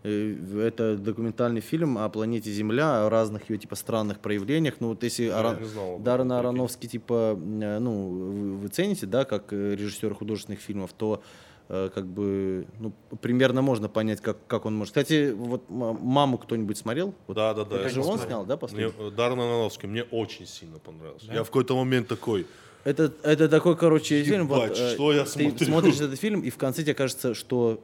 Это 0.03 0.97
документальный 0.97 1.61
фильм 1.61 1.97
о 1.97 2.09
планете 2.09 2.51
Земля, 2.51 3.05
о 3.05 3.09
разных 3.09 3.49
ее 3.49 3.57
типа 3.57 3.75
странных 3.75 4.19
проявлениях. 4.19 4.75
Ну 4.81 4.89
вот 4.89 5.03
если 5.03 5.29
Ара- 5.29 5.57
не 5.59 5.65
знал 5.65 5.97
Даррен. 5.99 6.31
Аронофский 6.31 6.89
типа, 6.89 7.39
э, 7.39 7.79
ну 7.79 8.09
вы, 8.09 8.57
вы 8.57 8.67
цените, 8.67 9.05
да, 9.05 9.23
как 9.23 9.53
э, 9.53 9.75
режиссер 9.75 10.13
художественных 10.13 10.59
фильмов, 10.59 10.91
то 10.91 11.21
э, 11.69 11.89
как 11.95 12.05
бы 12.05 12.65
ну, 12.81 12.91
примерно 13.21 13.61
можно 13.61 13.87
понять, 13.87 14.19
как, 14.19 14.45
как 14.47 14.65
он 14.65 14.75
может. 14.75 14.91
Кстати, 14.93 15.31
вот 15.31 15.69
маму 15.69 16.37
кто-нибудь 16.37 16.77
смотрел? 16.77 17.13
Вот 17.27 17.35
Да, 17.37 17.53
да, 17.53 17.63
да. 17.63 17.75
это 17.77 17.83
я 17.85 17.89
же 17.89 18.01
он 18.01 18.05
посмотрел. 18.17 18.27
снял, 18.27 18.45
да, 18.45 18.53
Мне, 18.55 18.59
последний? 18.59 18.93
э, 19.07 19.11
Даррен 19.11 19.39
Аронофский 19.39 19.87
мне 19.87 20.03
очень 20.03 20.45
сильно 20.47 20.79
понравился. 20.79 21.31
Я 21.31 21.43
в 21.43 21.47
какой-то 21.47 21.77
момент 21.77 22.09
такой, 22.09 22.45
Это, 22.83 23.13
это 23.23 23.47
такой, 23.47 23.77
короче, 23.77 24.21
фильм. 24.23 24.47
Вот, 24.49 24.63
Ебать, 24.65 24.77
э, 24.79 24.93
что 24.95 25.13
я 25.13 25.23
ты 25.23 25.29
смотрю? 25.29 25.65
смотришь 25.65 26.01
этот 26.01 26.19
фильм, 26.19 26.41
и 26.41 26.49
в 26.49 26.57
конце 26.57 26.81
тебе 26.83 26.93
кажется, 26.93 27.33
что 27.33 27.79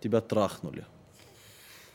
тебя 0.00 0.20
трахнули. 0.20 0.84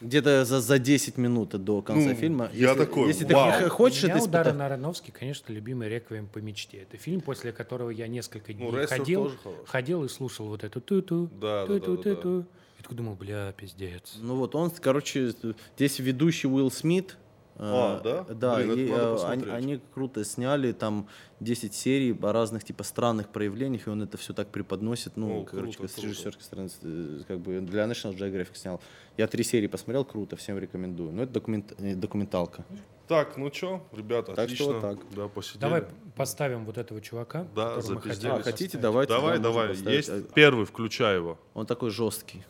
Где-то 0.05 0.45
за, 0.45 0.61
за 0.61 0.77
10 0.79 1.17
минут 1.17 1.49
до 1.63 1.81
конца 1.81 2.09
Ну, 2.09 2.15
фильма. 2.15 2.49
я 2.53 2.69
если, 2.71 2.77
такой, 2.85 3.07
Если 3.07 3.25
ты 3.25 3.33
вау. 3.33 3.51
х- 3.51 3.69
хочешь 3.69 4.03
У 4.03 4.07
меня 4.07 4.17
это. 4.17 4.65
Аронофски, 4.65 5.11
конечно, 5.11 5.51
любимый 5.51 5.89
«Реквием 5.89 6.27
по 6.27 6.37
мечте». 6.39 6.77
Это 6.83 6.97
фильм, 6.97 7.21
после 7.21 7.51
которого 7.51 7.89
я 7.89 8.07
несколько 8.07 8.53
дней 8.53 8.69
«Рестлер» 8.71 8.87
ходил, 8.99 9.31
ходил 9.65 10.03
и 10.03 10.07
слушал 10.09 10.47
вот 10.47 10.63
эту 10.63 10.79
ту-ту, 10.81 11.27
Да, 11.33 11.65
да, 11.65 11.67
да, 11.67 11.73
да, 11.73 11.79
ту-ту-ту-ту. 11.79 12.45
И 12.79 12.81
такой 12.83 12.97
думал, 12.97 13.15
бля, 13.15 13.51
пиздец. 13.57 14.15
Ну 14.21 14.35
вот 14.35 14.53
он, 14.55 14.69
короче, 14.69 15.33
здесь 15.75 15.99
ведущий 15.99 16.47
Уилл 16.47 16.69
Смит. 16.71 17.17
А, 17.57 17.99
э, 17.99 18.03
да? 18.03 18.33
Да, 18.33 18.55
Блин, 18.57 18.73
и, 18.73 18.91
э, 18.91 19.17
они, 19.25 19.49
они 19.49 19.81
круто 19.93 20.25
сняли 20.25 20.73
там 20.73 21.07
10 21.39 21.73
серий 21.73 22.17
о 22.21 22.33
разных 22.33 22.63
типа 22.65 22.83
странных 22.83 23.29
проявлениях, 23.29 23.87
и 23.87 23.89
он 23.89 24.03
это 24.03 24.17
все 24.17 24.33
так 24.33 24.49
преподносит, 24.49 25.15
ну, 25.15 25.41
О, 25.41 25.45
короче, 25.45 25.77
круто, 25.77 25.91
с 25.91 25.95
круто. 25.95 26.07
режиссерской 26.07 26.43
стороны, 26.43 26.69
э, 26.81 27.21
как 27.27 27.39
бы 27.39 27.61
для 27.61 27.85
National 27.85 28.13
Geographic 28.15 28.55
снял. 28.55 28.81
Я 29.15 29.27
три 29.27 29.43
серии 29.43 29.67
посмотрел, 29.67 30.03
круто, 30.03 30.35
всем 30.35 30.59
рекомендую. 30.59 31.13
Ну, 31.13 31.23
это 31.23 31.31
документ, 31.31 31.73
э, 31.77 31.95
документалка. 31.95 32.65
так, 33.07 33.37
ну 33.37 33.49
чё, 33.49 33.81
ребята, 33.93 34.33
Так 34.33 34.49
что 34.49 34.65
отлично. 34.65 34.73
вот 34.73 34.81
так. 34.81 35.15
Да, 35.15 35.27
посидели. 35.29 35.61
Давай 35.61 35.83
поставим 36.15 36.65
вот 36.65 36.77
этого 36.77 36.99
чувака. 36.99 37.47
Да, 37.55 37.79
запиздели. 37.79 38.31
А, 38.31 38.41
хотите, 38.41 38.77
давайте. 38.77 39.13
Давай, 39.13 39.39
давай, 39.39 39.75
есть 39.75 40.11
первый, 40.33 40.65
включай 40.65 41.15
его. 41.15 41.39
Он 41.53 41.65
такой 41.65 41.91
жесткий. 41.91 42.43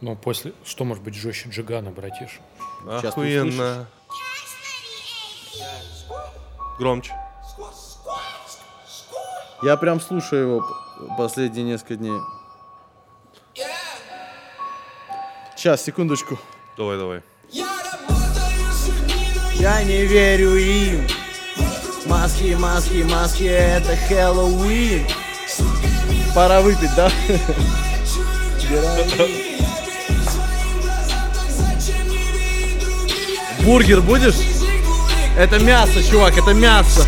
Ну, 0.00 0.14
после... 0.14 0.52
Что 0.64 0.84
может 0.84 1.02
быть 1.02 1.14
жестче 1.14 1.48
Джигана, 1.48 1.90
братиш? 1.90 2.40
Охуенно. 2.86 3.86
Громче. 6.78 7.12
Я 9.62 9.76
прям 9.76 10.00
слушаю 10.00 10.42
его 10.42 10.64
последние 11.18 11.64
несколько 11.64 11.96
дней. 11.96 12.20
Сейчас, 15.56 15.82
секундочку. 15.82 16.38
Давай, 16.76 16.98
давай. 16.98 17.22
Я 19.54 19.82
не 19.82 20.04
верю 20.04 20.54
им. 20.54 21.08
Маски, 22.06 22.54
маски, 22.54 23.02
маски, 23.02 23.44
это 23.44 23.96
Хэллоуин. 23.96 25.06
Пора 26.34 26.60
выпить, 26.60 26.94
да? 26.94 27.10
Бургер 33.66 34.00
будешь? 34.00 34.36
Это 35.36 35.58
мясо, 35.58 36.00
чувак, 36.08 36.38
это 36.38 36.54
мясо. 36.54 37.04